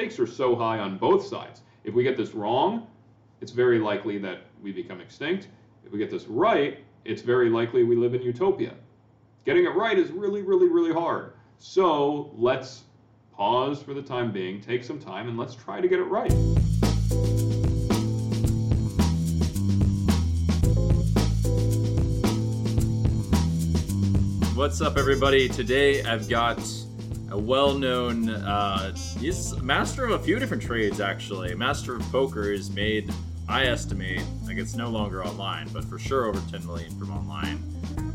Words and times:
stakes 0.00 0.18
are 0.18 0.26
so 0.26 0.56
high 0.56 0.78
on 0.78 0.96
both 0.96 1.26
sides. 1.26 1.60
If 1.84 1.92
we 1.92 2.02
get 2.02 2.16
this 2.16 2.32
wrong, 2.32 2.86
it's 3.42 3.52
very 3.52 3.78
likely 3.78 4.16
that 4.16 4.44
we 4.62 4.72
become 4.72 4.98
extinct. 4.98 5.48
If 5.84 5.92
we 5.92 5.98
get 5.98 6.10
this 6.10 6.24
right, 6.24 6.78
it's 7.04 7.20
very 7.20 7.50
likely 7.50 7.84
we 7.84 7.96
live 7.96 8.14
in 8.14 8.22
utopia. 8.22 8.72
Getting 9.44 9.66
it 9.66 9.74
right 9.74 9.98
is 9.98 10.10
really, 10.10 10.40
really, 10.40 10.68
really 10.68 10.90
hard. 10.90 11.34
So 11.58 12.32
let's 12.34 12.84
pause 13.30 13.82
for 13.82 13.92
the 13.92 14.00
time 14.00 14.32
being, 14.32 14.62
take 14.62 14.84
some 14.84 14.98
time, 14.98 15.28
and 15.28 15.36
let's 15.36 15.54
try 15.54 15.82
to 15.82 15.86
get 15.86 15.98
it 15.98 16.04
right. 16.04 16.32
What's 24.56 24.80
up, 24.80 24.96
everybody? 24.96 25.46
Today 25.46 26.02
I've 26.04 26.26
got 26.26 26.58
a 27.30 27.38
well-known. 27.38 28.28
Uh, 28.28 28.94
he's 29.18 29.56
master 29.62 30.04
of 30.04 30.12
a 30.12 30.18
few 30.18 30.38
different 30.38 30.62
trades, 30.62 31.00
actually. 31.00 31.54
Master 31.54 31.96
of 31.96 32.02
poker 32.12 32.50
is 32.50 32.70
made, 32.70 33.12
I 33.48 33.66
estimate, 33.66 34.22
like 34.44 34.58
it's 34.58 34.74
no 34.74 34.88
longer 34.88 35.24
online, 35.24 35.68
but 35.72 35.84
for 35.84 35.98
sure 35.98 36.26
over 36.26 36.40
10 36.50 36.66
million 36.66 36.98
from 36.98 37.12
online. 37.12 37.62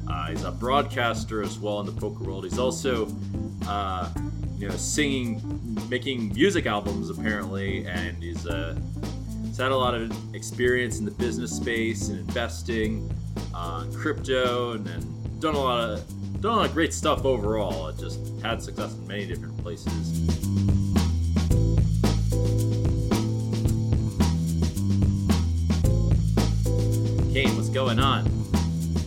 Uh, 0.07 0.27
he's 0.27 0.43
a 0.43 0.51
broadcaster 0.51 1.41
as 1.41 1.57
well 1.57 1.79
in 1.79 1.85
the 1.85 1.91
poker 1.91 2.23
world. 2.23 2.43
He's 2.43 2.59
also, 2.59 3.07
uh, 3.67 4.09
you 4.57 4.67
know, 4.67 4.75
singing, 4.75 5.41
making 5.89 6.34
music 6.34 6.65
albums 6.65 7.09
apparently, 7.09 7.85
and 7.87 8.21
he's 8.21 8.43
he's 8.43 9.57
had 9.57 9.71
a 9.71 9.75
lot 9.75 9.95
of 9.95 10.35
experience 10.35 10.99
in 10.99 11.05
the 11.05 11.11
business 11.11 11.51
space 11.51 12.09
and 12.09 12.20
investing, 12.20 13.11
uh, 13.53 13.85
crypto, 13.93 14.73
and 14.73 14.85
then 14.85 15.39
done 15.39 15.55
a 15.55 15.59
lot 15.59 15.89
of 15.89 16.14
done 16.45 16.54
a 16.54 16.58
lot 16.58 16.66
of 16.67 16.73
great 16.73 16.94
stuff 16.94 17.26
overall. 17.26 17.88
It 17.88 17.98
just 17.98 18.20
had 18.44 18.62
success 18.62 18.94
in 18.94 19.08
many 19.08 19.26
different 19.26 19.58
places. 19.63 20.12
Kane, 27.34 27.54
what's 27.57 27.70
going 27.70 27.99
on? 27.99 28.26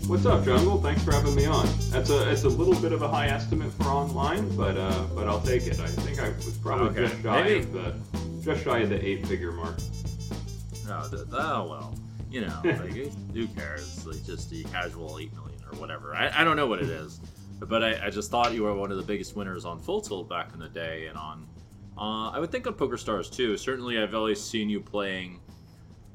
What's 0.06 0.26
up, 0.26 0.44
Jungle? 0.44 0.80
Thanks 0.82 1.02
for 1.02 1.12
having 1.12 1.34
me 1.34 1.46
on. 1.46 1.66
That's 1.90 2.10
a 2.10 2.30
it's 2.30 2.44
a 2.44 2.48
little 2.48 2.74
bit 2.80 2.92
of 2.92 3.00
a 3.02 3.08
high 3.08 3.28
estimate 3.28 3.72
for 3.72 3.84
online, 3.84 4.54
but 4.56 4.76
uh, 4.76 5.04
but 5.14 5.26
I'll 5.28 5.40
take 5.40 5.66
it. 5.66 5.80
I 5.80 5.86
think 5.86 6.20
I 6.20 6.28
was 6.30 6.58
probably 6.62 6.88
Okay, 6.88 7.08
just 7.08 7.22
shy 7.22 7.42
maybe- 7.42 7.60
of 7.60 7.72
the 7.72 7.94
just 8.42 8.64
shy 8.64 8.78
of 8.80 8.90
the 8.90 9.06
eight 9.06 9.26
figure 9.26 9.52
mark. 9.52 9.78
Oh, 10.90 11.08
th- 11.10 11.22
oh 11.32 11.66
well, 11.68 11.94
you 12.30 12.42
know, 12.42 12.60
like 12.64 12.92
who 13.34 13.46
cares? 13.48 14.06
Like 14.06 14.24
just 14.26 14.50
the 14.50 14.64
casual 14.64 15.18
eight 15.18 15.32
million 15.34 15.47
or 15.72 15.78
whatever. 15.78 16.14
I, 16.14 16.40
I 16.40 16.44
don't 16.44 16.56
know 16.56 16.66
what 16.66 16.80
it 16.80 16.88
is, 16.88 17.20
but 17.60 17.82
I, 17.82 18.06
I 18.06 18.10
just 18.10 18.30
thought 18.30 18.52
you 18.52 18.62
were 18.62 18.74
one 18.74 18.90
of 18.90 18.96
the 18.96 19.02
biggest 19.02 19.36
winners 19.36 19.64
on 19.64 19.80
Full 19.80 20.00
Tilt 20.00 20.28
back 20.28 20.52
in 20.52 20.60
the 20.60 20.68
day, 20.68 21.06
and 21.06 21.16
on 21.16 21.46
uh, 21.96 22.30
I 22.30 22.38
would 22.38 22.52
think 22.52 22.66
on 22.66 22.74
Poker 22.74 22.96
Stars 22.96 23.28
too. 23.28 23.56
Certainly, 23.56 23.98
I've 23.98 24.14
always 24.14 24.40
seen 24.40 24.68
you 24.68 24.80
playing 24.80 25.40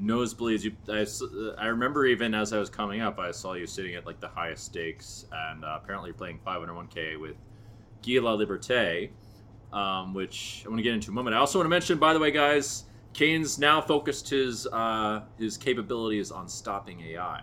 nosebleeds. 0.01 0.63
You, 0.63 0.73
I, 0.89 1.05
I 1.63 1.67
remember 1.67 2.05
even 2.05 2.33
as 2.33 2.53
I 2.53 2.59
was 2.59 2.69
coming 2.69 3.01
up, 3.01 3.19
I 3.19 3.31
saw 3.31 3.53
you 3.53 3.67
sitting 3.67 3.95
at 3.95 4.05
like 4.05 4.19
the 4.19 4.29
highest 4.29 4.65
stakes, 4.65 5.25
and 5.31 5.65
uh, 5.65 5.79
apparently 5.81 6.09
you're 6.09 6.17
playing 6.17 6.39
501k 6.45 7.19
with 7.19 7.35
Guy 8.01 8.13
Laliberté, 8.13 9.09
um, 9.73 10.13
which 10.13 10.63
I 10.65 10.69
want 10.69 10.79
to 10.79 10.83
get 10.83 10.93
into 10.93 11.09
in 11.09 11.13
a 11.13 11.15
moment. 11.15 11.35
I 11.35 11.39
also 11.39 11.59
want 11.59 11.65
to 11.65 11.69
mention, 11.69 11.97
by 11.97 12.13
the 12.13 12.19
way, 12.19 12.31
guys, 12.31 12.85
Kane's 13.13 13.59
now 13.59 13.81
focused 13.81 14.29
his 14.29 14.67
uh, 14.67 15.23
his 15.37 15.57
capabilities 15.57 16.31
on 16.31 16.47
stopping 16.47 17.01
AI, 17.01 17.41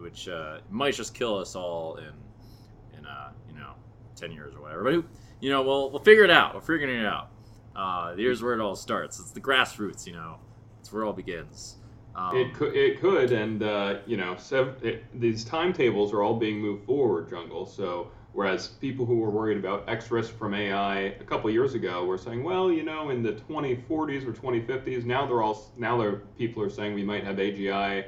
which 0.00 0.28
uh, 0.28 0.58
might 0.70 0.94
just 0.94 1.14
kill 1.14 1.38
us 1.38 1.54
all 1.54 1.96
in 1.96 2.98
in 2.98 3.06
uh, 3.06 3.30
you 3.48 3.54
know 3.54 3.72
ten 4.16 4.32
years 4.32 4.54
or 4.54 4.62
whatever. 4.62 4.84
But 4.84 5.04
you 5.40 5.50
know, 5.50 5.62
we'll 5.62 5.90
we'll 5.90 6.02
figure 6.02 6.24
it 6.24 6.30
out. 6.30 6.54
We're 6.54 6.60
figuring 6.60 6.98
it 7.00 7.06
out. 7.06 7.30
Uh, 7.74 8.14
here's 8.14 8.42
where 8.42 8.54
it 8.54 8.60
all 8.60 8.76
starts. 8.76 9.18
It's 9.18 9.32
the 9.32 9.40
grassroots. 9.40 10.06
You 10.06 10.14
know, 10.14 10.36
it's 10.80 10.92
where 10.92 11.02
it 11.02 11.06
all 11.06 11.12
begins. 11.12 11.76
Um, 12.16 12.36
It 12.36 12.54
could, 12.54 12.76
it 12.76 13.00
could, 13.00 13.32
and 13.32 13.62
uh, 13.62 13.96
you 14.06 14.16
know, 14.16 14.36
sev- 14.36 14.76
it, 14.82 15.04
these 15.20 15.44
timetables 15.44 16.12
are 16.12 16.22
all 16.22 16.36
being 16.36 16.60
moved 16.60 16.86
forward, 16.86 17.28
Jungle. 17.28 17.66
So 17.66 18.12
whereas 18.32 18.68
people 18.68 19.04
who 19.04 19.16
were 19.16 19.30
worried 19.30 19.58
about 19.58 19.88
X 19.88 20.12
risk 20.12 20.36
from 20.38 20.54
AI 20.54 20.98
a 20.98 21.24
couple 21.24 21.50
years 21.50 21.74
ago 21.74 22.04
were 22.04 22.18
saying, 22.18 22.44
well, 22.44 22.70
you 22.70 22.84
know, 22.84 23.10
in 23.10 23.22
the 23.22 23.32
2040s 23.32 24.26
or 24.26 24.32
2050s, 24.32 25.04
now 25.04 25.26
they're 25.26 25.42
all 25.42 25.72
now 25.76 25.98
they're 25.98 26.22
people 26.38 26.62
are 26.62 26.70
saying 26.70 26.94
we 26.94 27.02
might 27.02 27.24
have 27.24 27.36
AGI 27.36 28.04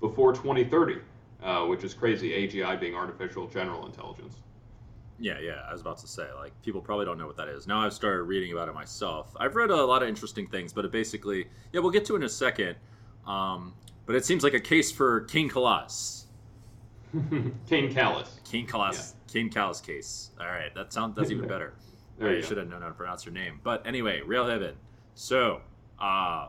before 0.00 0.32
2030, 0.32 0.96
uh, 1.44 1.64
which 1.66 1.84
is 1.84 1.94
crazy. 1.94 2.30
AGI 2.30 2.80
being 2.80 2.94
artificial 2.94 3.46
general 3.46 3.86
intelligence. 3.86 4.40
Yeah, 5.18 5.38
yeah. 5.40 5.60
I 5.68 5.72
was 5.72 5.80
about 5.80 5.98
to 5.98 6.08
say, 6.08 6.26
like, 6.36 6.52
people 6.62 6.80
probably 6.80 7.04
don't 7.04 7.18
know 7.18 7.26
what 7.26 7.36
that 7.36 7.48
is. 7.48 7.66
Now 7.66 7.80
I've 7.80 7.92
started 7.92 8.24
reading 8.24 8.52
about 8.52 8.68
it 8.68 8.74
myself. 8.74 9.32
I've 9.38 9.54
read 9.54 9.70
a 9.70 9.84
lot 9.84 10.02
of 10.02 10.08
interesting 10.08 10.46
things, 10.48 10.72
but 10.72 10.84
it 10.84 10.90
basically, 10.90 11.46
yeah, 11.72 11.80
we'll 11.80 11.92
get 11.92 12.04
to 12.06 12.14
it 12.14 12.18
in 12.18 12.22
a 12.24 12.28
second. 12.28 12.76
Um, 13.26 13.74
but 14.06 14.16
it 14.16 14.24
seems 14.24 14.42
like 14.42 14.54
a 14.54 14.60
case 14.60 14.90
for 14.90 15.20
King 15.22 15.48
Kalas. 15.48 16.24
Kane 17.12 17.94
Kalas. 17.94 18.28
King 18.44 18.66
Kalas. 18.66 19.14
King 19.28 19.50
Kalas 19.50 19.84
case. 19.84 20.30
All 20.40 20.46
right, 20.46 20.74
that 20.74 20.92
sounds 20.92 21.14
that's 21.14 21.30
even 21.30 21.46
better. 21.46 21.74
There 22.16 22.28
I 22.28 22.34
you 22.34 22.42
should 22.42 22.58
have 22.58 22.68
known 22.68 22.80
how 22.80 22.86
to 22.86 22.94
pronounce 22.94 23.26
your 23.26 23.34
name. 23.34 23.58
But 23.64 23.84
anyway, 23.84 24.20
Rail 24.24 24.46
Heaven. 24.46 24.76
So, 25.16 25.62
uh, 25.98 26.46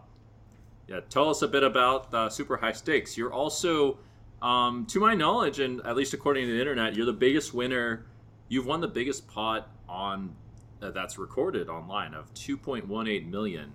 yeah, 0.88 1.00
tell 1.10 1.28
us 1.28 1.42
a 1.42 1.48
bit 1.48 1.64
about 1.64 2.14
uh, 2.14 2.30
Super 2.30 2.58
High 2.58 2.74
Stakes. 2.74 3.18
You're 3.18 3.34
also, 3.34 3.98
um, 4.46 4.86
to 4.86 5.00
my 5.00 5.16
knowledge, 5.16 5.60
and 5.60 5.82
at 5.88 5.96
least 5.96 6.14
according 6.14 6.46
to 6.46 6.54
the 6.54 6.60
internet, 6.60 6.96
you're 6.96 7.08
the 7.08 7.14
biggest 7.14 7.52
winner. 7.52 8.06
You've 8.48 8.68
won 8.68 8.80
the 8.80 8.88
biggest 8.88 9.28
pot 9.28 9.72
on 9.90 10.36
uh, 10.84 10.92
that's 10.92 11.18
recorded 11.18 11.68
online 11.68 12.14
of 12.14 12.32
2.18 12.36 13.28
million. 13.28 13.74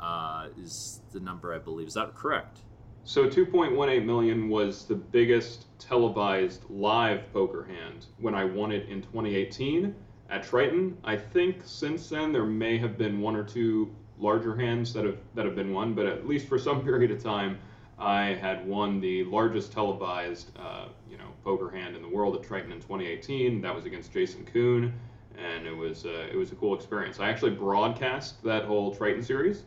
Uh, 0.00 0.48
is 0.60 1.00
the 1.12 1.20
number 1.20 1.54
I 1.54 1.58
believe? 1.58 1.86
Is 1.86 1.94
that 1.94 2.16
correct? 2.16 2.58
So 3.04 3.28
2.18 3.28 4.04
million 4.04 4.48
was 4.48 4.86
the 4.86 4.96
biggest 4.96 5.66
televised 5.78 6.64
live 6.68 7.32
poker 7.32 7.62
hand 7.62 8.06
when 8.18 8.34
I 8.34 8.44
won 8.44 8.72
it 8.72 8.88
in 8.88 9.02
2018 9.02 9.94
at 10.30 10.42
Triton. 10.42 10.98
I 11.04 11.16
think 11.16 11.58
since 11.64 12.08
then 12.08 12.32
there 12.32 12.44
may 12.44 12.76
have 12.78 12.98
been 12.98 13.20
one 13.20 13.36
or 13.36 13.44
two 13.44 13.94
larger 14.18 14.56
hands 14.56 14.92
that 14.94 15.04
have 15.04 15.18
that 15.34 15.44
have 15.44 15.54
been 15.54 15.72
won, 15.72 15.94
but 15.94 16.06
at 16.06 16.26
least 16.26 16.48
for 16.48 16.58
some 16.58 16.82
period 16.84 17.12
of 17.12 17.22
time, 17.22 17.58
I 18.02 18.34
had 18.34 18.66
won 18.66 19.00
the 19.00 19.22
largest 19.24 19.72
televised 19.72 20.50
uh, 20.58 20.86
you 21.08 21.16
know 21.16 21.28
poker 21.44 21.70
hand 21.70 21.94
in 21.94 22.02
the 22.02 22.08
world 22.08 22.34
at 22.34 22.42
Triton 22.42 22.72
in 22.72 22.78
2018. 22.80 23.60
That 23.60 23.74
was 23.74 23.84
against 23.84 24.12
Jason 24.12 24.44
Koon, 24.44 24.92
and 25.38 25.66
it 25.66 25.76
was 25.76 26.04
uh, 26.04 26.26
it 26.32 26.36
was 26.36 26.50
a 26.52 26.56
cool 26.56 26.74
experience. 26.74 27.20
I 27.20 27.30
actually 27.30 27.52
broadcast 27.52 28.42
that 28.42 28.64
whole 28.64 28.94
Triton 28.94 29.22
series. 29.22 29.62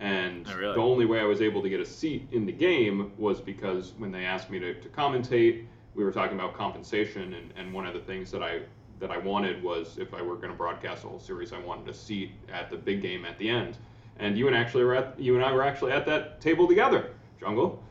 And 0.00 0.46
Oh, 0.48 0.56
really? 0.56 0.74
the 0.74 0.80
only 0.80 1.06
way 1.06 1.18
I 1.18 1.24
was 1.24 1.40
able 1.40 1.60
to 1.62 1.68
get 1.68 1.80
a 1.80 1.84
seat 1.86 2.28
in 2.30 2.46
the 2.46 2.52
game 2.52 3.10
was 3.18 3.40
because 3.40 3.94
when 3.98 4.12
they 4.12 4.24
asked 4.24 4.48
me 4.48 4.60
to, 4.60 4.74
to 4.80 4.88
commentate, 4.90 5.64
we 5.96 6.04
were 6.04 6.12
talking 6.12 6.38
about 6.38 6.54
compensation, 6.54 7.34
and, 7.34 7.52
and 7.56 7.72
one 7.72 7.84
of 7.84 7.94
the 7.94 8.00
things 8.00 8.30
that 8.30 8.42
I 8.42 8.60
that 9.00 9.10
I 9.10 9.18
wanted 9.18 9.62
was 9.62 9.96
if 9.98 10.12
I 10.14 10.20
were 10.22 10.36
going 10.36 10.50
to 10.50 10.56
broadcast 10.56 11.02
the 11.02 11.08
whole 11.08 11.18
series, 11.18 11.52
I 11.52 11.58
wanted 11.58 11.88
a 11.88 11.94
seat 11.94 12.32
at 12.52 12.68
the 12.70 12.76
big 12.76 13.00
game 13.00 13.24
at 13.24 13.38
the 13.38 13.48
end. 13.48 13.78
And 14.20 14.36
you 14.36 14.46
and 14.48 14.56
actually 14.56 14.84
were 14.84 14.96
at, 14.96 15.18
you 15.18 15.36
and 15.36 15.44
I 15.44 15.52
were 15.52 15.62
actually 15.62 15.92
at 15.92 16.04
that 16.06 16.40
table 16.40 16.66
together, 16.66 17.10
Jungle. 17.40 17.82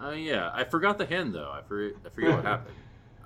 Oh 0.00 0.12
yeah, 0.12 0.50
I 0.54 0.64
forgot 0.64 0.98
the 0.98 1.06
hand 1.06 1.34
though. 1.34 1.50
I 1.52 1.62
forget. 1.62 1.96
I 2.04 2.08
forget 2.08 2.30
what 2.34 2.44
happened. 2.52 2.74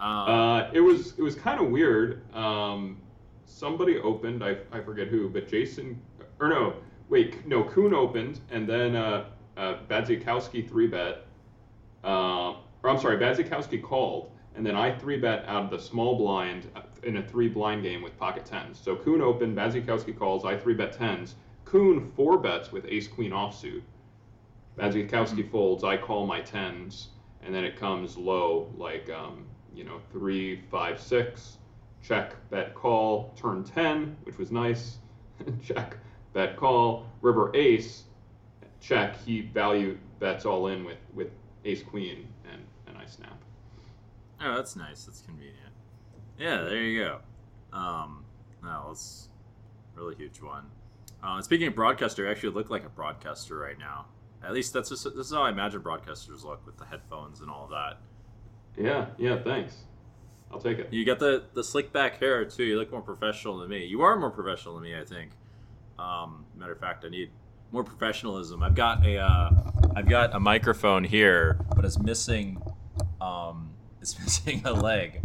Um, 0.01 0.09
Uh, 0.09 0.71
it 0.73 0.81
was 0.81 1.15
it 1.19 1.23
was 1.23 1.35
kind 1.35 1.61
of 1.61 1.71
weird. 1.71 2.23
Um, 2.35 2.99
somebody 3.45 3.99
opened, 3.99 4.43
I, 4.43 4.57
I 4.73 4.81
forget 4.81 5.09
who, 5.09 5.29
but 5.29 5.49
Jason 5.49 6.01
or 6.41 6.49
no, 6.49 6.75
wait, 7.09 7.47
no, 7.47 7.63
Koon 7.65 7.95
opened, 7.95 8.41
and 8.51 8.69
then 8.69 8.97
uh, 8.97 9.25
uh, 9.57 9.75
Badziakouski 9.89 10.69
three 10.69 10.87
bet. 10.87 11.27
Uh, 12.03 12.55
or 12.83 12.91
I'm 12.91 12.99
sorry, 12.99 13.17
Badziakouski 13.17 13.81
called, 13.83 14.31
and 14.57 14.67
then 14.67 14.75
I 14.75 14.97
three 14.99 15.19
bet 15.19 15.45
out 15.47 15.65
of 15.65 15.71
the 15.71 15.79
small 15.79 16.17
blind 16.17 16.69
uh, 16.75 16.81
in 17.05 17.19
a 17.19 17.23
three 17.23 17.49
blind 17.49 17.83
game 17.83 18.03
with 18.03 18.19
pocket 18.19 18.45
tens. 18.45 18.81
So 18.83 18.97
Koon 18.97 19.21
opened, 19.21 19.57
Badziakouski 19.57 20.19
calls, 20.19 20.45
I 20.45 20.57
three 20.57 20.75
bet 20.75 20.93
tens. 20.93 21.35
Koon 21.65 22.11
four 22.17 22.39
bets 22.39 22.73
with 22.73 22.85
ace 22.89 23.07
queen 23.09 23.31
offsuit. 23.31 23.83
Badziakouski 24.79 25.51
folds, 25.51 25.85
I 25.85 25.97
call 25.97 26.27
my 26.27 26.41
tens, 26.41 27.09
and 27.43 27.55
then 27.55 27.65
it 27.65 27.77
comes 27.77 28.17
low, 28.17 28.73
like 28.77 29.11
um, 29.11 29.45
you 29.75 29.85
know, 29.85 30.01
three, 30.11 30.63
five, 30.71 31.01
six, 31.01 31.59
check, 32.03 32.35
bet, 32.51 32.75
call, 32.75 33.35
turn 33.37 33.65
ten, 33.65 34.17
which 34.25 34.39
was 34.39 34.51
nice, 34.51 34.99
check, 35.63 35.97
bet, 36.33 36.57
call, 36.57 37.07
river 37.21 37.55
ace, 37.55 38.05
check, 38.81 39.17
he 39.25 39.43
value 39.43 39.99
bets 40.19 40.45
all 40.47 40.69
in 40.69 40.85
with 40.85 40.99
with 41.15 41.29
ace 41.65 41.83
queen, 41.83 42.27
and 42.51 42.63
and 42.87 42.97
I 42.97 43.07
snap. 43.07 43.39
Oh, 44.41 44.57
that's 44.57 44.75
nice. 44.75 45.05
That's 45.05 45.21
convenient. 45.21 45.59
Yeah, 46.39 46.63
there 46.63 46.83
you 46.83 47.05
go. 47.05 47.21
Um, 47.77 48.25
it's 48.91 49.29
a 49.97 50.01
really 50.01 50.17
huge 50.17 50.41
one. 50.41 50.65
Uh, 51.23 51.41
speaking 51.41 51.69
of 51.69 51.75
broadcaster, 51.75 52.25
you 52.25 52.31
actually 52.31 52.51
look 52.51 52.69
like 52.69 52.85
a 52.85 52.89
broadcaster 52.89 53.57
right 53.57 53.79
now. 53.79 54.07
At 54.45 54.53
least 54.53 54.73
that's 54.73 54.89
just, 54.89 55.05
this 55.05 55.27
is 55.27 55.33
how 55.33 55.43
I 55.43 55.51
imagine 55.51 55.83
broadcasters 55.83 56.45
look 56.45 56.65
with 56.67 56.77
the 56.77 56.85
headphones 56.85 57.41
and 57.41 57.51
all 57.51 57.69
that. 57.69 57.99
Yeah, 58.77 59.07
yeah, 59.19 59.43
thanks. 59.43 59.85
I'll 60.51 60.61
take 60.61 60.79
it. 60.79 60.93
You 60.93 61.05
got 61.05 61.19
the 61.19 61.45
the 61.55 61.65
slick 61.65 61.93
back 61.93 62.19
hair 62.19 62.45
too. 62.45 62.65
You 62.65 62.79
look 62.79 62.91
more 62.91 63.01
professional 63.01 63.59
than 63.59 63.71
me. 63.71 63.87
You 63.87 64.03
are 64.03 64.17
more 64.17 64.31
professional 64.31 64.75
than 64.75 64.85
me, 64.85 64.99
I 64.99 65.05
think. 65.05 65.31
Um, 65.99 66.45
matter 66.57 66.73
of 66.73 66.79
fact, 66.79 67.05
I 67.05 67.09
need 67.09 67.31
more 67.71 67.85
professionalism. 67.85 68.63
I've 68.63 68.75
got 68.75 69.05
a 69.05 69.17
uh, 69.17 69.51
I've 69.97 70.09
got 70.09 70.35
a 70.35 70.41
microphone 70.41 71.05
here, 71.05 71.59
but 71.75 71.85
it's 71.85 71.99
missing 71.99 72.63
um, 73.21 73.71
it's 74.01 74.19
missing 74.21 74.63
a 74.65 74.73
leg. 74.73 75.23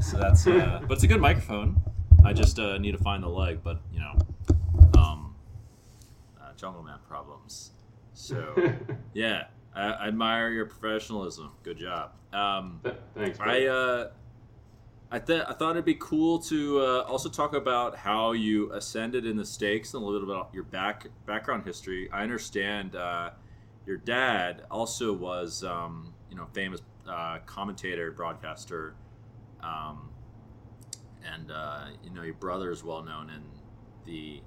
So 0.00 0.16
that's 0.16 0.46
uh, 0.46 0.80
but 0.86 0.94
it's 0.94 1.04
a 1.04 1.08
good 1.08 1.20
microphone. 1.20 1.80
I 2.24 2.32
just 2.32 2.58
uh, 2.58 2.78
need 2.78 2.92
to 2.92 3.02
find 3.02 3.22
the 3.22 3.28
leg, 3.28 3.60
but 3.62 3.82
you 3.92 4.00
know, 4.00 4.16
um, 4.98 5.34
uh, 6.40 6.52
jungle 6.56 6.82
man 6.82 6.98
problems. 7.08 7.72
So 8.12 8.54
yeah, 9.14 9.44
I, 9.74 9.82
I 9.82 10.08
admire 10.08 10.50
your 10.50 10.66
professionalism. 10.66 11.52
Good 11.62 11.78
job. 11.78 12.12
Um, 12.32 12.80
Thanks. 13.14 13.38
I 13.40 13.66
uh, 13.66 14.10
I, 15.12 15.18
th- 15.18 15.44
I 15.46 15.52
thought 15.52 15.72
it'd 15.72 15.84
be 15.84 15.96
cool 16.00 16.38
to 16.44 16.80
uh, 16.80 17.00
also 17.02 17.28
talk 17.28 17.52
about 17.52 17.96
how 17.96 18.32
you 18.32 18.72
ascended 18.72 19.26
in 19.26 19.36
the 19.36 19.44
stakes 19.44 19.92
and 19.92 20.02
a 20.02 20.06
little 20.06 20.26
bit 20.26 20.34
about 20.34 20.48
your 20.54 20.62
back 20.62 21.06
background 21.26 21.64
history. 21.66 22.08
I 22.10 22.22
understand 22.22 22.96
uh, 22.96 23.32
your 23.86 23.98
dad 23.98 24.64
also 24.70 25.12
was 25.12 25.64
um, 25.64 26.14
you 26.30 26.36
know 26.36 26.46
famous 26.54 26.80
uh, 27.06 27.40
commentator, 27.44 28.10
broadcaster, 28.10 28.94
um, 29.62 30.08
and 31.30 31.50
uh, 31.50 31.88
you 32.02 32.08
know 32.08 32.22
your 32.22 32.34
brother 32.34 32.70
is 32.70 32.82
well 32.82 33.02
known 33.02 33.28
in 33.28 33.42
the 34.06 34.40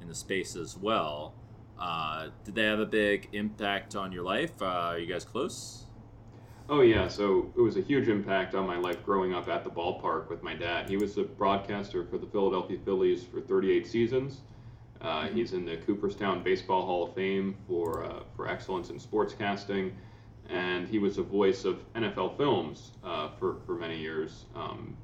in 0.00 0.06
the 0.06 0.14
space 0.14 0.54
as 0.54 0.76
well. 0.76 1.34
Uh, 1.78 2.28
did 2.44 2.54
they 2.54 2.64
have 2.64 2.80
a 2.80 2.86
big 2.86 3.28
impact 3.32 3.96
on 3.96 4.12
your 4.12 4.22
life? 4.22 4.60
Uh, 4.60 4.66
are 4.66 4.98
you 4.98 5.06
guys 5.06 5.24
close? 5.24 5.86
Oh 6.68 6.80
yeah, 6.80 7.08
so 7.08 7.52
it 7.56 7.60
was 7.60 7.76
a 7.76 7.80
huge 7.80 8.08
impact 8.08 8.54
on 8.54 8.66
my 8.66 8.78
life 8.78 9.04
growing 9.04 9.34
up 9.34 9.48
at 9.48 9.64
the 9.64 9.70
ballpark 9.70 10.28
with 10.30 10.42
my 10.42 10.54
dad. 10.54 10.88
He 10.88 10.96
was 10.96 11.18
a 11.18 11.24
broadcaster 11.24 12.04
for 12.04 12.18
the 12.18 12.26
Philadelphia 12.26 12.78
Phillies 12.84 13.24
for 13.24 13.40
38 13.40 13.86
seasons. 13.86 14.40
Uh, 15.00 15.26
he's 15.26 15.52
in 15.52 15.64
the 15.64 15.76
Cooperstown 15.78 16.42
Baseball 16.42 16.86
Hall 16.86 17.08
of 17.08 17.14
Fame 17.14 17.56
for 17.66 18.04
uh, 18.04 18.22
for 18.36 18.48
excellence 18.48 18.90
in 18.90 18.98
sportscasting, 18.98 19.92
and 20.48 20.86
he 20.86 20.98
was 20.98 21.18
a 21.18 21.22
voice 21.22 21.64
of 21.64 21.82
NFL 21.94 22.36
films 22.36 22.92
uh, 23.02 23.30
for 23.38 23.56
for 23.66 23.74
many 23.74 23.98
years. 23.98 24.44
Um, 24.54 24.96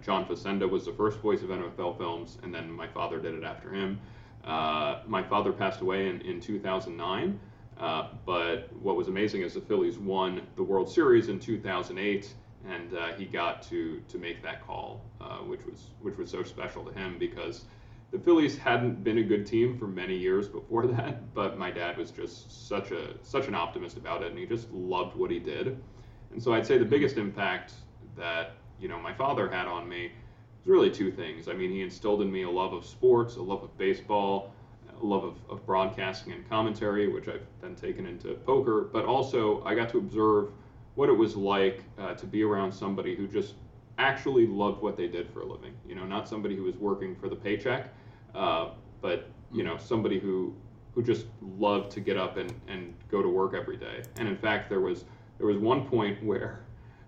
John 0.00 0.24
Facenda 0.24 0.68
was 0.68 0.86
the 0.86 0.92
first 0.92 1.18
voice 1.18 1.42
of 1.42 1.48
NFL 1.48 1.98
films, 1.98 2.38
and 2.42 2.54
then 2.54 2.70
my 2.70 2.86
father 2.86 3.18
did 3.18 3.34
it 3.34 3.42
after 3.42 3.72
him. 3.72 4.00
Uh, 4.44 5.00
my 5.06 5.22
father 5.22 5.52
passed 5.52 5.80
away 5.80 6.08
in, 6.08 6.20
in 6.22 6.40
2009. 6.40 7.38
Uh, 7.78 8.08
but 8.26 8.68
what 8.80 8.96
was 8.96 9.08
amazing 9.08 9.42
is 9.42 9.54
the 9.54 9.60
Phillies 9.60 9.98
won 9.98 10.42
the 10.56 10.62
World 10.62 10.90
Series 10.90 11.28
in 11.28 11.40
2008, 11.40 12.32
and 12.68 12.94
uh, 12.94 13.12
he 13.14 13.24
got 13.24 13.62
to 13.62 14.00
to 14.08 14.18
make 14.18 14.42
that 14.42 14.64
call, 14.64 15.00
uh, 15.20 15.38
which 15.38 15.64
was 15.64 15.90
which 16.00 16.16
was 16.16 16.30
so 16.30 16.42
special 16.42 16.84
to 16.84 16.92
him 16.92 17.18
because 17.18 17.64
the 18.12 18.18
Phillies 18.18 18.58
hadn't 18.58 19.02
been 19.02 19.18
a 19.18 19.22
good 19.22 19.46
team 19.46 19.76
for 19.76 19.86
many 19.86 20.16
years 20.16 20.46
before 20.48 20.86
that. 20.98 21.34
But 21.34 21.58
my 21.58 21.70
dad 21.70 21.96
was 21.96 22.10
just 22.10 22.68
such 22.68 22.90
a 22.92 23.14
such 23.22 23.48
an 23.48 23.54
optimist 23.54 23.96
about 23.96 24.22
it, 24.22 24.30
and 24.30 24.38
he 24.38 24.46
just 24.46 24.70
loved 24.70 25.16
what 25.16 25.30
he 25.30 25.38
did. 25.38 25.78
And 26.30 26.42
so 26.42 26.52
I'd 26.52 26.66
say 26.66 26.78
the 26.78 26.84
biggest 26.84 27.16
impact 27.16 27.72
that 28.16 28.52
you 28.78 28.88
know 28.88 28.98
my 29.00 29.14
father 29.14 29.50
had 29.50 29.66
on 29.66 29.88
me 29.88 30.12
was 30.64 30.70
really 30.70 30.90
two 30.90 31.10
things. 31.10 31.48
I 31.48 31.52
mean, 31.52 31.70
he 31.70 31.82
instilled 31.82 32.22
in 32.22 32.30
me 32.30 32.42
a 32.42 32.50
love 32.50 32.72
of 32.72 32.84
sports, 32.84 33.36
a 33.36 33.42
love 33.42 33.62
of 33.62 33.76
baseball 33.78 34.52
a 35.02 35.06
love 35.06 35.24
of, 35.24 35.36
of 35.50 35.66
broadcasting 35.66 36.32
and 36.32 36.48
commentary, 36.48 37.08
which 37.08 37.28
I've 37.28 37.44
then 37.60 37.74
taken 37.74 38.06
into 38.06 38.34
poker, 38.34 38.88
but 38.92 39.04
also 39.04 39.62
I 39.64 39.74
got 39.74 39.88
to 39.90 39.98
observe 39.98 40.50
what 40.94 41.08
it 41.08 41.12
was 41.12 41.36
like 41.36 41.82
uh, 41.98 42.14
to 42.14 42.26
be 42.26 42.42
around 42.42 42.72
somebody 42.72 43.16
who 43.16 43.26
just 43.26 43.54
actually 43.98 44.46
loved 44.46 44.82
what 44.82 44.96
they 44.96 45.08
did 45.08 45.28
for 45.30 45.40
a 45.40 45.46
living. 45.46 45.74
You 45.86 45.94
know, 45.94 46.04
not 46.04 46.28
somebody 46.28 46.56
who 46.56 46.62
was 46.62 46.76
working 46.76 47.16
for 47.16 47.28
the 47.28 47.36
paycheck, 47.36 47.92
uh, 48.34 48.70
but 49.00 49.28
you 49.52 49.64
know, 49.64 49.76
somebody 49.76 50.18
who 50.18 50.54
who 50.94 51.02
just 51.02 51.26
loved 51.40 51.90
to 51.90 52.00
get 52.00 52.18
up 52.18 52.36
and, 52.36 52.52
and 52.68 52.94
go 53.10 53.22
to 53.22 53.28
work 53.28 53.54
every 53.54 53.78
day. 53.78 54.02
And 54.18 54.28
in 54.28 54.36
fact, 54.36 54.68
there 54.68 54.80
was 54.80 55.04
there 55.38 55.46
was 55.46 55.56
one 55.56 55.86
point 55.88 56.22
where 56.24 56.64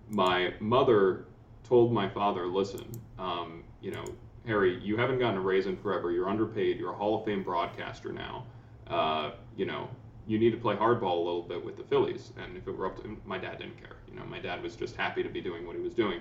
my 0.09 0.55
mother 0.59 1.27
told 1.63 1.93
my 1.93 2.09
father, 2.09 2.47
"Listen, 2.47 2.87
um, 3.19 3.65
you 3.81 3.91
know, 3.91 4.05
Harry, 4.47 4.79
you 4.83 4.97
haven't 4.97 5.19
gotten 5.19 5.39
a 5.39 5.41
raise 5.41 5.67
in 5.67 5.77
forever. 5.77 6.11
You're 6.11 6.29
underpaid. 6.29 6.79
You're 6.79 6.93
a 6.93 6.97
Hall 6.97 7.19
of 7.19 7.25
Fame 7.25 7.43
broadcaster 7.43 8.13
now. 8.13 8.45
Uh, 8.87 9.31
you 9.57 9.65
know, 9.65 9.89
you 10.27 10.39
need 10.39 10.51
to 10.51 10.57
play 10.57 10.77
hardball 10.77 11.17
a 11.17 11.25
little 11.25 11.43
bit 11.43 11.65
with 11.65 11.77
the 11.77 11.85
Phillies. 11.85 12.33
And 12.43 12.57
if 12.57 12.69
it 12.69 12.77
were 12.77 12.87
up 12.87 13.03
to 13.03 13.17
my 13.25 13.39
dad, 13.39 13.59
didn't 13.59 13.79
care. 13.79 13.97
You 14.09 14.19
know, 14.19 14.25
my 14.27 14.39
dad 14.39 14.63
was 14.63 14.77
just 14.77 14.97
happy 14.97 15.23
to 15.23 15.29
be 15.29 15.41
doing 15.41 15.67
what 15.67 15.77
he 15.77 15.83
was 15.83 15.95
doing. 15.95 16.21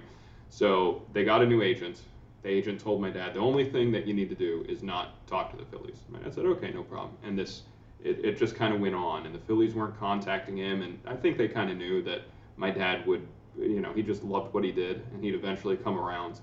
So 0.49 1.01
they 1.13 1.23
got 1.23 1.41
a 1.41 1.45
new 1.45 1.61
agent. 1.61 2.01
The 2.43 2.49
agent 2.49 2.79
told 2.79 3.01
my 3.01 3.09
dad 3.09 3.33
the 3.33 3.39
only 3.39 3.69
thing 3.69 3.91
that 3.93 4.05
you 4.05 4.13
need 4.13 4.29
to 4.29 4.35
do 4.35 4.65
is 4.67 4.83
not 4.83 5.25
talk 5.27 5.51
to 5.51 5.57
the 5.57 5.65
Phillies. 5.65 5.99
My 6.09 6.19
dad 6.19 6.33
said, 6.33 6.45
okay, 6.45 6.71
no 6.71 6.83
problem. 6.83 7.17
And 7.23 7.37
this, 7.37 7.63
it, 8.03 8.23
it 8.23 8.37
just 8.37 8.55
kind 8.55 8.73
of 8.73 8.79
went 8.79 8.95
on. 8.95 9.25
And 9.25 9.33
the 9.33 9.39
Phillies 9.39 9.73
weren't 9.73 9.97
contacting 9.99 10.57
him. 10.57 10.81
And 10.81 10.99
I 11.05 11.15
think 11.15 11.37
they 11.37 11.47
kind 11.47 11.69
of 11.71 11.77
knew 11.77 12.01
that 12.03 12.21
my 12.57 12.69
dad 12.69 13.05
would, 13.07 13.25
you 13.57 13.81
know, 13.81 13.93
he 13.93 14.01
just 14.01 14.23
loved 14.23 14.53
what 14.53 14.63
he 14.63 14.71
did, 14.71 15.03
and 15.13 15.23
he'd 15.23 15.35
eventually 15.35 15.77
come 15.77 15.97
around 15.97 16.39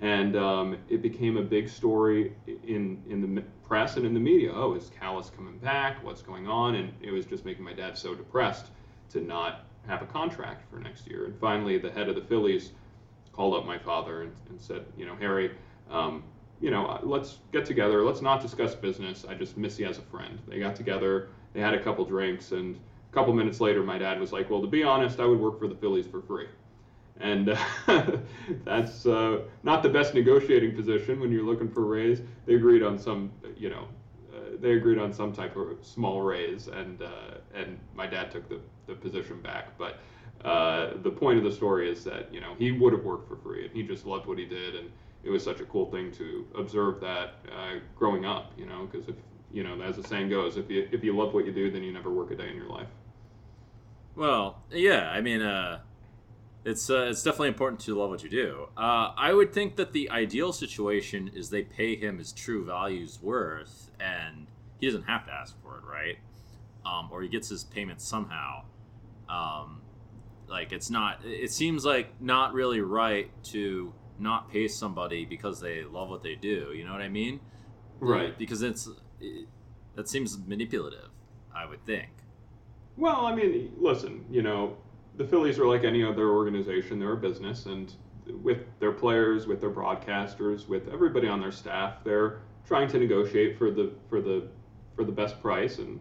and 0.00 0.36
um, 0.36 0.76
it 0.88 1.02
became 1.02 1.36
a 1.36 1.42
big 1.42 1.68
story 1.68 2.32
in 2.46 3.02
in 3.08 3.34
the 3.34 3.42
press 3.66 3.96
and 3.96 4.06
in 4.06 4.14
the 4.14 4.20
media. 4.20 4.52
Oh, 4.54 4.74
is 4.74 4.90
Kalas 5.00 5.34
coming 5.34 5.58
back? 5.58 6.02
What's 6.04 6.22
going 6.22 6.46
on? 6.46 6.76
And 6.76 6.92
it 7.02 7.10
was 7.10 7.26
just 7.26 7.44
making 7.44 7.64
my 7.64 7.72
dad 7.72 7.98
so 7.98 8.14
depressed 8.14 8.66
to 9.10 9.20
not 9.20 9.66
have 9.86 10.02
a 10.02 10.06
contract 10.06 10.70
for 10.70 10.78
next 10.78 11.06
year. 11.08 11.26
And 11.26 11.38
finally, 11.40 11.78
the 11.78 11.90
head 11.90 12.08
of 12.08 12.14
the 12.14 12.22
Phillies 12.22 12.72
called 13.32 13.54
up 13.54 13.66
my 13.66 13.78
father 13.78 14.22
and, 14.22 14.32
and 14.50 14.60
said, 14.60 14.84
you 14.96 15.06
know, 15.06 15.16
Harry, 15.16 15.52
um, 15.90 16.22
you 16.60 16.70
know, 16.70 16.98
let's 17.02 17.38
get 17.52 17.64
together. 17.64 18.04
Let's 18.04 18.20
not 18.20 18.40
discuss 18.40 18.74
business. 18.74 19.24
I 19.28 19.34
just 19.34 19.56
miss 19.56 19.78
you 19.78 19.86
as 19.86 19.98
a 19.98 20.02
friend. 20.02 20.38
They 20.46 20.58
got 20.58 20.76
together. 20.76 21.28
They 21.54 21.60
had 21.60 21.74
a 21.74 21.82
couple 21.82 22.04
drinks, 22.04 22.52
and 22.52 22.76
a 22.76 23.14
couple 23.14 23.32
minutes 23.32 23.60
later, 23.60 23.82
my 23.82 23.96
dad 23.96 24.20
was 24.20 24.32
like, 24.32 24.50
well, 24.50 24.60
to 24.60 24.66
be 24.66 24.82
honest, 24.82 25.20
I 25.20 25.24
would 25.24 25.38
work 25.38 25.58
for 25.58 25.68
the 25.68 25.76
Phillies 25.76 26.06
for 26.06 26.20
free 26.20 26.48
and 27.20 27.50
uh, 27.50 27.56
that's 28.64 29.06
uh, 29.06 29.40
not 29.62 29.82
the 29.82 29.88
best 29.88 30.14
negotiating 30.14 30.74
position 30.74 31.20
when 31.20 31.32
you're 31.32 31.44
looking 31.44 31.70
for 31.70 31.82
a 31.82 31.86
raise. 31.86 32.22
They 32.46 32.54
agreed 32.54 32.82
on 32.82 32.98
some, 32.98 33.32
you 33.56 33.70
know, 33.70 33.88
uh, 34.34 34.56
they 34.60 34.72
agreed 34.72 34.98
on 34.98 35.12
some 35.12 35.32
type 35.32 35.56
of 35.56 35.84
small 35.84 36.22
raise, 36.22 36.68
and 36.68 37.02
uh, 37.02 37.38
and 37.54 37.78
my 37.94 38.06
dad 38.06 38.30
took 38.30 38.48
the, 38.48 38.60
the 38.86 38.94
position 38.94 39.40
back. 39.40 39.76
But 39.78 39.98
uh, 40.44 40.94
the 41.02 41.10
point 41.10 41.38
of 41.38 41.44
the 41.44 41.52
story 41.52 41.90
is 41.90 42.04
that 42.04 42.32
you 42.32 42.40
know 42.40 42.54
he 42.58 42.72
would 42.72 42.92
have 42.92 43.04
worked 43.04 43.28
for 43.28 43.36
free, 43.36 43.66
and 43.66 43.74
he 43.74 43.82
just 43.82 44.06
loved 44.06 44.26
what 44.26 44.38
he 44.38 44.44
did, 44.44 44.76
and 44.76 44.90
it 45.24 45.30
was 45.30 45.42
such 45.42 45.60
a 45.60 45.64
cool 45.64 45.90
thing 45.90 46.12
to 46.12 46.46
observe 46.56 47.00
that 47.00 47.34
growing 47.96 48.24
up, 48.24 48.52
you 48.56 48.64
know, 48.64 48.88
because 48.90 49.08
if 49.08 49.16
you 49.52 49.64
know, 49.64 49.80
as 49.82 49.96
the 49.96 50.02
saying 50.06 50.28
goes, 50.28 50.56
if 50.56 50.70
you 50.70 50.88
if 50.92 51.02
you 51.02 51.16
love 51.16 51.34
what 51.34 51.46
you 51.46 51.52
do, 51.52 51.70
then 51.70 51.82
you 51.82 51.92
never 51.92 52.10
work 52.10 52.30
a 52.30 52.36
day 52.36 52.48
in 52.48 52.56
your 52.56 52.68
life. 52.68 52.88
Well, 54.14 54.62
yeah, 54.70 55.10
I 55.10 55.20
mean, 55.20 55.42
uh, 55.42 55.80
it's 56.68 56.90
uh, 56.90 57.08
it's 57.10 57.22
definitely 57.22 57.48
important 57.48 57.80
to 57.80 57.98
love 57.98 58.10
what 58.10 58.22
you 58.22 58.28
do. 58.28 58.68
Uh, 58.76 59.12
I 59.16 59.32
would 59.32 59.54
think 59.54 59.76
that 59.76 59.92
the 59.92 60.10
ideal 60.10 60.52
situation 60.52 61.30
is 61.34 61.48
they 61.48 61.62
pay 61.62 61.96
him 61.96 62.18
his 62.18 62.32
true 62.32 62.64
value's 62.64 63.18
worth, 63.22 63.90
and 63.98 64.46
he 64.78 64.86
doesn't 64.86 65.04
have 65.04 65.24
to 65.26 65.32
ask 65.32 65.60
for 65.62 65.78
it, 65.78 65.84
right? 65.90 66.18
Um, 66.84 67.08
or 67.10 67.22
he 67.22 67.28
gets 67.28 67.48
his 67.48 67.64
payment 67.64 68.02
somehow. 68.02 68.64
Um, 69.30 69.80
like 70.46 70.72
it's 70.72 70.90
not. 70.90 71.20
It 71.24 71.52
seems 71.52 71.86
like 71.86 72.20
not 72.20 72.52
really 72.52 72.82
right 72.82 73.30
to 73.44 73.92
not 74.18 74.50
pay 74.50 74.68
somebody 74.68 75.24
because 75.24 75.60
they 75.60 75.84
love 75.84 76.10
what 76.10 76.22
they 76.22 76.34
do. 76.34 76.72
You 76.74 76.84
know 76.84 76.92
what 76.92 77.02
I 77.02 77.08
mean? 77.08 77.40
Right. 77.98 78.36
Because 78.36 78.62
it's 78.62 78.88
it, 79.20 79.48
that 79.94 80.08
seems 80.08 80.38
manipulative. 80.46 81.08
I 81.54 81.64
would 81.64 81.84
think. 81.86 82.10
Well, 82.96 83.26
I 83.26 83.34
mean, 83.34 83.72
listen, 83.78 84.24
you 84.30 84.42
know, 84.42 84.76
the 85.18 85.26
Phillies 85.26 85.58
are 85.58 85.66
like 85.66 85.84
any 85.84 86.02
other 86.02 86.30
organization; 86.30 86.98
they're 86.98 87.12
a 87.12 87.16
business, 87.16 87.66
and 87.66 87.92
with 88.42 88.58
their 88.78 88.92
players, 88.92 89.46
with 89.46 89.60
their 89.60 89.70
broadcasters, 89.70 90.68
with 90.68 90.88
everybody 90.88 91.28
on 91.28 91.40
their 91.40 91.52
staff, 91.52 92.04
they're 92.04 92.40
trying 92.66 92.88
to 92.88 92.98
negotiate 92.98 93.58
for 93.58 93.70
the 93.70 93.92
for 94.08 94.20
the 94.20 94.48
for 94.94 95.04
the 95.04 95.12
best 95.12 95.40
price. 95.42 95.78
And 95.78 96.00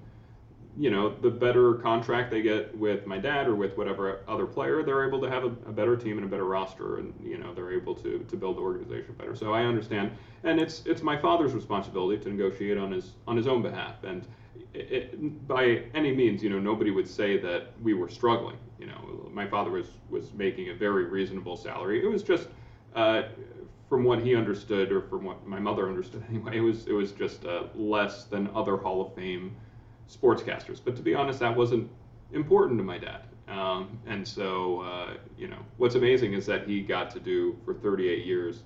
you 0.78 0.92
know 0.92 1.16
the 1.22 1.30
better 1.30 1.74
contract 1.76 2.30
they 2.30 2.44
get 2.44 2.78
with 2.78 3.08
my 3.08 3.18
dad 3.18 3.48
or 3.48 3.56
with 3.56 3.76
whatever 3.78 4.20
other 4.28 4.46
player 4.46 4.84
they're 4.84 5.08
able 5.08 5.20
to 5.20 5.30
have 5.30 5.44
a, 5.44 5.48
a, 5.48 5.72
better 5.72 5.96
team 5.98 6.18
and 6.18 6.26
a 6.26 6.30
better 6.30 6.46
roster 6.46 7.00
and 7.00 7.14
you 7.24 7.40
know 7.40 7.52
they're 7.54 7.72
able 7.72 7.96
to 7.96 8.20
to 8.30 8.38
build 8.38 8.58
the 8.58 8.62
organization 8.62 9.16
better. 9.18 9.36
So 9.36 9.54
i 9.54 9.64
understand. 9.64 10.12
And 10.44 10.60
it's 10.60 10.84
it's 10.86 11.02
my 11.02 11.18
father's 11.18 11.54
responsibility 11.54 12.24
to 12.24 12.30
negotiate 12.30 12.78
on 12.78 12.92
his 12.92 13.14
on 13.28 13.36
his 13.36 13.48
own 13.48 13.64
behalf. 13.64 14.04
And 14.04 14.28
it, 14.74 15.48
by 15.48 15.84
any 15.94 16.14
means 16.14 16.44
you 16.44 16.50
know 16.50 16.60
nobody 16.60 16.92
would 16.92 17.08
say 17.08 17.38
that 17.38 17.74
we 17.82 17.94
were 17.94 18.10
struggling 18.10 18.58
you 18.80 18.86
know 18.86 19.30
my 19.32 19.48
father 19.48 19.72
was 19.72 19.88
was 20.10 20.34
making 20.34 20.70
a 20.70 20.74
very 20.74 21.06
reasonable 21.06 21.58
salary 21.58 22.04
it 22.04 22.08
was 22.08 22.24
just 22.24 22.48
uh, 22.96 23.24
from 23.90 24.04
what 24.04 24.20
he 24.20 24.36
understood 24.36 24.92
or 24.92 25.02
from 25.02 25.24
what 25.24 25.46
my 25.48 25.60
mother 25.60 25.88
understood 25.88 26.24
anyway 26.30 26.58
it 26.58 26.62
was 26.62 26.88
it 26.88 26.94
was 26.94 27.12
just 27.12 27.46
uh, 27.46 27.64
less 27.76 28.26
than 28.26 28.50
other 28.54 28.78
hall 28.78 29.02
of 29.02 29.14
fame 29.16 29.56
sportscasters. 30.10 30.80
But 30.84 30.96
to 30.96 31.02
be 31.02 31.14
honest, 31.14 31.40
that 31.40 31.56
wasn't 31.56 31.90
important 32.32 32.78
to 32.80 32.84
my 32.84 32.98
dad. 32.98 33.22
Um, 33.48 34.00
and 34.08 34.28
so, 34.28 34.82
uh, 34.82 35.14
you 35.38 35.48
know, 35.48 35.60
what's 35.78 35.96
amazing 35.96 36.34
is 36.34 36.46
that 36.48 36.68
he 36.68 36.82
got 36.82 37.10
to 37.12 37.20
do 37.20 37.58
for 37.64 37.74
38 37.74 38.26
years 38.26 38.64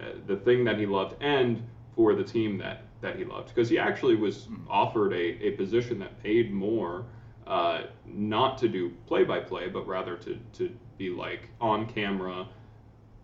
uh, 0.00 0.12
the 0.26 0.36
thing 0.36 0.64
that 0.64 0.78
he 0.78 0.86
loved 0.86 1.16
and 1.22 1.62
for 1.94 2.14
the 2.14 2.24
team 2.24 2.58
that 2.58 2.82
that 3.00 3.16
he 3.16 3.24
loved 3.24 3.48
because 3.48 3.68
he 3.68 3.78
actually 3.78 4.16
was 4.16 4.46
Mhm. 4.46 4.64
offered 4.68 5.12
a, 5.12 5.46
a 5.46 5.50
position 5.52 5.98
that 5.98 6.22
paid 6.22 6.52
more, 6.52 7.06
uh, 7.46 7.84
not 8.06 8.58
to 8.58 8.68
do 8.68 8.90
play 9.06 9.24
by 9.24 9.40
play, 9.40 9.68
but 9.68 9.86
rather 9.86 10.16
to, 10.16 10.38
to 10.54 10.70
be 10.98 11.10
like 11.10 11.48
on 11.60 11.86
camera 11.86 12.48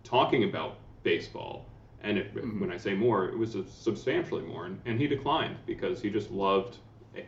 talking 0.05 0.45
about 0.45 0.76
baseball. 1.02 1.67
And 2.02 2.19
it, 2.19 2.35
Mhm. 2.35 2.61
when 2.61 2.71
I 2.73 2.76
say 2.76 2.95
more, 2.95 3.29
it 3.29 3.38
was 3.38 3.57
substantially 3.69 4.43
more. 4.43 4.67
And, 4.67 4.81
and 4.87 5.00
he 5.00 5.07
declined 5.07 5.57
because 5.67 6.02
he 6.02 6.11
just 6.11 6.31
loved 6.31 6.79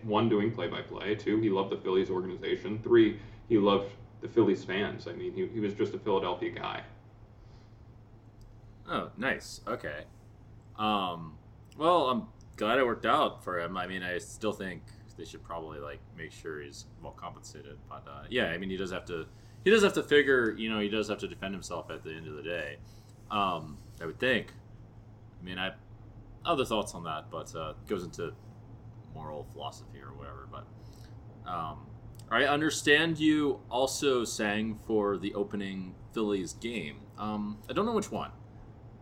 one, 0.02 0.28
doing 0.28 0.50
play 0.50 0.66
by 0.68 0.80
play, 0.82 1.14
two, 1.14 1.40
he 1.40 1.50
loved 1.50 1.70
the 1.70 1.76
Phillies 1.76 2.10
organization, 2.10 2.78
three, 2.82 3.18
he 3.48 3.58
loved 3.58 3.92
the 4.22 4.28
Phillies 4.28 4.64
fans. 4.64 5.06
I 5.06 5.12
mean, 5.12 5.34
he, 5.34 5.46
he 5.48 5.60
was 5.60 5.74
just 5.74 5.92
a 5.94 5.98
Philadelphia 5.98 6.50
guy. 6.50 6.82
Oh, 8.88 9.10
nice. 9.16 9.60
Okay. 9.66 10.04
Um, 10.76 11.38
well, 11.76 12.08
I'm 12.10 12.26
glad 12.56 12.78
it 12.78 12.86
worked 12.86 13.06
out 13.06 13.42
for 13.42 13.58
him. 13.58 13.76
I 13.76 13.86
mean, 13.86 14.02
I 14.02 14.18
still 14.18 14.52
think 14.52 14.82
they 15.16 15.24
should 15.24 15.44
probably 15.44 15.78
like 15.78 16.00
make 16.16 16.32
sure 16.32 16.60
he's 16.60 16.86
well 17.02 17.12
compensated. 17.12 17.76
But 17.88 18.04
uh, 18.08 18.24
yeah, 18.30 18.46
I 18.46 18.58
mean, 18.58 18.70
he 18.70 18.76
does 18.76 18.92
have 18.92 19.04
to. 19.06 19.26
He 19.64 19.70
does 19.70 19.82
have 19.82 19.94
to 19.94 20.02
figure. 20.02 20.54
You 20.56 20.70
know, 20.70 20.80
he 20.80 20.88
does 20.88 21.08
have 21.08 21.18
to 21.18 21.28
defend 21.28 21.54
himself 21.54 21.90
at 21.90 22.02
the 22.02 22.10
end 22.10 22.26
of 22.26 22.36
the 22.36 22.42
day. 22.42 22.76
Um, 23.30 23.78
I 24.00 24.06
would 24.06 24.18
think. 24.18 24.52
I 25.40 25.44
mean, 25.44 25.58
I 25.58 25.64
have 25.64 25.76
other 26.44 26.64
thoughts 26.64 26.94
on 26.94 27.04
that, 27.04 27.30
but 27.30 27.54
uh, 27.54 27.74
goes 27.88 28.04
into 28.04 28.32
moral 29.14 29.46
philosophy 29.52 29.98
or 30.00 30.12
whatever. 30.12 30.48
But 30.50 31.50
um, 31.50 31.86
I 32.30 32.44
understand 32.44 33.18
you 33.18 33.60
also 33.70 34.24
sang 34.24 34.78
for 34.86 35.16
the 35.16 35.34
opening 35.34 35.94
Phillies 36.12 36.54
game. 36.54 36.96
Um, 37.18 37.58
I 37.68 37.72
don't 37.72 37.86
know 37.86 37.92
which 37.92 38.10
one. 38.10 38.30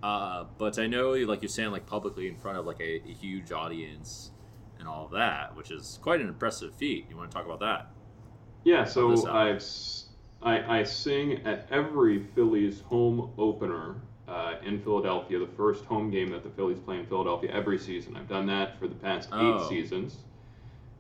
Uh, 0.03 0.45
but 0.59 0.79
I 0.79 0.87
know, 0.87 1.13
like 1.13 1.43
you're 1.43 1.49
saying, 1.49 1.71
like 1.71 1.87
publicly 1.87 2.27
in 2.27 2.37
front 2.37 2.59
of 2.59 2.67
like 2.67 2.81
a, 2.81 3.03
a, 3.09 3.13
huge 3.13 3.53
audience 3.53 4.33
and 4.81 4.89
all 4.89 5.05
of 5.05 5.13
that, 5.13 5.55
which 5.55 5.71
is 5.71 6.01
quite 6.03 6.21
an 6.21 6.29
impressive 6.29 6.75
feat. 6.75 7.07
You 7.09 7.17
want 7.17 7.31
to 7.31 7.37
talk 7.37 7.47
about 7.47 7.61
that? 7.61 7.91
Yeah, 8.65 8.85
so 8.85 9.29
I've 9.29 9.63
I, 10.43 10.81
I 10.81 10.83
sing 10.83 11.47
at 11.47 11.69
every 11.71 12.25
Phillies 12.35 12.81
home 12.81 13.31
opener 13.39 13.97
uh, 14.27 14.55
in 14.65 14.81
Philadelphia, 14.81 15.39
the 15.39 15.47
first 15.47 15.85
home 15.85 16.11
game 16.11 16.31
that 16.31 16.43
the 16.43 16.51
Phillies 16.51 16.81
play 16.81 16.99
in 16.99 17.07
Philadelphia 17.07 17.51
every 17.53 17.79
season. 17.79 18.17
I've 18.17 18.29
done 18.29 18.47
that 18.47 18.79
for 18.79 18.89
the 18.89 18.95
past 18.97 19.29
oh. 19.33 19.63
eight 19.63 19.69
seasons. 19.69 20.17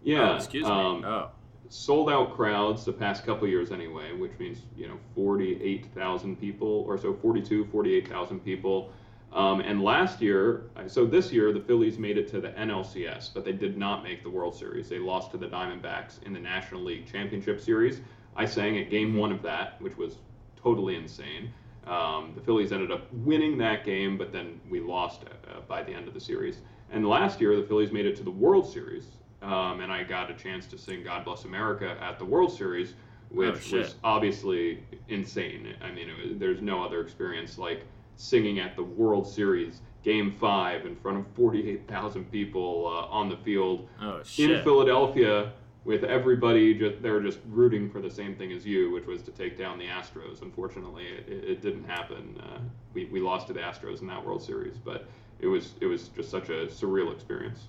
Yeah, 0.04 0.32
oh, 0.32 0.36
excuse 0.36 0.66
um, 0.66 1.00
me. 1.00 1.06
Oh. 1.06 1.30
Sold 1.74 2.10
out 2.10 2.34
crowds 2.36 2.84
the 2.84 2.92
past 2.92 3.24
couple 3.24 3.48
years 3.48 3.72
anyway, 3.72 4.12
which 4.12 4.32
means 4.38 4.58
you 4.76 4.86
know 4.88 4.98
48,000 5.14 6.38
people 6.38 6.84
or 6.86 6.98
so, 6.98 7.14
42, 7.14 7.64
48,000 7.72 8.40
people. 8.40 8.92
Um, 9.32 9.60
and 9.60 9.82
last 9.82 10.20
year, 10.20 10.64
so 10.86 11.06
this 11.06 11.32
year, 11.32 11.50
the 11.50 11.60
Phillies 11.60 11.96
made 11.96 12.18
it 12.18 12.28
to 12.28 12.42
the 12.42 12.50
NLCS, 12.50 13.32
but 13.32 13.46
they 13.46 13.52
did 13.52 13.78
not 13.78 14.04
make 14.04 14.22
the 14.22 14.28
World 14.28 14.54
Series. 14.54 14.90
They 14.90 14.98
lost 14.98 15.30
to 15.30 15.38
the 15.38 15.46
Diamondbacks 15.46 16.22
in 16.24 16.34
the 16.34 16.40
National 16.40 16.82
League 16.82 17.10
Championship 17.10 17.58
Series. 17.58 18.02
I 18.36 18.44
sang 18.44 18.76
at 18.78 18.90
game 18.90 19.16
one 19.16 19.32
of 19.32 19.40
that, 19.40 19.80
which 19.80 19.96
was 19.96 20.18
totally 20.62 20.96
insane. 20.96 21.54
Um, 21.86 22.32
the 22.34 22.42
Phillies 22.42 22.72
ended 22.72 22.92
up 22.92 23.10
winning 23.14 23.56
that 23.58 23.86
game, 23.86 24.18
but 24.18 24.30
then 24.30 24.60
we 24.68 24.80
lost 24.80 25.22
uh, 25.24 25.60
by 25.66 25.82
the 25.82 25.94
end 25.94 26.06
of 26.06 26.12
the 26.12 26.20
series. 26.20 26.58
And 26.90 27.08
last 27.08 27.40
year, 27.40 27.56
the 27.56 27.66
Phillies 27.66 27.92
made 27.92 28.04
it 28.04 28.14
to 28.16 28.22
the 28.22 28.30
World 28.30 28.70
Series, 28.70 29.06
um, 29.42 29.80
and 29.80 29.92
I 29.92 30.02
got 30.02 30.30
a 30.30 30.34
chance 30.34 30.66
to 30.66 30.78
sing 30.78 31.02
"God 31.04 31.24
Bless 31.24 31.44
America" 31.44 31.96
at 32.00 32.18
the 32.18 32.24
World 32.24 32.56
Series, 32.56 32.94
which 33.30 33.72
oh, 33.72 33.78
was 33.78 33.94
obviously 34.04 34.82
insane. 35.08 35.74
I 35.82 35.90
mean, 35.90 36.08
was, 36.08 36.38
there's 36.38 36.62
no 36.62 36.82
other 36.84 37.00
experience 37.00 37.58
like 37.58 37.84
singing 38.16 38.60
at 38.60 38.76
the 38.76 38.82
World 38.82 39.26
Series 39.26 39.80
Game 40.02 40.32
Five 40.32 40.86
in 40.86 40.96
front 40.96 41.18
of 41.18 41.26
48,000 41.34 42.30
people 42.30 42.86
uh, 42.86 43.12
on 43.12 43.28
the 43.28 43.36
field 43.38 43.88
oh, 44.00 44.22
in 44.38 44.62
Philadelphia 44.62 45.52
with 45.84 46.04
everybody 46.04 46.74
just 46.74 47.02
they 47.02 47.10
were 47.10 47.22
just 47.22 47.40
rooting 47.48 47.90
for 47.90 48.00
the 48.00 48.10
same 48.10 48.36
thing 48.36 48.52
as 48.52 48.64
you, 48.64 48.92
which 48.92 49.06
was 49.06 49.22
to 49.22 49.30
take 49.32 49.58
down 49.58 49.78
the 49.78 49.86
Astros. 49.86 50.42
Unfortunately, 50.42 51.04
it, 51.04 51.28
it 51.28 51.62
didn't 51.62 51.84
happen. 51.84 52.40
Uh, 52.40 52.58
we, 52.94 53.06
we 53.06 53.20
lost 53.20 53.48
to 53.48 53.52
the 53.52 53.60
Astros 53.60 54.00
in 54.00 54.06
that 54.06 54.24
World 54.24 54.42
Series, 54.42 54.76
but 54.78 55.06
it 55.40 55.46
was 55.46 55.74
it 55.80 55.86
was 55.86 56.08
just 56.08 56.30
such 56.30 56.48
a 56.48 56.66
surreal 56.66 57.12
experience. 57.12 57.68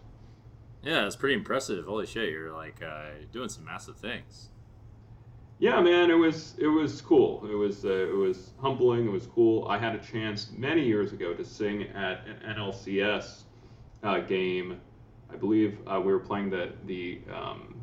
Yeah, 0.83 1.05
it's 1.05 1.15
pretty 1.15 1.35
impressive. 1.35 1.85
Holy 1.85 2.05
shit, 2.05 2.29
you're 2.29 2.51
like 2.51 2.81
uh, 2.83 3.11
doing 3.31 3.47
some 3.49 3.63
massive 3.63 3.97
things. 3.97 4.49
Yeah, 5.59 5.79
man, 5.79 6.11
it 6.11 6.15
was 6.15 6.55
it 6.57 6.67
was 6.67 6.99
cool. 6.99 7.47
It 7.49 7.55
was 7.55 7.85
uh, 7.85 8.09
it 8.09 8.15
was 8.15 8.51
humbling. 8.59 9.07
It 9.07 9.11
was 9.11 9.27
cool. 9.27 9.65
I 9.69 9.77
had 9.77 9.95
a 9.95 9.99
chance 9.99 10.51
many 10.57 10.85
years 10.85 11.13
ago 11.13 11.33
to 11.33 11.45
sing 11.45 11.83
at 11.83 12.27
an 12.27 12.55
NLCS 12.57 13.43
uh, 14.03 14.19
game. 14.19 14.81
I 15.31 15.37
believe 15.37 15.77
uh, 15.87 16.01
we 16.01 16.11
were 16.11 16.19
playing 16.19 16.49
the 16.49 16.73
the 16.85 17.21
um, 17.33 17.75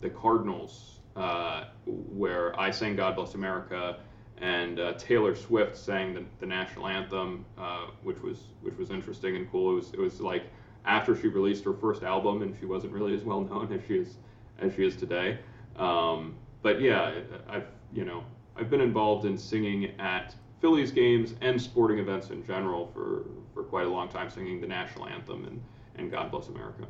the 0.00 0.10
Cardinals, 0.10 0.98
uh, 1.14 1.66
where 1.86 2.58
I 2.58 2.72
sang 2.72 2.96
"God 2.96 3.14
Bless 3.14 3.34
America," 3.34 4.00
and 4.38 4.80
uh, 4.80 4.94
Taylor 4.94 5.36
Swift 5.36 5.76
sang 5.76 6.14
the, 6.14 6.24
the 6.40 6.46
national 6.46 6.88
anthem, 6.88 7.44
uh, 7.56 7.86
which 8.02 8.20
was 8.22 8.38
which 8.60 8.76
was 8.76 8.90
interesting 8.90 9.36
and 9.36 9.48
cool. 9.52 9.70
It 9.70 9.74
was 9.76 9.92
it 9.92 10.00
was 10.00 10.20
like 10.20 10.46
after 10.84 11.16
she 11.16 11.28
released 11.28 11.64
her 11.64 11.74
first 11.74 12.02
album, 12.02 12.42
and 12.42 12.56
she 12.58 12.66
wasn't 12.66 12.92
really 12.92 13.14
as 13.14 13.22
well 13.22 13.40
known 13.40 13.72
as 13.78 13.80
she 13.86 13.96
is 13.96 14.16
as 14.60 14.74
she 14.74 14.86
is 14.86 14.96
today. 14.96 15.38
Um, 15.76 16.34
but 16.62 16.80
yeah, 16.80 17.20
I've 17.48 17.66
you 17.92 18.04
know 18.04 18.24
I've 18.56 18.70
been 18.70 18.80
involved 18.80 19.24
in 19.24 19.36
singing 19.38 19.92
at 19.98 20.34
Phillies 20.60 20.90
games 20.90 21.34
and 21.40 21.60
sporting 21.60 21.98
events 21.98 22.30
in 22.30 22.44
general 22.44 22.90
for 22.92 23.24
for 23.54 23.62
quite 23.64 23.86
a 23.86 23.90
long 23.90 24.08
time, 24.08 24.30
singing 24.30 24.60
the 24.60 24.66
national 24.66 25.06
anthem 25.06 25.44
and 25.44 25.62
and 25.96 26.10
God 26.10 26.30
Bless 26.30 26.48
America. 26.48 26.86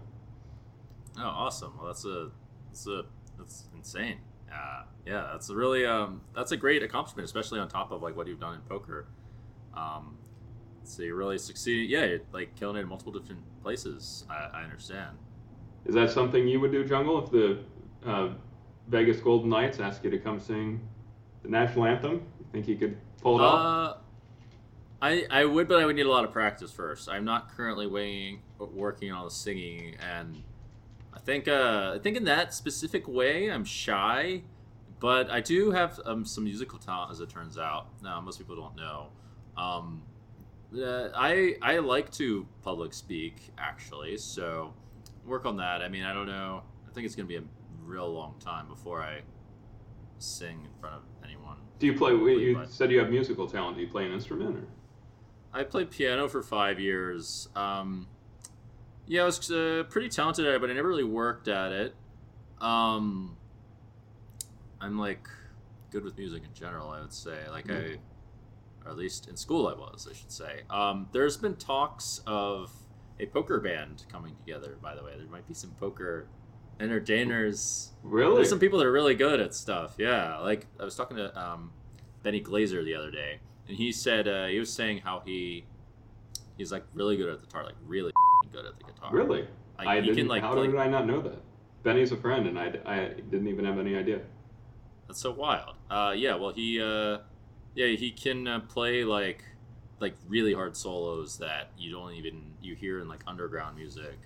Oh, 1.19 1.23
awesome! 1.23 1.75
Well, 1.77 1.87
that's 1.87 2.05
a 2.05 2.31
that's 2.69 2.87
a 2.87 3.05
that's 3.39 3.65
insane. 3.75 4.19
Uh, 4.53 4.83
yeah, 5.07 5.29
that's 5.33 5.49
a 5.51 5.55
really 5.55 5.87
um, 5.87 6.21
that's 6.35 6.53
a 6.53 6.57
great 6.57 6.83
accomplishment, 6.83 7.25
especially 7.25 7.61
on 7.61 7.69
top 7.69 7.93
of 7.93 8.03
like 8.03 8.17
what 8.17 8.27
you've 8.27 8.41
done 8.41 8.55
in 8.55 8.61
poker. 8.63 9.07
Um, 9.75 10.17
so 10.91 11.03
you 11.03 11.15
really 11.15 11.39
succeeded. 11.39 11.89
Yeah, 11.91 12.05
you're, 12.05 12.21
like 12.33 12.55
killing 12.57 12.77
it 12.77 12.81
in 12.81 12.89
multiple 12.89 13.13
different 13.13 13.43
places. 13.63 14.25
I, 14.29 14.59
I, 14.59 14.63
understand. 14.63 15.17
Is 15.87 15.95
that 15.95 16.11
something 16.11 16.47
you 16.47 16.61
would 16.61 16.73
do, 16.73 16.85
Jungle, 16.85 17.25
if 17.25 17.31
the 17.31 17.59
uh, 18.05 18.31
Vegas 18.89 19.21
Golden 19.21 19.49
Knights 19.49 19.81
asked 19.81 20.05
you 20.05 20.11
to 20.11 20.19
come 20.19 20.39
sing 20.39 20.81
the 21.43 21.49
national 21.49 21.87
anthem? 21.87 22.23
You 22.39 22.47
think 22.53 22.69
you 22.69 22.77
could 22.77 22.97
pull 23.23 23.39
it 23.39 23.43
uh, 23.43 23.47
off? 23.47 23.97
I, 25.03 25.27
I 25.31 25.45
would, 25.47 25.69
but 25.69 25.81
I 25.81 25.87
would 25.87 25.97
need 25.97 26.07
a 26.07 26.11
lot 26.11 26.25
of 26.25 26.33
practice 26.33 26.71
first. 26.71 27.09
I'm 27.09 27.25
not 27.25 27.57
currently 27.57 27.87
weighing, 27.87 28.43
working 28.59 29.13
on 29.13 29.25
the 29.25 29.31
singing, 29.31 29.97
and 29.99 30.43
I 31.15 31.19
think 31.19 31.49
uh, 31.49 31.93
I 31.95 31.99
think 31.99 32.17
in 32.17 32.25
that 32.25 32.53
specific 32.53 33.09
way, 33.09 33.51
I'm 33.51 33.65
shy, 33.65 34.43
but 34.99 35.31
I 35.31 35.41
do 35.41 35.71
have 35.71 35.99
um, 36.05 36.25
some 36.27 36.45
musical 36.45 36.79
talent, 36.79 37.13
as 37.13 37.21
it 37.21 37.31
turns 37.31 37.57
out. 37.57 37.87
Now, 38.03 38.21
most 38.21 38.39
people 38.39 38.57
don't 38.57 38.77
know. 38.77 39.09
Um, 39.57 40.03
uh, 40.77 41.09
I 41.15 41.57
I 41.63 41.79
like 41.79 42.11
to 42.13 42.47
public 42.63 42.95
speak 42.95 43.53
actually, 43.59 44.17
so 44.19 44.75
work 45.27 45.47
on 45.47 45.57
that. 45.57 45.83
I 45.83 45.89
mean, 45.89 46.05
I 46.05 46.13
don't 46.13 46.27
know. 46.27 46.63
I 46.89 46.93
think 46.93 47.07
it's 47.07 47.15
gonna 47.15 47.29
be 47.29 47.37
a 47.37 47.43
real 47.85 48.13
long 48.13 48.35
time 48.41 48.69
before 48.69 49.03
I 49.03 49.21
sing 50.19 50.61
in 50.65 50.81
front 50.81 50.97
of 50.97 51.03
anyone. 51.25 51.57
Do 51.79 51.87
you 51.87 51.95
play? 51.95 52.13
You 52.13 52.65
said 52.69 52.91
you 52.91 52.99
have 52.99 53.11
musical 53.11 53.49
talent. 53.49 53.77
Do 53.77 53.83
you 53.83 53.89
play 53.89 54.07
an 54.07 54.13
instrument? 54.13 54.57
Or? 54.57 54.65
I 55.53 55.65
played 55.65 55.91
piano 55.91 56.29
for 56.29 56.43
five 56.43 56.79
years. 56.79 57.49
Um, 57.57 58.07
yeah, 59.07 59.23
I 59.23 59.25
was 59.25 59.51
uh, 59.51 59.85
pretty 59.89 60.09
talented 60.09 60.47
at 60.47 60.55
it, 60.55 60.61
but 60.61 60.71
I 60.71 60.75
never 60.75 60.89
really 60.89 61.05
worked 61.05 61.49
at 61.49 61.73
it. 61.73 61.95
Um, 62.61 63.37
I'm 64.81 64.99
like 64.99 65.27
good 65.91 66.05
with 66.05 66.17
music 66.17 66.43
in 66.45 66.55
general. 66.55 66.91
I 66.91 67.01
would 67.01 67.13
say, 67.13 67.39
like 67.51 67.67
mm-hmm. 67.67 67.95
I, 67.95 67.99
or 68.85 68.91
at 68.91 68.97
least 68.97 69.29
in 69.29 69.37
school, 69.37 69.69
I 69.69 69.75
was. 69.75 70.09
I 70.11 70.15
should 70.15 70.33
say. 70.33 70.63
Um, 70.71 71.09
there's 71.13 71.37
been 71.37 71.57
talks 71.57 72.23
of 72.27 72.73
a 73.19 73.27
poker 73.27 73.61
band 73.61 74.05
coming 74.11 74.35
together. 74.37 74.77
By 74.83 74.95
the 74.95 75.03
way, 75.03 75.13
there 75.17 75.27
might 75.27 75.47
be 75.47 75.55
some 75.55 75.71
poker 75.79 76.27
entertainers. 76.81 77.91
Really? 78.03 78.37
There's 78.37 78.49
some 78.49 78.59
people 78.59 78.79
that 78.79 78.87
are 78.87 78.93
really 78.93 79.15
good 79.15 79.41
at 79.41 79.55
stuff. 79.55 79.95
Yeah, 79.99 80.39
like 80.39 80.67
I 80.79 80.85
was 80.85 80.97
talking 80.97 81.17
to 81.17 81.39
um, 81.39 81.73
Benny 82.23 82.41
Glaser 82.41 82.83
the 82.85 82.95
other 82.95 83.11
day, 83.11 83.41
and 83.69 83.77
he 83.77 83.93
said 83.93 84.27
uh, 84.27 84.47
he 84.47 84.59
was 84.59 84.73
saying 84.73 84.99
how 84.99 85.23
he 85.25 85.65
he's 86.57 86.73
like 86.73 86.85
really 86.95 87.17
good 87.17 87.29
at 87.29 87.41
the 87.41 87.47
guitar, 87.47 87.65
like 87.65 87.77
really 87.87 88.13
good 88.53 88.67
at 88.67 88.79
the 88.79 88.85
guitar. 88.85 89.11
Really? 89.13 89.47
Like, 89.79 89.89
I 89.89 90.01
didn't, 90.01 90.17
can, 90.17 90.29
like, 90.29 90.43
how 90.43 90.53
play... 90.53 90.67
did 90.67 90.77
I 90.77 90.89
not 90.89 91.07
know 91.07 91.23
that? 91.23 91.41
Benny's 91.83 92.13
a 92.13 92.17
friend, 92.17 92.47
and 92.47 92.59
I, 92.59 92.75
I 92.85 92.99
didn't 93.31 93.49
even 93.49 93.65
have 93.65 93.79
any 93.79 93.97
idea. 93.97 94.21
That's 95.09 95.21
so 95.21 95.31
wild. 95.31 95.77
Uh, 95.91 96.13
yeah, 96.15 96.35
well, 96.35 96.53
he, 96.53 96.81
uh, 96.81 97.19
yeah, 97.75 97.87
he 97.89 98.11
can 98.13 98.47
uh, 98.49 98.61
play 98.61 99.05
like, 99.05 99.45
like 100.01 100.15
really 100.29 100.55
hard 100.55 100.77
solos 100.77 101.39
that 101.39 101.71
you 101.79 101.91
don't 101.93 102.13
even 102.15 102.55
you 102.61 102.75
hear 102.75 103.01
in 103.01 103.09
like 103.09 103.23
underground 103.27 103.77
music, 103.77 104.19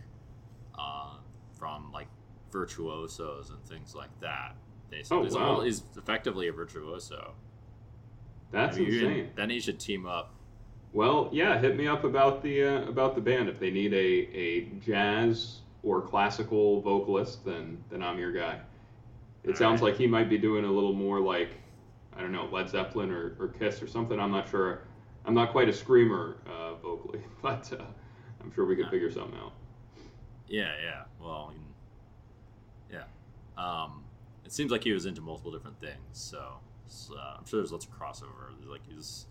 uh, 0.78 1.16
from 1.58 1.90
like 1.92 2.08
virtuosos 2.52 3.50
and 3.50 3.64
things 3.66 3.94
like 3.94 4.10
that. 4.20 4.56
Basically, 4.90 5.28
oh 5.32 5.34
wow! 5.34 5.60
He's 5.62 5.82
effectively 5.96 6.48
a 6.48 6.52
virtuoso. 6.52 7.34
That's 8.50 8.76
I 8.76 8.80
mean, 8.80 8.88
insane. 8.94 9.30
Then 9.34 9.50
he 9.50 9.60
should 9.60 9.80
team 9.80 10.06
up 10.06 10.34
Well, 10.92 11.28
yeah, 11.32 11.58
hit 11.58 11.76
me 11.76 11.86
up 11.88 12.04
about 12.04 12.42
the 12.42 12.62
uh, 12.62 12.88
about 12.88 13.14
the 13.14 13.20
band. 13.20 13.48
If 13.48 13.58
they 13.58 13.70
need 13.70 13.92
a, 13.92 13.96
a 14.36 14.60
jazz 14.80 15.60
or 15.82 16.00
classical 16.02 16.80
vocalist, 16.82 17.44
then 17.44 17.82
then 17.90 18.02
I'm 18.02 18.18
your 18.18 18.32
guy. 18.32 18.60
It 19.44 19.50
All 19.50 19.56
sounds 19.56 19.82
right. 19.82 19.90
like 19.90 19.98
he 19.98 20.06
might 20.06 20.28
be 20.28 20.38
doing 20.38 20.64
a 20.64 20.70
little 20.70 20.92
more 20.94 21.20
like 21.20 21.50
I 22.16 22.20
don't 22.20 22.32
know 22.32 22.48
Led 22.50 22.68
Zeppelin 22.68 23.10
or, 23.10 23.36
or 23.38 23.48
Kiss 23.48 23.82
or 23.82 23.86
something. 23.86 24.18
I'm 24.18 24.30
not 24.30 24.48
sure. 24.48 24.84
I'm 25.24 25.34
not 25.34 25.52
quite 25.52 25.68
a 25.68 25.72
screamer 25.72 26.36
uh, 26.46 26.74
vocally, 26.74 27.20
but 27.42 27.72
uh, 27.72 27.84
I'm 28.42 28.52
sure 28.54 28.66
we 28.66 28.76
could 28.76 28.90
figure 28.90 29.10
something 29.10 29.38
out. 29.38 29.52
Yeah, 30.48 30.72
yeah. 30.82 31.02
Well, 31.20 31.52
yeah. 32.92 33.04
Um, 33.56 34.04
it 34.44 34.52
seems 34.52 34.70
like 34.70 34.84
he 34.84 34.92
was 34.92 35.06
into 35.06 35.20
multiple 35.20 35.50
different 35.50 35.80
things, 35.80 35.96
so, 36.12 36.58
so, 36.86 37.14
uh, 37.16 37.36
I'm 37.38 37.46
sure 37.46 37.60
there's 37.60 37.72
lots 37.72 37.86
of 37.86 37.98
crossover. 37.98 38.50
Like 38.68 38.82
he's 38.86 39.26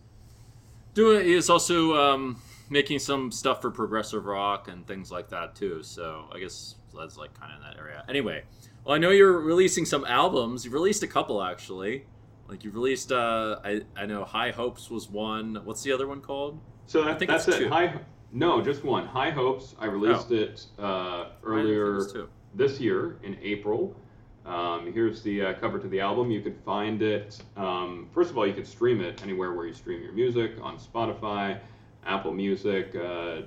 doing, 0.93 1.25
he's 1.25 1.49
also 1.49 1.95
um, 1.95 2.41
making 2.69 2.99
some 2.99 3.31
stuff 3.31 3.61
for 3.61 3.71
progressive 3.71 4.25
rock 4.25 4.67
and 4.67 4.85
things 4.87 5.11
like 5.11 5.29
that 5.29 5.55
too. 5.55 5.83
So 5.83 6.25
I 6.33 6.39
guess 6.39 6.75
that's 6.97 7.17
like 7.17 7.39
kind 7.39 7.51
of 7.51 7.59
in 7.59 7.63
that 7.63 7.77
area. 7.79 8.03
Anyway, 8.09 8.43
well, 8.83 8.95
I 8.95 8.97
know 8.97 9.11
you're 9.11 9.39
releasing 9.39 9.85
some 9.85 10.05
albums. 10.05 10.65
You've 10.65 10.73
released 10.73 11.03
a 11.03 11.07
couple 11.07 11.41
actually. 11.41 12.05
Like 12.47 12.63
you've 12.63 12.75
released, 12.75 13.11
uh, 13.11 13.59
I 13.63 13.81
I 13.95 14.05
know 14.05 14.23
High 14.23 14.51
Hopes 14.51 14.89
was 14.89 15.09
one. 15.09 15.59
What's 15.63 15.83
the 15.83 15.91
other 15.91 16.07
one 16.07 16.21
called? 16.21 16.59
So 16.87 17.07
I 17.07 17.13
think 17.13 17.31
that's 17.31 17.47
it. 17.47 17.57
two. 17.57 17.69
High, 17.69 17.99
no, 18.31 18.61
just 18.61 18.83
one. 18.83 19.05
High 19.07 19.31
Hopes. 19.31 19.75
I 19.79 19.85
released 19.85 20.31
it 20.31 20.65
uh, 20.77 21.23
think 21.23 21.33
it 21.33 21.47
earlier 21.47 22.27
this 22.53 22.79
year 22.79 23.17
in 23.23 23.37
April. 23.41 23.95
Um, 24.45 24.91
here's 24.91 25.21
the 25.21 25.41
uh, 25.41 25.53
cover 25.53 25.79
to 25.79 25.87
the 25.87 26.01
album. 26.01 26.29
You 26.29 26.41
could 26.41 26.57
find 26.65 27.01
it. 27.01 27.41
Um, 27.55 28.09
first 28.13 28.29
of 28.29 28.37
all, 28.37 28.45
you 28.45 28.53
could 28.53 28.67
stream 28.67 28.99
it 29.01 29.21
anywhere 29.23 29.53
where 29.53 29.65
you 29.65 29.73
stream 29.73 30.01
your 30.03 30.11
music 30.11 30.53
on 30.61 30.77
Spotify, 30.77 31.59
Apple 32.05 32.33
Music, 32.33 32.93
uh, 32.95 33.41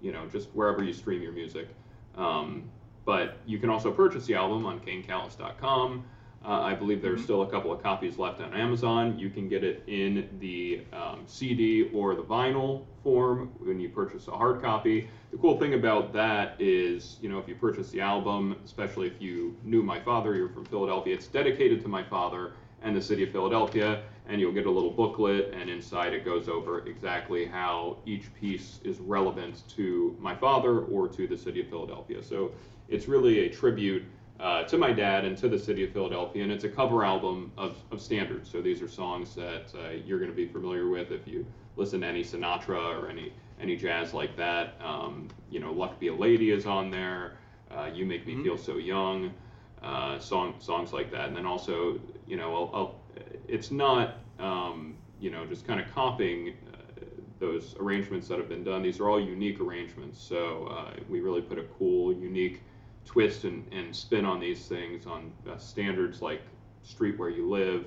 you 0.00 0.12
know, 0.12 0.26
just 0.26 0.50
wherever 0.50 0.84
you 0.84 0.92
stream 0.92 1.20
your 1.20 1.32
music. 1.32 1.68
Um, 2.16 2.70
but 3.04 3.38
you 3.46 3.58
can 3.58 3.70
also 3.70 3.90
purchase 3.90 4.26
the 4.26 4.34
album 4.34 4.66
on 4.66 4.80
KaneKalas.com. 4.80 6.04
Uh, 6.44 6.60
I 6.60 6.74
believe 6.74 7.02
there's 7.02 7.20
Mhm. 7.20 7.24
still 7.24 7.42
a 7.42 7.46
couple 7.46 7.72
of 7.72 7.82
copies 7.82 8.18
left 8.18 8.40
on 8.40 8.54
Amazon. 8.54 9.18
You 9.18 9.30
can 9.30 9.48
get 9.48 9.64
it 9.64 9.82
in 9.88 10.28
the 10.38 10.80
um, 10.92 11.22
CD 11.26 11.88
or 11.92 12.14
the 12.14 12.22
vinyl 12.22 12.84
form 13.02 13.50
when 13.58 13.80
you 13.80 13.88
purchase 13.88 14.28
a 14.28 14.32
hard 14.32 14.62
copy. 14.62 15.08
The 15.32 15.38
cool 15.38 15.58
thing 15.58 15.74
about 15.74 16.12
that 16.12 16.54
is, 16.60 17.18
you 17.20 17.28
know, 17.28 17.38
if 17.38 17.48
you 17.48 17.56
purchase 17.56 17.90
the 17.90 18.00
album, 18.00 18.56
especially 18.64 19.08
if 19.08 19.20
you 19.20 19.56
knew 19.64 19.82
my 19.82 19.98
father, 19.98 20.34
you're 20.36 20.48
from 20.48 20.64
Philadelphia, 20.66 21.14
it's 21.14 21.26
dedicated 21.26 21.82
to 21.82 21.88
my 21.88 22.04
father 22.04 22.52
and 22.82 22.94
the 22.94 23.02
city 23.02 23.24
of 23.24 23.30
Philadelphia, 23.30 24.02
and 24.28 24.40
you'll 24.40 24.52
get 24.52 24.66
a 24.66 24.70
little 24.70 24.90
booklet, 24.90 25.52
and 25.52 25.68
inside 25.68 26.12
it 26.12 26.24
goes 26.24 26.48
over 26.48 26.86
exactly 26.86 27.44
how 27.44 27.96
each 28.06 28.32
piece 28.34 28.80
is 28.84 29.00
relevant 29.00 29.64
to 29.68 30.16
my 30.20 30.34
father 30.34 30.80
or 30.80 31.08
to 31.08 31.26
the 31.26 31.36
city 31.36 31.60
of 31.60 31.68
Philadelphia. 31.68 32.22
So 32.22 32.52
it's 32.88 33.08
really 33.08 33.46
a 33.46 33.48
tribute 33.48 34.04
uh, 34.40 34.64
to 34.64 34.78
my 34.78 34.92
dad 34.92 35.24
and 35.24 35.36
to 35.38 35.48
the 35.48 35.58
city 35.58 35.84
of 35.84 35.92
Philadelphia, 35.92 36.42
and 36.42 36.52
it's 36.52 36.64
a 36.64 36.68
cover 36.68 37.04
album 37.04 37.52
of, 37.56 37.76
of 37.90 38.00
standards. 38.00 38.50
So 38.50 38.60
these 38.60 38.82
are 38.82 38.88
songs 38.88 39.34
that 39.34 39.72
uh, 39.74 39.90
you're 40.04 40.18
going 40.18 40.30
to 40.30 40.36
be 40.36 40.46
familiar 40.46 40.88
with 40.88 41.10
if 41.10 41.26
you 41.26 41.46
listen 41.76 42.00
to 42.02 42.06
any 42.06 42.22
Sinatra 42.22 43.00
or 43.00 43.08
any 43.08 43.32
any 43.60 43.76
jazz 43.76 44.12
like 44.12 44.36
that. 44.36 44.74
Um, 44.82 45.28
you 45.50 45.60
know, 45.60 45.72
"Luck 45.72 45.98
Be 45.98 46.08
a 46.08 46.14
Lady" 46.14 46.50
is 46.50 46.66
on 46.66 46.90
there. 46.90 47.38
Uh, 47.70 47.90
"You 47.92 48.04
Make 48.06 48.26
Me 48.26 48.34
Mhm. 48.34 48.44
Feel 48.44 48.58
So 48.58 48.76
Young," 48.76 49.32
uh, 49.82 50.18
song 50.18 50.54
songs 50.58 50.92
like 50.92 51.10
that, 51.12 51.28
and 51.28 51.36
then 51.36 51.46
also, 51.46 51.98
you 52.26 52.36
know, 52.36 52.54
I'll, 52.54 52.70
I'll, 52.74 52.94
it's 53.48 53.70
not 53.70 54.16
um, 54.38 54.96
you 55.20 55.30
know 55.30 55.46
just 55.46 55.66
kind 55.66 55.80
of 55.80 55.90
copying 55.92 56.54
uh, 56.72 57.04
those 57.38 57.74
arrangements 57.80 58.28
that 58.28 58.38
have 58.38 58.48
been 58.48 58.64
done. 58.64 58.82
These 58.82 59.00
are 59.00 59.08
all 59.08 59.20
unique 59.20 59.60
arrangements, 59.60 60.20
so 60.20 60.66
uh, 60.70 60.92
we 61.08 61.20
really 61.20 61.42
put 61.42 61.58
a 61.58 61.64
cool, 61.78 62.12
unique 62.12 62.62
twist 63.06 63.44
and, 63.44 63.64
and 63.72 63.94
spin 63.94 64.24
on 64.26 64.38
these 64.40 64.66
things 64.66 65.06
on 65.06 65.32
uh, 65.50 65.56
standards 65.56 66.20
like 66.20 66.42
Street 66.82 67.18
Where 67.18 67.30
You 67.30 67.48
Live. 67.48 67.84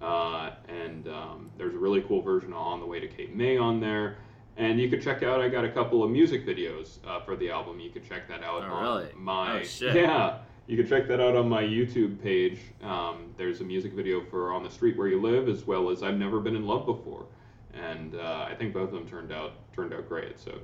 Uh, 0.00 0.50
and 0.68 1.06
um, 1.08 1.50
there's 1.58 1.74
a 1.74 1.78
really 1.78 2.00
cool 2.02 2.22
version 2.22 2.52
of 2.52 2.58
On 2.58 2.80
the 2.80 2.86
Way 2.86 2.98
to 3.00 3.08
Cape 3.08 3.34
May 3.34 3.56
on 3.56 3.78
there. 3.80 4.16
And 4.56 4.80
you 4.80 4.88
could 4.90 5.02
check 5.02 5.22
out, 5.22 5.40
I 5.40 5.48
got 5.48 5.64
a 5.64 5.70
couple 5.70 6.02
of 6.02 6.10
music 6.10 6.44
videos 6.46 6.98
uh, 7.06 7.20
for 7.20 7.36
the 7.36 7.50
album. 7.50 7.78
You 7.78 7.90
could 7.90 8.08
check 8.08 8.26
that 8.28 8.42
out 8.42 8.62
Oh, 8.62 8.72
on 8.72 8.82
really? 8.82 9.08
my. 9.16 9.60
Oh, 9.60 9.64
shit. 9.64 9.94
Yeah. 9.94 10.38
You 10.66 10.76
can 10.76 10.86
check 10.86 11.06
that 11.08 11.20
out 11.20 11.36
on 11.36 11.48
my 11.48 11.62
YouTube 11.62 12.20
page. 12.22 12.58
Um, 12.82 13.32
there's 13.36 13.60
a 13.60 13.64
music 13.64 13.92
video 13.94 14.22
for 14.30 14.52
On 14.52 14.62
the 14.62 14.68
Street 14.70 14.96
Where 14.98 15.06
You 15.08 15.20
Live, 15.20 15.48
as 15.48 15.66
well 15.66 15.90
as 15.90 16.02
I've 16.02 16.16
Never 16.16 16.40
Been 16.40 16.56
in 16.56 16.66
Love 16.66 16.86
Before. 16.86 17.26
And 17.72 18.14
uh, 18.16 18.46
I 18.50 18.54
think 18.54 18.74
both 18.74 18.88
of 18.88 18.92
them 18.94 19.06
turned 19.08 19.32
out 19.32 19.52
turned 19.72 19.94
out 19.94 20.08
great. 20.08 20.38
So 20.40 20.58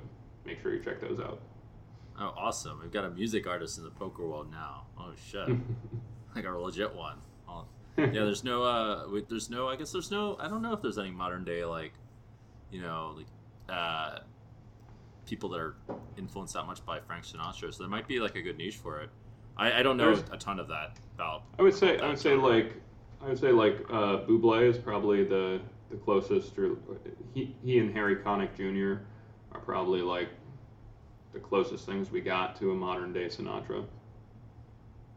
make 0.45 0.61
sure 0.61 0.73
you 0.73 0.83
check 0.83 0.99
those 1.01 1.19
out. 1.19 1.39
Oh, 2.19 2.33
awesome! 2.37 2.79
We've 2.81 2.91
got 2.91 3.03
a 3.05 3.09
music 3.09 3.45
artist 3.47 3.77
in 3.77 3.83
the 3.83 3.89
poker 3.89 4.25
world 4.25 4.49
now. 4.51 4.85
Oh 4.97 5.11
shit, 5.29 5.49
like 6.35 6.45
a 6.45 6.49
legit 6.51 6.95
one. 6.95 7.17
Oh, 7.49 7.65
yeah, 7.97 8.05
there's 8.07 8.43
no, 8.43 8.63
uh, 8.63 9.03
wait, 9.09 9.27
there's 9.29 9.49
no. 9.49 9.67
I 9.67 9.75
guess 9.75 9.91
there's 9.91 10.11
no. 10.11 10.37
I 10.39 10.47
don't 10.47 10.61
know 10.61 10.73
if 10.73 10.81
there's 10.81 10.97
any 10.97 11.11
modern 11.11 11.43
day 11.43 11.65
like, 11.65 11.91
you 12.71 12.81
know, 12.81 13.15
like, 13.17 13.25
uh, 13.69 14.19
people 15.25 15.49
that 15.49 15.59
are 15.59 15.75
influenced 16.17 16.53
that 16.53 16.65
much 16.65 16.85
by 16.85 16.99
Frank 17.01 17.25
Sinatra. 17.25 17.73
So 17.73 17.83
there 17.83 17.89
might 17.89 18.07
be 18.07 18.19
like 18.19 18.35
a 18.35 18.41
good 18.41 18.57
niche 18.57 18.77
for 18.77 19.01
it. 19.01 19.09
I, 19.57 19.79
I 19.79 19.83
don't 19.83 19.97
know 19.97 20.13
There's- 20.15 20.29
a 20.31 20.37
ton 20.37 20.59
of 20.59 20.67
that 20.69 20.97
about. 21.15 21.43
I 21.59 21.63
would 21.63 21.73
say 21.73 21.97
I 21.99 22.07
would 22.09 22.19
say 22.19 22.31
genre. 22.31 22.47
like 22.49 22.73
I 23.21 23.27
would 23.29 23.39
say 23.39 23.51
like 23.51 23.79
uh, 23.89 24.19
Buble 24.25 24.69
is 24.69 24.77
probably 24.77 25.23
the 25.25 25.59
the 25.91 25.97
closest. 25.97 26.57
Or 26.57 26.77
he 27.33 27.55
he 27.63 27.79
and 27.79 27.93
Harry 27.93 28.15
Connick 28.17 28.55
Jr. 28.55 29.01
are 29.53 29.59
probably 29.61 30.01
like 30.01 30.29
the 31.35 31.41
closest 31.41 31.85
things 31.85 32.09
we 32.09 32.21
got 32.21 32.55
to 32.55 32.71
a 32.71 32.73
modern 32.73 33.11
day 33.13 33.25
Sinatra. 33.25 33.85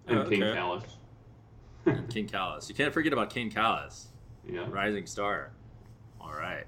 And 0.09 0.19
Oh, 0.19 0.29
King 0.29 0.43
okay. 0.43 0.59
Kalas. 0.59 0.85
And 1.87 2.11
King 2.11 2.27
Kalas. 2.27 2.69
You 2.69 2.75
can't 2.75 2.93
forget 2.93 3.13
about 3.13 3.31
King 3.31 3.51
Kalas, 3.51 4.07
Yeah. 4.47 4.67
rising 4.69 5.07
star. 5.07 5.53
All 6.21 6.33
right. 6.33 6.65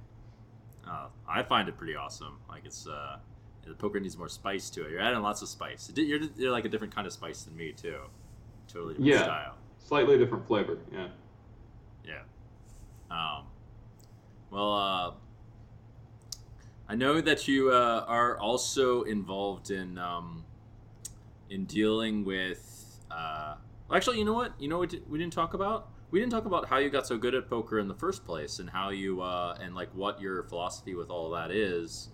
Uh, 0.88 1.08
I 1.28 1.42
find 1.42 1.68
it 1.68 1.76
pretty 1.76 1.96
awesome. 1.96 2.38
Like 2.48 2.64
it's 2.64 2.86
uh, 2.86 3.18
the 3.66 3.74
poker 3.74 3.98
needs 3.98 4.16
more 4.16 4.28
spice 4.28 4.70
to 4.70 4.84
it. 4.86 4.92
You're 4.92 5.00
adding 5.00 5.20
lots 5.20 5.42
of 5.42 5.48
spice. 5.48 5.92
You're, 5.96 6.20
you're 6.36 6.52
like 6.52 6.64
a 6.64 6.68
different 6.68 6.94
kind 6.94 7.06
of 7.06 7.12
spice 7.12 7.42
than 7.42 7.56
me 7.56 7.72
too. 7.72 7.98
Totally 8.68 8.94
different 8.94 9.10
Yeah. 9.10 9.22
style. 9.24 9.54
Slightly 9.78 10.16
different 10.16 10.46
flavor. 10.46 10.78
Yeah. 10.92 11.08
Yeah. 12.04 12.22
Um, 13.10 13.46
well, 14.50 14.72
uh, 14.72 15.10
I 16.90 16.96
know 16.96 17.20
that 17.20 17.46
you 17.46 17.70
uh, 17.70 18.05
are 18.09 18.37
also 18.40 19.03
involved 19.03 19.70
in 19.70 19.96
um, 19.96 20.44
in 21.48 21.64
dealing 21.64 22.24
with. 22.24 22.98
Uh, 23.09 23.55
actually, 23.94 24.18
you 24.18 24.24
know 24.24 24.33
what? 24.33 24.55
You 24.59 24.66
know 24.66 24.79
what 24.79 24.92
we 25.09 25.16
didn't 25.16 25.33
talk 25.33 25.55
about? 25.55 25.90
We 26.11 26.18
didn't 26.18 26.33
talk 26.33 26.46
about 26.46 26.66
how 26.66 26.79
you 26.79 26.90
got 26.90 27.07
so 27.07 27.16
good 27.16 27.33
at 27.37 27.48
poker 27.48 27.79
in 27.79 27.87
the 27.87 27.94
first 27.94 28.24
place, 28.24 28.59
and 28.59 28.68
how 28.68 28.90
you 28.90 29.22
uh, 29.22 29.57
and 29.62 29.76
like 29.76 29.94
what 29.94 30.20
your 30.20 30.42
philosophy 30.42 30.96
with 30.96 31.11
all 31.11 31.31
that 31.31 31.53
is. 31.53 32.09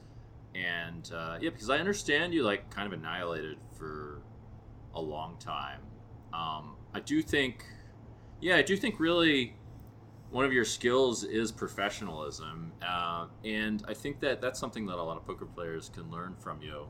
And 0.54 1.10
uh, 1.10 1.38
yeah, 1.40 1.48
because 1.48 1.70
I 1.70 1.78
understand 1.78 2.34
you 2.34 2.42
like 2.42 2.68
kind 2.68 2.86
of 2.86 2.92
annihilated 2.92 3.56
for 3.78 4.20
a 4.94 5.00
long 5.00 5.38
time. 5.38 5.80
Um, 6.34 6.76
I 6.92 7.00
do 7.00 7.22
think, 7.22 7.64
yeah, 8.42 8.56
I 8.56 8.62
do 8.62 8.76
think 8.76 9.00
really 9.00 9.55
one 10.30 10.44
of 10.44 10.52
your 10.52 10.64
skills 10.64 11.24
is 11.24 11.52
professionalism, 11.52 12.72
uh, 12.82 13.26
and 13.44 13.84
I 13.86 13.94
think 13.94 14.20
that 14.20 14.40
that's 14.40 14.58
something 14.58 14.86
that 14.86 14.96
a 14.96 15.02
lot 15.02 15.16
of 15.16 15.26
poker 15.26 15.46
players 15.46 15.88
can 15.88 16.10
learn 16.10 16.36
from 16.36 16.60
you. 16.62 16.88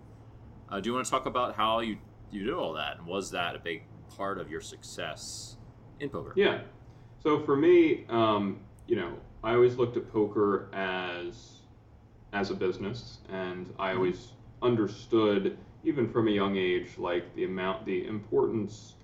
Uh, 0.68 0.80
do 0.80 0.88
you 0.88 0.94
want 0.94 1.04
to 1.04 1.10
talk 1.10 1.26
about 1.26 1.54
how 1.54 1.80
you 1.80 1.98
you 2.30 2.44
do 2.44 2.58
all 2.58 2.72
that, 2.74 2.98
and 2.98 3.06
was 3.06 3.30
that 3.30 3.54
a 3.54 3.58
big 3.58 3.84
part 4.08 4.38
of 4.38 4.50
your 4.50 4.60
success 4.60 5.56
in 6.00 6.08
poker? 6.10 6.32
Yeah. 6.34 6.62
So 7.18 7.40
for 7.40 7.56
me, 7.56 8.04
um, 8.08 8.60
you 8.86 8.96
know, 8.96 9.18
I 9.42 9.54
always 9.54 9.76
looked 9.76 9.96
at 9.96 10.10
poker 10.12 10.68
as 10.74 11.60
as 12.32 12.50
a 12.50 12.54
business, 12.54 13.20
and 13.28 13.72
I 13.78 13.92
Mhm. 13.92 13.96
always 13.96 14.32
understood, 14.62 15.58
even 15.84 16.08
from 16.08 16.28
a 16.28 16.30
young 16.30 16.56
age, 16.56 16.98
like 16.98 17.34
the 17.34 17.44
amount, 17.44 17.86
the 17.86 18.06
importance, 18.06 18.95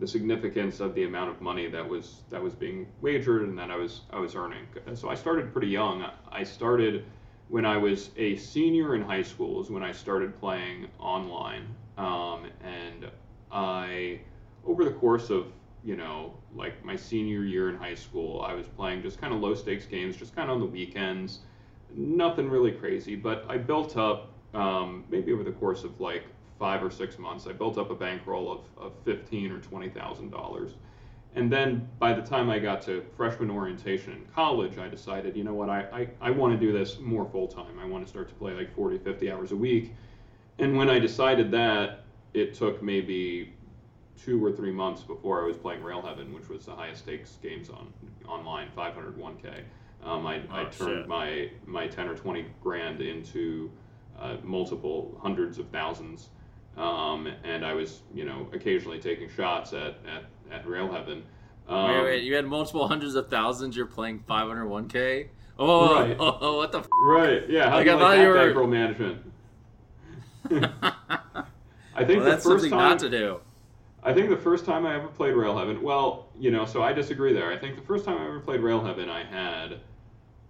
the 0.00 0.06
significance 0.06 0.80
of 0.80 0.94
the 0.94 1.04
amount 1.04 1.30
of 1.30 1.40
money 1.40 1.68
that 1.68 1.86
was 1.86 2.22
that 2.30 2.42
was 2.42 2.54
being 2.54 2.86
wagered 3.02 3.42
and 3.42 3.58
that 3.58 3.70
I 3.70 3.76
was 3.76 4.00
I 4.10 4.18
was 4.18 4.34
earning. 4.34 4.66
So 4.94 5.10
I 5.10 5.14
started 5.14 5.52
pretty 5.52 5.68
young. 5.68 6.04
I 6.32 6.42
started 6.42 7.04
when 7.48 7.66
I 7.66 7.76
was 7.76 8.10
a 8.16 8.36
senior 8.36 8.94
in 8.94 9.02
high 9.02 9.22
school 9.22 9.60
is 9.60 9.70
when 9.70 9.82
I 9.82 9.92
started 9.92 10.38
playing 10.40 10.86
online, 10.98 11.66
um, 11.98 12.46
and 12.62 13.10
I 13.52 14.20
over 14.66 14.84
the 14.84 14.92
course 14.92 15.30
of 15.30 15.52
you 15.84 15.96
know 15.96 16.34
like 16.54 16.84
my 16.84 16.96
senior 16.96 17.42
year 17.44 17.70
in 17.70 17.76
high 17.76 17.94
school 17.94 18.42
i 18.42 18.52
was 18.52 18.66
playing 18.66 19.00
just 19.02 19.20
kind 19.20 19.32
of 19.32 19.40
low 19.40 19.54
stakes 19.54 19.86
games 19.86 20.16
just 20.16 20.34
kind 20.34 20.50
of 20.50 20.56
on 20.56 20.60
the 20.60 20.66
weekends 20.66 21.38
nothing 21.94 22.48
really 22.50 22.72
crazy 22.72 23.16
but 23.16 23.44
i 23.48 23.56
built 23.56 23.96
up 23.96 24.32
um, 24.52 25.04
maybe 25.08 25.32
over 25.32 25.44
the 25.44 25.52
course 25.52 25.84
of 25.84 25.98
like 26.00 26.24
five 26.60 26.80
or 26.84 26.90
six 26.90 27.18
months 27.18 27.46
i 27.48 27.52
built 27.52 27.76
up 27.78 27.90
a 27.90 27.94
bankroll 27.94 28.52
of, 28.52 28.60
of 28.86 28.92
15 29.04 29.50
or 29.50 29.58
20 29.58 29.88
thousand 29.90 30.30
dollars 30.30 30.72
And 31.34 31.50
then 31.50 31.88
by 32.00 32.12
the 32.12 32.22
time 32.22 32.50
I 32.50 32.58
got 32.58 32.82
to 32.88 33.02
freshman 33.16 33.50
orientation 33.50 34.12
in 34.18 34.22
college, 34.34 34.78
I 34.78 34.88
decided, 34.88 35.36
you 35.36 35.44
know 35.44 35.54
what, 35.60 35.70
I, 35.70 35.80
I, 36.00 36.28
I 36.28 36.30
want 36.40 36.50
to 36.58 36.66
do 36.66 36.72
this 36.78 36.98
more 36.98 37.24
full 37.34 37.46
time. 37.46 37.74
I 37.84 37.86
want 37.92 38.02
to 38.04 38.10
start 38.10 38.26
to 38.30 38.34
play 38.42 38.52
like 38.60 38.70
40, 38.74 38.98
50 38.98 39.30
hours 39.32 39.52
a 39.52 39.56
week. 39.68 39.84
And 40.58 40.76
when 40.76 40.90
I 40.90 40.98
decided 40.98 41.48
that, 41.52 42.02
it 42.34 42.48
took 42.60 42.82
maybe 42.82 43.52
two 44.24 44.44
or 44.44 44.50
three 44.58 44.72
months 44.72 45.02
before 45.04 45.36
I 45.42 45.46
was 45.46 45.56
playing 45.56 45.84
Rail 45.84 46.02
Heaven, 46.02 46.34
which 46.34 46.48
was 46.48 46.66
the 46.66 46.74
highest 46.74 47.02
stakes 47.04 47.38
games 47.40 47.70
on 47.70 47.84
online, 48.26 48.68
501k. 48.76 49.62
Um, 50.04 50.26
I, 50.26 50.40
Oh, 50.50 50.56
I 50.60 50.64
turned 50.64 50.76
shit. 51.02 51.08
my 51.08 51.48
my 51.78 51.86
10 51.86 52.08
or 52.08 52.16
20 52.16 52.44
grand 52.60 53.00
into 53.00 53.70
uh, 54.18 54.36
multiple 54.42 55.16
hundreds 55.22 55.58
of 55.58 55.66
thousands, 55.68 56.30
um, 56.76 57.26
and 57.44 57.64
I 57.64 57.72
was 57.74 58.00
you 58.14 58.24
know 58.24 58.48
occasionally 58.52 58.98
taking 58.98 59.28
shots 59.28 59.72
at 59.72 59.96
at, 60.06 60.24
at 60.50 60.66
Rail 60.66 60.90
Heaven. 60.90 61.22
Um, 61.68 61.90
wait, 61.90 62.02
wait, 62.04 62.22
you 62.24 62.34
had 62.34 62.46
multiple 62.46 62.88
hundreds 62.88 63.14
of 63.14 63.28
thousands. 63.28 63.76
You're 63.76 63.86
playing 63.86 64.24
501k. 64.28 65.28
Oh, 65.58 65.94
Right. 66.00 66.16
oh, 66.18 66.56
what 66.56 66.72
the? 66.72 66.80
F- 66.80 66.88
Right? 67.02 67.48
Yeah. 67.48 67.70
How 67.70 67.76
Like, 67.76 67.84
do 67.84 67.90
I 67.90 67.94
you 67.94 67.98
thought 68.00 68.08
like 68.10 68.20
you 68.20 68.28
were- 68.28 68.34
bankroll 68.34 68.66
management? 68.66 69.32
I 70.50 72.04
think 72.04 72.16
well, 72.20 72.24
the 72.24 72.30
that's 72.30 72.44
first 72.44 72.62
something 72.62 72.70
time 72.70 72.90
not 72.90 72.98
to 73.00 73.10
do. 73.10 73.40
I 74.02 74.14
think 74.14 74.30
the 74.30 74.36
first 74.36 74.64
time 74.64 74.86
I 74.86 74.94
ever 74.96 75.08
played 75.08 75.34
Rail 75.34 75.56
Heaven. 75.58 75.82
well, 75.82 76.28
you 76.38 76.50
know, 76.50 76.64
so 76.64 76.82
I 76.82 76.92
disagree 76.92 77.32
there. 77.34 77.52
I 77.52 77.58
think 77.58 77.76
the 77.76 77.82
first 77.82 78.04
time 78.06 78.16
I 78.18 78.24
ever 78.26 78.40
played 78.40 78.60
Rail 78.60 78.82
Heaven, 78.82 79.10
I 79.10 79.24
had 79.24 79.80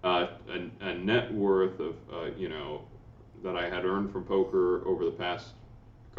uh, 0.05 0.27
a, 0.49 0.87
a 0.87 0.95
net 0.95 1.33
worth 1.35 1.81
of, 1.81 1.97
uh, 2.13 2.27
you 2.37 2.49
know, 2.49 2.83
that 3.43 3.57
I 3.57 3.69
had 3.69 3.85
earned 3.85 4.13
from 4.13 4.23
poker 4.25 4.87
over 4.87 5.05
the 5.05 5.11
past 5.11 5.49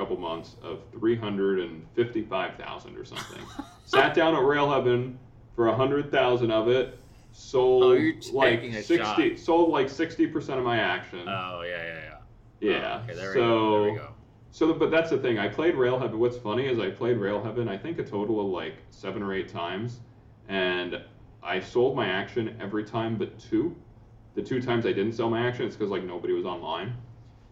couple 0.01 0.17
months 0.17 0.55
of 0.63 0.79
355,000 0.99 2.97
or 2.97 3.05
something. 3.05 3.43
Sat 3.85 4.15
down 4.15 4.35
at 4.35 4.43
Rail 4.43 4.67
Heaven 4.71 5.19
for 5.55 5.67
100,000 5.67 6.49
of 6.51 6.67
it, 6.69 6.97
sold 7.31 7.83
Oh, 7.83 8.11
like 8.33 8.63
a 8.63 8.81
60 8.81 8.97
shot. 8.97 9.39
sold 9.39 9.69
like 9.69 9.85
60% 9.87 10.57
of 10.57 10.63
my 10.63 10.79
action. 10.79 11.27
Oh 11.27 11.61
yeah, 11.61 11.83
yeah, 11.83 11.99
yeah. 12.61 12.67
yeah. 12.67 12.97
Oh, 12.99 13.03
okay, 13.03 13.13
there 13.15 13.33
so 13.33 13.39
we 13.39 13.43
go. 13.43 13.81
There 13.83 13.91
we 13.91 13.97
go. 13.99 14.07
so, 14.49 14.73
but 14.73 14.89
that's 14.89 15.11
the 15.11 15.19
thing. 15.19 15.37
I 15.37 15.47
played 15.47 15.75
Rail 15.75 15.99
Heaven. 15.99 16.17
What's 16.19 16.37
funny 16.37 16.65
is 16.65 16.79
I 16.79 16.89
played 16.89 17.17
Rail 17.17 17.43
Heaven, 17.43 17.69
I 17.69 17.77
think 17.77 17.99
a 17.99 18.03
total 18.03 18.39
of 18.41 18.47
like 18.47 18.77
seven 18.89 19.21
or 19.21 19.35
eight 19.35 19.49
times, 19.49 19.99
and 20.49 20.99
I 21.43 21.59
sold 21.59 21.95
my 21.95 22.07
action 22.07 22.57
every 22.59 22.85
time 22.85 23.17
but 23.17 23.37
two. 23.37 23.75
The 24.33 24.41
two 24.41 24.61
times 24.63 24.87
I 24.87 24.93
didn't 24.93 25.11
sell 25.13 25.29
my 25.29 25.45
action, 25.45 25.67
it's 25.67 25.75
because 25.75 25.91
like 25.91 26.03
nobody 26.05 26.33
was 26.33 26.45
online, 26.45 26.95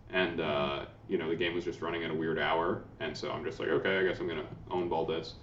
and 0.09 0.41
uh, 0.41 0.85
you 1.10 1.17
know 1.17 1.28
the 1.28 1.36
game 1.36 1.56
was 1.56 1.65
just 1.65 1.82
running 1.82 2.04
at 2.04 2.12
a 2.12 2.13
weird 2.13 2.39
hour, 2.39 2.84
and 3.00 3.17
so 3.17 3.32
I'm 3.32 3.43
just 3.43 3.60
like, 3.60 3.69
okay, 3.69 3.98
I 3.98 4.04
guess 4.04 4.19
I'm 4.19 4.28
gonna 4.28 4.45
own 4.69 4.88
ball 4.88 5.06
this. 5.06 5.34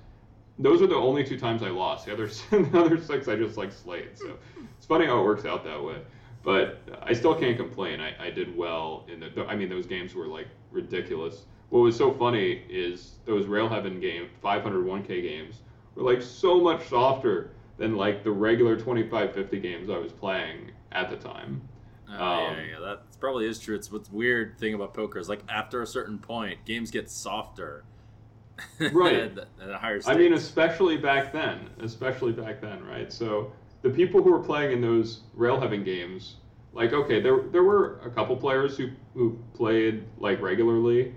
Those 0.59 0.81
are 0.81 0.87
the 0.87 0.95
only 0.95 1.25
two 1.25 1.39
times 1.39 1.63
I 1.63 1.69
lost. 1.69 2.07
The 2.07 2.13
other 2.13 2.27
the 2.51 2.79
other 2.79 3.03
six 3.03 3.29
I 3.29 3.37
just 3.37 3.57
like 3.57 3.73
slayed. 3.73 4.17
So 4.17 4.39
it's 4.77 4.87
funny 4.87 5.07
how 5.07 5.21
it 5.21 5.25
works 5.25 5.45
out 5.45 5.65
that 5.65 5.83
way. 5.83 5.97
But 6.45 6.79
I 7.03 7.13
still 7.13 7.35
can't 7.35 7.57
complain. 7.57 8.01
I, 8.01 8.27
I 8.27 8.31
did 8.31 8.57
well 8.57 9.05
in 9.13 9.21
the. 9.21 9.45
I 9.47 9.57
mean, 9.57 9.69
those 9.69 9.87
games 9.87 10.15
were 10.15 10.29
like 10.29 10.47
ridiculous. 10.71 11.45
What 11.71 11.81
was 11.81 11.97
so 11.97 12.13
funny 12.13 12.63
is 12.71 13.17
those 13.25 13.47
Rail 13.47 13.69
Heaven 13.69 13.99
game 13.99 14.29
501k 14.45 15.09
games 15.09 15.63
were 15.97 16.05
like 16.05 16.23
so 16.23 16.61
much 16.61 16.87
softer 16.87 17.51
than 17.77 17.97
like 17.97 18.23
the 18.23 18.31
regular 18.31 18.77
2550 18.77 19.59
games 19.59 19.91
I 19.91 19.99
was 19.99 20.13
playing 20.13 20.71
at 20.93 21.11
the 21.11 21.17
time. 21.17 21.61
Oh, 22.09 22.14
Um, 22.14 22.55
yeah, 22.57 22.64
yeah, 22.73 22.79
that 22.81 23.21
probably 23.21 23.47
is 23.47 23.59
true. 23.59 23.75
It's 23.75 23.90
what's 23.90 24.11
weird 24.11 24.59
thing 24.59 24.75
about 24.75 24.95
poker 24.95 25.19
is 25.19 25.29
like 25.29 25.42
after 25.49 25.83
a 25.83 25.87
certain 25.87 26.19
point, 26.19 26.64
games 26.64 26.90
get 26.90 27.11
softer. 27.11 27.85
Right. 28.81 29.14
at, 29.16 29.38
at 29.62 29.71
a 29.71 29.77
higher 29.79 30.01
I 30.07 30.16
mean, 30.16 30.33
especially 30.33 30.97
back 30.97 31.33
then, 31.33 31.69
especially 31.81 32.33
back 32.33 32.61
then, 32.62 32.83
right? 32.85 33.12
So 33.12 33.53
the 33.83 33.90
people 33.90 34.23
who 34.23 34.31
were 34.33 34.42
playing 34.42 34.73
in 34.73 34.81
those 34.81 35.23
Rail 35.35 35.61
Heaven 35.61 35.85
games, 35.85 36.37
like, 36.73 36.92
okay, 36.95 37.21
there 37.21 37.42
there 37.53 37.64
were 37.64 38.01
a 38.01 38.11
couple 38.11 38.35
players 38.37 38.77
who 38.79 38.88
who 39.14 39.38
played 39.55 40.05
like 40.19 40.40
regularly, 40.40 41.14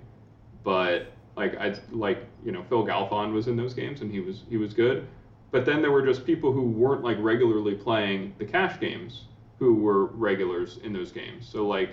but 0.64 1.14
like 1.38 1.56
I 1.58 1.76
like 1.92 2.26
you 2.44 2.52
know 2.52 2.64
Phil 2.64 2.86
Galfond 2.86 3.32
was 3.34 3.48
in 3.48 3.56
those 3.56 3.74
games 3.74 4.02
and 4.02 4.12
he 4.12 4.20
was 4.20 4.44
he 4.50 4.58
was 4.58 4.74
good, 4.74 5.08
but 5.52 5.66
then 5.66 5.82
there 5.82 5.92
were 5.92 6.06
just 6.06 6.26
people 6.26 6.52
who 6.52 6.64
weren't 6.64 7.04
like 7.04 7.18
regularly 7.22 7.76
playing 7.76 8.34
the 8.38 8.46
cash 8.46 8.80
games 8.82 9.26
who 9.60 9.76
were 9.76 10.06
regulars 10.06 10.80
in 10.84 10.94
those 10.94 11.12
games. 11.12 11.48
So 11.48 11.68
like 11.68 11.92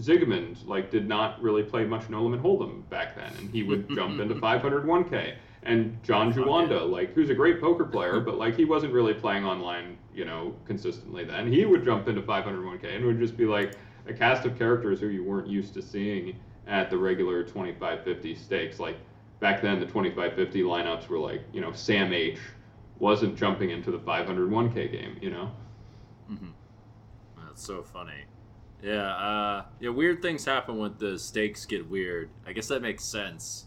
Ziigmund 0.00 0.66
like 0.66 0.90
did 0.90 1.08
not 1.08 1.42
really 1.42 1.62
play 1.62 1.84
much 1.84 2.08
No 2.08 2.22
Limit 2.22 2.42
Hold'em 2.42 2.88
back 2.88 3.16
then, 3.16 3.32
and 3.38 3.50
he 3.50 3.62
would 3.64 3.88
jump 3.94 4.20
into 4.20 4.34
501k. 4.40 5.34
And 5.64 6.00
John 6.04 6.32
Fuck 6.32 6.44
Juanda, 6.44 6.88
like 6.88 7.14
who's 7.14 7.30
a 7.30 7.34
great 7.34 7.60
poker 7.60 7.84
player, 7.84 8.20
but 8.20 8.38
like 8.38 8.56
he 8.56 8.64
wasn't 8.64 8.92
really 8.92 9.14
playing 9.14 9.44
online, 9.44 9.98
you 10.14 10.24
know, 10.24 10.54
consistently 10.66 11.24
then. 11.24 11.50
He 11.52 11.64
would 11.64 11.84
jump 11.84 12.06
into 12.08 12.22
501k 12.22 12.84
and 12.94 13.04
it 13.04 13.06
would 13.06 13.18
just 13.18 13.36
be 13.36 13.44
like 13.44 13.72
a 14.06 14.12
cast 14.12 14.46
of 14.46 14.56
characters 14.56 15.00
who 15.00 15.08
you 15.08 15.24
weren't 15.24 15.48
used 15.48 15.74
to 15.74 15.82
seeing 15.82 16.36
at 16.68 16.90
the 16.90 16.96
regular 16.96 17.42
2550 17.42 18.34
stakes. 18.36 18.78
Like 18.78 18.96
back 19.40 19.60
then, 19.60 19.80
the 19.80 19.86
2550 19.86 20.62
lineups 20.62 21.08
were 21.08 21.18
like, 21.18 21.42
you 21.52 21.60
know, 21.60 21.72
Sam 21.72 22.12
H 22.12 22.38
wasn't 23.00 23.36
jumping 23.36 23.70
into 23.70 23.90
the 23.90 23.98
501k 23.98 24.92
game, 24.92 25.16
you 25.20 25.30
know. 25.30 25.50
Mhm. 26.30 26.52
That's 27.58 27.66
so 27.66 27.82
funny. 27.82 28.22
Yeah, 28.84 29.08
uh, 29.16 29.64
yeah. 29.80 29.90
Weird 29.90 30.22
things 30.22 30.44
happen 30.44 30.78
when 30.78 30.94
the 30.98 31.18
stakes 31.18 31.66
get 31.66 31.90
weird. 31.90 32.30
I 32.46 32.52
guess 32.52 32.68
that 32.68 32.82
makes 32.82 33.02
sense. 33.02 33.64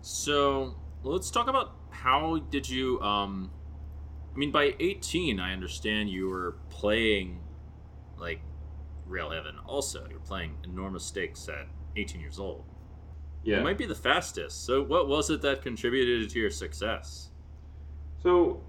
So 0.00 0.74
let's 1.04 1.30
talk 1.30 1.46
about 1.46 1.76
how 1.90 2.38
did 2.50 2.68
you? 2.68 3.00
Um, 3.02 3.52
I 4.34 4.38
mean, 4.38 4.50
by 4.50 4.74
eighteen, 4.80 5.38
I 5.38 5.52
understand 5.52 6.10
you 6.10 6.28
were 6.28 6.56
playing 6.68 7.38
like 8.18 8.40
Rail 9.06 9.30
Heaven. 9.30 9.54
Also, 9.64 10.04
you're 10.10 10.18
playing 10.18 10.56
enormous 10.64 11.04
stakes 11.04 11.48
at 11.48 11.68
eighteen 11.94 12.20
years 12.20 12.40
old. 12.40 12.64
Yeah. 13.44 13.58
It 13.58 13.62
might 13.62 13.78
be 13.78 13.86
the 13.86 13.94
fastest. 13.94 14.66
So, 14.66 14.82
what 14.82 15.06
was 15.06 15.30
it 15.30 15.42
that 15.42 15.62
contributed 15.62 16.28
to 16.28 16.40
your 16.40 16.50
success? 16.50 17.30
So, 18.20 18.64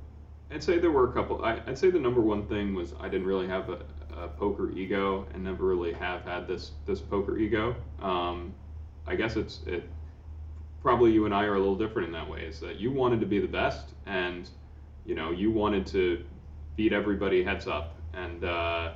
I'd 0.51 0.61
say 0.61 0.77
there 0.77 0.91
were 0.91 1.09
a 1.09 1.13
couple. 1.13 1.43
I, 1.43 1.59
I'd 1.65 1.79
say 1.79 1.89
the 1.89 1.99
number 1.99 2.21
one 2.21 2.45
thing 2.45 2.75
was 2.75 2.93
I 2.99 3.09
didn't 3.09 3.25
really 3.25 3.47
have 3.47 3.69
a, 3.69 3.79
a 4.21 4.27
poker 4.27 4.71
ego, 4.71 5.25
and 5.33 5.43
never 5.43 5.65
really 5.65 5.93
have 5.93 6.21
had 6.23 6.47
this 6.47 6.71
this 6.85 6.99
poker 6.99 7.37
ego. 7.37 7.75
Um, 8.01 8.53
I 9.05 9.15
guess 9.15 9.35
it's 9.35 9.61
it. 9.65 9.83
Probably 10.81 11.11
you 11.11 11.25
and 11.25 11.33
I 11.33 11.43
are 11.43 11.55
a 11.55 11.59
little 11.59 11.75
different 11.75 12.07
in 12.07 12.13
that 12.13 12.29
way. 12.29 12.41
Is 12.41 12.59
that 12.61 12.79
you 12.79 12.91
wanted 12.91 13.19
to 13.19 13.25
be 13.25 13.39
the 13.39 13.47
best, 13.47 13.93
and 14.05 14.49
you 15.05 15.15
know 15.15 15.31
you 15.31 15.51
wanted 15.51 15.85
to 15.87 16.23
beat 16.75 16.93
everybody 16.93 17.43
heads 17.43 17.67
up, 17.67 17.95
and 18.13 18.43
uh, 18.43 18.93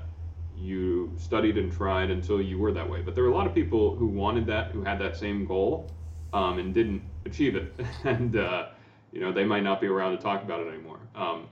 you 0.58 1.12
studied 1.18 1.58
and 1.58 1.72
tried 1.72 2.12
until 2.12 2.42
you 2.42 2.58
were 2.58 2.72
that 2.72 2.90
way. 2.90 3.02
But 3.02 3.16
there 3.16 3.24
were 3.24 3.32
a 3.32 3.36
lot 3.36 3.48
of 3.48 3.54
people 3.54 3.96
who 3.96 4.08
wanted 4.08 4.46
that, 4.48 4.72
who 4.72 4.84
had 4.84 5.00
that 5.00 5.18
same 5.18 5.46
goal, 5.46 5.92
um, 6.34 6.60
and 6.60 6.74
didn't 6.74 7.02
achieve 7.26 7.56
it, 7.56 7.74
and 8.04 8.36
uh, 8.36 8.70
you 9.12 9.20
know 9.20 9.32
they 9.32 9.46
might 9.46 9.64
not 9.64 9.82
be 9.82 9.88
around 9.88 10.16
to 10.16 10.22
talk 10.22 10.44
about 10.44 10.62
it 10.62 10.68
anymore. 10.68 11.00
Um, 11.16 11.48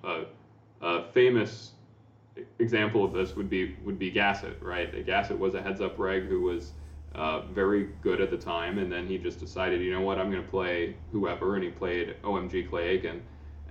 a 0.82 1.03
famous 1.12 1.71
example 2.60 3.04
of 3.04 3.13
this 3.13 3.36
would 3.36 3.49
be 3.49 3.75
would 3.84 3.99
be 3.99 4.12
Gassett, 4.12 4.62
right? 4.62 5.06
Gassett 5.06 5.38
was 5.38 5.56
a 5.56 5.62
heads 5.62 5.82
up 5.82 5.97
reg 5.97 6.25
who 6.25 6.41
was 6.41 6.73
uh, 7.15 7.41
very 7.47 7.89
good 8.02 8.21
at 8.21 8.30
the 8.30 8.38
time, 8.38 8.78
and 8.78 8.91
then 8.91 9.08
he 9.08 9.17
just 9.17 9.39
decided, 9.39 9.82
you 9.82 9.91
know 9.91 10.02
what, 10.02 10.19
I'm 10.19 10.32
going 10.32 10.43
to 10.43 10.49
play 10.49 10.95
whoever, 11.12 11.56
and 11.56 11.63
he 11.63 11.69
played 11.69 12.15
OMG 12.23 12.69
Clay 12.69 12.89
Aiken, 12.89 13.21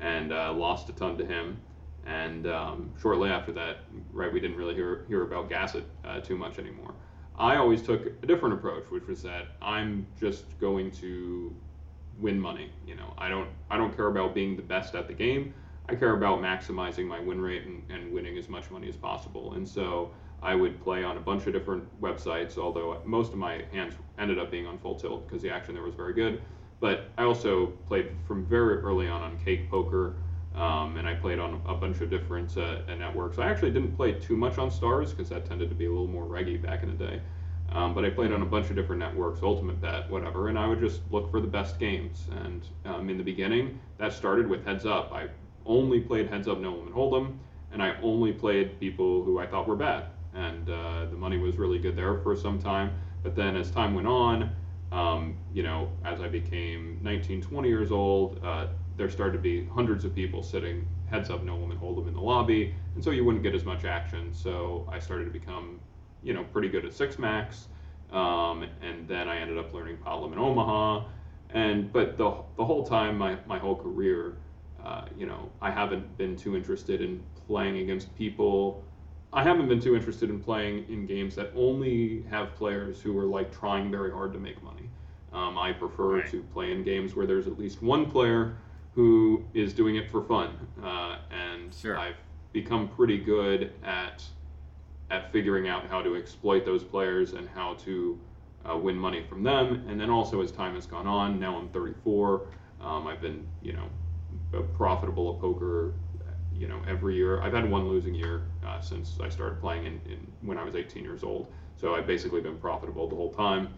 and 0.00 0.32
uh, 0.32 0.52
lost 0.52 0.88
a 0.88 0.92
ton 0.92 1.16
to 1.18 1.26
him. 1.26 1.58
And 2.06 2.46
um, 2.46 2.92
shortly 3.00 3.30
after 3.30 3.52
that, 3.52 3.78
right, 4.12 4.32
we 4.32 4.40
didn't 4.40 4.56
really 4.56 4.74
hear 4.74 5.04
hear 5.08 5.22
about 5.22 5.48
Gassett 5.48 5.84
uh, 6.04 6.20
too 6.20 6.36
much 6.36 6.58
anymore. 6.58 6.94
I 7.38 7.56
always 7.56 7.82
took 7.82 8.06
a 8.06 8.26
different 8.26 8.54
approach, 8.54 8.84
which 8.90 9.06
was 9.06 9.22
that 9.22 9.48
I'm 9.62 10.06
just 10.18 10.58
going 10.58 10.90
to 10.92 11.54
win 12.18 12.40
money. 12.40 12.70
You 12.86 12.96
know, 12.96 13.14
I 13.18 13.28
don't 13.28 13.48
I 13.70 13.76
don't 13.76 13.94
care 13.94 14.08
about 14.08 14.34
being 14.34 14.56
the 14.56 14.62
best 14.62 14.94
at 14.94 15.06
the 15.06 15.14
game. 15.14 15.54
I 15.88 15.94
care 15.94 16.14
about 16.14 16.40
maximizing 16.40 17.06
my 17.06 17.18
win 17.18 17.40
rate 17.40 17.64
and, 17.64 17.82
and 17.90 18.12
winning 18.12 18.36
as 18.36 18.48
much 18.48 18.70
money 18.70 18.88
as 18.88 18.96
possible. 18.96 19.54
And 19.54 19.66
so 19.66 20.12
I 20.42 20.54
would 20.54 20.82
play 20.82 21.02
on 21.02 21.16
a 21.16 21.20
bunch 21.20 21.46
of 21.46 21.52
different 21.54 21.84
websites, 22.00 22.58
although 22.58 23.00
most 23.04 23.32
of 23.32 23.38
my 23.38 23.64
hands 23.72 23.94
ended 24.18 24.38
up 24.38 24.50
being 24.50 24.66
on 24.66 24.78
full 24.78 24.96
tilt 24.96 25.26
because 25.26 25.42
the 25.42 25.50
action 25.50 25.74
there 25.74 25.82
was 25.82 25.94
very 25.94 26.12
good. 26.12 26.42
But 26.80 27.08
I 27.16 27.24
also 27.24 27.68
played 27.88 28.10
from 28.26 28.44
very 28.44 28.78
early 28.78 29.08
on 29.08 29.22
on 29.22 29.38
Cake 29.38 29.70
Poker, 29.70 30.14
um, 30.54 30.96
and 30.96 31.08
I 31.08 31.14
played 31.14 31.38
on 31.38 31.60
a 31.66 31.74
bunch 31.74 32.00
of 32.02 32.10
different 32.10 32.56
uh, 32.56 32.82
networks. 32.94 33.38
I 33.38 33.48
actually 33.48 33.70
didn't 33.70 33.96
play 33.96 34.12
too 34.12 34.36
much 34.36 34.58
on 34.58 34.70
Stars 34.70 35.10
because 35.10 35.30
that 35.30 35.46
tended 35.46 35.70
to 35.70 35.74
be 35.74 35.86
a 35.86 35.90
little 35.90 36.06
more 36.06 36.24
reggy 36.24 36.56
back 36.56 36.82
in 36.82 36.90
the 36.90 37.04
day. 37.04 37.20
Um, 37.72 37.94
but 37.94 38.04
I 38.04 38.10
played 38.10 38.32
on 38.32 38.42
a 38.42 38.46
bunch 38.46 38.70
of 38.70 38.76
different 38.76 39.00
networks, 39.00 39.42
Ultimate 39.42 39.80
Bet, 39.80 40.08
whatever, 40.08 40.48
and 40.48 40.58
I 40.58 40.66
would 40.66 40.80
just 40.80 41.00
look 41.10 41.30
for 41.30 41.40
the 41.40 41.46
best 41.46 41.78
games. 41.78 42.26
And 42.44 42.62
um, 42.84 43.10
in 43.10 43.18
the 43.18 43.24
beginning, 43.24 43.78
that 43.98 44.12
started 44.12 44.48
with 44.48 44.64
Heads 44.64 44.86
Up. 44.86 45.12
I 45.12 45.28
only 45.68 46.00
played 46.00 46.28
Heads 46.28 46.48
Up, 46.48 46.58
No 46.58 46.74
Limit 46.74 46.94
Hold'em, 46.94 47.38
and 47.72 47.82
I 47.82 47.94
only 48.02 48.32
played 48.32 48.80
people 48.80 49.22
who 49.22 49.38
I 49.38 49.46
thought 49.46 49.68
were 49.68 49.76
bad. 49.76 50.06
And 50.34 50.68
uh, 50.68 51.06
the 51.06 51.16
money 51.16 51.38
was 51.38 51.56
really 51.56 51.78
good 51.78 51.94
there 51.96 52.18
for 52.18 52.34
some 52.34 52.58
time. 52.58 52.92
But 53.22 53.36
then 53.36 53.56
as 53.56 53.70
time 53.70 53.94
went 53.94 54.06
on, 54.06 54.50
um, 54.90 55.36
you 55.52 55.62
know, 55.62 55.90
as 56.04 56.20
I 56.20 56.28
became 56.28 56.98
19, 57.02 57.42
20 57.42 57.68
years 57.68 57.92
old, 57.92 58.40
uh, 58.42 58.68
there 58.96 59.10
started 59.10 59.34
to 59.34 59.38
be 59.38 59.66
hundreds 59.66 60.04
of 60.04 60.14
people 60.14 60.42
sitting 60.42 60.86
heads 61.06 61.30
up, 61.30 61.42
no 61.42 61.56
woman 61.56 61.76
hold 61.76 61.96
them 61.96 62.08
in 62.08 62.14
the 62.14 62.20
lobby, 62.20 62.74
and 62.94 63.02
so 63.02 63.10
you 63.10 63.24
wouldn't 63.24 63.42
get 63.42 63.54
as 63.54 63.64
much 63.64 63.84
action. 63.84 64.32
So 64.32 64.88
I 64.90 64.98
started 64.98 65.24
to 65.24 65.30
become, 65.30 65.80
you 66.22 66.34
know, 66.34 66.44
pretty 66.44 66.68
good 66.68 66.84
at 66.84 66.92
six 66.92 67.18
max, 67.18 67.68
um, 68.12 68.66
and 68.82 69.06
then 69.06 69.28
I 69.28 69.38
ended 69.38 69.58
up 69.58 69.72
learning 69.72 69.98
Pot 69.98 70.22
Limit 70.22 70.38
Omaha, 70.38 71.04
and 71.50 71.92
but 71.92 72.18
the 72.18 72.42
the 72.56 72.64
whole 72.64 72.84
time, 72.84 73.16
my 73.16 73.38
my 73.46 73.58
whole 73.58 73.76
career, 73.76 74.36
uh, 74.84 75.02
you 75.16 75.26
know, 75.26 75.50
I 75.60 75.70
haven't 75.70 76.16
been 76.16 76.36
too 76.36 76.56
interested 76.56 77.00
in 77.00 77.22
playing 77.46 77.78
against 77.78 78.14
people. 78.16 78.84
I 79.32 79.42
haven't 79.42 79.68
been 79.68 79.80
too 79.80 79.94
interested 79.94 80.30
in 80.30 80.40
playing 80.40 80.86
in 80.88 81.06
games 81.06 81.34
that 81.34 81.52
only 81.54 82.22
have 82.30 82.54
players 82.54 83.00
who 83.00 83.16
are 83.18 83.26
like 83.26 83.52
trying 83.52 83.90
very 83.90 84.10
hard 84.10 84.32
to 84.32 84.38
make 84.38 84.62
money. 84.62 84.88
Um, 85.32 85.58
I 85.58 85.72
prefer 85.72 86.16
Right. 86.20 86.30
to 86.30 86.42
play 86.54 86.72
in 86.72 86.82
games 86.82 87.14
where 87.14 87.26
there's 87.26 87.46
at 87.46 87.58
least 87.58 87.82
one 87.82 88.10
player 88.10 88.56
who 88.94 89.44
is 89.54 89.74
doing 89.74 89.96
it 89.96 90.10
for 90.10 90.22
fun, 90.22 90.50
uh, 90.82 91.18
and 91.30 91.72
Sure. 91.74 91.98
I've 91.98 92.16
become 92.52 92.88
pretty 92.88 93.18
good 93.18 93.72
at 93.84 94.24
at 95.10 95.32
figuring 95.32 95.68
out 95.68 95.86
how 95.86 96.02
to 96.02 96.16
exploit 96.16 96.66
those 96.66 96.84
players 96.84 97.32
and 97.32 97.48
how 97.48 97.72
to 97.74 98.18
uh, 98.70 98.76
win 98.76 98.94
money 98.96 99.22
from 99.22 99.42
them. 99.42 99.82
And 99.88 99.98
then 99.98 100.10
also 100.10 100.42
as 100.42 100.52
time 100.52 100.74
has 100.74 100.86
gone 100.86 101.06
on, 101.06 101.40
now 101.40 101.56
I'm 101.56 101.68
34. 101.70 102.42
Um, 102.82 103.06
I've 103.06 103.20
been, 103.22 103.46
you 103.62 103.72
know, 103.72 103.88
profitable 104.74 105.34
at 105.34 105.40
poker, 105.40 105.94
you 106.54 106.68
know, 106.68 106.80
every 106.88 107.16
year. 107.16 107.40
I've 107.40 107.52
had 107.52 107.68
one 107.70 107.88
losing 107.88 108.14
year 108.14 108.42
uh, 108.66 108.80
since 108.80 109.18
I 109.22 109.28
started 109.28 109.60
playing 109.60 109.86
in, 109.86 110.00
in 110.10 110.32
when 110.42 110.58
I 110.58 110.64
was 110.64 110.74
18 110.74 111.02
years 111.04 111.22
old. 111.22 111.52
So 111.76 111.94
I've 111.94 112.06
basically 112.06 112.40
been 112.40 112.56
profitable 112.56 113.08
the 113.08 113.16
whole 113.16 113.32
time. 113.32 113.68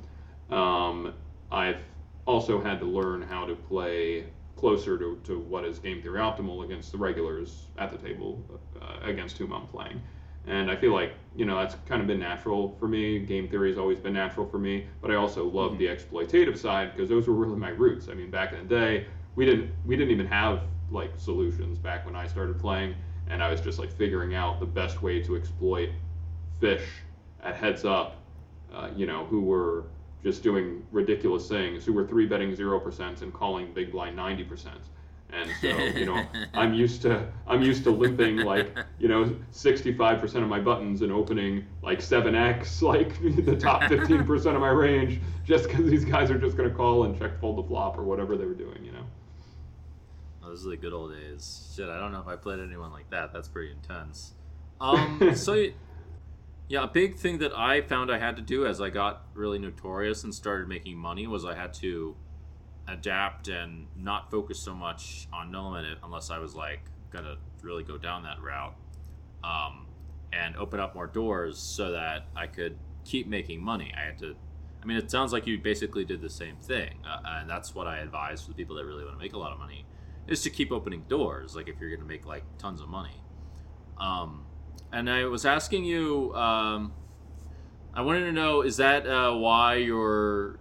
Um, 0.51 1.15
I've 1.53 1.81
also 2.27 2.61
had 2.61 2.79
to 2.81 2.87
learn 2.87 3.23
how 3.23 3.45
to 3.45 3.55
play 3.55 4.27
closer 4.57 4.99
to, 4.99 5.19
to 5.25 5.39
what 5.39 5.65
is 5.65 5.79
game 5.79 6.03
theory 6.03 6.21
optimal 6.21 6.65
against 6.65 6.93
the 6.93 6.99
regulars 6.99 7.67
at 7.79 7.91
the 7.91 7.99
table 7.99 8.43
uh, 8.81 8.99
against 9.03 9.39
whom 9.39 9.53
I'm 9.53 9.67
playing. 9.67 10.01
And 10.47 10.71
I 10.71 10.77
feel 10.77 10.93
like, 10.93 11.13
you 11.37 11.45
know, 11.45 11.57
that's 11.57 11.77
kind 11.87 12.01
of 12.01 12.07
been 12.07 12.19
natural 12.19 12.77
for 12.79 12.89
me. 12.89 13.19
Game 13.21 13.49
theory 13.49 13.69
has 13.71 13.79
always 13.79 13.99
been 13.99 14.15
natural 14.15 14.47
for 14.47 14.59
me, 14.59 14.87
but 15.01 15.11
I 15.11 15.15
also 15.15 15.47
love 15.47 15.79
the 15.79 15.87
exploitative 15.87 16.57
side 16.57 16.93
because 16.93 17.09
those 17.09 17.27
were 17.27 17.35
really 17.35 17.57
my 17.57 17.71
roots. 17.71 18.09
I 18.09 18.15
mean, 18.15 18.31
back 18.31 18.53
in 18.53 18.67
the 18.67 18.75
day, 18.75 19.07
we 19.37 19.45
didn't 19.45 19.71
we 19.87 19.97
didn't 19.97 20.11
even 20.11 20.27
have 20.27 20.63
like 20.91 21.13
solutions 21.17 21.79
back 21.79 22.05
when 22.07 22.17
I 22.17 22.27
started 22.27 22.59
playing, 22.59 22.95
and 23.29 23.43
I 23.43 23.51
was 23.51 23.61
just 23.61 23.79
like 23.79 23.93
figuring 23.93 24.35
out 24.35 24.61
the 24.61 24.67
best 24.67 25.03
way 25.03 25.23
to 25.23 25.37
exploit 25.37 25.91
fish 26.61 26.87
at 27.43 27.57
heads 27.57 27.85
up, 27.85 28.17
uh, 28.73 28.91
you 28.95 29.07
know, 29.07 29.25
who 29.27 29.41
were 29.41 29.85
just 30.23 30.43
doing 30.43 30.85
ridiculous 30.93 31.49
things, 31.49 31.85
who 31.85 31.93
were 31.93 32.07
three 32.07 32.27
betting 32.27 32.55
zero 32.55 32.79
percent 32.79 33.23
and 33.23 33.33
calling 33.33 33.73
big 33.73 33.93
blind 33.93 34.17
ninety 34.17 34.45
percent. 34.45 34.81
And 35.33 35.51
so, 35.61 35.69
you 35.69 36.07
know, 36.07 36.27
I'm 36.55 36.75
used 36.75 37.03
to 37.03 37.27
I'm 37.47 37.63
used 37.63 37.85
to 37.85 37.91
limping 37.91 38.39
like, 38.39 38.77
you 38.99 39.09
know, 39.09 39.37
65% 39.53 40.43
of 40.43 40.49
my 40.49 40.61
buttons 40.61 41.03
and 41.03 41.13
opening 41.13 41.65
like 41.83 42.01
7x, 42.01 42.83
like 42.83 43.21
the 43.45 43.57
top 43.57 43.83
15% 43.83 44.55
of 44.55 44.61
my 44.61 44.69
range, 44.69 45.21
just 45.45 45.69
because 45.69 45.89
these 45.89 46.05
guys 46.05 46.31
are 46.31 46.39
just 46.39 46.57
gonna 46.57 46.71
call 46.71 47.05
and 47.05 47.19
check 47.19 47.39
fold 47.41 47.59
the 47.59 47.69
flop 47.69 47.99
or 47.99 48.03
whatever 48.03 48.37
they 48.37 48.45
were 48.45 48.55
doing, 48.55 48.85
you 48.85 48.93
know. 48.93 49.00
Those 50.51 50.67
are 50.67 50.71
the 50.71 50.77
good 50.77 50.93
old 50.93 51.13
days. 51.13 51.73
Shit, 51.77 51.89
I 51.89 52.01
don't 52.01 52.11
know 52.11 52.19
if 52.19 52.27
I 52.27 52.35
played 52.35 52.59
anyone 52.59 52.91
like 52.91 53.09
that. 53.11 53.33
That's 53.33 53.49
pretty 53.49 53.73
intense. 53.73 54.35
Um, 54.83 55.35
so 55.35 55.67
yeah, 56.67 56.85
a 56.85 56.87
big 56.87 57.17
thing 57.17 57.37
that 57.41 57.53
I 57.55 57.83
found 57.83 58.11
I 58.11 58.19
had 58.19 58.37
to 58.37 58.43
do 58.43 58.65
as 58.65 58.81
I 58.81 58.89
got 58.89 59.27
really 59.35 59.59
notorious 59.59 60.25
and 60.25 60.35
started 60.35 60.69
making 60.69 60.97
money 60.97 61.27
was 61.27 61.45
I 61.45 61.55
had 61.55 61.75
to 61.75 62.17
adapt 62.89 63.49
and 63.49 63.89
not 63.95 64.31
focus 64.31 64.59
so 64.59 64.75
much 64.75 65.29
on 65.35 65.53
no 65.53 65.69
limit 65.69 65.99
unless 66.03 66.31
I 66.31 66.39
was 66.39 66.55
like 66.55 66.81
gonna 67.11 67.37
really 67.61 67.83
go 67.83 67.99
down 67.99 68.23
that 68.23 68.41
route, 68.41 68.75
um, 69.45 69.87
and 70.33 70.57
open 70.57 70.81
up 70.81 70.95
more 70.95 71.07
doors 71.07 71.59
so 71.59 71.93
that 71.93 72.29
I 72.35 72.47
could 72.47 72.79
keep 73.05 73.27
making 73.27 73.63
money. 73.63 73.93
I 73.95 74.07
had 74.07 74.19
to. 74.21 74.35
I 74.83 74.87
mean, 74.87 74.97
it 74.97 75.11
sounds 75.11 75.31
like 75.31 75.47
you 75.47 75.59
basically 75.59 76.07
did 76.07 76.23
the 76.23 76.31
same 76.31 76.57
thing, 76.57 76.95
uh, 77.07 77.19
and 77.27 77.51
that's 77.51 77.75
what 77.75 77.87
I 77.87 77.99
advise 77.99 78.41
for 78.41 78.49
the 78.49 78.55
people 78.55 78.77
that 78.77 78.87
really 78.87 79.05
want 79.05 79.19
to 79.19 79.23
make 79.23 79.35
a 79.35 79.39
lot 79.39 79.53
of 79.53 79.59
money 79.59 79.85
is 80.31 80.41
to 80.43 80.51
keep 80.51 80.73
opening 80.73 81.05
doors. 81.09 81.55
Like 81.55 81.69
if 81.69 81.79
you're 81.81 81.91
going 81.91 82.01
to 82.01 82.07
make 82.07 82.25
like 82.25 82.45
tons 82.57 82.81
of 82.81 82.89
money. 82.89 83.23
Um, 83.99 84.47
and 84.93 85.11
I 85.11 85.25
was 85.27 85.45
asking 85.45 85.85
you, 85.85 86.35
um, 86.35 86.95
I 87.93 88.01
wanted 88.03 88.21
to 88.21 88.33
know, 88.33 88.63
is 88.63 88.79
that 88.79 89.07
uh, 89.07 89.35
why 89.35 89.75
you're? 89.75 90.59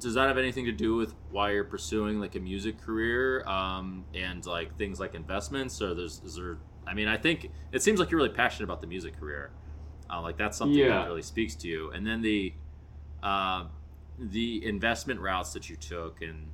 Does 0.00 0.14
that 0.14 0.28
have 0.28 0.38
anything 0.38 0.64
to 0.66 0.72
do 0.72 0.94
with 0.94 1.12
why 1.32 1.50
you're 1.50 1.64
pursuing 1.64 2.20
like 2.20 2.36
a 2.36 2.40
music 2.40 2.80
career 2.80 3.44
um, 3.48 4.04
and 4.14 4.46
like 4.46 4.78
things 4.78 5.00
like 5.00 5.14
investments? 5.16 5.82
Or 5.82 5.92
there's 5.92 6.22
is 6.24 6.36
there? 6.36 6.58
I 6.86 6.94
mean, 6.94 7.08
I 7.08 7.16
think 7.16 7.50
it 7.72 7.82
seems 7.82 7.98
like 7.98 8.10
you're 8.10 8.18
really 8.18 8.32
passionate 8.34 8.64
about 8.64 8.80
the 8.80 8.86
music 8.86 9.18
career. 9.18 9.50
Uh, 10.08 10.22
like 10.22 10.38
that's 10.38 10.56
something 10.56 10.78
Yeah. 10.78 11.00
that 11.00 11.08
really 11.08 11.22
speaks 11.22 11.56
to 11.56 11.68
you. 11.68 11.90
And 11.90 12.06
then 12.06 12.22
the 12.22 12.54
uh, 13.22 13.64
the 14.18 14.64
investment 14.64 15.20
routes 15.20 15.52
that 15.52 15.68
you 15.68 15.76
took 15.76 16.22
and 16.22 16.52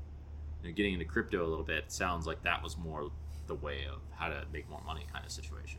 you 0.64 0.70
know, 0.70 0.74
getting 0.74 0.94
into 0.94 1.05
crypto 1.05 1.44
a 1.44 1.48
little 1.48 1.64
bit 1.64 1.92
sounds 1.92 2.27
like 2.27 2.42
that 2.42 2.62
was 2.62 2.79
more 2.79 3.11
the 3.46 3.55
way 3.55 3.85
of 3.92 4.00
how 4.16 4.29
to 4.29 4.44
make 4.53 4.68
more 4.70 4.81
money 4.87 5.07
kind 5.12 5.24
of 5.24 5.31
situation. 5.31 5.79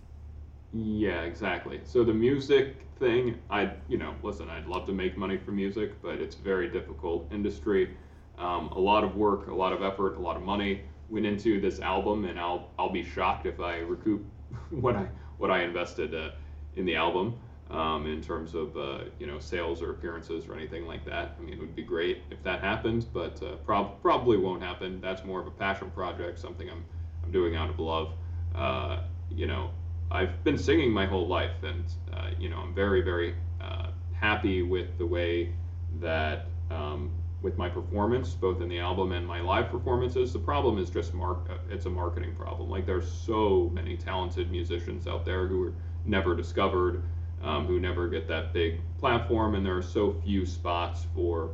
Yeah, 0.74 1.22
exactly. 1.22 1.80
So 1.84 2.04
the 2.04 2.14
music 2.14 2.76
thing, 3.00 3.40
I, 3.50 3.72
you 3.88 3.98
know, 3.98 4.14
listen, 4.22 4.50
I'd 4.50 4.68
love 4.68 4.86
to 4.88 4.92
make 4.92 5.18
money 5.18 5.38
from 5.38 5.56
music, 5.56 6.00
but 6.02 6.16
it's 6.16 6.36
a 6.36 6.40
very 6.40 6.70
difficult 6.70 7.28
industry. 7.32 7.96
Um, 8.38 8.68
a 8.70 8.80
lot 8.80 9.04
of 9.04 9.16
work, 9.16 9.48
a 9.48 9.56
lot 9.56 9.74
of 9.74 9.82
effort, 9.82 10.18
a 10.18 10.20
lot 10.20 10.36
of 10.36 10.44
money 10.44 10.82
went 11.10 11.26
into 11.26 11.62
this 11.62 11.80
album, 11.80 12.26
and 12.26 12.40
I'll 12.40 12.70
I'll 12.78 12.92
be 12.92 13.04
shocked 13.04 13.46
if 13.46 13.60
I 13.60 13.78
recoup 13.78 14.26
what 14.70 14.96
I 14.96 15.08
what 15.38 15.50
I 15.50 15.64
invested 15.64 16.14
uh, 16.14 16.32
in 16.76 16.86
the 16.86 16.96
album 16.96 17.36
um, 17.72 18.06
in 18.06 18.22
terms 18.22 18.54
of 18.56 18.76
uh, 18.78 19.00
you 19.20 19.28
know 19.28 19.40
sales 19.40 19.82
or 19.82 19.92
appearances 19.92 20.48
or 20.48 20.56
anything 20.56 20.86
like 20.86 21.06
that. 21.06 21.36
I 21.38 21.42
mean, 21.42 21.54
it 21.54 21.60
would 21.60 21.76
be 21.76 21.84
great 21.84 22.20
if 22.30 22.42
that 22.44 22.62
happened, 22.62 23.06
but 23.14 23.42
uh, 23.42 23.56
prob- 23.66 24.02
probably 24.02 24.38
won't 24.38 24.62
happen. 24.62 25.02
That's 25.02 25.24
more 25.24 25.40
of 25.42 25.48
a 25.48 25.52
passion 25.52 25.90
project, 25.92 26.40
something 26.40 26.70
I'm 26.70 26.86
I'm 27.24 27.32
doing 27.32 27.56
out 27.56 27.70
of 27.70 27.80
love. 27.80 28.14
Uh, 28.54 29.00
you 29.32 29.48
know, 29.48 29.72
I've 30.12 30.44
been 30.44 30.58
singing 30.58 30.92
my 30.92 31.06
whole 31.06 31.28
life, 31.28 31.64
and 31.64 31.86
uh, 32.14 32.30
you 32.40 32.50
know, 32.50 32.58
I'm 32.58 32.74
very, 32.74 33.02
very 33.02 33.36
uh, 33.62 33.88
happy 34.14 34.62
with 34.62 34.98
the 34.98 35.06
way 35.06 35.54
that 36.00 36.46
um, 36.70 37.12
with 37.42 37.58
my 37.58 37.70
performance, 37.70 38.34
both 38.34 38.62
in 38.62 38.70
the 38.70 38.80
album 38.80 39.12
and 39.12 39.26
my 39.26 39.42
live 39.42 39.70
performances. 39.70 40.34
The 40.34 40.40
problem 40.40 40.78
is 40.78 40.90
just 40.90 41.14
mark. 41.14 41.48
uh, 41.50 41.58
It's 41.70 41.86
a 41.86 41.90
marketing 41.90 42.36
problem. 42.36 42.70
Like 42.70 42.86
there's 42.86 43.12
so 43.12 43.70
many 43.74 43.98
talented 43.98 44.52
musicians 44.52 45.08
out 45.08 45.26
there 45.26 45.48
who 45.48 45.64
are 45.68 45.74
never 46.06 46.36
discovered, 46.36 47.04
um, 47.46 47.68
who 47.68 47.80
never 47.80 48.08
get 48.10 48.28
that 48.28 48.52
big 48.52 48.82
platform, 48.98 49.54
and 49.56 49.66
there 49.66 49.78
are 49.78 49.84
so 49.84 50.16
few 50.24 50.46
spots 50.46 51.06
for, 51.14 51.52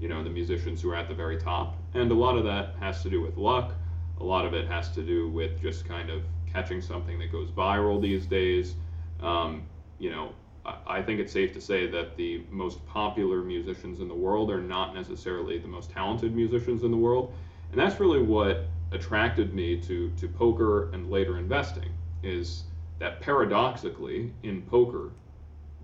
you 0.00 0.08
know, 0.08 0.24
the 0.24 0.30
musicians 0.30 0.80
who 0.80 0.90
are 0.90 0.96
at 0.96 1.08
the 1.08 1.14
very 1.14 1.38
top. 1.38 1.76
And 1.94 2.10
a 2.10 2.14
lot 2.14 2.36
of 2.38 2.44
that 2.44 2.74
has 2.80 3.02
to 3.02 3.10
do 3.10 3.20
with 3.20 3.36
luck. 3.36 3.74
A 4.18 4.24
lot 4.24 4.46
of 4.46 4.54
it 4.54 4.66
has 4.66 4.90
to 4.92 5.02
do 5.02 5.28
with 5.28 5.60
just 5.60 5.86
kind 5.86 6.08
of 6.08 6.22
catching 6.50 6.80
something 6.80 7.18
that 7.18 7.30
goes 7.30 7.50
viral 7.50 8.00
these 8.00 8.24
days. 8.24 8.76
Um, 9.20 9.66
you 9.98 10.10
know, 10.10 10.32
I, 10.64 10.76
I 10.86 11.02
think 11.02 11.20
it's 11.20 11.32
safe 11.32 11.52
to 11.52 11.60
say 11.60 11.86
that 11.86 12.16
the 12.16 12.42
most 12.50 12.84
popular 12.86 13.42
musicians 13.42 14.00
in 14.00 14.08
the 14.08 14.14
world 14.14 14.50
are 14.50 14.62
not 14.62 14.94
necessarily 14.94 15.58
the 15.58 15.68
most 15.68 15.90
talented 15.90 16.34
musicians 16.34 16.82
in 16.82 16.90
the 16.90 16.96
world, 16.96 17.34
and 17.72 17.78
that's 17.78 18.00
really 18.00 18.22
what 18.22 18.64
attracted 18.92 19.52
me 19.52 19.78
to 19.82 20.10
to 20.16 20.28
poker 20.28 20.90
and 20.92 21.10
later 21.10 21.38
investing. 21.38 21.90
Is 22.22 22.64
that 22.98 23.20
paradoxically 23.20 24.32
in 24.42 24.62
poker, 24.62 25.10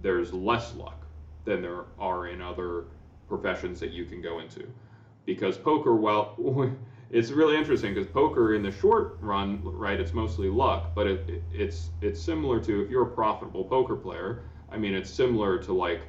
there's 0.03 0.33
less 0.33 0.75
luck 0.75 1.07
than 1.45 1.63
there 1.63 1.85
are 1.99 2.29
in 2.29 2.41
other 2.41 2.85
professions 3.29 3.81
that 3.81 3.91
you 3.91 4.05
can 4.05 4.21
go 4.21 4.41
into, 4.41 4.67
because 5.25 5.57
poker, 5.57 5.97
well, 5.97 6.37
it's 7.11 7.31
really 7.31 7.57
interesting 7.57 7.95
because 7.95 8.11
poker 8.11 8.55
in 8.55 8.63
the 8.63 8.71
short 8.71 9.17
run, 9.21 9.61
right, 9.65 10.01
it's 10.01 10.13
mostly 10.13 10.49
luck, 10.49 10.93
but 10.95 11.07
it, 11.07 11.29
it, 11.29 11.43
it's 11.53 11.91
it's 12.01 12.21
similar 12.21 12.61
to 12.61 12.83
if 12.83 12.91
you're 12.91 13.05
a 13.05 13.11
profitable 13.11 13.65
poker 13.65 13.97
player. 13.97 14.43
I 14.71 14.79
mean, 14.79 14.95
it's 14.95 15.11
similar 15.11 15.59
to 15.59 15.73
like 15.73 16.03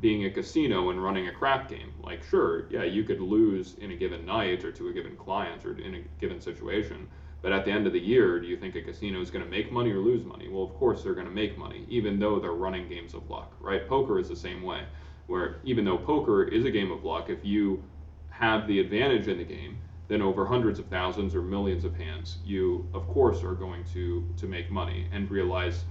being 0.00 0.24
a 0.24 0.30
casino 0.30 0.90
and 0.90 1.02
running 1.02 1.28
a 1.28 1.32
crap 1.32 1.68
game. 1.68 1.92
Like, 2.02 2.22
sure, 2.22 2.66
yeah, 2.70 2.84
you 2.84 3.04
could 3.04 3.20
lose 3.20 3.74
in 3.80 3.90
a 3.90 3.96
given 3.96 4.24
night 4.24 4.64
or 4.64 4.72
to 4.72 4.88
a 4.88 4.92
given 4.92 5.16
client 5.16 5.64
or 5.64 5.78
in 5.78 5.94
a 5.96 6.00
given 6.20 6.40
situation, 6.40 7.08
but 7.44 7.52
at 7.52 7.66
the 7.66 7.70
end 7.70 7.86
of 7.86 7.92
the 7.92 8.00
year, 8.00 8.40
do 8.40 8.46
you 8.46 8.56
think 8.56 8.74
a 8.74 8.80
casino 8.80 9.20
is 9.20 9.30
going 9.30 9.44
to 9.44 9.50
make 9.50 9.70
money 9.70 9.90
or 9.90 9.98
lose 9.98 10.24
money? 10.24 10.48
Well, 10.48 10.62
of 10.62 10.74
course 10.76 11.02
they're 11.02 11.12
going 11.12 11.26
to 11.26 11.32
make 11.32 11.58
money, 11.58 11.84
even 11.90 12.18
though 12.18 12.40
they're 12.40 12.52
running 12.52 12.88
games 12.88 13.12
of 13.12 13.28
luck, 13.28 13.52
right? 13.60 13.86
Poker 13.86 14.18
is 14.18 14.30
the 14.30 14.34
same 14.34 14.62
way, 14.62 14.84
where 15.26 15.56
even 15.62 15.84
though 15.84 15.98
poker 15.98 16.44
is 16.44 16.64
a 16.64 16.70
game 16.70 16.90
of 16.90 17.04
luck, 17.04 17.28
if 17.28 17.44
you 17.44 17.84
have 18.30 18.66
the 18.66 18.80
advantage 18.80 19.28
in 19.28 19.36
the 19.36 19.44
game, 19.44 19.76
then 20.08 20.22
over 20.22 20.46
hundreds 20.46 20.78
of 20.78 20.86
thousands 20.86 21.34
or 21.34 21.42
millions 21.42 21.84
of 21.84 21.94
hands, 21.94 22.38
you 22.46 22.88
of 22.94 23.06
course 23.08 23.42
are 23.42 23.52
going 23.52 23.84
to 23.92 24.26
to 24.38 24.46
make 24.46 24.70
money 24.70 25.06
and 25.12 25.30
realize 25.30 25.84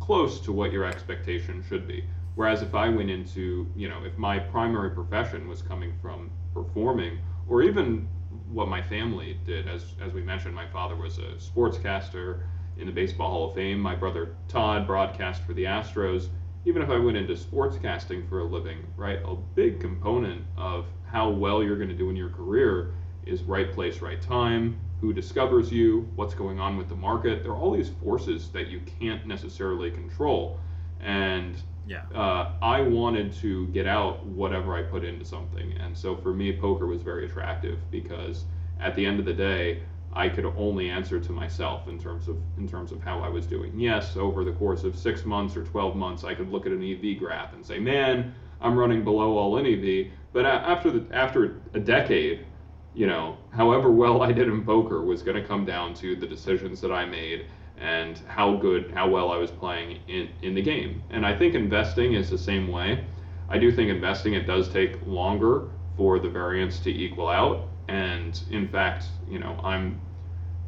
close 0.00 0.40
to 0.40 0.50
what 0.50 0.72
your 0.72 0.86
expectation 0.86 1.62
should 1.68 1.86
be. 1.86 2.06
Whereas 2.36 2.62
if 2.62 2.74
I 2.74 2.88
went 2.88 3.10
into, 3.10 3.66
you 3.76 3.90
know, 3.90 4.02
if 4.02 4.16
my 4.16 4.38
primary 4.38 4.92
profession 4.92 5.46
was 5.46 5.60
coming 5.60 5.92
from 6.00 6.30
performing, 6.54 7.18
or 7.50 7.62
even 7.62 8.08
what 8.50 8.68
my 8.68 8.82
family 8.82 9.38
did. 9.44 9.68
As 9.68 9.94
as 10.00 10.12
we 10.12 10.22
mentioned, 10.22 10.54
my 10.54 10.66
father 10.68 10.96
was 10.96 11.18
a 11.18 11.34
sportscaster 11.34 12.42
in 12.78 12.86
the 12.86 12.92
Baseball 12.92 13.30
Hall 13.30 13.48
of 13.48 13.54
Fame. 13.54 13.80
My 13.80 13.94
brother 13.94 14.36
Todd 14.48 14.86
broadcast 14.86 15.42
for 15.42 15.54
the 15.54 15.64
Astros. 15.64 16.28
Even 16.64 16.82
if 16.82 16.90
I 16.90 16.98
went 16.98 17.16
into 17.16 17.34
sportscasting 17.34 18.28
for 18.28 18.40
a 18.40 18.44
living, 18.44 18.78
right, 18.96 19.20
a 19.24 19.36
big 19.54 19.80
component 19.80 20.42
of 20.56 20.86
how 21.06 21.30
well 21.30 21.62
you're 21.62 21.76
going 21.76 21.88
to 21.88 21.94
do 21.94 22.10
in 22.10 22.16
your 22.16 22.30
career 22.30 22.92
is 23.24 23.42
right 23.42 23.72
place, 23.72 24.00
right 24.00 24.20
time, 24.20 24.78
who 25.00 25.12
discovers 25.12 25.70
you, 25.70 26.08
what's 26.16 26.34
going 26.34 26.58
on 26.58 26.76
with 26.76 26.88
the 26.88 26.96
market. 26.96 27.42
There 27.42 27.52
are 27.52 27.56
all 27.56 27.72
these 27.72 27.90
forces 28.02 28.50
that 28.50 28.68
you 28.68 28.80
can't 28.98 29.26
necessarily 29.26 29.90
control. 29.90 30.58
And 31.00 31.56
yeah. 31.86 32.02
Uh, 32.14 32.52
I 32.60 32.80
wanted 32.80 33.32
to 33.34 33.68
get 33.68 33.86
out 33.86 34.24
whatever 34.26 34.74
I 34.74 34.82
put 34.82 35.04
into 35.04 35.24
something. 35.24 35.72
And 35.80 35.96
so 35.96 36.16
for 36.16 36.34
me, 36.34 36.56
poker 36.56 36.86
was 36.86 37.02
very 37.02 37.26
attractive 37.26 37.78
because 37.90 38.44
at 38.80 38.94
the 38.94 39.06
end 39.06 39.20
of 39.20 39.24
the 39.24 39.32
day, 39.32 39.82
I 40.12 40.28
could 40.30 40.46
only 40.56 40.88
answer 40.88 41.20
to 41.20 41.32
myself 41.32 41.88
in 41.88 41.98
terms 41.98 42.26
of 42.26 42.38
in 42.56 42.66
terms 42.66 42.90
of 42.90 43.02
how 43.02 43.20
I 43.20 43.28
was 43.28 43.46
doing. 43.46 43.78
Yes, 43.78 44.16
over 44.16 44.44
the 44.44 44.52
course 44.52 44.82
of 44.82 44.96
six 44.96 45.24
months 45.24 45.56
or 45.56 45.64
12 45.64 45.94
months, 45.94 46.24
I 46.24 46.34
could 46.34 46.50
look 46.50 46.64
at 46.64 46.72
an 46.72 46.82
EV 46.82 47.18
graph 47.18 47.52
and 47.52 47.64
say, 47.64 47.78
"Man, 47.78 48.34
I'm 48.60 48.78
running 48.78 49.04
below 49.04 49.36
all 49.36 49.58
in 49.58 49.66
EV." 49.66 50.10
But 50.32 50.46
after 50.46 50.90
the 50.90 51.14
after 51.14 51.60
a 51.74 51.80
decade, 51.80 52.46
you 52.94 53.06
know, 53.06 53.36
however 53.50 53.90
well 53.90 54.22
I 54.22 54.32
did 54.32 54.48
in 54.48 54.64
poker 54.64 55.02
was 55.02 55.22
going 55.22 55.36
to 55.40 55.46
come 55.46 55.66
down 55.66 55.92
to 55.94 56.16
the 56.16 56.26
decisions 56.26 56.80
that 56.80 56.90
I 56.90 57.04
made 57.04 57.46
and 57.80 58.20
how 58.26 58.56
good, 58.56 58.90
how 58.92 59.08
well 59.08 59.30
I 59.30 59.36
was 59.36 59.50
playing 59.50 60.00
in, 60.08 60.28
in 60.42 60.54
the 60.54 60.62
game. 60.62 61.02
And 61.10 61.26
I 61.26 61.36
think 61.36 61.54
investing 61.54 62.14
is 62.14 62.30
the 62.30 62.38
same 62.38 62.68
way. 62.68 63.04
I 63.48 63.58
do 63.58 63.70
think 63.70 63.90
investing, 63.90 64.34
it 64.34 64.46
does 64.46 64.68
take 64.68 64.98
longer 65.06 65.68
for 65.96 66.18
the 66.18 66.28
variance 66.28 66.80
to 66.80 66.90
equal 66.90 67.28
out. 67.28 67.68
And 67.88 68.40
in 68.50 68.68
fact, 68.68 69.06
you 69.28 69.38
know, 69.38 69.58
I'm, 69.62 70.00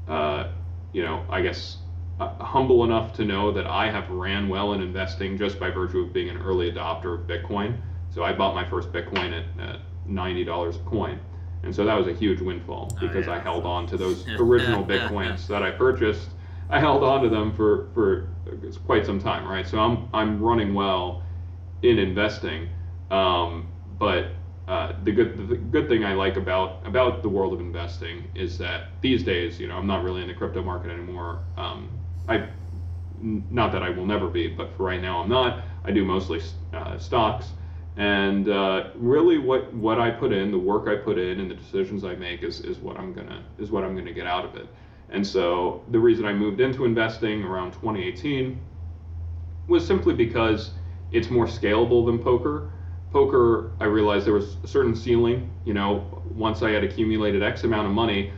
uh, 0.07 0.49
you 0.93 1.03
know, 1.03 1.25
I 1.29 1.43
guess 1.43 1.79
uh, 2.21 2.35
humble 2.43 2.85
enough 2.85 3.13
to 3.15 3.25
know 3.25 3.53
that 3.53 3.67
I 3.67 3.91
have 3.91 4.09
ran 4.11 4.49
well 4.49 4.73
in 4.75 4.81
investing 4.81 5.37
just 5.37 5.59
by 5.59 5.71
virtue 5.71 6.01
of 6.01 6.13
being 6.13 6.29
an 6.29 6.39
early 6.39 6.71
adopter 6.71 7.15
of 7.15 7.27
Bitcoin. 7.27 7.79
So 8.11 8.23
I 8.23 8.33
bought 8.33 8.55
my 8.55 8.69
first 8.69 8.93
Bitcoin 8.93 9.33
at, 9.33 9.69
at 9.69 9.81
$90 10.09 10.75
a 10.75 10.79
coin. 10.89 11.21
And 11.63 11.75
so 11.75 11.85
that 11.85 11.95
was 11.95 12.07
a 12.07 12.13
huge 12.13 12.41
windfall 12.41 12.89
oh, 12.93 13.01
because 13.01 13.27
oh, 13.27 13.33
yeah. 13.33 13.37
I 13.37 13.41
held 13.41 13.65
on 13.65 13.87
to 13.89 13.97
those 13.97 14.27
original 14.39 14.85
Bitcoins 14.85 15.47
that 15.49 15.63
I 15.63 15.71
purchased. 15.71 16.31
I 16.71 16.81
held 16.81 17.03
on 17.03 17.23
to 17.23 17.29
them 17.29 17.55
for, 17.55 17.89
for 17.95 18.29
quite 18.87 19.07
some 19.07 19.19
time, 19.19 19.47
right? 19.47 19.67
So 19.67 19.79
I'm, 19.79 20.09
I'm 20.13 20.41
running 20.41 20.75
well 20.75 21.23
in 21.83 21.99
investing. 21.99 22.69
Um, 23.11 23.69
but 23.99 24.29
uh, 24.69 24.93
the 25.03 25.13
good 25.13 25.49
the 25.49 25.57
good 25.57 25.89
thing 25.89 26.05
I 26.05 26.13
like 26.13 26.37
about 26.37 26.87
about 26.87 27.23
the 27.23 27.29
world 27.29 27.55
of 27.55 27.61
investing 27.61 28.25
is 28.35 28.59
that 28.59 28.89
these 29.01 29.23
days, 29.23 29.59
you 29.59 29.67
know, 29.67 29.77
I'm 29.77 29.87
not 29.87 30.05
really 30.05 30.21
in 30.21 30.29
the 30.29 30.35
crypto 30.35 30.63
market 30.63 30.91
anymore. 30.91 31.41
Um, 31.57 31.89
I 32.29 32.49
not 33.21 33.73
that 33.73 33.83
I 33.83 33.89
will 33.91 34.07
never 34.07 34.29
be, 34.29 34.47
but 34.47 34.77
for 34.77 34.85
right 34.85 35.01
now, 35.01 35.21
I'm 35.21 35.29
not. 35.29 35.65
I 35.85 35.91
do 35.91 36.05
mostly 36.05 36.43
uh, 36.75 36.99
stocks. 36.99 37.53
And 37.97 38.49
uh, 38.49 38.91
really, 38.95 39.39
what, 39.39 39.73
what 39.75 39.99
I 39.99 40.11
put 40.11 40.33
in, 40.33 40.53
the 40.53 40.59
work 40.59 40.87
I 40.87 40.95
put 41.03 41.19
in, 41.19 41.41
and 41.41 41.51
the 41.51 41.57
decisions 41.57 42.05
I 42.05 42.15
make 42.15 42.45
is, 42.45 42.61
is 42.61 42.79
what 42.79 42.97
I'm 42.97 43.13
gonna 43.13 43.43
is 43.59 43.71
what 43.71 43.85
I'm 43.85 43.97
gonna 43.97 44.13
get 44.13 44.27
out 44.27 44.45
of 44.45 44.55
it. 44.55 44.69
And 45.11 45.27
so 45.27 45.83
the 45.91 45.99
reason 45.99 46.25
I 46.25 46.33
moved 46.33 46.61
into 46.61 46.85
investing 46.85 47.45
around 47.45 47.73
2018 47.73 48.61
was 49.67 49.87
simply 49.87 50.15
because 50.15 50.73
it's 51.13 51.31
more 51.31 51.47
scalable 51.47 52.05
than 52.07 52.19
poker. 52.19 52.71
Poker, 53.13 53.73
I 53.81 53.85
realized 53.85 54.27
there 54.27 54.35
was 54.35 54.57
a 54.63 54.67
certain 54.67 54.95
ceiling. 54.95 55.51
You 55.65 55.75
know, 55.75 56.23
once 56.35 56.63
I 56.63 56.71
had 56.71 56.85
accumulated 56.85 57.43
X 57.43 57.65
amount 57.65 57.87
of 57.87 57.93
money, 57.93 58.33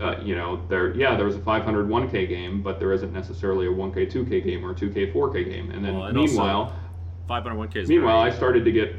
uh, 0.00 0.16
you 0.22 0.34
know, 0.34 0.64
there, 0.68 0.94
yeah, 0.94 1.14
there 1.14 1.26
was 1.26 1.36
a 1.36 1.40
500 1.40 1.86
1K 1.86 2.26
game, 2.28 2.62
but 2.62 2.78
there 2.78 2.92
isn't 2.92 3.12
necessarily 3.12 3.66
a 3.66 3.70
1K 3.70 4.10
2K 4.10 4.44
game 4.44 4.64
or 4.64 4.70
a 4.70 4.74
2K 4.74 5.12
4K 5.12 5.44
game. 5.44 5.70
And 5.70 5.84
then 5.84 5.94
well, 5.94 6.06
and 6.06 6.16
meanwhile. 6.16 6.60
Also- 6.62 6.74
501k. 7.28 7.86
Meanwhile, 7.86 8.18
I 8.18 8.30
started 8.30 8.64
to 8.64 8.72
get 8.72 8.96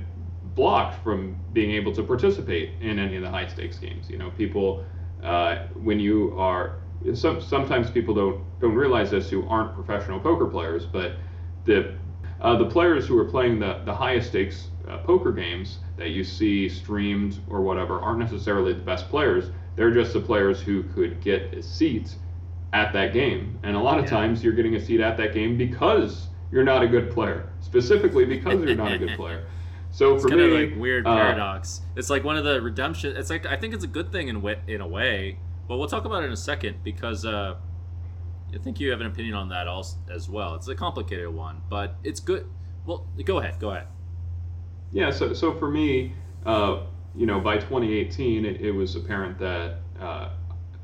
blocked 0.55 1.03
from 1.03 1.35
being 1.53 1.71
able 1.71 1.91
to 1.93 2.03
participate 2.03 2.73
in 2.79 2.99
any 2.99 3.15
of 3.15 3.23
the 3.23 3.29
high 3.29 3.47
stakes 3.47 3.77
games. 3.77 4.09
You 4.09 4.17
know, 4.17 4.29
people 4.31 4.85
uh, 5.23 5.65
when 5.73 5.99
you 5.99 6.37
are 6.37 6.75
some, 7.13 7.41
sometimes 7.41 7.89
people 7.89 8.13
don't 8.13 8.43
don't 8.59 8.75
realize 8.75 9.11
this 9.11 9.29
who 9.29 9.47
aren't 9.47 9.73
professional 9.73 10.19
poker 10.19 10.45
players, 10.45 10.85
but 10.85 11.13
the 11.65 11.95
uh, 12.41 12.57
the 12.57 12.65
players 12.65 13.07
who 13.07 13.17
are 13.17 13.25
playing 13.25 13.59
the 13.59 13.81
the 13.85 13.93
highest 13.93 14.29
stakes 14.29 14.67
uh, 14.87 14.97
poker 14.99 15.31
games 15.31 15.79
that 15.97 16.09
you 16.09 16.23
see 16.23 16.67
streamed 16.67 17.39
or 17.49 17.61
whatever 17.61 17.99
aren't 17.99 18.19
necessarily 18.19 18.73
the 18.73 18.81
best 18.81 19.09
players. 19.09 19.51
They're 19.75 19.91
just 19.91 20.13
the 20.13 20.19
players 20.19 20.61
who 20.61 20.83
could 20.83 21.21
get 21.21 21.53
a 21.53 21.63
seat 21.63 22.15
at 22.73 22.91
that 22.93 23.13
game, 23.13 23.57
and 23.63 23.75
a 23.75 23.79
lot 23.79 23.97
of 23.97 24.05
yeah. 24.05 24.11
times 24.11 24.43
you're 24.43 24.53
getting 24.53 24.75
a 24.75 24.85
seat 24.85 24.99
at 24.99 25.17
that 25.17 25.33
game 25.33 25.57
because 25.57 26.27
you're 26.51 26.63
not 26.63 26.83
a 26.83 26.87
good 26.87 27.11
player, 27.11 27.49
specifically 27.61 28.25
because 28.25 28.61
you're 28.61 28.75
not 28.75 28.91
a 28.91 28.97
good 28.97 29.15
player. 29.15 29.45
So 29.91 30.15
it's 30.15 30.23
for 30.23 30.29
kind 30.29 30.41
me, 30.41 30.63
of 30.63 30.71
like 30.71 30.79
weird 30.79 31.07
uh, 31.07 31.15
paradox. 31.15 31.81
It's 31.95 32.09
like 32.09 32.23
one 32.23 32.37
of 32.37 32.43
the 32.43 32.61
redemption. 32.61 33.15
It's 33.15 33.29
like 33.29 33.45
I 33.45 33.55
think 33.55 33.73
it's 33.73 33.83
a 33.83 33.87
good 33.87 34.11
thing 34.11 34.27
in 34.27 34.45
in 34.67 34.81
a 34.81 34.87
way, 34.87 35.37
but 35.69 35.77
we'll 35.77 35.87
talk 35.87 36.03
about 36.03 36.23
it 36.23 36.25
in 36.25 36.31
a 36.33 36.37
second 36.37 36.83
because 36.83 37.23
uh, 37.23 37.53
I 38.53 38.57
think 38.57 38.79
you 38.79 38.89
have 38.89 39.01
an 39.01 39.07
opinion 39.07 39.35
on 39.35 39.49
that 39.49 39.67
as 40.11 40.27
well. 40.27 40.55
It's 40.55 40.67
a 40.67 40.73
complicated 40.73 41.29
one, 41.29 41.61
but 41.69 41.95
it's 42.03 42.19
good. 42.19 42.47
Well, 42.87 43.05
go 43.23 43.37
ahead. 43.37 43.59
Go 43.59 43.69
ahead. 43.69 43.85
Yeah. 44.91 45.11
So 45.11 45.31
so 45.31 45.53
for 45.53 45.69
me, 45.69 46.13
uh, 46.43 46.81
you 47.15 47.27
know, 47.27 47.39
by 47.39 47.57
2018, 47.57 48.45
it, 48.45 48.61
it 48.61 48.71
was 48.71 48.95
apparent 48.95 49.37
that 49.37 49.77
uh, 50.01 50.29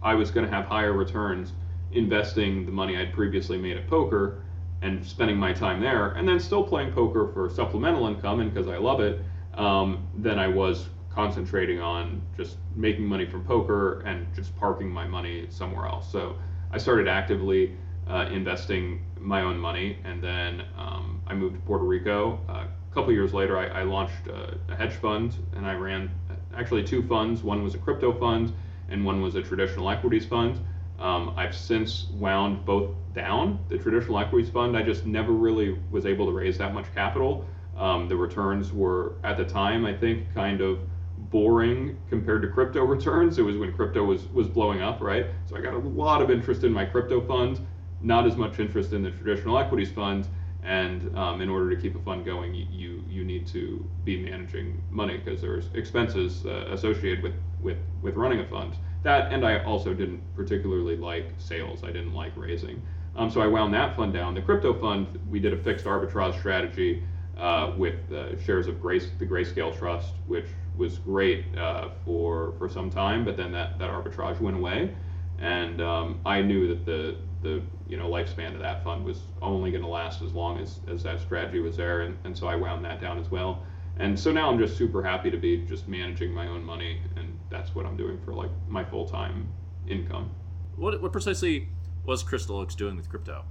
I 0.03 0.13
was 0.13 0.29
going 0.29 0.45
to 0.45 0.51
have 0.51 0.65
higher 0.65 0.93
returns 0.93 1.53
investing 1.91 2.67
the 2.67 2.71
money 2.71 2.95
I'd 2.95 3.11
previously 3.11 3.57
made 3.57 3.77
at 3.77 3.87
poker 3.89 4.43
and 4.83 5.03
spending 5.03 5.37
my 5.37 5.51
time 5.51 5.81
there, 5.81 6.11
and 6.11 6.29
then 6.29 6.39
still 6.39 6.63
playing 6.63 6.91
poker 6.91 7.31
for 7.33 7.49
supplemental 7.49 8.05
income 8.05 8.39
and 8.39 8.53
because 8.53 8.67
I 8.67 8.77
love 8.77 8.99
it, 8.99 9.19
um, 9.55 10.07
than 10.15 10.37
I 10.37 10.47
was 10.47 10.89
concentrating 11.15 11.79
on 11.79 12.21
just 12.35 12.57
making 12.75 13.05
money 13.05 13.25
from 13.25 13.43
poker 13.45 14.01
and 14.01 14.27
just 14.35 14.55
parking 14.57 14.89
my 14.89 15.07
money 15.07 15.47
somewhere 15.49 15.87
else. 15.87 16.11
So 16.11 16.35
I 16.71 16.77
started 16.77 17.07
actively 17.07 17.75
uh, 18.07 18.27
investing 18.31 19.03
my 19.19 19.41
own 19.41 19.57
money, 19.57 19.97
and 20.03 20.21
then 20.21 20.63
um, 20.77 21.21
I 21.25 21.33
moved 21.33 21.55
to 21.55 21.61
Puerto 21.61 21.85
Rico. 21.85 22.39
Uh, 22.47 22.65
a 22.65 22.93
couple 22.93 23.11
years 23.13 23.33
later, 23.33 23.57
I, 23.57 23.79
I 23.79 23.83
launched 23.83 24.27
a, 24.27 24.57
a, 24.69 24.75
hedge 24.75 24.93
fund, 24.93 25.35
and 25.55 25.65
I 25.65 25.73
ran 25.73 26.11
actually 26.55 26.83
two 26.83 27.01
funds. 27.07 27.41
One 27.41 27.63
was 27.63 27.73
a 27.73 27.77
crypto 27.77 28.13
fund, 28.19 28.53
and 28.89 29.03
one 29.03 29.21
was 29.21 29.35
a 29.35 29.41
traditional 29.41 29.89
equities 29.89 30.25
fund. 30.25 30.59
Um, 30.99 31.33
I've 31.35 31.55
since 31.55 32.07
wound 32.13 32.65
both 32.65 32.91
down. 33.13 33.59
The 33.69 33.77
traditional 33.77 34.19
equities 34.19 34.49
fund, 34.49 34.77
I 34.77 34.83
just 34.83 35.05
never 35.05 35.31
really 35.31 35.77
was 35.91 36.05
able 36.05 36.25
to 36.27 36.31
raise 36.31 36.57
that 36.59 36.73
much 36.73 36.93
capital. 36.93 37.45
Um, 37.77 38.07
the 38.07 38.15
returns 38.15 38.71
were, 38.71 39.15
at 39.23 39.37
the 39.37 39.45
time, 39.45 39.85
I 39.85 39.93
think, 39.93 40.33
kind 40.33 40.61
of 40.61 40.79
boring 41.17 41.97
compared 42.09 42.41
to 42.43 42.47
crypto 42.49 42.83
returns. 42.83 43.37
It 43.37 43.43
was 43.43 43.57
when 43.57 43.73
crypto 43.73 44.03
was, 44.03 44.27
was 44.27 44.47
blowing 44.47 44.81
up, 44.81 45.01
right? 45.01 45.27
So 45.45 45.55
I 45.55 45.61
got 45.61 45.73
a 45.73 45.79
lot 45.79 46.21
of 46.21 46.29
interest 46.29 46.63
in 46.63 46.71
my 46.71 46.85
crypto 46.85 47.21
fund, 47.21 47.59
not 48.01 48.25
as 48.25 48.35
much 48.35 48.59
interest 48.59 48.93
in 48.93 49.01
the 49.03 49.11
traditional 49.11 49.57
equities 49.57 49.91
fund. 49.91 50.27
And 50.63 51.15
um, 51.15 51.41
in 51.41 51.49
order 51.49 51.69
to 51.75 51.79
keep 51.79 51.95
a 51.95 51.99
fund 51.99 52.25
going, 52.25 52.55
you 52.55 53.03
you 53.07 53.23
need 53.23 53.45
to 53.47 53.87
be 54.03 54.17
managing 54.17 54.81
money 54.89 55.17
because 55.17 55.39
there's 55.39 55.69
expenses 55.75 56.43
uh, 56.45 56.65
associated 56.71 57.21
with, 57.21 57.35
with 57.61 57.77
with 58.01 58.15
running 58.15 58.39
a 58.39 58.47
fund 58.47 58.75
that 59.05 59.31
and 59.31 59.45
I 59.45 59.63
also 59.63 59.93
didn't 59.93 60.21
particularly 60.35 60.97
like 60.97 61.27
sales. 61.37 61.83
I 61.83 61.87
didn't 61.87 62.13
like 62.13 62.35
raising. 62.35 62.81
Um, 63.15 63.29
so 63.29 63.39
I 63.39 63.47
wound 63.47 63.73
that 63.75 63.95
fund 63.95 64.11
down. 64.11 64.33
The 64.33 64.41
crypto 64.41 64.73
fund, 64.73 65.07
we 65.29 65.39
did 65.39 65.53
a 65.53 65.57
fixed 65.57 65.85
arbitrage 65.85 66.37
strategy 66.39 67.03
uh, 67.37 67.71
with 67.77 68.11
uh, 68.11 68.37
shares 68.41 68.67
of 68.67 68.81
Grace, 68.81 69.07
the 69.19 69.25
Grayscale 69.25 69.77
Trust, 69.77 70.13
which 70.27 70.47
was 70.77 70.99
great 70.99 71.45
uh, 71.57 71.89
for 72.03 72.53
for 72.57 72.69
some 72.69 72.89
time. 72.89 73.25
But 73.25 73.37
then 73.37 73.51
that, 73.51 73.79
that 73.79 73.89
arbitrage 73.89 74.39
went 74.39 74.57
away, 74.57 74.95
and 75.39 75.81
um, 75.81 76.19
I 76.25 76.41
knew 76.41 76.67
that 76.67 76.85
the 76.85 77.17
the 77.41 77.61
you 77.87 77.97
know 77.97 78.09
lifespan 78.09 78.53
of 78.53 78.59
that 78.59 78.83
fund 78.83 79.05
was 79.05 79.21
only 79.41 79.71
going 79.71 79.83
to 79.83 79.89
last 79.89 80.21
as 80.21 80.33
long 80.33 80.59
as, 80.59 80.79
as 80.87 81.03
that 81.03 81.19
strategy 81.19 81.59
was 81.59 81.77
there, 81.77 82.01
and, 82.01 82.17
and 82.23 82.37
so 82.37 82.47
I 82.47 82.55
wound 82.55 82.83
that 82.85 82.99
down 82.99 83.19
as 83.19 83.29
well. 83.29 83.63
And 83.97 84.19
so 84.19 84.31
now 84.31 84.51
I'm 84.51 84.59
just 84.59 84.77
super 84.77 85.01
happy 85.01 85.31
to 85.31 85.37
be 85.37 85.57
just 85.65 85.87
managing 85.87 86.33
my 86.33 86.47
own 86.47 86.65
money 86.65 86.99
and 87.15 87.39
that's 87.49 87.73
what 87.73 87.85
I'm 87.85 87.95
doing 87.95 88.19
for 88.23 88.33
like 88.33 88.49
my 88.67 88.83
full 88.83 89.07
time 89.07 89.47
income. 89.87 90.31
What 90.75 91.01
what 91.01 91.11
precisely 91.11 91.69
was 92.05 92.23
Crystal 92.23 92.57
Oaks 92.57 92.75
doing 92.75 92.95
with 92.95 93.09
crypto? 93.09 93.45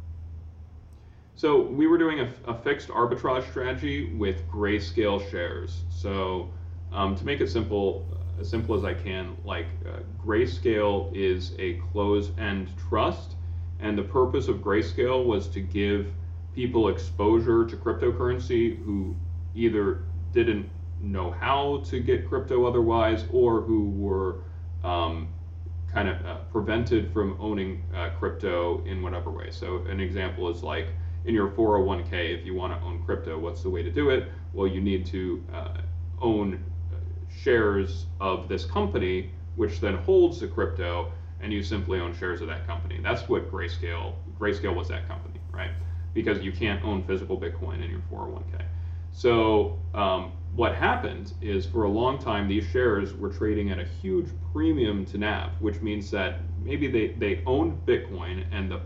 So 1.36 1.62
we 1.62 1.86
were 1.86 1.98
doing 1.98 2.20
a, 2.20 2.32
a 2.46 2.54
fixed 2.54 2.88
arbitrage 2.88 3.48
strategy 3.50 4.14
with 4.14 4.46
grayscale 4.48 5.28
shares. 5.30 5.82
So 5.90 6.50
um, 6.94 7.16
to 7.16 7.24
make 7.26 7.40
it 7.40 7.50
simple, 7.50 8.06
as 8.40 8.48
simple 8.48 8.74
as 8.74 8.84
I 8.84 8.94
can, 8.94 9.36
like 9.44 9.66
uh, 9.86 9.98
grayscale 10.24 11.14
is 11.14 11.52
a 11.58 11.74
close-end 11.92 12.70
trust, 12.88 13.34
and 13.80 13.98
the 13.98 14.02
purpose 14.02 14.48
of 14.48 14.58
grayscale 14.58 15.26
was 15.26 15.48
to 15.48 15.60
give 15.60 16.06
people 16.54 16.88
exposure 16.88 17.66
to 17.66 17.76
cryptocurrency 17.76 18.82
who 18.84 19.14
either 19.54 20.04
didn't 20.32 20.68
know 21.00 21.32
how 21.32 21.82
to 21.86 22.00
get 22.00 22.28
crypto 22.28 22.64
otherwise, 22.64 23.24
or 23.32 23.60
who 23.60 23.90
were 23.90 24.36
um, 24.84 25.28
kind 25.92 26.08
of 26.08 26.24
uh, 26.24 26.36
prevented 26.52 27.12
from 27.12 27.36
owning 27.40 27.82
uh, 27.94 28.10
crypto 28.18 28.82
in 28.84 29.02
whatever 29.02 29.30
way. 29.30 29.50
So 29.50 29.84
an 29.88 30.00
example 30.00 30.48
is 30.48 30.62
like 30.62 30.86
in 31.24 31.34
your 31.34 31.48
401k, 31.48 32.38
if 32.38 32.46
you 32.46 32.54
want 32.54 32.78
to 32.78 32.86
own 32.86 33.02
crypto, 33.04 33.38
what's 33.38 33.62
the 33.62 33.70
way 33.70 33.82
to 33.82 33.90
do 33.90 34.10
it? 34.10 34.28
Well, 34.52 34.66
you 34.66 34.80
need 34.80 35.06
to 35.06 35.42
uh, 35.52 35.78
own 36.20 36.54
uh, 36.54 36.73
shares 37.44 38.06
of 38.20 38.48
this 38.48 38.64
company, 38.64 39.30
which 39.56 39.80
then 39.80 39.96
holds 39.98 40.40
the 40.40 40.48
crypto, 40.48 41.12
and 41.40 41.52
you 41.52 41.62
simply 41.62 42.00
own 42.00 42.14
shares 42.14 42.40
of 42.40 42.48
that 42.48 42.66
company. 42.66 42.98
That's 43.02 43.28
what 43.28 43.52
Grayscale. 43.52 44.14
Grayscale 44.40 44.74
was 44.74 44.88
that 44.88 45.06
company, 45.06 45.38
right? 45.52 45.70
Because 46.14 46.42
you 46.42 46.52
can't 46.52 46.82
own 46.84 47.04
physical 47.04 47.38
Bitcoin 47.38 47.84
in 47.84 47.90
your 47.90 48.00
401k. 48.10 48.64
So 49.12 49.78
um, 49.94 50.32
what 50.56 50.74
happened 50.74 51.34
is 51.40 51.66
for 51.66 51.84
a 51.84 51.88
long 51.88 52.18
time 52.18 52.48
these 52.48 52.64
shares 52.64 53.14
were 53.14 53.28
trading 53.28 53.70
at 53.70 53.78
a 53.78 53.84
huge 53.84 54.28
premium 54.52 55.04
to 55.06 55.18
NAV, 55.18 55.50
which 55.60 55.80
means 55.82 56.10
that 56.10 56.40
maybe 56.64 56.88
they, 56.88 57.08
they 57.08 57.42
owned 57.46 57.78
Bitcoin 57.86 58.44
and 58.50 58.70
the 58.70 58.80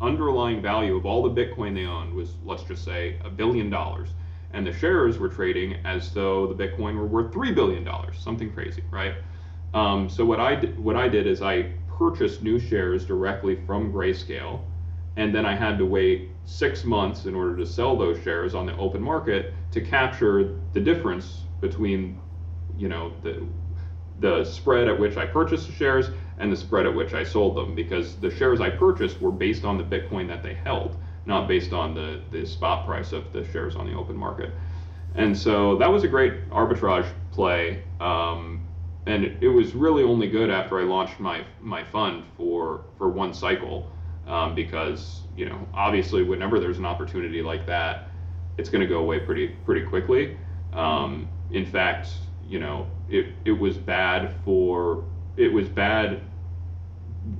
underlying 0.00 0.60
value 0.60 0.96
of 0.96 1.06
all 1.06 1.22
the 1.22 1.42
Bitcoin 1.42 1.74
they 1.74 1.86
owned 1.86 2.12
was, 2.12 2.34
let's 2.44 2.62
just 2.64 2.84
say, 2.84 3.18
a 3.24 3.30
billion 3.30 3.70
dollars. 3.70 4.10
And 4.54 4.64
the 4.64 4.72
shares 4.72 5.18
were 5.18 5.28
trading 5.28 5.74
as 5.84 6.12
though 6.12 6.46
the 6.46 6.54
Bitcoin 6.54 6.96
were 6.96 7.06
worth 7.06 7.32
$3 7.32 7.54
billion, 7.54 7.86
something 8.12 8.52
crazy, 8.52 8.84
right? 8.90 9.16
Um, 9.74 10.08
so 10.08 10.24
what 10.24 10.38
I, 10.38 10.54
did, 10.54 10.78
what 10.78 10.94
I 10.94 11.08
did 11.08 11.26
is 11.26 11.42
I 11.42 11.72
purchased 11.98 12.42
new 12.42 12.60
shares 12.60 13.04
directly 13.04 13.56
from 13.66 13.92
Grayscale, 13.92 14.60
and 15.16 15.34
then 15.34 15.44
I 15.44 15.56
had 15.56 15.76
to 15.78 15.84
wait 15.84 16.30
six 16.44 16.84
months 16.84 17.26
in 17.26 17.34
order 17.34 17.56
to 17.56 17.66
sell 17.66 17.96
those 17.96 18.22
shares 18.22 18.54
on 18.54 18.64
the 18.64 18.76
open 18.76 19.02
market 19.02 19.52
to 19.72 19.80
capture 19.80 20.60
the 20.72 20.80
difference 20.80 21.42
between, 21.60 22.20
you 22.78 22.88
know, 22.88 23.12
the 23.22 23.44
the 24.20 24.44
spread 24.44 24.86
at 24.86 24.96
which 24.96 25.16
I 25.16 25.26
purchased 25.26 25.66
the 25.66 25.72
shares 25.72 26.10
and 26.38 26.52
the 26.52 26.56
spread 26.56 26.86
at 26.86 26.94
which 26.94 27.14
I 27.14 27.24
sold 27.24 27.56
them 27.56 27.74
because 27.74 28.14
the 28.16 28.30
shares 28.30 28.60
I 28.60 28.70
purchased 28.70 29.20
were 29.20 29.32
based 29.32 29.64
on 29.64 29.76
the 29.76 29.84
Bitcoin 29.84 30.28
that 30.28 30.42
they 30.42 30.54
held, 30.54 30.96
not 31.26 31.48
based 31.48 31.72
on 31.72 31.94
the, 31.94 32.20
the 32.30 32.46
spot 32.46 32.86
price 32.86 33.12
of 33.12 33.32
the 33.32 33.44
shares 33.50 33.76
on 33.76 33.86
the 33.86 33.96
open 33.96 34.16
market. 34.16 34.50
And 35.14 35.36
so 35.36 35.76
that 35.78 35.90
was 35.90 36.04
a 36.04 36.08
great 36.08 36.48
arbitrage 36.50 37.08
play. 37.32 37.82
Um, 38.00 38.66
and 39.06 39.24
it, 39.24 39.42
it, 39.42 39.48
was 39.48 39.74
really 39.74 40.02
only 40.02 40.28
good 40.28 40.50
after 40.50 40.80
I 40.80 40.84
launched 40.84 41.20
my, 41.20 41.44
my 41.60 41.84
fund 41.84 42.24
for, 42.36 42.84
for 42.98 43.08
one 43.08 43.32
cycle 43.32 43.90
um, 44.26 44.54
because, 44.54 45.20
you 45.36 45.46
know, 45.46 45.66
obviously 45.74 46.22
whenever 46.22 46.58
there's 46.58 46.78
an 46.78 46.86
opportunity 46.86 47.42
like 47.42 47.66
that, 47.66 48.08
it's 48.56 48.68
going 48.68 48.80
to 48.80 48.86
go 48.86 49.00
away 49.00 49.20
pretty 49.20 49.48
pretty 49.64 49.84
quickly. 49.86 50.36
Um, 50.72 51.28
in 51.50 51.66
fact, 51.66 52.08
you 52.48 52.58
know, 52.58 52.86
it 53.08 53.26
it 53.44 53.52
was 53.52 53.76
bad 53.76 54.34
for 54.44 55.04
it 55.36 55.52
was 55.52 55.68
bad 55.68 56.20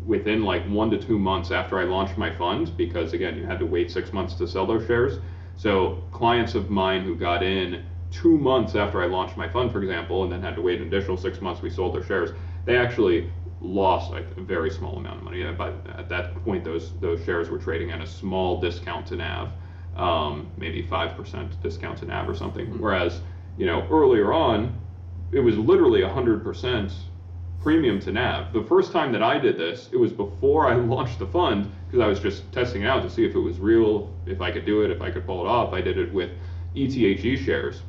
within 0.06 0.44
like 0.44 0.64
one 0.68 0.90
to 0.90 0.98
two 0.98 1.18
months 1.18 1.50
after 1.50 1.78
I 1.78 1.84
launched 1.84 2.16
my 2.16 2.34
fund 2.34 2.76
because 2.76 3.12
again, 3.12 3.36
you 3.36 3.44
had 3.44 3.58
to 3.58 3.66
wait 3.66 3.90
six 3.90 4.12
months 4.12 4.34
to 4.34 4.46
sell 4.46 4.66
those 4.66 4.86
shares. 4.86 5.18
So 5.56 6.02
clients 6.12 6.54
of 6.54 6.70
mine 6.70 7.04
who 7.04 7.14
got 7.14 7.42
in 7.42 7.84
two 8.10 8.36
months 8.36 8.74
after 8.74 9.02
I 9.02 9.06
launched 9.06 9.36
my 9.36 9.48
fund, 9.48 9.72
for 9.72 9.82
example, 9.82 10.22
and 10.22 10.32
then 10.32 10.42
had 10.42 10.56
to 10.56 10.62
wait 10.62 10.80
an 10.80 10.86
additional 10.86 11.16
six 11.16 11.40
months, 11.40 11.62
we 11.62 11.70
sold 11.70 11.94
their 11.94 12.04
shares. 12.04 12.30
They 12.64 12.76
actually 12.76 13.30
lost 13.60 14.10
like 14.10 14.26
a 14.36 14.40
very 14.40 14.70
small 14.70 14.96
amount 14.96 15.18
of 15.18 15.22
money. 15.24 15.44
But 15.56 15.74
at 15.98 16.08
that 16.08 16.34
point, 16.44 16.64
those 16.64 16.92
those 17.00 17.24
shares 17.24 17.50
were 17.50 17.58
trading 17.58 17.90
at 17.90 18.00
a 18.00 18.06
small 18.06 18.60
discount 18.60 19.06
to 19.06 19.16
NAV 19.16 19.50
um, 19.96 20.50
maybe 20.56 20.82
5% 20.82 21.62
discount 21.62 21.98
to 21.98 22.06
NAV 22.06 22.28
or 22.28 22.34
something. 22.34 22.66
Mm-hmm. 22.66 22.82
Whereas, 22.82 23.20
you 23.56 23.66
know, 23.66 23.86
earlier 23.90 24.32
on, 24.32 24.78
it 25.32 25.40
was 25.40 25.56
literally 25.56 26.00
100% 26.00 26.92
premium 27.64 27.98
to 27.98 28.12
NAV. 28.12 28.52
The 28.52 28.62
first 28.62 28.92
time 28.92 29.10
that 29.12 29.22
I 29.22 29.38
did 29.38 29.56
this, 29.56 29.88
it 29.90 29.96
was 29.96 30.12
before 30.12 30.68
I 30.68 30.74
launched 30.94 31.18
the 31.18 31.26
fund 31.26 31.72
because 31.86 32.04
I 32.04 32.06
was 32.06 32.20
just 32.20 32.52
testing 32.52 32.82
it 32.82 32.86
out 32.86 33.02
to 33.02 33.10
see 33.10 33.24
if 33.24 33.34
it 33.34 33.40
was 33.40 33.58
real, 33.58 34.12
if 34.26 34.42
I 34.42 34.52
could 34.52 34.66
do 34.66 34.82
it, 34.82 34.90
if 34.90 35.00
I 35.00 35.10
could 35.10 35.26
pull 35.26 35.40
it 35.40 35.48
off. 35.48 35.72
I 35.72 35.80
did 35.80 35.98
it 35.98 36.12
with 36.12 36.30
ETHE 36.76 37.36
shares. 37.42 37.80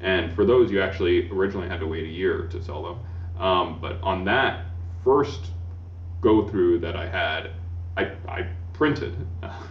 And 0.00 0.32
for 0.32 0.44
those, 0.46 0.70
you 0.70 0.80
actually 0.80 1.30
originally 1.30 1.68
had 1.68 1.78
to 1.80 1.86
wait 1.86 2.04
a 2.04 2.08
year 2.08 2.48
to 2.50 2.62
sell 2.64 2.82
them. 2.82 3.42
Um, 3.44 3.78
but 3.80 4.00
on 4.02 4.24
that 4.24 4.64
first 5.04 5.50
go 6.22 6.48
through 6.48 6.78
that 6.80 6.96
I 6.96 7.06
had, 7.06 7.50
I, 7.96 8.12
I 8.26 8.48
printed, 8.72 9.14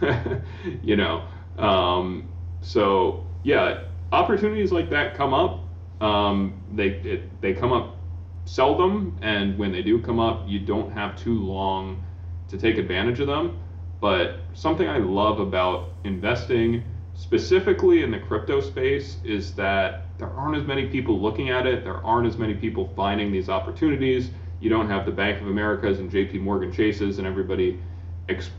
you 0.82 0.96
know, 0.96 1.24
um, 1.58 2.28
so 2.60 3.26
yeah, 3.42 3.82
opportunities 4.12 4.70
like 4.70 4.88
that 4.90 5.16
come 5.16 5.34
up. 5.34 5.60
Um, 6.00 6.60
they 6.72 6.88
it, 6.88 7.40
they 7.40 7.54
come 7.54 7.72
up 7.72 7.96
seldom, 8.44 9.16
and 9.22 9.58
when 9.58 9.72
they 9.72 9.82
do 9.82 10.00
come 10.00 10.18
up, 10.18 10.44
you 10.46 10.58
don't 10.60 10.92
have 10.92 11.16
too 11.16 11.44
long 11.44 12.02
to 12.48 12.58
take 12.58 12.78
advantage 12.78 13.20
of 13.20 13.26
them. 13.26 13.58
But 14.00 14.40
something 14.52 14.88
I 14.88 14.98
love 14.98 15.38
about 15.38 15.90
investing, 16.04 16.84
specifically 17.14 18.02
in 18.02 18.10
the 18.10 18.18
crypto 18.18 18.60
space, 18.60 19.18
is 19.24 19.54
that 19.54 20.06
there 20.18 20.30
aren't 20.30 20.56
as 20.56 20.66
many 20.66 20.86
people 20.86 21.20
looking 21.20 21.50
at 21.50 21.66
it. 21.66 21.84
There 21.84 22.04
aren't 22.04 22.26
as 22.26 22.36
many 22.36 22.54
people 22.54 22.92
finding 22.96 23.30
these 23.30 23.48
opportunities. 23.48 24.30
You 24.60 24.70
don't 24.70 24.88
have 24.88 25.06
the 25.06 25.12
Bank 25.12 25.40
of 25.40 25.48
Americas 25.48 25.98
and 25.98 26.10
J.P. 26.10 26.38
Morgan 26.38 26.72
Chases 26.72 27.18
and 27.18 27.26
everybody, 27.26 27.80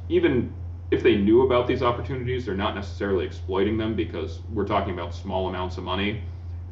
even 0.10 0.54
if 0.92 1.02
they 1.02 1.16
knew 1.16 1.46
about 1.46 1.68
these 1.68 1.82
opportunities, 1.82 2.46
they're 2.46 2.56
not 2.56 2.76
necessarily 2.76 3.26
exploiting 3.26 3.78
them 3.78 3.96
because 3.96 4.42
we're 4.52 4.68
talking 4.68 4.94
about 4.94 5.14
small 5.14 5.50
amounts 5.50 5.78
of 5.78 5.84
money 5.84 6.22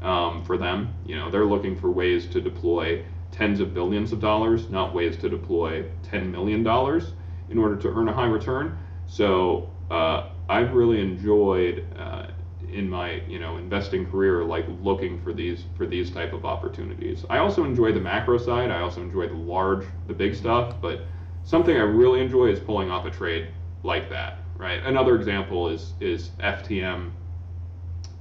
um, 0.02 0.44
for 0.44 0.58
them. 0.58 0.94
You 1.06 1.18
know, 1.18 1.30
they're 1.30 1.46
looking 1.46 1.76
for 1.76 1.90
ways 1.90 2.28
to 2.28 2.42
deploy 2.42 3.04
tens 3.32 3.60
of 3.60 3.74
billions 3.74 4.12
of 4.12 4.20
dollars, 4.20 4.70
not 4.70 4.94
ways 4.94 5.18
to 5.18 5.30
deploy 5.30 5.86
ten 6.04 6.32
million 6.32 6.64
dollars 6.64 7.14
in 7.50 7.58
order 7.58 7.76
to 7.78 7.90
earn 7.90 8.08
a 8.08 8.14
high 8.14 8.28
return. 8.28 8.78
So 9.08 9.70
uh, 9.90 10.30
I've 10.50 10.74
really 10.74 11.02
enjoyed 11.02 11.86
uh, 11.98 12.28
in 12.72 12.90
my 12.90 13.22
you 13.28 13.40
know 13.40 13.58
investing 13.58 14.10
career 14.10 14.44
like 14.44 14.66
looking 14.82 15.22
for 15.22 15.34
these 15.34 15.66
for 15.76 15.86
these 15.86 16.10
type 16.10 16.34
of 16.34 16.46
opportunities. 16.46 17.26
I 17.30 17.38
also 17.38 17.64
enjoy 17.66 17.92
the 17.92 18.00
macro 18.00 18.38
side. 18.38 18.72
I 18.72 18.82
also 18.82 19.02
enjoy 19.02 19.28
the 19.28 19.36
large, 19.36 19.86
the 20.08 20.14
big 20.14 20.36
stuff, 20.36 20.76
but 20.82 21.02
something 21.44 21.76
I 21.76 21.82
really 21.82 22.22
enjoy 22.22 22.48
is 22.48 22.60
pulling 22.60 22.90
off 22.90 23.06
a 23.06 23.12
trade 23.12 23.50
like 23.84 24.10
that, 24.10 24.40
right? 24.58 24.82
Another 24.84 25.16
example 25.16 25.70
is 25.70 25.94
is 26.00 26.32
FTM. 26.40 27.12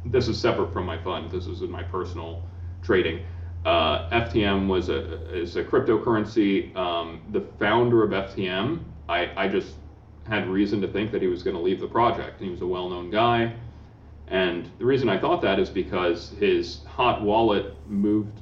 This 0.05 0.28
is 0.28 0.38
separate 0.38 0.72
from 0.72 0.86
my 0.86 0.98
fund. 1.03 1.30
This 1.30 1.46
is 1.46 1.62
in 1.62 1.70
my 1.70 1.82
personal 1.82 2.42
trading. 2.82 3.24
Uh, 3.64 4.09
FTM 4.11 4.66
was 4.66 4.88
a 4.88 5.34
is 5.34 5.57
a 5.57 5.64
cryptocurrency. 5.64 6.74
Um, 6.74 7.20
the 7.32 7.42
founder 7.59 8.03
of 8.03 8.11
FTM, 8.11 8.80
I, 9.09 9.30
I 9.36 9.48
just 9.48 9.74
had 10.26 10.48
reason 10.48 10.80
to 10.80 10.88
think 10.88 11.12
that 11.12 11.20
he 11.20 11.28
was 11.28 11.42
going 11.42 11.57
to 11.57 11.62
leave 11.62 11.80
the 11.80 11.88
project. 11.88 12.40
He 12.40 12.48
was 12.48 12.62
a 12.62 12.66
well-known 12.66 13.11
guy, 13.11 13.53
and 14.28 14.70
the 14.78 14.86
reason 14.86 15.09
I 15.09 15.18
thought 15.18 15.42
that 15.42 15.59
is 15.59 15.68
because 15.68 16.30
his 16.38 16.84
hot 16.84 17.20
wallet 17.20 17.74
moved 17.86 18.40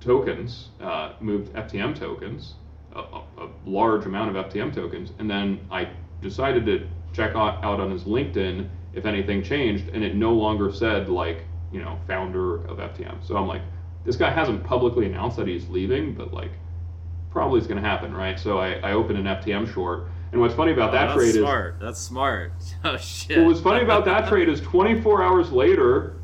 tokens, 0.00 0.68
uh, 0.80 1.12
moved 1.20 1.52
FTM 1.54 1.98
tokens, 1.98 2.54
a, 2.94 3.00
a, 3.00 3.48
large 3.64 4.06
amount 4.06 4.36
of 4.36 4.46
FTM 4.46 4.74
tokens, 4.74 5.12
and 5.18 5.30
then 5.30 5.60
I 5.70 5.88
decided 6.20 6.66
to 6.66 6.86
check 7.12 7.34
out, 7.34 7.62
on 7.64 7.90
his 7.90 8.04
LinkedIn 8.04 8.68
if 8.92 9.06
anything 9.06 9.42
changed, 9.42 9.88
and 9.88 10.02
it 10.02 10.14
no 10.14 10.32
longer 10.32 10.72
said 10.72 11.08
like 11.08 11.44
you 11.72 11.80
know 11.80 11.98
founder 12.06 12.64
of 12.66 12.78
FTM. 12.78 13.26
So 13.26 13.36
I'm 13.36 13.46
like, 13.46 13.62
this 14.04 14.16
guy 14.16 14.30
hasn't 14.30 14.64
publicly 14.64 15.06
announced 15.06 15.36
that 15.36 15.46
he's 15.46 15.68
leaving, 15.68 16.14
but 16.14 16.32
like 16.32 16.52
probably 17.30 17.60
is 17.60 17.66
going 17.66 17.80
to 17.80 17.88
happen, 17.88 18.12
right? 18.12 18.38
So 18.38 18.58
I, 18.58 18.72
I 18.80 18.92
opened 18.92 19.18
an 19.18 19.24
FTM 19.24 19.72
short. 19.72 20.08
And 20.32 20.40
what's 20.40 20.54
funny 20.54 20.72
about 20.72 20.90
oh, 20.90 20.92
that 20.92 21.14
trade 21.14 21.34
smart. 21.34 21.74
is 21.74 21.80
that's 21.80 22.00
smart. 22.00 22.52
Oh 22.84 22.96
shit. 22.96 23.38
What 23.38 23.46
was 23.46 23.60
funny 23.60 23.82
about 23.82 24.04
that 24.04 24.28
trade 24.28 24.48
is 24.48 24.60
24 24.60 25.22
hours 25.22 25.52
later, 25.52 26.16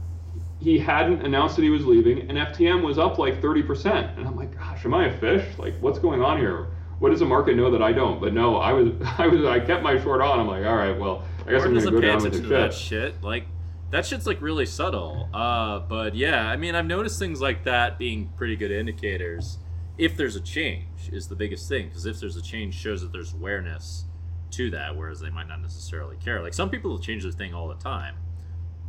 he 0.61 0.79
hadn't 0.79 1.23
announced 1.23 1.57
that 1.57 1.63
he 1.63 1.71
was 1.71 1.85
leaving, 1.85 2.29
and 2.29 2.39
FTM 2.39 2.83
was 2.83 2.99
up 2.99 3.19
like 3.19 3.41
30%. 3.41 4.17
And 4.17 4.27
I'm 4.27 4.37
like, 4.37 4.57
gosh, 4.57 4.85
am 4.85 4.95
I 4.95 5.07
a 5.07 5.19
fish? 5.19 5.47
Like, 5.59 5.75
what's 5.81 5.99
going 5.99 6.23
on 6.23 6.39
here? 6.39 6.69
what 6.99 7.11
does 7.11 7.21
the 7.21 7.27
market 7.27 7.57
know 7.57 7.71
that 7.71 7.83
I 7.83 7.93
don't? 7.93 8.21
But 8.21 8.33
no, 8.33 8.57
I 8.57 8.73
was 8.73 8.93
I 9.19 9.27
was 9.27 9.45
I 9.45 9.61
kept 9.61 9.83
my 9.83 10.01
short 10.01 10.21
on. 10.21 10.41
I'm 10.41 10.47
like, 10.47 10.65
all 10.65 10.77
right, 10.77 10.99
well, 10.99 11.23
I 11.47 11.53
guess 11.53 11.63
I'm 11.65 11.75
gonna 11.75 11.91
go 11.91 12.01
down 12.01 12.23
with 12.23 12.33
the. 12.33 12.49
That 12.49 12.75
shit. 12.75 13.23
Like 13.23 13.47
that 13.91 14.05
shit's 14.05 14.27
like 14.27 14.41
really 14.43 14.67
subtle. 14.67 15.29
Uh, 15.33 15.81
but 15.81 16.15
yeah, 16.15 16.49
I 16.49 16.57
mean, 16.57 16.75
I've 16.75 16.87
noticed 16.87 17.19
things 17.19 17.41
like 17.41 17.65
that 17.65 17.99
being 17.99 18.31
pretty 18.37 18.57
good 18.57 18.71
indicators. 18.71 19.59
If 19.97 20.17
there's 20.17 20.37
a 20.37 20.41
change, 20.41 21.09
is 21.11 21.29
the 21.29 21.37
biggest 21.37 21.69
thing 21.69 21.89
because 21.89 22.05
if 22.05 22.21
there's 22.21 22.37
a 22.37 22.43
change, 22.43 22.75
shows 22.75 23.01
that 23.01 23.13
there's 23.13 23.33
awareness 23.33 24.05
to 24.51 24.71
that, 24.71 24.97
whereas 24.97 25.21
they 25.21 25.31
might 25.31 25.49
not 25.49 25.61
necessarily 25.61 26.17
care. 26.17 26.43
Like 26.43 26.55
some 26.55 26.69
people 26.69 26.99
change 26.99 27.23
their 27.23 27.33
thing 27.33 27.55
all 27.55 27.69
the 27.69 27.77
time, 27.77 28.17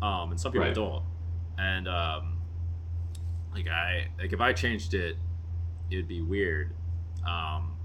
um, 0.02 0.32
and 0.32 0.40
some 0.40 0.52
people 0.52 0.68
right. 0.68 0.76
don't. 0.76 1.04
And 1.58 1.88
um, 1.88 2.42
like 3.54 3.68
I 3.68 4.08
like 4.20 4.34
if 4.34 4.42
I 4.42 4.54
changed 4.54 4.94
it, 4.94 5.16
it'd 5.92 6.08
be 6.08 6.22
weird. 6.22 6.74
Um, 7.28 7.78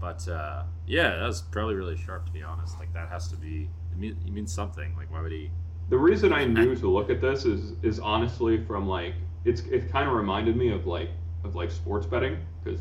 but 0.00 0.26
uh, 0.28 0.64
yeah, 0.86 1.16
that 1.16 1.26
was 1.26 1.42
probably 1.42 1.74
really 1.74 1.96
sharp 1.96 2.26
to 2.26 2.32
be 2.32 2.42
honest. 2.42 2.78
Like 2.78 2.92
that 2.92 3.08
has 3.08 3.28
to 3.28 3.36
be 3.36 3.70
it, 3.96 4.00
mean, 4.00 4.16
it 4.26 4.32
means 4.32 4.52
something. 4.52 4.94
Like 4.96 5.10
why 5.10 5.22
would 5.22 5.32
he? 5.32 5.50
The 5.88 5.98
reason 5.98 6.32
I 6.32 6.44
knew 6.44 6.74
to 6.76 6.88
look 6.88 7.10
at 7.10 7.20
this 7.20 7.44
is 7.44 7.72
is 7.82 7.98
honestly 7.98 8.62
from 8.64 8.88
like 8.88 9.14
it's 9.44 9.62
it 9.62 9.90
kind 9.90 10.08
of 10.08 10.14
reminded 10.14 10.56
me 10.56 10.70
of 10.70 10.86
like 10.86 11.10
of 11.44 11.54
like 11.54 11.70
sports 11.70 12.06
betting 12.06 12.38
because 12.62 12.80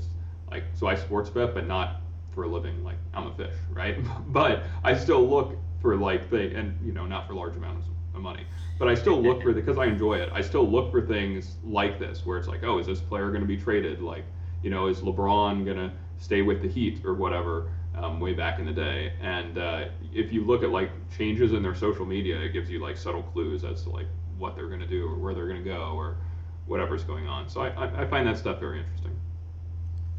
like 0.52 0.64
so 0.74 0.88
I 0.88 0.96
sports 0.96 1.30
bet 1.30 1.54
but 1.54 1.68
not 1.68 2.02
for 2.34 2.44
a 2.44 2.48
living. 2.48 2.84
Like 2.84 2.98
I'm 3.14 3.28
a 3.28 3.36
fish 3.36 3.54
right? 3.72 3.98
But 4.28 4.64
I 4.84 4.96
still 4.96 5.28
look 5.28 5.56
for 5.82 5.96
like 5.96 6.30
the 6.30 6.56
and 6.56 6.78
you 6.86 6.92
know 6.92 7.06
not 7.06 7.28
for 7.28 7.34
large 7.34 7.56
amounts 7.56 7.88
of 8.14 8.22
money. 8.22 8.46
But 8.78 8.90
I 8.90 8.96
still 8.96 9.22
look 9.22 9.42
for 9.42 9.54
the 9.54 9.62
because 9.62 9.78
I 9.78 9.86
enjoy 9.86 10.16
it. 10.16 10.30
I 10.34 10.42
still 10.42 10.70
look 10.70 10.92
for 10.92 11.02
things 11.02 11.56
like 11.64 11.98
this 12.00 12.26
where 12.26 12.38
it's 12.38 12.48
like 12.48 12.64
oh 12.64 12.80
is 12.80 12.88
this 12.88 13.00
player 13.00 13.30
going 13.30 13.42
to 13.42 13.48
be 13.48 13.58
traded? 13.58 14.02
Like 14.02 14.26
you 14.64 14.70
know 14.70 14.88
is 14.88 15.00
LeBron 15.00 15.64
going 15.64 15.78
to 15.78 15.92
stay 16.18 16.42
with 16.42 16.62
the 16.62 16.68
Heat 16.68 17.06
or 17.06 17.14
whatever 17.14 17.70
um, 17.98 18.20
way 18.20 18.34
back 18.34 18.60
in 18.60 18.66
the 18.66 18.74
day 18.74 19.14
and 19.22 19.58
uh, 19.58 19.86
if 20.14 20.32
you 20.32 20.44
look 20.46 20.64
at 20.64 20.70
like 20.70 20.92
changes 21.18 21.54
in 21.54 21.64
their 21.64 21.76
social 21.76 22.06
media 22.06 22.40
it 22.40 22.50
gives 22.50 22.70
you 22.70 22.82
like 22.82 22.98
subtle 22.98 23.24
clues 23.24 23.64
as 23.64 23.84
to 23.84 23.90
like 23.90 24.08
what 24.38 24.56
they're 24.56 24.68
going 24.68 24.80
to 24.80 24.88
do 24.88 25.08
or 25.08 25.16
where 25.18 25.34
they're 25.34 25.48
going 25.48 25.64
to 25.64 25.70
go 25.70 25.94
or 25.96 26.18
whatever's 26.66 27.04
going 27.04 27.28
on. 27.28 27.48
So 27.48 27.62
I, 27.62 27.70
I, 27.70 28.02
I 28.02 28.08
find 28.08 28.28
that 28.28 28.38
stuff 28.38 28.60
very 28.60 28.80
interesting. 28.80 29.16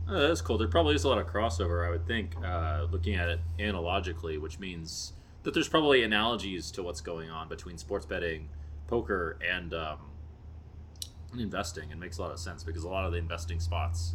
Oh, 0.09 0.29
that's 0.29 0.41
cool. 0.41 0.57
There 0.57 0.69
probably 0.69 0.95
is 0.95 1.05
a 1.05 1.09
lot 1.09 1.19
of 1.19 1.27
crossover, 1.27 1.87
I 1.87 1.91
would 1.91 2.07
think, 2.07 2.37
uh, 2.45 2.87
looking 2.91 3.15
at 3.17 3.29
it 3.29 3.41
analogically, 3.59 4.39
which 4.39 4.59
means 4.59 5.13
that 5.43 5.53
there's 5.53 5.69
probably 5.69 6.03
analogies 6.05 6.71
to 6.73 6.83
what's 6.83 7.01
going 7.01 7.29
on 7.29 7.49
between 7.49 7.77
sports 7.77 8.07
betting, 8.07 8.49
poker, 8.87 9.37
and, 9.49 9.75
um, 9.75 9.99
and 11.33 11.41
investing. 11.41 11.91
It 11.91 11.99
makes 11.99 12.19
a 12.19 12.23
lot 12.23 12.31
of 12.31 12.39
sense 12.39 12.63
because 12.63 12.85
a 12.85 12.89
lot 12.89 13.05
of 13.05 13.13
the 13.13 13.19
investing 13.19 13.59
spots, 13.59 14.15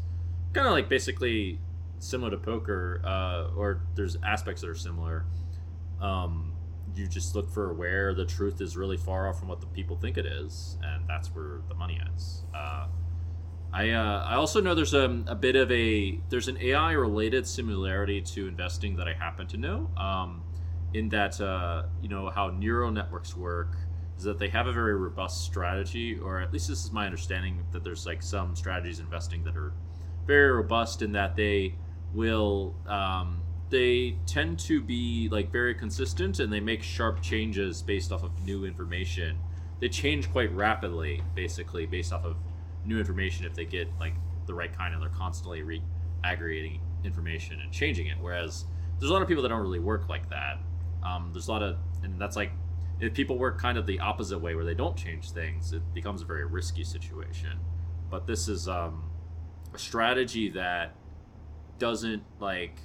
kind 0.53 0.65
of 0.65 0.71
like 0.71 0.87
basically 0.87 1.59
similar 2.01 2.31
to 2.31 2.37
poker, 2.37 3.01
uh, 3.05 3.55
or 3.55 3.81
there's 3.95 4.17
aspects 4.23 4.61
that 4.61 4.69
are 4.69 4.75
similar. 4.75 5.25
Um, 5.99 6.53
you 6.95 7.07
just 7.07 7.35
look 7.35 7.49
for 7.49 7.73
where 7.73 8.13
the 8.13 8.25
truth 8.25 8.59
is 8.59 8.75
really 8.75 8.97
far 8.97 9.29
off 9.29 9.39
from 9.39 9.47
what 9.47 9.61
the 9.61 9.67
people 9.67 9.95
think 9.95 10.17
it 10.17 10.25
is, 10.25 10.77
and 10.83 11.07
that's 11.07 11.29
where 11.29 11.61
the 11.69 11.75
money 11.75 12.01
is. 12.15 12.43
Uh, 12.53 12.87
I 13.73 13.91
uh, 13.91 14.25
I 14.25 14.35
also 14.35 14.59
know 14.59 14.75
there's 14.75 14.93
a, 14.93 15.23
a 15.27 15.35
bit 15.35 15.55
of 15.55 15.71
a 15.71 16.19
there's 16.29 16.47
an 16.47 16.57
AI 16.59 16.91
related 16.91 17.47
similarity 17.47 18.21
to 18.21 18.47
investing 18.47 18.97
that 18.97 19.07
I 19.07 19.13
happen 19.13 19.47
to 19.47 19.57
know. 19.57 19.89
Um, 19.95 20.43
in 20.93 21.07
that 21.09 21.39
uh, 21.39 21.83
you 22.01 22.09
know 22.09 22.29
how 22.29 22.49
neural 22.49 22.91
networks 22.91 23.35
work 23.37 23.77
is 24.17 24.23
that 24.25 24.39
they 24.39 24.49
have 24.49 24.67
a 24.67 24.73
very 24.73 24.95
robust 24.95 25.45
strategy, 25.45 26.19
or 26.19 26.41
at 26.41 26.51
least 26.51 26.67
this 26.67 26.83
is 26.83 26.91
my 26.91 27.05
understanding 27.05 27.63
that 27.71 27.83
there's 27.83 28.05
like 28.05 28.21
some 28.21 28.55
strategies 28.55 28.99
investing 28.99 29.43
that 29.45 29.55
are 29.55 29.71
very 30.27 30.51
robust 30.51 31.01
in 31.01 31.13
that 31.13 31.35
they 31.35 31.75
will 32.13 32.75
um, 32.87 33.41
they 33.69 34.17
tend 34.25 34.59
to 34.59 34.81
be 34.81 35.29
like 35.31 35.51
very 35.51 35.73
consistent 35.73 36.39
and 36.39 36.51
they 36.51 36.59
make 36.59 36.83
sharp 36.83 37.21
changes 37.21 37.81
based 37.81 38.11
off 38.11 38.23
of 38.23 38.31
new 38.45 38.65
information. 38.65 39.37
They 39.79 39.89
change 39.89 40.31
quite 40.31 40.53
rapidly, 40.53 41.23
basically, 41.35 41.85
based 41.85 42.13
off 42.13 42.25
of 42.25 42.35
new 42.85 42.99
information 42.99 43.45
if 43.45 43.53
they 43.55 43.65
get 43.65 43.87
like 43.99 44.13
the 44.45 44.53
right 44.53 44.75
kind 44.77 44.93
and 44.93 45.01
they're 45.01 45.09
constantly 45.09 45.63
re- 45.63 45.83
aggregating 46.23 46.81
information 47.03 47.61
and 47.61 47.71
changing 47.71 48.07
it. 48.07 48.17
Whereas 48.19 48.65
there's 48.99 49.09
a 49.09 49.13
lot 49.13 49.21
of 49.21 49.27
people 49.27 49.41
that 49.43 49.49
don't 49.49 49.61
really 49.61 49.79
work 49.79 50.09
like 50.09 50.29
that. 50.29 50.59
Um, 51.03 51.29
there's 51.31 51.47
a 51.47 51.51
lot 51.51 51.63
of, 51.63 51.77
and 52.03 52.19
that's 52.19 52.35
like, 52.35 52.51
if 52.99 53.13
people 53.13 53.37
work 53.37 53.59
kind 53.59 53.77
of 53.77 53.87
the 53.87 53.99
opposite 53.99 54.37
way 54.37 54.53
where 54.53 54.65
they 54.65 54.75
don't 54.75 54.95
change 54.95 55.31
things, 55.31 55.73
it 55.73 55.81
becomes 55.93 56.21
a 56.21 56.25
very 56.25 56.45
risky 56.45 56.83
situation. 56.83 57.57
But 58.11 58.27
this 58.27 58.47
is 58.47 58.67
um, 58.67 59.09
a 59.73 59.79
strategy 59.79 60.49
that 60.49 60.95
doesn't 61.81 62.23
like 62.39 62.79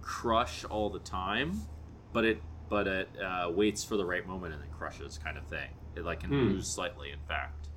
crush 0.00 0.64
all 0.64 0.88
the 0.88 0.98
time, 0.98 1.66
but 2.14 2.24
it 2.24 2.42
but 2.70 2.86
it 2.86 3.10
uh, 3.22 3.50
waits 3.54 3.84
for 3.84 3.96
the 3.98 4.06
right 4.06 4.26
moment 4.26 4.54
and 4.54 4.62
then 4.62 4.70
crushes, 4.70 5.18
kind 5.18 5.36
of 5.36 5.44
thing. 5.44 5.68
It 5.94 6.04
like 6.04 6.20
can 6.20 6.30
Hmm. 6.30 6.52
lose 6.52 6.74
slightly, 6.74 7.10
in 7.10 7.20
fact. 7.28 7.68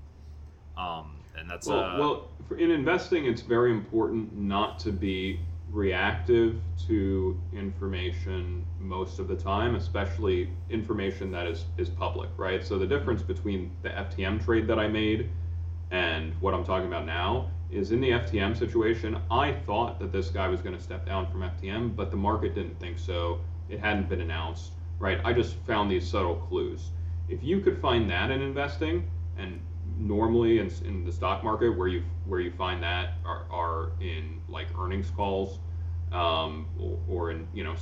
Um, 0.77 1.17
and 1.37 1.49
that's 1.49 1.67
Well, 1.67 1.79
uh, 1.79 1.97
well, 1.97 2.27
for, 2.47 2.57
in 2.57 2.71
investing, 2.71 3.25
it's 3.25 3.41
very 3.41 3.71
important 3.71 4.33
not 4.33 4.79
to 4.79 4.93
be 4.93 5.41
reactive 5.69 6.61
to 6.87 7.39
information 7.53 8.65
most 8.79 9.19
of 9.19 9.27
the 9.27 9.35
time, 9.35 9.75
especially 9.75 10.49
information 10.69 11.31
that 11.31 11.47
is, 11.47 11.65
is 11.77 11.89
public, 11.89 12.29
right? 12.37 12.65
So 12.65 12.79
the 12.79 12.87
difference 12.87 13.21
between 13.21 13.75
the 13.81 13.89
FTM 13.89 14.43
trade 14.43 14.67
that 14.67 14.79
I 14.79 14.87
made 14.87 15.29
and 15.91 16.33
what 16.41 16.53
I'm 16.53 16.63
talking 16.63 16.87
about 16.87 17.05
now 17.05 17.49
is 17.71 17.91
in 17.91 18.01
the 18.01 18.09
FTM 18.09 18.57
situation, 18.57 19.17
I 19.29 19.53
thought 19.65 19.99
that 19.99 20.11
this 20.11 20.29
guy 20.29 20.47
was 20.47 20.61
going 20.61 20.75
to 20.75 20.81
step 20.81 21.05
down 21.05 21.31
from 21.31 21.41
FTM, 21.41 21.95
but 21.95 22.11
the 22.11 22.17
market 22.17 22.53
didn't 22.53 22.79
think 22.79 22.99
so. 22.99 23.39
It 23.69 23.79
hadn't 23.79 24.09
been 24.09 24.21
announced, 24.21 24.73
right? 24.99 25.19
I 25.23 25.33
just 25.33 25.55
found 25.65 25.89
these 25.89 26.07
subtle 26.07 26.35
clues. 26.35 26.89
If 27.29 27.43
you 27.43 27.61
could 27.61 27.79
find 27.81 28.09
that 28.09 28.29
in 28.29 28.41
investing, 28.41 29.09
and 29.37 29.59
normally 29.97 30.59
in, 30.59 30.71
in 30.85 31.05
the 31.05 31.11
stock 31.11 31.43
market 31.43 31.69
where 31.69 31.87
you 31.87 32.03
where 32.25 32.39
you 32.39 32.51
find 32.51 32.83
that 32.83 33.13
are, 33.25 33.45
are 33.49 33.91
in 34.01 34.41
like 34.49 34.67
earnings 34.77 35.09
calls, 35.11 35.59
um, 36.11 36.67
or, 36.79 36.99
or 37.07 37.31
in 37.31 37.47
you 37.53 37.63
know 37.63 37.75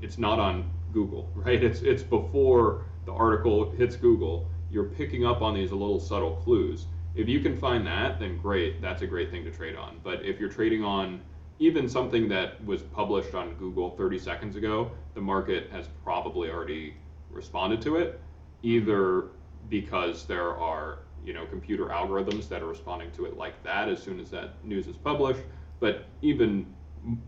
it's 0.00 0.18
not 0.18 0.38
on 0.38 0.70
Google, 0.92 1.30
right? 1.34 1.62
It's 1.62 1.82
it's 1.82 2.02
before 2.02 2.84
the 3.04 3.12
article 3.12 3.70
hits 3.72 3.96
Google. 3.96 4.48
You're 4.70 4.84
picking 4.84 5.24
up 5.24 5.42
on 5.42 5.54
these 5.54 5.72
little 5.72 6.00
subtle 6.00 6.36
clues. 6.36 6.86
If 7.16 7.28
you 7.28 7.40
can 7.40 7.56
find 7.56 7.86
that, 7.86 8.20
then 8.20 8.36
great. 8.36 8.82
That's 8.82 9.00
a 9.00 9.06
great 9.06 9.30
thing 9.30 9.42
to 9.44 9.50
trade 9.50 9.74
on. 9.74 10.00
But 10.04 10.22
if 10.22 10.38
you're 10.38 10.50
trading 10.50 10.84
on 10.84 11.22
even 11.58 11.88
something 11.88 12.28
that 12.28 12.62
was 12.64 12.82
published 12.82 13.34
on 13.34 13.54
Google 13.54 13.90
30 13.90 14.18
seconds 14.18 14.56
ago, 14.56 14.90
the 15.14 15.22
market 15.22 15.70
has 15.72 15.88
probably 16.04 16.50
already 16.50 16.94
responded 17.30 17.80
to 17.82 17.96
it, 17.96 18.20
either 18.62 19.28
because 19.70 20.26
there 20.26 20.54
are 20.56 20.98
you 21.24 21.32
know 21.32 21.46
computer 21.46 21.86
algorithms 21.86 22.48
that 22.48 22.62
are 22.62 22.66
responding 22.66 23.10
to 23.12 23.24
it 23.24 23.36
like 23.36 23.60
that 23.64 23.88
as 23.88 24.00
soon 24.00 24.20
as 24.20 24.30
that 24.30 24.62
news 24.62 24.86
is 24.86 24.96
published, 24.96 25.40
but 25.80 26.04
even 26.20 26.66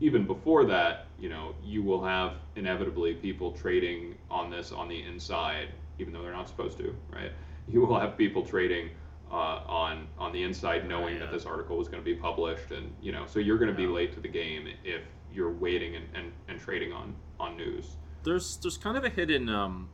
even 0.01 0.26
before 0.26 0.64
that, 0.66 1.07
you 1.18 1.28
know, 1.28 1.55
you 1.62 1.82
will 1.82 2.03
have 2.05 2.34
inevitably 2.57 3.14
people 3.14 3.53
trading 3.53 4.16
on 4.30 4.51
this 4.51 4.70
on 4.70 4.89
the 4.89 5.03
inside, 5.03 5.68
even 5.99 6.12
though 6.12 6.22
they're 6.22 6.32
not 6.32 6.49
supposed 6.49 6.76
to, 6.78 6.95
right? 7.11 7.32
You 7.68 7.80
will 7.80 7.99
have 7.99 8.18
people 8.18 8.45
trading 8.45 8.91
uh, 9.31 9.62
on 9.66 10.07
on 10.18 10.33
the 10.33 10.43
inside, 10.43 10.89
knowing 10.89 11.14
Yeah. 11.14 11.20
that 11.20 11.33
this 11.33 11.45
article 11.47 11.76
was 11.76 11.89
going 11.89 12.03
to 12.03 12.05
be 12.05 12.14
published, 12.14 12.70
and 12.70 12.93
you 13.03 13.12
know, 13.12 13.24
so 13.26 13.39
you're 13.39 13.59
going 13.59 13.70
to 13.70 13.76
be 13.76 13.87
late 13.87 14.12
to 14.14 14.20
the 14.20 14.29
game 14.29 14.66
if 14.85 15.03
you're 15.33 15.53
waiting 15.53 15.97
and, 15.97 16.07
and, 16.14 16.33
and 16.49 16.59
trading 16.61 16.93
on 16.93 17.14
on 17.39 17.57
news. 17.57 17.97
there's 18.24 18.57
there's 18.59 18.76
kind 18.79 18.97
of 18.97 19.05
a 19.05 19.11
hidden 19.11 19.49
um, 19.49 19.91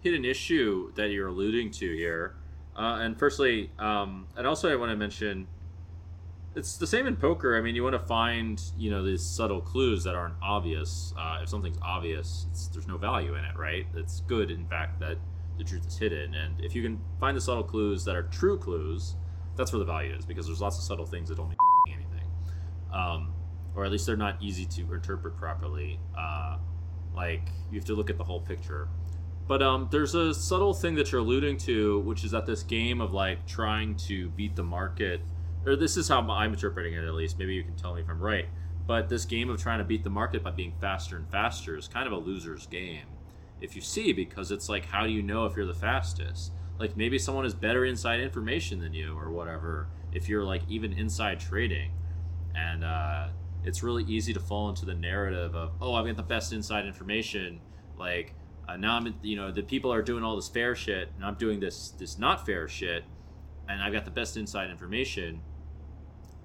hidden 0.00 0.24
issue 0.24 0.92
that 0.94 1.08
you're 1.10 1.28
alluding 1.28 1.70
to 1.70 1.94
here. 1.96 2.34
Uh, 2.76 2.98
and 3.00 3.18
firstly, 3.18 3.70
um, 3.78 4.26
and 4.36 4.46
also 4.46 4.70
I 4.70 4.76
want 4.76 4.90
to 4.90 4.96
mention, 4.96 5.46
it's 6.56 6.76
the 6.76 6.86
same 6.86 7.06
in 7.06 7.16
poker. 7.16 7.56
I 7.56 7.60
mean, 7.60 7.74
you 7.74 7.82
want 7.84 7.94
to 7.94 8.06
find 8.06 8.60
you 8.76 8.90
know 8.90 9.02
these 9.04 9.22
subtle 9.22 9.60
clues 9.60 10.04
that 10.04 10.14
aren't 10.14 10.34
obvious. 10.42 11.14
Uh, 11.16 11.38
if 11.42 11.48
something's 11.48 11.78
obvious, 11.82 12.46
it's, 12.50 12.68
there's 12.68 12.86
no 12.88 12.96
value 12.98 13.34
in 13.36 13.44
it, 13.44 13.56
right? 13.56 13.86
It's 13.94 14.20
good, 14.20 14.50
in 14.50 14.66
fact, 14.66 15.00
that 15.00 15.16
the 15.58 15.64
truth 15.64 15.86
is 15.86 15.98
hidden. 15.98 16.34
And 16.34 16.60
if 16.60 16.74
you 16.74 16.82
can 16.82 17.00
find 17.20 17.36
the 17.36 17.40
subtle 17.40 17.64
clues 17.64 18.04
that 18.04 18.16
are 18.16 18.24
true 18.24 18.58
clues, 18.58 19.16
that's 19.56 19.72
where 19.72 19.78
the 19.78 19.84
value 19.84 20.14
is 20.14 20.24
because 20.24 20.46
there's 20.46 20.60
lots 20.60 20.78
of 20.78 20.84
subtle 20.84 21.06
things 21.06 21.28
that 21.28 21.36
don't 21.36 21.48
mean 21.48 21.56
anything, 21.88 22.28
um, 22.92 23.32
or 23.74 23.84
at 23.84 23.92
least 23.92 24.06
they're 24.06 24.16
not 24.16 24.36
easy 24.42 24.66
to 24.66 24.94
interpret 24.94 25.36
properly. 25.36 25.98
Uh, 26.16 26.58
like 27.14 27.48
you 27.70 27.78
have 27.78 27.86
to 27.86 27.94
look 27.94 28.10
at 28.10 28.18
the 28.18 28.24
whole 28.24 28.40
picture. 28.40 28.88
But 29.46 29.62
um, 29.62 29.88
there's 29.90 30.14
a 30.14 30.32
subtle 30.32 30.72
thing 30.72 30.94
that 30.94 31.12
you're 31.12 31.20
alluding 31.20 31.58
to, 31.58 32.00
which 32.00 32.24
is 32.24 32.30
that 32.30 32.46
this 32.46 32.62
game 32.62 33.00
of 33.00 33.12
like 33.12 33.46
trying 33.46 33.94
to 33.96 34.30
beat 34.30 34.56
the 34.56 34.62
market, 34.62 35.20
or 35.66 35.76
this 35.76 35.96
is 35.96 36.08
how 36.08 36.20
I'm 36.20 36.52
interpreting 36.52 36.94
it 36.94 37.04
at 37.04 37.14
least. 37.14 37.38
Maybe 37.38 37.54
you 37.54 37.62
can 37.62 37.76
tell 37.76 37.94
me 37.94 38.00
if 38.00 38.08
I'm 38.08 38.20
right. 38.20 38.46
But 38.86 39.08
this 39.08 39.24
game 39.24 39.50
of 39.50 39.60
trying 39.60 39.78
to 39.78 39.84
beat 39.84 40.04
the 40.04 40.10
market 40.10 40.42
by 40.42 40.50
being 40.50 40.74
faster 40.80 41.16
and 41.16 41.30
faster 41.30 41.76
is 41.76 41.88
kind 41.88 42.06
of 42.06 42.12
a 42.12 42.16
loser's 42.16 42.66
game, 42.66 43.06
if 43.64 43.74
you 43.74 43.80
see, 43.80 44.12
because 44.12 44.50
it's 44.50 44.68
like, 44.68 44.84
how 44.84 45.04
do 45.04 45.10
you 45.10 45.22
know 45.22 45.46
if 45.46 45.56
you're 45.56 45.66
the 45.66 45.74
fastest? 45.74 46.52
Like 46.78 46.96
maybe 46.96 47.18
someone 47.18 47.44
has 47.44 47.54
better 47.54 47.84
inside 47.84 48.20
information 48.20 48.78
than 48.78 48.92
you, 48.92 49.16
or 49.16 49.30
whatever. 49.30 49.88
If 50.12 50.28
you're 50.28 50.44
like 50.44 50.62
even 50.68 50.92
inside 50.92 51.40
trading, 51.40 51.90
and 52.54 52.84
uh, 52.84 53.28
it's 53.64 53.82
really 53.82 54.04
easy 54.04 54.32
to 54.34 54.40
fall 54.40 54.68
into 54.68 54.84
the 54.84 54.94
narrative 54.94 55.54
of, 55.56 55.72
oh, 55.80 55.94
I've 55.94 56.06
got 56.06 56.16
the 56.16 56.22
best 56.22 56.52
inside 56.52 56.86
information, 56.86 57.60
like 57.98 58.34
uh, 58.68 58.76
now 58.76 58.96
I'm, 58.96 59.14
you 59.22 59.36
know, 59.36 59.50
the 59.50 59.62
people 59.62 59.92
are 59.92 60.02
doing 60.02 60.22
all 60.22 60.36
this 60.36 60.48
fair 60.48 60.74
shit, 60.74 61.10
and 61.16 61.24
I'm 61.24 61.34
doing 61.34 61.58
this 61.58 61.90
this 61.98 62.18
not 62.18 62.44
fair 62.44 62.68
shit, 62.68 63.04
and 63.68 63.82
I've 63.82 63.92
got 63.92 64.04
the 64.04 64.10
best 64.10 64.36
inside 64.36 64.70
information. 64.70 65.40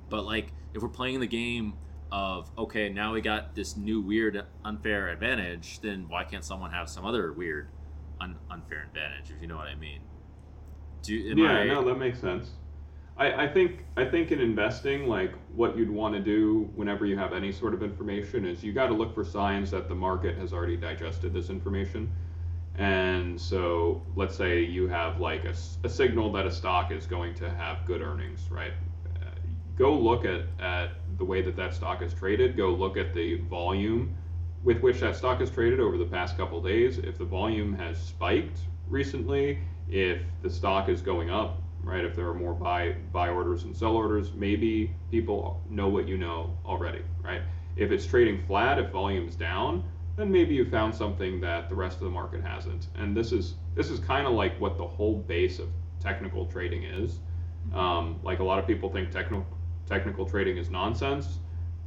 But 0.10 0.26
like, 0.26 0.54
if 0.74 0.82
we're 0.82 0.90
playing 0.90 1.20
the 1.20 1.28
game 1.28 1.74
of 2.12 2.52
okay, 2.58 2.90
now 2.90 3.14
we 3.14 3.22
got 3.22 3.56
this 3.56 3.78
new 3.78 4.02
weird 4.02 4.42
unfair 4.66 5.10
advantage, 5.10 5.80
then 5.82 6.08
why 6.10 6.24
can't 6.24 6.46
someone 6.46 6.72
have 6.72 6.90
some 6.90 7.06
other 7.06 7.34
weird 7.34 7.70
un- 8.22 8.40
unfair 8.50 8.84
advantage? 8.84 9.32
If 9.32 9.42
you 9.42 9.48
know 9.48 9.58
what 9.58 9.68
I 9.68 9.76
mean. 9.76 10.02
Do 11.04 11.14
yeah, 11.16 11.60
I, 11.60 11.66
no, 11.66 11.84
that 11.84 11.96
makes 11.96 12.20
sense. 12.20 12.52
I, 13.18 13.46
I 13.46 13.48
think 13.48 13.86
I 13.98 14.06
think 14.06 14.32
in 14.32 14.40
investing, 14.40 15.08
like 15.08 15.34
what 15.50 15.78
you'd 15.78 15.90
want 15.90 16.16
to 16.16 16.22
do 16.22 16.72
whenever 16.76 17.06
you 17.06 17.18
have 17.18 17.34
any 17.34 17.52
sort 17.52 17.74
of 17.74 17.84
information 17.84 18.46
is 18.46 18.64
you 18.64 18.74
got 18.74 18.88
to 18.88 18.94
look 18.94 19.14
for 19.14 19.24
signs 19.26 19.72
that 19.72 19.88
the 19.90 19.96
market 19.96 20.38
has 20.38 20.54
already 20.54 20.78
digested 20.78 21.34
this 21.34 21.50
information, 21.50 22.12
And 22.76 23.40
so 23.40 24.02
let's 24.16 24.36
say 24.36 24.62
you 24.62 24.88
have 24.88 25.20
like 25.20 25.44
a, 25.44 25.54
a 25.84 25.90
signal 25.90 26.32
that 26.32 26.46
a 26.46 26.52
stock 26.52 26.92
is 26.92 27.06
going 27.06 27.36
to 27.36 27.50
have 27.50 27.86
good 27.86 28.02
earnings, 28.02 28.50
right? 28.50 28.72
Uh, 29.18 29.32
go 29.76 29.94
look 29.98 30.24
at, 30.24 30.44
at 30.60 30.92
the 31.20 31.26
way 31.26 31.42
that 31.44 31.56
that 31.56 31.74
stock 31.76 32.02
is 32.02 32.14
traded. 32.14 32.58
Go 32.58 32.72
look 32.72 32.98
at 32.98 33.14
the 33.14 33.36
volume 33.42 34.16
with 34.64 34.80
which 34.82 35.02
that 35.02 35.16
stock 35.16 35.42
is 35.42 35.52
traded 35.52 35.80
over 35.80 35.98
the 35.98 36.06
past 36.06 36.36
couple 36.36 36.62
days. 36.62 36.98
If 36.98 37.18
the 37.18 37.26
volume 37.26 37.74
has 37.76 38.02
spiked 38.02 38.62
recently, 38.88 39.60
if 39.90 40.22
the 40.42 40.50
stock 40.50 40.90
is 40.90 41.02
going 41.02 41.30
up, 41.30 41.62
right? 41.84 42.04
If 42.04 42.16
there 42.16 42.28
are 42.28 42.34
more 42.34 42.54
buy 42.54 42.96
buy 43.14 43.30
orders 43.30 43.64
and 43.64 43.76
sell 43.76 43.96
orders, 43.96 44.34
maybe 44.34 44.92
people 45.12 45.62
know 45.70 45.88
what 45.88 46.08
you 46.08 46.18
know 46.18 46.58
already, 46.66 47.02
right? 47.24 47.42
If 47.76 47.92
it's 47.92 48.06
trading 48.06 48.44
flat, 48.48 48.80
if 48.80 48.92
volume's 48.92 49.36
down, 49.36 49.84
then 50.16 50.32
maybe 50.32 50.54
you 50.54 50.70
found 50.70 50.94
something 50.94 51.40
that 51.42 51.70
the 51.70 51.76
rest 51.76 51.98
of 51.98 52.04
the 52.04 52.10
market 52.10 52.44
hasn't. 52.44 52.88
And 52.96 53.16
this 53.16 53.32
is 53.32 53.56
this 53.76 53.90
is 53.90 54.00
kind 54.00 54.28
of 54.28 54.34
like 54.34 54.60
what 54.60 54.78
the 54.78 54.88
whole 54.88 55.16
base 55.16 55.60
of 55.60 55.70
technical 56.00 56.46
trading 56.46 56.84
is. 56.84 57.20
Um, 57.74 58.20
like 58.24 58.40
a 58.40 58.44
lot 58.44 58.60
of 58.60 58.66
people 58.68 58.90
think 58.90 59.12
technical 59.12 59.46
technical 59.90 60.26
trading 60.26 60.58
is 60.58 60.70
nonsense. 60.70 61.40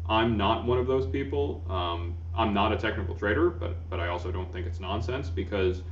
I'm 0.08 0.36
not 0.36 0.66
one 0.66 0.78
of 0.78 0.86
those 0.86 1.06
people. 1.06 1.64
Um, 1.70 2.14
I'm 2.36 2.52
not 2.52 2.72
a 2.72 2.76
technical 2.76 3.14
trader, 3.14 3.50
but 3.50 3.88
but 3.88 4.00
I 4.00 4.08
also 4.08 4.32
don't 4.32 4.52
think 4.52 4.66
it's 4.66 4.80
nonsense 4.80 5.30
because 5.30 5.82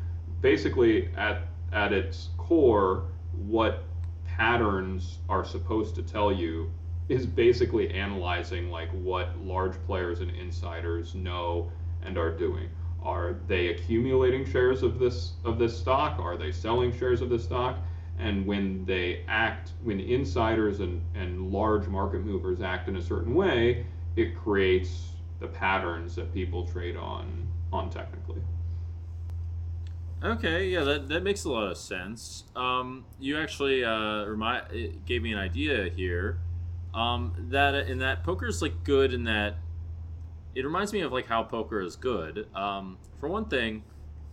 basically 0.41 1.09
at 1.17 1.43
at 1.73 1.93
its 1.93 2.31
core, 2.37 3.05
what 3.47 3.85
patterns 4.25 5.19
are 5.29 5.45
supposed 5.45 5.95
to 5.95 6.03
tell 6.03 6.33
you 6.33 6.71
is 7.09 7.27
basically 7.27 7.91
analyzing 7.91 8.71
like 8.71 8.91
what 8.91 9.37
large 9.45 9.75
players 9.87 10.21
and 10.21 10.31
insiders 10.31 11.15
know 11.15 11.71
and 12.03 12.17
are 12.17 12.31
doing. 12.31 12.69
Are 13.03 13.37
they 13.47 13.69
accumulating 13.69 14.45
shares 14.45 14.83
of 14.83 14.99
this 14.99 15.33
of 15.45 15.59
this 15.59 15.77
stock? 15.77 16.19
Are 16.19 16.37
they 16.37 16.53
selling 16.53 16.97
shares 16.97 17.21
of 17.21 17.31
this 17.31 17.45
stock? 17.45 17.79
And 18.21 18.47
when 18.47 18.85
they 18.85 19.25
act, 19.29 19.73
when 19.83 19.99
insiders 20.01 20.81
and, 20.81 21.03
and 21.15 21.51
large 21.51 21.87
market 21.87 22.25
movers 22.25 22.61
act 22.61 22.89
in 22.89 22.97
a 22.97 23.03
certain 23.03 23.35
way, 23.35 23.87
it 24.17 24.37
creates 24.37 25.13
the 25.41 25.47
patterns 25.47 26.15
that 26.17 26.33
people 26.35 26.67
trade 26.67 26.97
on 26.97 27.49
on 27.73 27.89
technically. 27.89 28.43
Okay, 30.23 30.69
yeah, 30.69 30.85
that, 30.85 31.09
that 31.09 31.23
makes 31.23 31.45
a 31.45 31.51
lot 31.51 31.71
of 31.71 31.79
sense. 31.79 32.45
Um, 32.55 33.07
you 33.19 33.39
actually 33.39 33.85
uh, 33.85 34.25
remind 34.25 35.07
gave 35.07 35.23
me 35.23 35.33
an 35.33 35.39
idea 35.39 35.89
here. 35.89 36.41
Um, 36.93 37.33
that 37.51 37.75
in 37.75 37.99
that 37.99 38.23
poker 38.25 38.47
is 38.49 38.61
like 38.61 38.85
good 38.85 39.15
in 39.15 39.25
that 39.25 39.57
it 40.55 40.65
reminds 40.65 40.93
me 40.93 41.01
of 41.01 41.13
like 41.13 41.27
how 41.27 41.43
poker 41.43 41.81
is 41.81 41.97
good. 41.97 42.47
Um, 42.55 42.99
for 43.19 43.29
one 43.29 43.47
thing, 43.47 43.85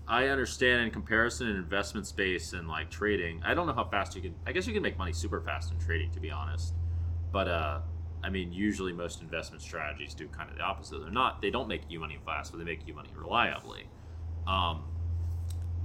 I 0.07 0.27
understand 0.27 0.83
in 0.83 0.91
comparison 0.91 1.47
in 1.47 1.57
investment 1.57 2.07
space 2.07 2.53
and 2.53 2.67
like 2.67 2.89
trading. 2.89 3.41
I 3.43 3.53
don't 3.53 3.67
know 3.67 3.73
how 3.73 3.83
fast 3.83 4.15
you 4.15 4.21
can. 4.21 4.35
I 4.45 4.53
guess 4.53 4.65
you 4.65 4.73
can 4.73 4.81
make 4.81 4.97
money 4.97 5.11
super 5.11 5.41
fast 5.41 5.71
in 5.71 5.79
trading, 5.79 6.11
to 6.11 6.19
be 6.19 6.31
honest. 6.31 6.73
But 7.31 7.47
uh, 7.49 7.79
I 8.23 8.29
mean, 8.29 8.53
usually 8.53 8.93
most 8.93 9.21
investment 9.21 9.61
strategies 9.61 10.13
do 10.13 10.27
kind 10.27 10.49
of 10.49 10.57
the 10.57 10.63
opposite. 10.63 11.01
They're 11.01 11.11
not. 11.11 11.41
They 11.41 11.49
don't 11.49 11.67
make 11.67 11.81
you 11.89 11.99
money 11.99 12.17
fast, 12.25 12.51
but 12.51 12.57
they 12.59 12.63
make 12.63 12.87
you 12.87 12.93
money 12.93 13.09
reliably. 13.15 13.87
Um, 14.47 14.83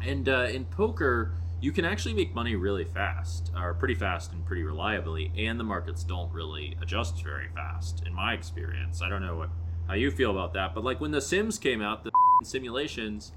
and 0.05 0.29
uh, 0.29 0.49
in 0.53 0.67
poker, 0.67 1.35
you 1.61 1.73
can 1.73 1.85
actually 1.85 2.15
make 2.15 2.35
money 2.35 2.55
really 2.55 2.85
fast, 2.85 3.51
or 3.57 3.75
pretty 3.75 3.95
fast 3.95 4.33
and 4.33 4.45
pretty 4.45 4.63
reliably, 4.63 5.33
and 5.37 5.59
the 5.59 5.65
markets 5.65 6.05
don't 6.05 6.33
really 6.33 6.77
adjust 6.81 7.23
very 7.23 7.49
fast, 7.55 8.03
in 8.07 8.15
my 8.15 8.35
experience. 8.35 9.03
I 9.03 9.09
don't 9.09 9.23
know 9.23 9.37
what 9.37 9.51
how 9.89 9.95
you 9.95 10.13
feel 10.13 10.31
about 10.31 10.53
that, 10.55 10.75
but 10.75 10.85
like 10.85 11.01
when 11.01 11.11
the 11.11 11.21
Sims 11.21 11.59
came 11.59 11.83
out, 11.83 12.05
the 12.05 12.13
simulations 12.45 13.33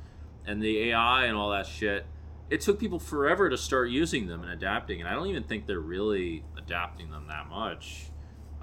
and 0.45 0.61
the 0.61 0.89
AI 0.89 1.25
and 1.25 1.35
all 1.35 1.51
that 1.51 1.67
shit, 1.67 2.05
it 2.49 2.61
took 2.61 2.79
people 2.79 2.99
forever 2.99 3.49
to 3.49 3.57
start 3.57 3.89
using 3.89 4.27
them 4.27 4.41
and 4.41 4.51
adapting, 4.51 4.99
and 4.99 5.09
I 5.09 5.13
don't 5.13 5.27
even 5.27 5.43
think 5.43 5.65
they're 5.65 5.79
really 5.79 6.43
adapting 6.57 7.09
them 7.11 7.27
that 7.27 7.47
much. 7.49 8.07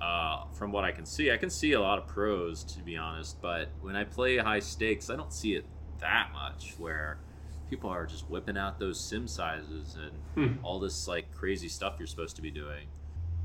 Uh, 0.00 0.46
from 0.52 0.72
what 0.72 0.84
I 0.84 0.90
can 0.90 1.06
see, 1.06 1.30
I 1.30 1.36
can 1.36 1.50
see 1.50 1.72
a 1.72 1.80
lot 1.80 1.98
of 1.98 2.08
pros 2.08 2.64
to 2.64 2.80
be 2.80 2.96
honest, 2.96 3.40
but 3.40 3.68
when 3.80 3.94
I 3.94 4.04
play 4.04 4.36
high 4.38 4.58
stakes, 4.58 5.10
I 5.10 5.16
don't 5.16 5.32
see 5.32 5.54
it 5.54 5.64
that 6.00 6.30
much. 6.32 6.74
Where 6.78 7.18
people 7.70 7.88
are 7.88 8.04
just 8.04 8.28
whipping 8.28 8.58
out 8.58 8.78
those 8.78 9.00
sim 9.00 9.26
sizes 9.26 9.96
and 9.96 10.12
hmm. 10.34 10.64
all 10.64 10.78
this 10.78 11.08
like 11.08 11.32
crazy 11.32 11.68
stuff 11.68 11.94
you're 11.98 12.06
supposed 12.06 12.36
to 12.36 12.42
be 12.42 12.50
doing. 12.50 12.86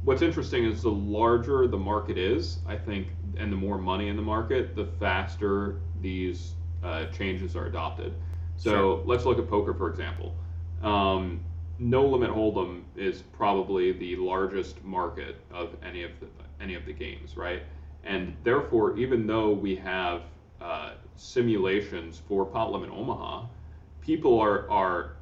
What's 0.04 0.22
interesting 0.22 0.66
is 0.66 0.82
the 0.82 0.90
larger 0.90 1.68
the 1.68 1.78
market 1.78 2.18
is, 2.18 2.60
I 2.68 2.76
think, 2.76 3.08
and 3.38 3.52
the 3.52 3.56
more 3.56 3.78
money 3.78 4.10
in 4.10 4.16
the 4.16 4.22
market, 4.22 4.76
the 4.76 4.86
faster 5.00 5.80
these 6.02 6.56
uh, 6.84 7.06
changes 7.06 7.56
are 7.56 7.68
adopted. 7.68 8.14
So 8.58 8.70
sure. 8.70 9.04
let's 9.06 9.26
look 9.26 9.38
at 9.38 9.48
poker, 9.50 9.74
for 9.74 9.90
example. 9.90 10.36
Um, 10.84 11.42
no 11.80 12.06
limit 12.06 12.32
hold'em 12.32 12.84
is 12.96 13.22
probably 13.22 13.92
the 13.92 14.16
largest 14.16 14.84
market 14.84 15.38
of 15.52 15.76
any 15.84 16.04
of 16.04 16.12
the 16.20 16.28
any 16.60 16.74
of 16.74 16.86
the 16.86 16.94
games, 16.94 17.38
right? 17.38 17.62
And 18.04 18.36
therefore, 18.44 18.98
even 18.98 19.28
though 19.28 19.52
we 19.52 19.76
have 19.76 20.24
uh, 20.60 20.94
simulations 21.16 22.22
for 22.28 22.46
pot 22.46 22.72
limit 22.72 22.90
Omaha, 22.90 23.46
people 24.02 24.40
are 24.40 24.70
are 24.70 25.18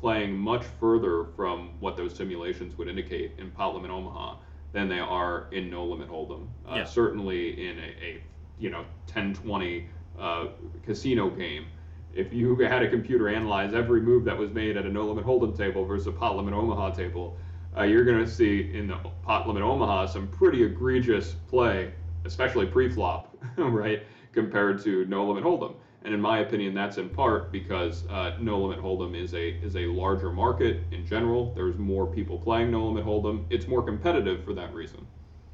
playing 0.00 0.36
much 0.36 0.64
further 0.80 1.26
from 1.36 1.70
what 1.78 1.96
those 1.96 2.14
simulations 2.14 2.76
would 2.78 2.88
indicate 2.88 3.32
in 3.38 3.50
pot 3.50 3.74
limit 3.74 3.90
Omaha 3.90 4.36
than 4.72 4.88
they 4.88 4.98
are 4.98 5.48
in 5.52 5.70
no 5.70 5.84
limit 5.84 6.08
hold'em. 6.08 6.46
Uh, 6.68 6.76
yeah. 6.76 6.84
Certainly 6.84 7.68
in 7.68 7.78
a, 7.78 7.82
a, 7.82 8.22
you 8.58 8.70
know 8.70 8.84
10-20 9.08 9.86
uh, 10.18 10.46
casino 10.84 11.28
game, 11.30 11.66
if 12.14 12.32
you 12.32 12.56
had 12.60 12.82
a 12.82 12.90
computer 12.90 13.28
analyze 13.28 13.74
every 13.74 14.00
move 14.00 14.24
that 14.24 14.36
was 14.36 14.50
made 14.50 14.76
at 14.76 14.86
a 14.86 14.88
no 14.88 15.06
limit 15.06 15.24
hold'em 15.24 15.56
table 15.56 15.84
versus 15.84 16.06
a 16.06 16.12
pot 16.12 16.36
limit 16.36 16.54
Omaha 16.54 16.90
table, 16.90 17.36
uh, 17.76 17.82
you're 17.82 18.04
going 18.04 18.24
to 18.24 18.30
see 18.30 18.70
in 18.74 18.88
the 18.88 18.96
pot 19.22 19.46
limit 19.46 19.62
Omaha 19.62 20.06
some 20.06 20.28
pretty 20.28 20.64
egregious 20.64 21.36
play, 21.48 21.92
especially 22.24 22.66
pre-flop, 22.66 23.36
right, 23.56 24.02
compared 24.32 24.82
to 24.82 25.04
no 25.06 25.26
limit 25.26 25.44
hold'em. 25.44 25.74
And 26.02 26.14
in 26.14 26.20
my 26.20 26.38
opinion, 26.38 26.72
that's 26.74 26.96
in 26.96 27.10
part 27.10 27.52
because 27.52 28.06
uh, 28.08 28.36
no 28.40 28.58
limit 28.58 28.82
hold'em 28.82 29.14
is 29.14 29.34
a 29.34 29.50
is 29.62 29.76
a 29.76 29.86
larger 29.86 30.32
market 30.32 30.82
in 30.92 31.04
general. 31.04 31.52
There's 31.54 31.76
more 31.76 32.06
people 32.06 32.38
playing 32.38 32.70
no 32.70 32.86
limit 32.86 33.04
hold'em. 33.04 33.44
It's 33.50 33.66
more 33.66 33.82
competitive 33.82 34.42
for 34.44 34.54
that 34.54 34.72
reason. 34.72 35.06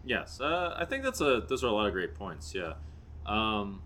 Yes, 0.05 0.41
uh, 0.41 0.75
I 0.79 0.85
think 0.85 1.03
that's 1.03 1.21
a 1.21 1.45
those 1.49 1.65
are 1.65 1.67
a 1.67 1.73
lot 1.73 1.87
of 1.87 1.93
great 1.93 2.15
points. 2.15 2.55
Yeah, 2.55 2.75
um, 3.27 3.83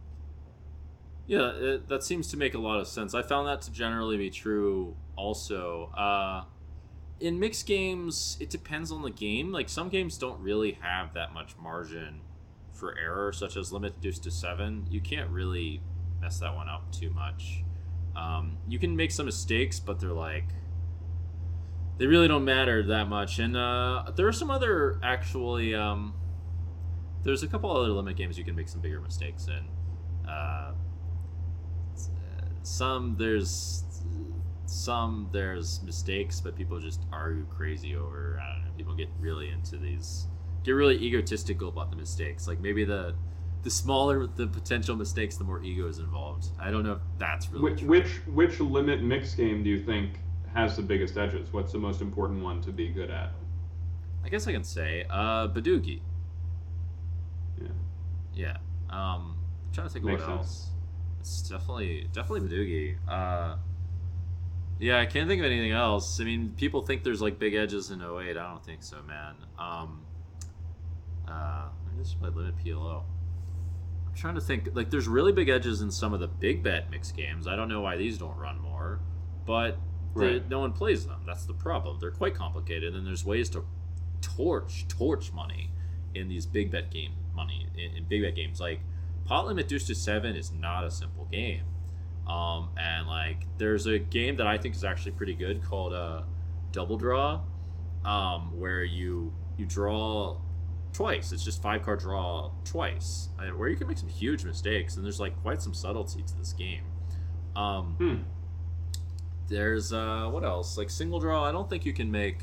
yeah, 1.31 1.53
it, 1.53 1.89
that 1.89 2.03
seems 2.03 2.27
to 2.33 2.37
make 2.37 2.55
a 2.55 2.59
lot 2.59 2.81
of 2.81 2.89
sense. 2.89 3.15
I 3.15 3.23
found 3.23 3.47
that 3.47 3.63
to 3.63 3.71
generally 3.71 4.17
be 4.17 4.31
true. 4.31 4.97
Also, 5.15 5.93
uh, 5.97 6.43
in 7.21 7.39
mixed 7.39 7.67
games, 7.67 8.37
it 8.41 8.51
depends 8.51 8.91
on 8.91 9.03
the 9.03 9.13
game. 9.13 9.53
Like 9.53 9.69
some 9.69 9.91
games 9.91 10.19
don't 10.19 10.41
really 10.41 10.73
have 10.81 11.15
that 11.15 11.33
much 11.33 11.55
margin 11.57 12.23
for 12.73 12.99
error, 12.99 13.33
such 13.33 13.57
as 13.57 13.73
limit 13.73 14.01
deuce 14.01 14.19
to 14.19 14.31
seven. 14.33 14.89
You 14.91 15.01
can't 15.01 15.31
really 15.31 15.83
mess 16.21 16.41
that 16.41 16.53
one 16.53 16.69
up 16.69 16.91
too 16.91 17.11
much. 17.11 17.63
Um, 18.17 18.59
you 18.67 18.81
can 18.81 18.97
make 18.97 19.13
some 19.13 19.27
mistakes, 19.27 19.79
but 19.79 20.01
they're 20.01 20.11
like 20.11 20.49
they 21.99 22.09
really 22.09 22.27
don't 22.27 22.45
matter 22.45 22.83
that 22.89 23.09
much. 23.09 23.39
And 23.39 23.57
uh, 23.57 24.11
there 24.17 24.27
are 24.27 24.33
some 24.33 24.51
other 24.51 24.99
actually. 25.01 25.77
Um, 25.77 26.13
there's 27.23 27.45
a 27.45 27.47
couple 27.47 27.71
other 27.71 27.91
limit 27.91 28.17
games 28.17 28.37
you 28.37 28.43
can 28.43 28.57
make 28.57 28.69
some 28.69 28.81
bigger 28.81 29.01
mistakes 29.01 29.47
in. 29.47 30.29
Uh, 30.29 30.73
some 32.63 33.17
there's 33.19 33.85
some 34.67 35.29
there's 35.33 35.83
mistakes, 35.83 36.41
but 36.41 36.57
people 36.57 36.79
just 36.79 37.03
argue 37.13 37.47
crazy 37.47 37.97
over. 37.97 38.41
I 38.43 38.55
don't 38.55 38.65
know. 38.65 38.71
People 38.77 38.95
get 38.95 39.09
really 39.19 39.51
into 39.51 39.77
these, 39.77 40.27
get 40.65 40.73
really 40.73 40.97
egotistical 40.97 41.69
about 41.69 41.91
the 41.91 41.97
mistakes. 41.97 42.47
Like 42.47 42.61
maybe 42.61 42.85
the 42.85 43.15
the 43.63 43.71
smaller 43.71 44.27
the 44.27 44.47
potential 44.47 44.97
mistakes, 44.97 45.37
the 45.37 45.45
more 45.45 45.63
ego 45.63 45.87
is 45.89 45.99
involved. 45.99 46.49
I 46.59 46.71
don't 46.71 46.85
know 46.85 46.93
if 46.93 47.03
that's 47.19 47.51
really 47.51 47.73
which, 47.73 47.83
which 47.83 48.21
which 48.27 48.61
limit 48.61 49.03
mix 49.03 49.35
game 49.35 49.63
do 49.63 49.71
you 49.71 49.83
think 49.83 50.21
has 50.55 50.77
the 50.77 50.83
biggest 50.83 51.17
edges? 51.17 51.53
What's 51.53 51.73
the 51.73 51.79
most 51.79 52.01
important 52.01 52.43
one 52.43 52.61
to 52.63 52.73
be 52.73 52.89
good 52.89 53.11
at? 53.11 53.33
I 54.25 54.29
guess 54.29 54.47
I 54.47 54.53
can 54.53 54.65
say 54.65 55.07
uh, 55.09 55.49
Badugi. 55.49 56.01
Yeah. 57.61 57.69
Yeah. 58.35 58.57
Um, 58.91 59.37
I'm 59.67 59.73
trying 59.73 59.87
to 59.87 59.93
think 59.93 60.05
of 60.05 60.11
what 60.11 60.21
sense. 60.21 60.31
else. 60.31 60.71
It's 61.21 61.43
definitely 61.43 62.09
definitely 62.13 62.49
Badugi. 62.49 62.97
Uh, 63.09 63.57
yeah, 64.81 64.99
I 64.99 65.07
can't 65.07 65.29
think 65.29 65.41
of 65.41 65.47
anything 65.47 65.73
else. 65.73 66.21
I 66.21 66.25
mean, 66.25 66.55
people 66.57 66.81
think 66.81 67.05
there's 67.05 67.21
like 67.21 67.39
big 67.39 67.55
edges 67.55 67.91
in 67.91 68.01
O8. 68.01 68.31
I 68.31 68.33
don't 68.33 68.65
think 68.65 68.83
so, 68.83 68.97
man. 69.07 69.35
Um, 69.59 70.01
uh, 71.29 71.69
this 71.99 72.09
is 72.09 72.17
my 72.21 72.29
limit 72.29 72.55
PLO. 72.65 73.03
I'm 74.09 74.15
trying 74.15 74.37
to 74.37 74.41
think. 74.41 74.71
Like, 74.73 74.91
there's 74.91 75.07
really 75.07 75.33
big 75.33 75.51
edges 75.51 75.83
in 75.83 75.91
some 75.91 76.15
of 76.15 76.21
the 76.21 76.29
big 76.29 76.63
bet 76.63 76.91
mix 76.91 77.13
games. 77.13 77.47
I 77.47 77.57
don't 77.57 77.69
know 77.69 77.83
why 77.83 77.99
these 77.99 78.17
don't 78.17 78.37
run 78.39 78.59
more, 78.59 79.01
but 79.45 79.77
right. 80.15 80.43
they, 80.43 80.49
no 80.49 80.61
one 80.61 80.73
plays 80.73 81.07
them. 81.07 81.21
That's 81.27 81.45
the 81.45 81.55
problem. 81.55 81.99
They're 82.01 82.11
quite 82.11 82.35
complicated, 82.35 82.95
and 82.95 83.07
there's 83.07 83.25
ways 83.25 83.51
to 83.51 83.67
torch 84.23 84.87
torch 84.89 85.33
money 85.33 85.71
in 86.15 86.29
these 86.29 86.47
big 86.47 86.71
bet 86.71 86.91
game 86.91 87.13
money 87.35 87.67
in, 87.77 87.99
in 87.99 88.05
big 88.05 88.23
bet 88.23 88.35
games. 88.35 88.61
Like 88.61 88.81
pot 89.25 89.47
limit 89.47 89.69
deuce 89.69 89.87
to 89.87 89.95
seven 89.95 90.37
is 90.37 90.53
not 90.53 90.85
a 90.85 90.91
simple 90.91 91.27
game. 91.31 91.63
Um, 92.27 92.71
and 92.77 93.07
like, 93.09 93.47
there's 93.59 93.87
a 93.87 93.99
game 93.99 94.37
that 94.37 94.47
I 94.47 94.57
think 94.59 94.75
is 94.75 94.85
actually 94.85 95.13
pretty 95.13 95.35
good 95.35 95.63
called 95.65 95.93
uh, 95.93 96.23
Double 96.73 96.97
Draw, 96.97 97.41
um, 98.05 98.59
where 98.59 98.85
you 98.85 99.33
you 99.57 99.67
draw 99.67 100.37
twice. 100.93 101.33
It's 101.33 101.45
just 101.45 101.61
five 101.63 101.83
card 101.83 101.99
draw 102.01 102.51
twice, 102.65 103.29
and 103.39 103.59
where 103.59 103.69
you 103.69 103.77
can 103.77 103.89
make 103.89 103.99
some 103.99 104.09
huge 104.09 104.45
mistakes. 104.45 104.97
And 104.97 105.05
there's 105.05 105.19
like 105.21 105.41
quite 105.43 105.61
some 105.61 105.75
subtlety 105.75 106.23
to 106.23 106.39
this 106.39 106.53
game. 106.53 106.85
Um, 107.57 107.95
Hmm. 107.99 108.17
there's 109.49 109.93
uh, 109.93 110.29
what 110.31 110.45
else? 110.45 110.79
Like 110.79 110.91
single 110.91 111.19
draw. 111.21 111.45
I 111.45 111.53
don't 111.53 111.69
think 111.69 111.85
you 111.85 111.93
can 111.93 112.11
make. 112.11 112.39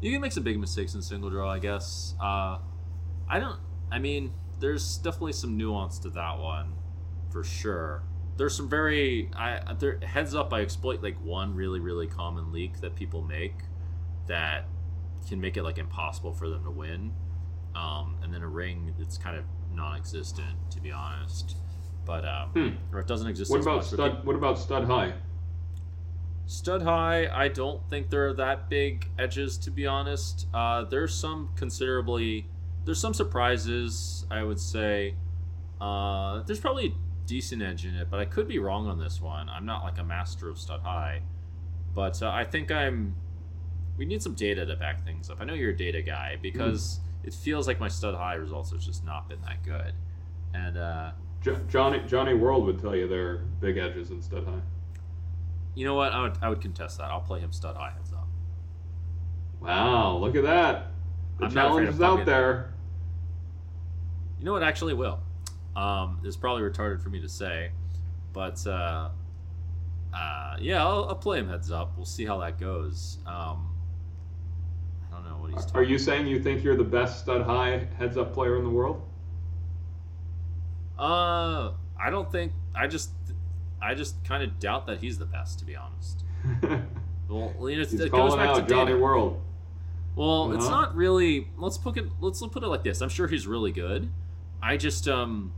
You 0.00 0.12
can 0.12 0.20
make 0.20 0.32
some 0.32 0.42
big 0.44 0.58
mistakes 0.60 0.94
in 0.94 1.02
single 1.02 1.30
draw. 1.30 1.50
I 1.50 1.58
guess. 1.58 2.14
Uh, 2.20 2.58
I 3.28 3.40
don't. 3.40 3.58
I 3.90 3.98
mean, 3.98 4.32
there's 4.64 4.96
definitely 4.96 5.34
some 5.34 5.58
nuance 5.58 5.98
to 5.98 6.08
that 6.08 6.38
one, 6.38 6.72
for 7.30 7.44
sure. 7.44 8.02
There's 8.38 8.56
some 8.56 8.66
very. 8.66 9.30
I 9.36 9.74
there 9.78 10.00
heads 10.02 10.34
up. 10.34 10.54
I 10.54 10.62
exploit 10.62 11.02
like 11.02 11.22
one 11.22 11.54
really 11.54 11.80
really 11.80 12.06
common 12.06 12.50
leak 12.50 12.80
that 12.80 12.94
people 12.94 13.20
make, 13.20 13.56
that 14.26 14.64
can 15.28 15.38
make 15.38 15.58
it 15.58 15.64
like 15.64 15.76
impossible 15.76 16.32
for 16.32 16.48
them 16.48 16.64
to 16.64 16.70
win. 16.70 17.12
Um, 17.74 18.16
and 18.22 18.32
then 18.32 18.40
a 18.40 18.48
ring 18.48 18.94
that's 18.98 19.18
kind 19.18 19.36
of 19.36 19.44
non-existent, 19.74 20.56
to 20.70 20.80
be 20.80 20.90
honest. 20.90 21.56
But 22.06 22.24
um, 22.24 22.48
Hmm. 22.54 22.94
or 22.94 23.00
it 23.00 23.06
doesn't 23.06 23.28
exist. 23.28 23.50
What 23.50 23.60
about 23.60 23.84
stud? 23.84 24.24
What 24.24 24.34
about 24.34 24.58
stud 24.58 24.84
high? 24.84 25.12
Stud 26.46 26.82
high, 26.82 27.28
I 27.28 27.48
don't 27.48 27.86
think 27.90 28.08
there 28.10 28.26
are 28.28 28.34
that 28.34 28.70
big 28.70 29.10
edges 29.18 29.58
to 29.58 29.70
be 29.70 29.86
honest. 29.86 30.46
Uh, 30.54 30.84
there's 30.84 31.14
some 31.14 31.50
considerably, 31.56 32.46
there's 32.84 33.00
some 33.00 33.14
surprises. 33.14 34.26
I 34.30 34.42
would 34.42 34.60
say, 34.60 35.14
uh, 35.80 36.42
there's 36.42 36.60
probably 36.60 36.86
a 36.86 36.92
decent 37.26 37.62
edge 37.62 37.84
in 37.84 37.94
it, 37.94 38.08
but 38.10 38.20
I 38.20 38.24
could 38.24 38.46
be 38.48 38.58
wrong 38.58 38.86
on 38.86 38.98
this 38.98 39.20
one. 39.20 39.48
I'm 39.48 39.64
not 39.66 39.82
like 39.82 39.98
a 39.98 40.04
master 40.04 40.48
of 40.48 40.58
stud 40.58 40.80
high, 40.82 41.22
but 41.94 42.22
uh, 42.22 42.30
I 42.30 42.44
think 42.44 42.70
I'm. 42.70 43.14
We 43.96 44.04
need 44.04 44.22
some 44.22 44.34
data 44.34 44.66
to 44.66 44.74
back 44.76 45.04
things 45.04 45.30
up. 45.30 45.38
I 45.40 45.44
know 45.44 45.54
you're 45.54 45.70
a 45.70 45.76
data 45.76 46.02
guy 46.02 46.36
because 46.42 46.98
it 47.22 47.32
feels 47.32 47.68
like 47.68 47.78
my 47.78 47.88
stud 47.88 48.14
high 48.16 48.34
results 48.34 48.72
have 48.72 48.80
just 48.80 49.04
not 49.04 49.28
been 49.28 49.40
that 49.42 49.62
good, 49.62 49.92
and 50.52 50.76
uh, 50.76 51.12
Jo- 51.40 51.60
Johnny 51.68 52.02
Johnny 52.06 52.34
World 52.34 52.64
would 52.66 52.80
tell 52.80 52.96
you 52.96 53.06
there 53.06 53.28
are 53.28 53.36
big 53.60 53.76
edges 53.78 54.10
in 54.10 54.20
stud 54.20 54.44
high. 54.44 54.60
you 55.76 55.84
know 55.86 55.94
what? 55.94 56.12
I 56.12 56.22
would 56.22 56.36
I 56.42 56.48
would 56.48 56.60
contest 56.60 56.98
that. 56.98 57.04
I'll 57.04 57.20
play 57.20 57.38
him 57.40 57.52
stud 57.52 57.76
high 57.76 57.92
heads 57.92 58.12
up. 58.12 58.26
Wow, 59.60 60.18
look 60.18 60.34
at 60.36 60.42
that. 60.42 60.88
The 61.38 61.46
I'm 61.46 61.50
challenge 61.52 61.88
is 61.88 62.00
out 62.02 62.26
there. 62.26 62.73
You 64.44 64.50
know 64.50 64.52
what? 64.52 64.62
Actually, 64.62 64.92
will. 64.92 65.20
Um, 65.74 66.20
it's 66.22 66.36
probably 66.36 66.64
retarded 66.64 67.02
for 67.02 67.08
me 67.08 67.18
to 67.22 67.28
say, 67.30 67.70
but 68.34 68.62
uh, 68.66 69.08
uh, 70.14 70.56
yeah, 70.60 70.84
I'll, 70.86 71.06
I'll 71.08 71.14
play 71.14 71.38
him 71.38 71.48
heads 71.48 71.70
up. 71.70 71.94
We'll 71.96 72.04
see 72.04 72.26
how 72.26 72.36
that 72.40 72.60
goes. 72.60 73.16
Um, 73.26 73.70
I 75.10 75.14
don't 75.14 75.24
know 75.24 75.36
what 75.38 75.52
he's. 75.54 75.72
Are 75.72 75.82
you 75.82 75.96
saying 75.98 76.26
you 76.26 76.42
think 76.42 76.62
you're 76.62 76.76
the 76.76 76.84
best 76.84 77.20
stud 77.20 77.40
high 77.40 77.88
heads 77.98 78.18
up 78.18 78.34
player 78.34 78.58
in 78.58 78.64
the 78.64 78.68
world? 78.68 79.00
Uh, 80.98 81.72
I 81.98 82.10
don't 82.10 82.30
think. 82.30 82.52
I 82.74 82.86
just, 82.86 83.12
I 83.80 83.94
just 83.94 84.22
kind 84.24 84.42
of 84.42 84.58
doubt 84.60 84.86
that 84.88 84.98
he's 84.98 85.16
the 85.16 85.24
best, 85.24 85.58
to 85.60 85.64
be 85.64 85.74
honest. 85.74 86.22
Well, 87.26 87.54
you 87.70 87.76
know, 87.76 87.82
it's- 87.82 87.90
He's 87.92 88.00
it 88.02 88.12
goes 88.12 88.32
calling 88.34 88.36
back 88.38 88.48
out 88.50 88.68
to 88.68 88.74
Johnny. 88.74 88.92
World. 88.92 89.40
Well, 90.14 90.52
it's 90.52 90.66
Uh-huh. 90.66 90.82
not 90.82 90.94
really. 90.94 91.48
Let's 91.56 91.78
put 91.78 91.96
it. 91.96 92.04
Let's 92.20 92.46
put 92.46 92.62
it 92.62 92.66
like 92.66 92.84
this. 92.84 93.00
I'm 93.00 93.08
sure 93.08 93.26
he's 93.26 93.46
really 93.46 93.72
good. 93.72 94.10
I 94.64 94.78
just 94.78 95.06
um, 95.08 95.52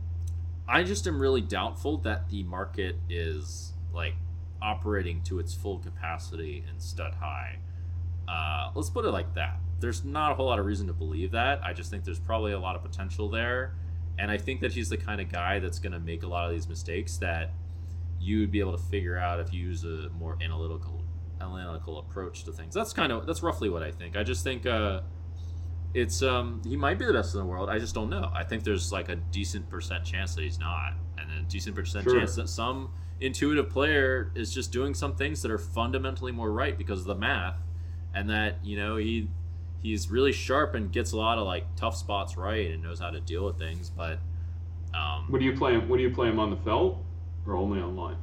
I 0.67 0.83
just 0.83 1.07
am 1.07 1.19
really 1.19 1.39
doubtful 1.39 1.97
that 1.99 2.27
the 2.29 2.43
market 2.43 2.97
is 3.09 3.71
like 3.93 4.15
operating 4.61 5.21
to 5.23 5.39
its 5.39 5.53
full 5.53 5.79
capacity 5.79 6.65
in 6.69 6.77
stud 6.81 7.13
high. 7.15 7.59
Uh, 8.27 8.71
let's 8.75 8.89
put 8.89 9.05
it 9.05 9.11
like 9.11 9.33
that. 9.35 9.59
There's 9.79 10.03
not 10.03 10.33
a 10.33 10.35
whole 10.35 10.47
lot 10.47 10.59
of 10.59 10.65
reason 10.65 10.87
to 10.87 10.93
believe 10.93 11.31
that. 11.31 11.63
I 11.63 11.71
just 11.71 11.89
think 11.89 12.03
there's 12.03 12.19
probably 12.19 12.51
a 12.51 12.59
lot 12.59 12.75
of 12.75 12.83
potential 12.83 13.29
there, 13.29 13.75
and 14.19 14.29
I 14.29 14.37
think 14.37 14.59
that 14.59 14.73
he's 14.73 14.89
the 14.89 14.97
kind 14.97 15.21
of 15.21 15.31
guy 15.31 15.59
that's 15.59 15.79
going 15.79 15.93
to 15.93 15.99
make 15.99 16.23
a 16.23 16.27
lot 16.27 16.45
of 16.45 16.51
these 16.51 16.67
mistakes 16.67 17.15
that 17.17 17.53
you'd 18.19 18.51
be 18.51 18.59
able 18.59 18.75
to 18.75 18.83
figure 18.83 19.17
out 19.17 19.39
if 19.39 19.53
you 19.53 19.67
use 19.67 19.85
a 19.85 20.09
more 20.19 20.37
analytical 20.41 21.05
analytical 21.39 21.99
approach 21.99 22.43
to 22.43 22.51
things. 22.51 22.73
That's 22.73 22.91
kind 22.91 23.13
of 23.13 23.25
that's 23.25 23.41
roughly 23.41 23.69
what 23.69 23.83
I 23.83 23.91
think. 23.91 24.17
I 24.17 24.23
just 24.23 24.43
think 24.43 24.65
uh, 24.65 25.01
it's 25.97 26.21
um, 26.21 26.61
he 26.63 26.77
might 26.77 26.99
be 26.99 27.05
the 27.05 27.13
best 27.13 27.33
in 27.33 27.39
the 27.39 27.45
world. 27.45 27.69
I 27.69 27.79
just 27.79 27.95
don't 27.95 28.09
know. 28.09 28.29
I 28.33 28.43
think 28.43 28.63
there's 28.63 28.91
like 28.91 29.09
a 29.09 29.15
decent 29.15 29.67
percent 29.69 30.05
chance 30.05 30.35
that 30.35 30.43
he's 30.43 30.59
not, 30.59 30.93
and 31.17 31.29
a 31.31 31.41
decent 31.49 31.75
percent 31.75 32.03
Sure. 32.03 32.19
chance 32.19 32.35
that 32.35 32.49
some 32.49 32.89
intuitive 33.19 33.69
player 33.69 34.31
is 34.35 34.53
just 34.53 34.71
doing 34.71 34.93
some 34.93 35.15
things 35.15 35.41
that 35.41 35.49
are 35.49 35.57
fundamentally 35.57 36.31
more 36.31 36.51
right 36.51 36.77
because 36.77 36.99
of 36.99 37.05
the 37.07 37.15
math, 37.15 37.57
and 38.13 38.29
that 38.29 38.63
you 38.63 38.77
know 38.77 38.97
he 38.97 39.27
he's 39.81 40.09
really 40.11 40.31
sharp 40.31 40.75
and 40.75 40.91
gets 40.91 41.11
a 41.13 41.17
lot 41.17 41.37
of 41.39 41.45
like 41.47 41.65
tough 41.75 41.95
spots 41.95 42.37
right 42.37 42.69
and 42.71 42.83
knows 42.83 42.99
how 42.99 43.09
to 43.09 43.19
deal 43.19 43.43
with 43.45 43.57
things. 43.57 43.89
But 43.89 44.19
um, 44.93 45.25
What 45.31 45.39
do 45.39 45.45
you 45.45 45.55
play 45.57 45.73
him? 45.73 45.89
What 45.89 45.97
do 45.97 46.03
you 46.03 46.11
play 46.11 46.27
him 46.27 46.39
on 46.39 46.49
the 46.51 46.57
felt 46.57 47.03
or 47.47 47.55
only 47.55 47.79
online? 47.81 48.17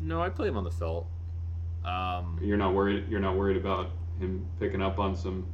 no, 0.00 0.20
I 0.22 0.28
play 0.30 0.48
him 0.48 0.56
on 0.56 0.64
the 0.64 0.70
felt. 0.70 1.06
Um, 1.84 2.38
You're 2.42 2.56
not 2.56 2.74
worried. 2.74 3.06
You're 3.08 3.20
not 3.20 3.36
worried 3.36 3.56
about 3.56 3.90
him 4.20 4.46
picking 4.60 4.80
up 4.82 4.98
on 4.98 5.16
some 5.16 5.46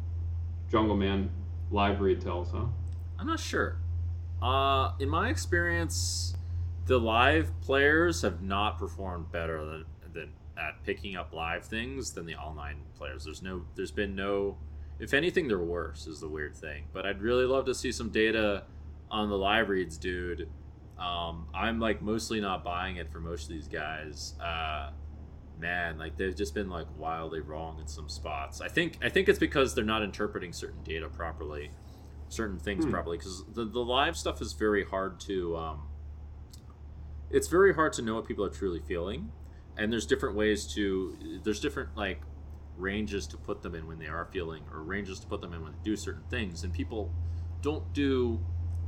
Jungle 0.71 0.97
Man 0.97 1.31
live 1.71 1.99
retells, 1.99 2.53
huh? 2.53 2.67
I'm 3.19 3.27
not 3.27 3.41
sure. 3.41 3.79
Uh, 4.41 4.93
in 5.01 5.09
my 5.09 5.29
experience, 5.29 6.37
the 6.87 6.99
live 6.99 7.51
players 7.61 8.23
have 8.23 8.43
not 8.43 8.79
performed 8.79 9.33
better 9.33 9.65
than, 9.65 9.85
than 10.13 10.33
at 10.57 10.83
picking 10.85 11.17
up 11.17 11.33
live 11.33 11.65
things 11.65 12.13
than 12.13 12.27
the 12.27 12.35
online 12.35 12.83
players. 12.97 13.25
There's 13.25 13.43
no, 13.43 13.65
there's 13.75 13.91
been 13.91 14.15
no, 14.15 14.59
if 14.99 15.15
anything, 15.15 15.49
they're 15.49 15.59
worse. 15.59 16.07
Is 16.07 16.21
the 16.21 16.29
weird 16.29 16.57
thing. 16.57 16.85
But 16.93 17.07
I'd 17.07 17.23
really 17.23 17.45
love 17.45 17.65
to 17.67 17.75
see 17.75 17.93
some 17.93 18.11
data 18.11 18.65
on 19.11 19.29
the 19.29 19.39
live 19.39 19.69
reads, 19.69 19.97
dude. 19.97 20.49
Um, 20.99 21.47
I'm 21.55 21.79
like 21.79 22.03
mostly 22.03 22.41
not 22.41 22.65
buying 22.65 22.97
it 22.97 23.11
for 23.11 23.21
most 23.21 23.45
of 23.45 23.51
these 23.51 23.69
guys. 23.69 24.35
Uh, 24.41 24.91
man, 25.59 25.99
like 25.99 26.17
they've 26.17 26.37
just 26.37 26.55
been 26.55 26.69
like 26.69 26.87
wildly 26.97 27.41
wrong 27.41 27.79
in 27.81 27.87
some 27.87 28.09
spots. 28.09 28.61
I 28.61 28.69
think 28.69 28.99
I 29.03 29.09
think 29.09 29.29
it's 29.29 29.39
because 29.39 29.75
they're 29.75 29.85
not 29.85 30.03
interpreting 30.03 30.53
certain 30.53 30.83
data 30.83 31.09
properly, 31.09 31.71
certain 32.29 32.59
things 32.59 32.85
Hmm. 32.85 32.91
properly. 32.91 33.19
Because 33.19 33.45
the 33.53 33.65
the 33.65 33.81
live 33.81 34.17
stuff 34.17 34.41
is 34.41 34.53
very 34.53 34.85
hard 34.85 35.21
to. 35.21 35.57
Um, 35.57 35.89
it's 37.31 37.49
very 37.49 37.75
hard 37.75 37.93
to 37.95 38.03
know 38.03 38.15
what 38.15 38.27
people 38.27 38.45
are 38.45 38.51
truly 38.51 38.81
feeling, 38.81 39.33
and 39.77 39.93
there's 39.93 40.07
different 40.07 40.37
ways 40.37 40.67
to. 40.75 41.41
There's 41.43 41.61
different 41.61 41.97
like 41.97 42.23
ranges 42.77 43.27
to 43.27 43.37
put 43.37 43.63
them 43.63 43.75
in 43.75 43.87
when 43.87 43.99
they 43.99 44.07
are 44.07 44.29
feeling, 44.33 44.63
or 44.73 44.83
ranges 44.83 45.21
to 45.21 45.27
put 45.27 45.41
them 45.41 45.53
in 45.53 45.63
when 45.63 45.73
they 45.73 45.79
do 45.83 45.97
certain 45.97 46.25
things, 46.31 46.65
and 46.65 46.73
people 46.73 47.13
don't 47.61 47.93
do 47.93 48.41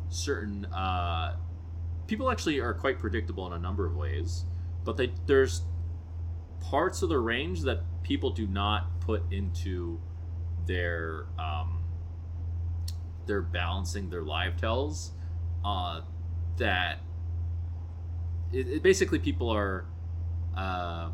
certain. 0.08 0.64
Uh, 0.66 1.36
people 2.06 2.30
actually 2.30 2.60
are 2.60 2.72
quite 2.74 2.98
predictable 2.98 3.46
in 3.46 3.52
a 3.52 3.58
number 3.58 3.84
of 3.86 3.94
ways, 3.96 4.44
but 4.84 4.96
they 4.96 5.12
there's 5.26 5.62
parts 6.61 7.02
of 7.02 7.08
the 7.08 7.18
range 7.18 7.62
that 7.62 7.80
people 8.02 8.30
do 8.30 8.46
not 8.46 9.00
put 9.00 9.22
into 9.32 10.00
their 10.66 11.26
um, 11.38 11.82
their 13.26 13.42
balancing 13.42 14.11
their 14.11 14.22
live 14.22 14.56
tells 14.56 15.12
uh, 15.64 16.00
that 16.56 16.98
it, 18.52 18.68
it 18.68 18.82
basically 18.82 19.18
people 19.18 19.48
are 19.48 19.84
uh, 20.56 21.08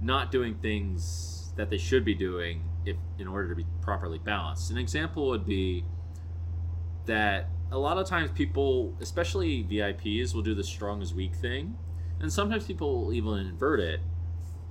not 0.00 0.30
doing 0.30 0.54
things 0.56 1.52
that 1.56 1.70
they 1.70 1.78
should 1.78 2.04
be 2.04 2.14
doing 2.14 2.62
if 2.84 2.96
in 3.18 3.28
order 3.28 3.48
to 3.48 3.54
be 3.54 3.66
properly 3.80 4.18
balanced. 4.18 4.70
An 4.70 4.78
example 4.78 5.28
would 5.28 5.46
be 5.46 5.84
that 7.06 7.48
a 7.72 7.78
lot 7.78 7.98
of 7.98 8.06
times 8.06 8.30
people, 8.32 8.94
especially 9.00 9.64
VIPs, 9.64 10.34
will 10.34 10.42
do 10.42 10.54
the 10.54 10.64
strong 10.64 11.02
is 11.02 11.14
weak 11.14 11.34
thing, 11.34 11.76
and 12.20 12.32
sometimes 12.32 12.66
people 12.66 13.04
will 13.04 13.12
even 13.12 13.38
invert 13.38 13.80
it. 13.80 14.00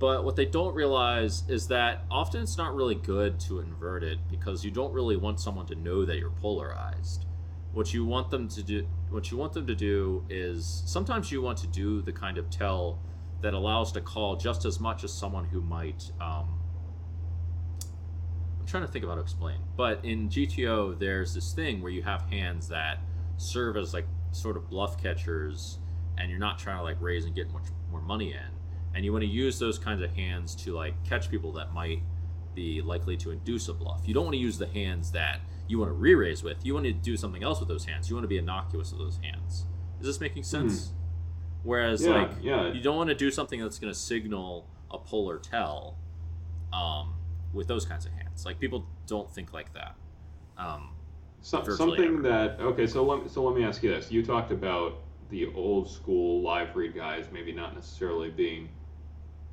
But 0.00 0.24
what 0.24 0.34
they 0.34 0.46
don't 0.46 0.74
realize 0.74 1.44
is 1.46 1.68
that 1.68 2.04
often 2.10 2.42
it's 2.42 2.56
not 2.56 2.74
really 2.74 2.94
good 2.94 3.38
to 3.40 3.60
invert 3.60 4.02
it 4.02 4.18
because 4.30 4.64
you 4.64 4.70
don't 4.70 4.94
really 4.94 5.16
want 5.16 5.38
someone 5.40 5.66
to 5.66 5.74
know 5.74 6.06
that 6.06 6.16
you're 6.16 6.30
polarized. 6.30 7.26
What 7.74 7.92
you 7.92 8.06
want 8.06 8.30
them 8.30 8.48
to 8.48 8.62
do, 8.62 8.88
what 9.10 9.30
you 9.30 9.36
want 9.36 9.52
them 9.52 9.66
to 9.66 9.74
do 9.74 10.24
is 10.30 10.82
sometimes 10.86 11.30
you 11.30 11.42
want 11.42 11.58
to 11.58 11.66
do 11.66 12.00
the 12.00 12.12
kind 12.12 12.38
of 12.38 12.48
tell 12.48 12.98
that 13.42 13.52
allows 13.52 13.92
to 13.92 14.00
call 14.00 14.36
just 14.36 14.64
as 14.64 14.80
much 14.80 15.04
as 15.04 15.12
someone 15.12 15.44
who 15.44 15.60
might. 15.60 16.10
Um, 16.18 16.58
I'm 18.58 18.66
trying 18.66 18.86
to 18.86 18.90
think 18.90 19.04
how 19.04 19.14
to 19.14 19.20
explain, 19.20 19.58
but 19.76 20.02
in 20.02 20.30
GTO 20.30 20.98
there's 20.98 21.34
this 21.34 21.52
thing 21.52 21.82
where 21.82 21.92
you 21.92 22.02
have 22.02 22.22
hands 22.22 22.68
that 22.68 23.00
serve 23.36 23.76
as 23.76 23.92
like 23.92 24.06
sort 24.32 24.56
of 24.56 24.70
bluff 24.70 25.00
catchers, 25.00 25.78
and 26.16 26.30
you're 26.30 26.40
not 26.40 26.58
trying 26.58 26.78
to 26.78 26.82
like 26.82 26.96
raise 27.00 27.26
and 27.26 27.34
get 27.34 27.52
much 27.52 27.66
more 27.90 28.00
money 28.00 28.32
in 28.32 28.59
and 28.94 29.04
you 29.04 29.12
want 29.12 29.22
to 29.22 29.28
use 29.30 29.58
those 29.58 29.78
kinds 29.78 30.02
of 30.02 30.10
hands 30.14 30.54
to 30.56 30.74
like 30.74 30.94
catch 31.04 31.30
people 31.30 31.52
that 31.52 31.72
might 31.72 32.02
be 32.54 32.82
likely 32.82 33.16
to 33.18 33.30
induce 33.30 33.68
a 33.68 33.74
bluff. 33.74 34.02
You 34.04 34.14
don't 34.14 34.24
want 34.24 34.34
to 34.34 34.40
use 34.40 34.58
the 34.58 34.66
hands 34.66 35.12
that 35.12 35.40
you 35.68 35.78
want 35.78 35.90
to 35.90 35.94
re-raise 35.94 36.42
with. 36.42 36.64
You 36.66 36.74
want 36.74 36.86
to 36.86 36.92
do 36.92 37.16
something 37.16 37.42
else 37.44 37.60
with 37.60 37.68
those 37.68 37.84
hands. 37.84 38.08
You 38.10 38.16
want 38.16 38.24
to 38.24 38.28
be 38.28 38.38
innocuous 38.38 38.90
with 38.90 39.00
those 39.00 39.18
hands. 39.22 39.66
Is 40.00 40.06
this 40.06 40.20
making 40.20 40.42
sense? 40.42 40.92
Whereas 41.62 42.04
Yeah, 42.04 42.10
like 42.22 42.30
yeah. 42.42 42.72
you 42.72 42.80
don't 42.80 42.96
want 42.96 43.08
to 43.10 43.14
do 43.14 43.30
something 43.30 43.60
that's 43.60 43.78
going 43.78 43.92
to 43.92 43.98
signal 43.98 44.66
a 44.90 44.98
pull 44.98 45.28
or 45.30 45.38
tell 45.38 45.96
um, 46.72 47.14
with 47.52 47.68
those 47.68 47.84
kinds 47.84 48.06
of 48.06 48.12
hands. 48.12 48.44
Like 48.44 48.58
people 48.58 48.86
don't 49.06 49.30
think 49.32 49.52
like 49.52 49.72
that. 49.74 49.94
Um, 50.58 50.94
So, 51.42 51.62
something 51.76 52.14
ever. 52.14 52.22
that 52.22 52.60
okay, 52.60 52.86
so 52.86 53.04
let 53.04 53.30
so 53.30 53.44
let 53.44 53.56
me 53.56 53.64
ask 53.64 53.82
you 53.82 53.90
this: 53.90 54.10
you 54.10 54.24
talked 54.24 54.50
about 54.50 55.02
the 55.30 55.46
old 55.54 55.88
school 55.88 56.42
live 56.42 56.74
read 56.74 56.94
guys 56.94 57.26
maybe 57.32 57.52
not 57.52 57.74
necessarily 57.74 58.30
being, 58.30 58.68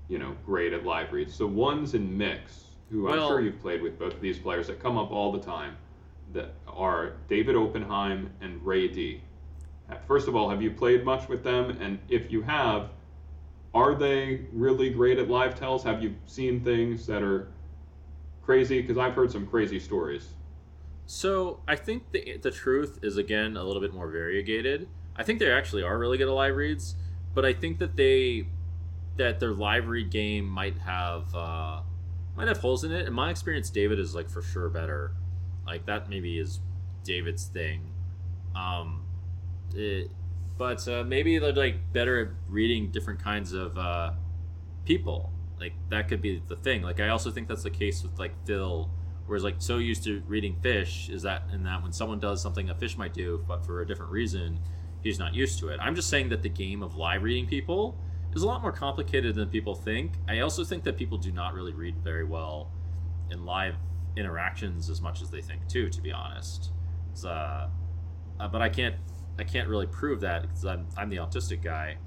you 0.10 0.18
know, 0.18 0.36
great 0.46 0.74
at 0.74 0.86
live 0.86 1.12
reads. 1.12 1.34
So 1.34 1.46
ones 1.46 1.94
in 1.94 2.18
mix, 2.18 2.66
who 2.90 3.10
I'm 3.10 3.20
sure 3.20 3.42
you've 3.42 3.60
played 3.60 3.82
with 3.82 4.00
both 4.00 4.14
of 4.14 4.22
these 4.22 4.38
players 4.38 4.68
that 4.68 4.82
come 4.82 4.98
up 4.98 5.12
all 5.12 5.32
the 5.32 5.40
time, 5.40 5.76
that 6.34 6.54
are 6.68 7.14
David 7.28 7.56
Oppenheim 7.56 8.30
and 8.42 8.66
Ray 8.66 8.88
D. 8.88 9.22
Uh, 9.90 9.96
First 10.08 10.28
of 10.28 10.36
all, 10.36 10.50
have 10.50 10.62
you 10.62 10.72
played 10.72 11.04
much 11.04 11.28
with 11.28 11.44
them? 11.44 11.72
And 11.82 12.00
if 12.10 12.32
you 12.32 12.42
have, 12.42 12.90
are 13.74 13.96
they 13.96 14.42
really 14.54 14.90
great 14.90 15.20
at 15.20 15.30
live 15.30 15.56
tells? 15.56 15.84
Have 15.84 16.02
you 16.02 16.16
seen 16.26 16.64
things 16.64 17.06
that 17.08 17.22
are 17.22 17.48
crazy? 18.42 18.82
Because 18.82 18.98
I've 18.98 19.14
heard 19.14 19.32
some 19.32 19.46
crazy 19.46 19.80
stories. 19.80 20.34
So 21.06 21.62
I 21.68 21.76
think 21.76 22.12
the 22.12 22.38
the 22.42 22.52
truth 22.52 23.00
is 23.02 23.16
again 23.16 23.56
a 23.56 23.64
little 23.64 23.82
bit 23.82 23.94
more 23.94 24.10
variegated. 24.10 24.90
I 25.16 25.24
think 25.24 25.40
they 25.40 25.52
actually 25.52 25.84
are 25.84 25.98
really 25.98 26.18
good 26.18 26.28
at 26.28 26.34
live 26.34 26.56
reads, 26.56 26.96
but 27.34 27.46
I 27.46 27.54
think 27.54 27.80
that 27.80 27.96
they 27.96 28.48
that 29.18 29.40
their 29.40 29.52
live 29.52 29.88
read 29.88 30.10
game 30.10 30.48
might 30.48 30.78
have 30.80 31.34
uh, 31.36 31.82
might 32.36 32.48
have 32.48 32.60
holes 32.60 32.84
in 32.84 32.92
it. 32.92 33.08
In 33.08 33.14
my 33.14 33.30
experience, 33.30 33.70
David 33.70 34.00
is 34.00 34.16
like 34.16 34.30
for 34.30 34.42
sure 34.42 34.70
better. 34.70 35.12
Like 35.66 35.86
that 35.88 36.10
maybe 36.10 36.40
is 36.40 36.60
David's 37.04 37.46
thing. 37.46 37.92
Um, 38.56 39.06
it, 39.76 40.12
but 40.58 40.88
uh, 40.88 41.04
maybe 41.04 41.38
they're 41.40 41.54
like 41.54 41.94
better 41.94 42.20
at 42.22 42.28
reading 42.48 42.92
different 42.92 43.22
kinds 43.22 43.54
of 43.54 43.78
uh, 43.78 44.12
people. 44.86 45.32
Like 45.60 45.74
that 45.90 46.08
could 46.08 46.22
be 46.22 46.42
the 46.48 46.56
thing. 46.56 46.82
Like 46.84 47.00
I 47.00 47.10
also 47.10 47.32
think 47.32 47.48
that's 47.48 47.64
the 47.64 47.70
case 47.70 48.04
with 48.04 48.18
like 48.20 48.34
Phil, 48.46 48.90
whereas 49.26 49.44
like 49.44 49.56
so 49.60 49.78
used 49.78 50.04
to 50.04 50.22
reading 50.28 50.56
fish 50.62 51.10
is 51.10 51.24
that 51.24 51.44
and 51.52 51.66
that 51.66 51.82
when 51.82 51.92
someone 51.92 52.20
does 52.20 52.42
something 52.42 52.70
a 52.70 52.76
fish 52.76 52.98
might 52.98 53.14
do, 53.14 53.44
but 53.48 53.66
for 53.66 53.82
a 53.82 53.88
different 53.88 54.12
reason, 54.12 54.60
he's 55.02 55.20
not 55.20 55.34
used 55.34 55.60
to 55.60 55.70
it. 55.70 55.80
I'm 55.82 55.96
just 55.96 56.10
saying 56.10 56.30
that 56.30 56.44
the 56.44 56.50
game 56.50 56.84
of 56.84 56.96
live 56.96 57.24
reading 57.24 57.48
people 57.48 57.98
is 58.38 58.44
a 58.44 58.48
lot 58.48 58.62
more 58.62 58.72
complicated 58.72 59.36
than 59.36 59.50
people 59.50 59.76
think. 59.76 60.14
I 60.28 60.40
also 60.40 60.64
think 60.64 60.84
that 60.84 60.96
people 60.96 61.18
do 61.18 61.32
not 61.32 61.54
really 61.54 61.74
read 61.74 61.96
very 62.04 62.24
well 62.24 62.70
in 63.32 63.46
live 63.46 63.76
interactions 64.16 64.90
as 64.90 65.02
much 65.02 65.22
as 65.22 65.30
they 65.30 65.42
think 65.42 65.68
too. 65.68 65.90
To 65.90 66.02
be 66.02 66.12
honest, 66.12 66.72
it's, 67.12 67.26
uh, 67.26 67.68
uh, 68.40 68.48
but 68.48 68.62
I 68.62 68.70
can't 68.70 68.96
I 69.40 69.44
can't 69.44 69.68
really 69.68 69.88
prove 69.88 70.22
that 70.22 70.44
because 70.44 70.66
I'm 70.66 70.88
I'm 70.96 71.10
the 71.10 71.18
autistic 71.18 71.62
guy. 71.62 71.98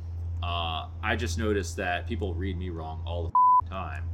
Uh, 0.42 0.88
I 1.02 1.16
just 1.16 1.36
noticed 1.36 1.76
that 1.76 2.06
people 2.06 2.32
read 2.34 2.56
me 2.56 2.70
wrong 2.70 3.02
all 3.04 3.24
the 3.64 3.68
time, 3.68 4.04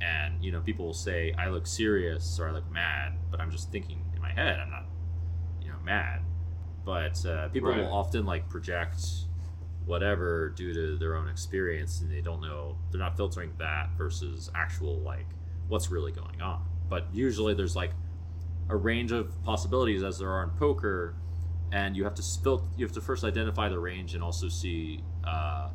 and 0.00 0.44
you 0.44 0.52
know 0.52 0.60
people 0.60 0.86
will 0.86 0.94
say 0.94 1.32
I 1.38 1.48
look 1.48 1.66
serious 1.66 2.38
or 2.38 2.48
I 2.48 2.52
look 2.52 2.70
mad, 2.70 3.14
but 3.30 3.40
I'm 3.40 3.50
just 3.50 3.72
thinking 3.72 4.04
in 4.14 4.20
my 4.20 4.30
head 4.32 4.60
I'm 4.60 4.70
not, 4.70 4.84
you 5.62 5.68
know, 5.68 5.78
mad. 5.84 6.20
But 6.84 7.24
uh, 7.26 7.48
people 7.48 7.70
Right. 7.70 7.78
will 7.80 7.92
often 7.92 8.26
like 8.26 8.48
project 8.48 9.00
whatever 9.86 10.50
due 10.50 10.74
to 10.74 10.96
their 10.98 11.14
own 11.16 11.28
experience, 11.28 12.00
and 12.02 12.10
they 12.10 12.20
don't 12.20 12.40
know 12.42 12.76
they're 12.90 13.00
not 13.00 13.16
filtering 13.16 13.52
that 13.58 13.90
versus 13.96 14.50
actual 14.54 14.98
like 15.00 15.26
what's 15.68 15.90
really 15.90 16.12
going 16.12 16.40
on. 16.42 16.60
But 16.88 17.06
usually 17.12 17.54
there's 17.54 17.74
like 17.76 17.92
a 18.68 18.76
range 18.76 19.12
of 19.12 19.42
possibilities 19.44 20.02
as 20.02 20.18
there 20.18 20.30
are 20.30 20.42
in 20.42 20.50
poker 20.50 21.14
and 21.72 21.96
you 21.96 22.04
have 22.04 22.14
to 22.14 22.22
spil- 22.22 22.64
you 22.76 22.84
have 22.84 22.92
to 22.92 23.00
first 23.00 23.24
identify 23.24 23.68
the 23.68 23.78
range 23.78 24.14
and 24.14 24.22
also 24.22 24.48
see 24.48 25.02
uh, 25.24 25.68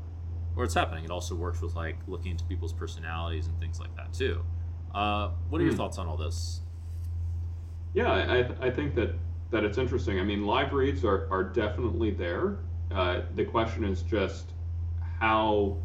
where 0.53 0.66
it's 0.66 0.74
happening. 0.74 1.03
It 1.05 1.12
also 1.12 1.36
works 1.36 1.62
with 1.62 1.76
like 1.76 1.97
looking 2.07 2.32
into 2.32 2.43
people's 2.45 2.72
personalities 2.74 3.47
and 3.47 3.59
things 3.59 3.80
like 3.80 3.93
that 3.97 4.14
too. 4.14 4.43
Uh, 4.93 5.30
what 5.49 5.59
are 5.59 5.64
your 5.64 5.74
Hmm. 5.74 5.78
thoughts 5.80 5.97
on 5.97 6.07
all 6.07 6.18
this? 6.18 6.62
Yeah, 7.93 8.12
I, 8.12 8.39
I- 8.39 8.68
I 8.68 8.70
think 8.72 8.95
that, 8.95 9.16
that 9.51 9.64
it's 9.66 9.78
interesting. 9.78 10.20
I 10.20 10.24
mean, 10.24 10.45
live 10.45 10.72
reads 10.74 11.03
are, 11.03 11.28
are 11.32 11.43
definitely 11.43 12.12
there. 12.12 12.59
Uh, 12.94 13.22
the 13.36 13.46
question 13.46 13.84
is 13.84 14.02
just 14.04 14.52
how 15.20 15.78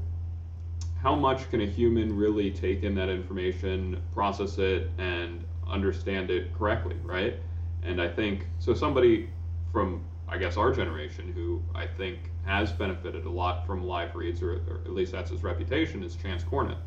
how 1.03 1.15
much 1.15 1.49
can 1.51 1.61
a 1.61 1.67
human 1.67 2.17
really 2.17 2.51
take 2.51 2.83
in 2.83 2.95
that 2.95 3.09
information, 3.09 4.03
process 4.13 4.59
it, 4.59 4.91
and 4.99 5.45
understand 5.69 6.31
it 6.31 6.53
correctly, 6.57 6.97
right? 7.05 7.35
And 7.83 8.01
I 8.01 8.09
think 8.09 8.47
so. 8.59 8.75
Somebody 8.75 9.29
from 9.73 10.05
I 10.29 10.39
guess 10.39 10.57
our 10.57 10.73
generation 10.73 11.33
who 11.33 11.63
I 11.75 11.87
think 11.87 12.31
has 12.45 12.73
benefited 12.73 13.27
a 13.27 13.31
lot 13.31 13.67
from 13.67 13.85
live 13.85 14.15
reads, 14.15 14.43
or, 14.43 14.55
or 14.69 14.81
at 14.85 14.93
least 14.93 15.13
that's 15.13 15.31
his 15.31 15.43
reputation, 15.43 16.03
is 16.03 16.17
Chance 16.17 16.43
Kornuth. 16.45 16.79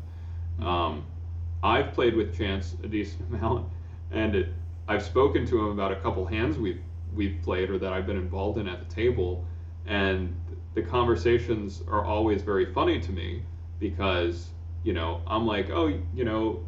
Um, 0.60 1.06
I've 1.62 1.92
played 1.92 2.14
with 2.14 2.36
Chance 2.36 2.76
a 2.82 2.88
decent 2.88 3.22
amount, 3.32 3.68
and 4.10 4.34
it, 4.34 4.48
I've 4.88 5.02
spoken 5.02 5.46
to 5.46 5.58
him 5.58 5.66
about 5.72 5.92
a 5.92 5.96
couple 5.96 6.26
hands 6.26 6.58
we've 6.58 6.80
we've 7.14 7.40
played 7.42 7.70
or 7.70 7.78
that 7.78 7.92
I've 7.92 8.06
been 8.06 8.16
involved 8.16 8.58
in 8.58 8.68
at 8.68 8.86
the 8.86 8.94
table, 8.94 9.44
and 9.86 10.34
the 10.74 10.82
conversations 10.82 11.82
are 11.88 12.04
always 12.04 12.42
very 12.42 12.72
funny 12.72 13.00
to 13.00 13.12
me 13.12 13.42
because 13.78 14.48
you 14.84 14.92
know 14.92 15.20
I'm 15.26 15.46
like, 15.46 15.70
oh, 15.70 15.86
you 16.14 16.24
know, 16.24 16.64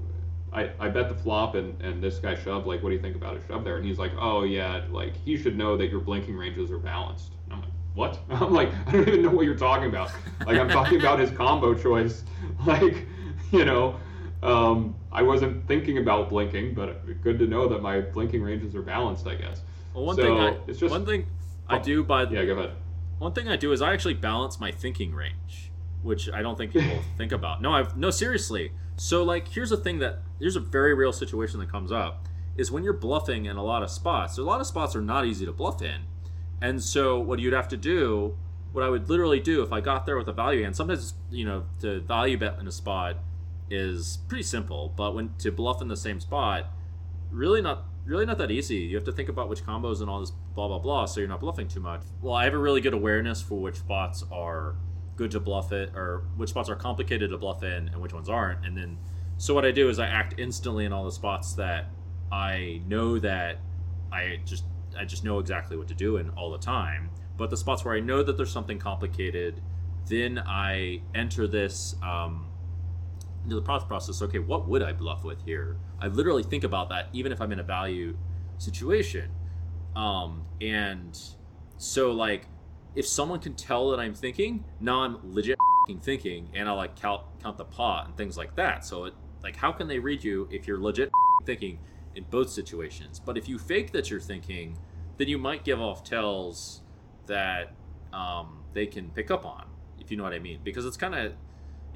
I, 0.53 0.71
I 0.79 0.89
bet 0.89 1.09
the 1.09 1.15
flop 1.15 1.55
and, 1.55 1.81
and 1.81 2.03
this 2.03 2.19
guy 2.19 2.35
shoved. 2.35 2.67
Like, 2.67 2.83
what 2.83 2.91
do 2.91 2.95
you 2.97 3.01
think 3.03 3.17
about 3.17 3.37
a 3.37 3.47
shove 3.47 3.65
there? 3.65 3.77
And 3.77 3.87
he's 3.87 3.99
like, 3.99 4.13
oh 4.19 4.45
yeah, 4.45 4.83
like 4.91 5.17
he 5.25 5.37
should 5.37 5.57
know 5.57 5.77
that 5.77 5.89
your 5.89 6.01
blinking 6.01 6.37
ranges 6.37 6.71
are 6.71 6.79
balanced. 6.79 7.33
And 7.47 7.55
I'm 7.55 7.61
like, 7.61 7.71
what? 7.95 8.19
I'm 8.31 8.53
like, 8.53 8.71
I 8.89 8.93
don't 8.93 9.09
even 9.09 9.23
know 9.23 9.31
what 9.31 9.45
you're 9.45 9.55
talking 9.57 9.89
about. 9.89 10.11
Like 10.47 10.59
I'm 10.59 10.69
talking 10.69 10.99
about 11.01 11.19
his 11.19 11.31
combo 11.31 11.75
choice. 11.75 12.25
Like, 12.67 13.07
you 13.51 13.65
know, 13.65 13.97
um, 14.43 14.95
I 15.11 15.23
wasn't 15.23 15.67
thinking 15.67 15.99
about 15.99 16.29
blinking, 16.29 16.75
but 16.75 17.23
good 17.23 17.39
to 17.41 17.47
know 17.47 17.67
that 17.69 17.83
my 17.83 18.01
blinking 18.01 18.41
ranges 18.43 18.75
are 18.77 18.83
balanced. 18.83 19.27
I 19.27 19.35
guess. 19.37 19.63
Well, 19.95 20.05
one 20.05 20.17
So, 20.17 20.23
thing 20.23 20.37
I 20.39 20.57
it's 20.69 20.79
just- 20.79 20.91
one 20.93 21.05
thing 21.07 21.27
I 21.69 21.79
Oh, 21.79 21.83
do 21.83 22.05
by 22.05 22.23
Yeah, 22.25 22.45
go 22.45 22.53
ahead. 22.59 22.73
One 23.23 23.33
thing 23.33 23.47
I 23.47 23.55
do 23.55 23.71
is 23.71 23.81
I 23.81 23.93
actually 23.93 24.15
balance 24.15 24.59
my 24.59 24.73
thinking 24.73 25.15
range, 25.15 25.71
which 26.03 26.29
I 26.33 26.43
don't 26.43 26.59
think 26.59 26.73
people 26.73 26.99
think 27.17 27.31
about. 27.31 27.63
No, 27.63 27.73
I've 27.73 27.97
no 27.97 28.11
seriously. 28.11 28.73
So 28.97 29.23
like, 29.23 29.47
here's 29.47 29.71
a 29.71 29.77
thing 29.77 30.01
that 30.01 30.23
here's 30.41 30.57
a 30.57 30.61
very 30.61 30.93
real 30.93 31.13
situation 31.13 31.61
that 31.61 31.71
comes 31.71 31.93
up 31.93 32.27
is 32.57 32.73
when 32.73 32.83
you're 32.83 32.93
bluffing 32.93 33.45
in 33.45 33.57
a 33.57 33.63
lot 33.63 33.85
of 33.85 33.93
spots. 33.93 34.39
A 34.39 34.43
lot 34.43 34.61
of 34.61 34.67
spots 34.67 34.97
are 34.97 35.01
not 35.01 35.25
easy 35.25 35.47
to 35.47 35.53
bluff 35.53 35.81
in, 35.81 36.01
and 36.61 36.83
so 36.83 37.21
what 37.21 37.39
you'd 37.39 37.53
have 37.53 37.69
to 37.69 37.77
do, 37.77 38.37
what 38.73 38.83
I 38.83 38.89
would 38.89 39.09
literally 39.09 39.39
do 39.39 39.63
if 39.63 39.73
I 39.73 39.81
got 39.81 40.05
there 40.05 40.19
with 40.19 40.27
a 40.27 40.33
value 40.33 40.65
hand. 40.65 40.75
Sometimes 40.75 41.15
you 41.31 41.45
know 41.45 41.67
to 41.81 42.01
value 42.01 42.37
bet 42.37 42.59
in 42.59 42.67
a 42.67 42.73
spot 42.73 43.19
is 43.71 44.19
pretty 44.27 44.43
simple, 44.43 44.93
but 44.97 45.15
when 45.15 45.33
to 45.39 45.53
bluff 45.53 45.81
in 45.81 45.87
the 45.87 45.97
same 45.97 46.19
spot, 46.19 46.73
really 47.31 47.63
not 47.63 47.85
really 48.05 48.27
not 48.27 48.39
that 48.39 48.51
easy. 48.51 48.77
You 48.77 48.97
have 48.97 49.05
to 49.05 49.13
think 49.13 49.29
about 49.29 49.49
which 49.49 49.65
combos 49.65 50.01
and 50.01 50.11
all 50.11 50.21
this 50.21 50.33
blah 50.55 50.69
blah 50.69 50.79
blah, 50.79 51.07
so 51.07 51.21
you're 51.21 51.29
not 51.29 51.41
bluffing 51.41 51.69
too 51.69 51.81
much. 51.81 52.03
Well, 52.21 52.35
I 52.35 52.45
have 52.45 52.55
a 52.55 52.59
really 52.59 52.81
good 52.81 52.95
awareness 52.95 53.41
for 53.41 53.61
which 53.61 53.77
spots 53.77 54.25
are 54.33 54.77
good 55.17 55.31
to 55.33 55.41
bluff 55.41 55.73
it, 55.73 55.93
or 55.95 56.25
which 56.37 56.51
spots 56.51 56.69
are 56.69 56.75
complicated 56.75 57.31
to 57.31 57.39
bluff 57.39 57.63
in, 57.63 57.89
and 57.89 58.01
which 58.01 58.13
ones 58.13 58.29
aren't. 58.29 58.65
And 58.65 58.77
then, 58.77 58.99
so 59.37 59.55
what 59.55 59.65
I 59.65 59.71
do 59.71 59.89
is 59.89 59.99
I 59.99 60.07
act 60.07 60.35
instantly 60.39 60.85
in 60.85 60.93
all 60.93 61.05
the 61.05 61.13
spots 61.13 61.55
that 61.55 61.87
I 62.31 62.81
know 62.87 63.19
that 63.19 63.59
I 64.11 64.41
just 64.45 64.65
I 64.99 65.05
just 65.05 65.25
know 65.25 65.39
exactly 65.39 65.77
what 65.77 65.89
to 65.89 65.95
do 65.95 66.17
in 66.17 66.31
all 66.31 66.51
the 66.51 66.59
time. 66.59 67.11
But 67.37 67.51
the 67.51 67.57
spots 67.57 67.85
where 67.85 67.95
I 67.95 68.01
know 68.01 68.23
that 68.23 68.37
there's 68.37 68.53
something 68.53 68.79
complicated, 68.79 69.61
then 70.09 70.39
I 70.39 71.03
enter 71.15 71.47
this. 71.47 71.97
Um, 72.03 72.47
into 73.45 73.57
the 73.57 73.63
thought 73.63 73.87
process 73.89 74.23
okay 74.23 74.39
what 74.39 74.69
would 74.69 74.83
i 74.83 74.93
bluff 74.93 75.25
with 75.25 75.45
here? 75.45 75.77
I 76.01 76.09
literally 76.09 76.43
think 76.43 76.65
about 76.65 76.89
that 76.91 77.09
even 77.13 77.33
if 77.33 77.41
i'm 77.41 77.53
in 77.53 77.61
a 77.61 77.65
value 77.65 78.17
situation. 78.59 79.31
Um 79.97 80.45
and 80.61 81.19
so 81.77 82.13
like 82.13 82.47
if 82.95 83.07
someone 83.07 83.41
can 83.41 83.55
tell 83.55 83.91
that 83.91 84.01
i'm 84.01 84.15
thinking 84.15 84.65
now 84.81 85.01
i'm 85.01 85.19
legit 85.23 85.57
thinking 86.01 86.49
and 86.55 86.69
i 86.69 86.73
like 86.73 86.95
count 86.95 87.23
count 87.43 87.59
the 87.59 87.65
pot 87.65 88.07
and 88.07 88.17
things 88.17 88.37
like 88.37 88.55
that. 88.57 88.85
So 88.85 89.05
it 89.05 89.15
like 89.43 89.57
how 89.57 89.73
can 89.73 89.89
they 89.89 89.99
read 89.99 90.23
you 90.23 90.49
if 90.51 90.67
you're 90.67 90.81
legit 90.81 91.11
thinking 91.45 91.79
in 92.15 92.25
both 92.31 92.51
situations? 92.51 93.21
But 93.21 93.37
if 93.37 93.49
you 93.49 93.59
fake 93.59 93.93
that 93.93 94.11
you're 94.11 94.21
thinking 94.21 94.79
then 95.19 95.29
you 95.29 95.39
might 95.39 95.65
give 95.65 95.81
off 95.81 96.05
tells 96.05 96.83
that 97.27 97.75
um, 98.13 98.65
they 98.73 98.87
can 98.87 99.11
pick 99.11 99.31
up 99.31 99.45
on 99.45 99.67
if 99.99 100.11
you 100.11 100.17
know 100.17 100.25
what 100.25 100.33
i 100.33 100.39
mean. 100.39 100.61
Because 100.63 100.85
it's 100.85 100.97
kind 100.97 101.15
of 101.15 101.33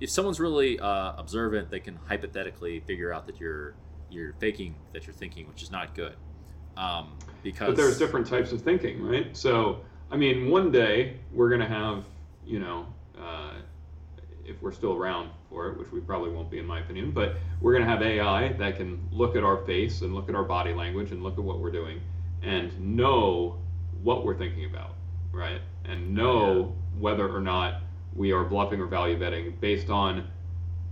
if 0.01 0.11
someone's 0.11 0.41
really 0.41 0.79
uh, 0.79 1.13
observant, 1.17 1.71
they 1.71 1.81
can 1.81 1.99
hypothetically 2.07 2.81
figure 2.81 3.13
out 3.13 3.27
that 3.27 3.41
you're 3.41 3.75
you're 4.11 4.35
faking 4.35 4.75
that 4.93 5.07
you're 5.07 5.15
thinking, 5.15 5.49
which 5.49 5.63
is 5.63 5.71
not 5.71 5.95
good. 5.95 6.17
Um, 6.77 7.17
because 7.43 7.69
But 7.69 7.77
there's 7.77 7.99
different 7.99 8.27
types 8.27 8.53
of 8.53 8.61
thinking, 8.63 9.03
right? 9.03 9.35
So, 9.37 9.81
I 10.11 10.17
mean, 10.17 10.51
one 10.51 10.71
day 10.71 11.17
we're 11.33 11.49
going 11.49 11.63
to 11.63 11.67
have, 11.67 12.05
you 12.45 12.61
know, 12.61 12.87
uh, 13.19 13.55
if 14.45 14.61
we're 14.63 14.73
still 14.73 14.93
around 14.93 15.31
for 15.49 15.69
it, 15.69 15.79
which 15.79 15.91
we 15.91 16.01
probably 16.01 16.31
won't 16.31 16.51
be, 16.51 16.59
in 16.59 16.67
my 16.67 16.81
opinion, 16.81 17.11
but 17.11 17.37
we're 17.61 17.73
going 17.73 17.85
to 17.85 17.91
have 17.91 18.03
AI 18.03 18.53
that 18.55 18.77
can 18.77 19.09
look 19.11 19.37
at 19.37 19.43
our 19.43 19.59
face 19.65 20.03
and 20.03 20.15
look 20.15 20.29
at 20.29 20.35
our 20.35 20.45
body 20.45 20.75
language 20.75 21.13
and 21.13 21.23
look 21.23 21.39
at 21.39 21.45
what 21.45 21.61
we're 21.61 21.73
doing 21.73 22.01
and 22.43 22.79
know 22.79 23.59
what 24.03 24.25
we're 24.25 24.37
thinking 24.37 24.67
about, 24.67 24.95
right? 25.33 25.61
And 25.85 26.15
know 26.15 26.77
whether 26.99 27.29
or 27.29 27.41
not 27.41 27.81
we 28.17 28.33
are 28.33 28.45
bluffing 28.45 28.81
or 28.81 28.87
value 28.87 29.19
betting 29.19 29.57
based 29.61 29.91
on 29.91 30.27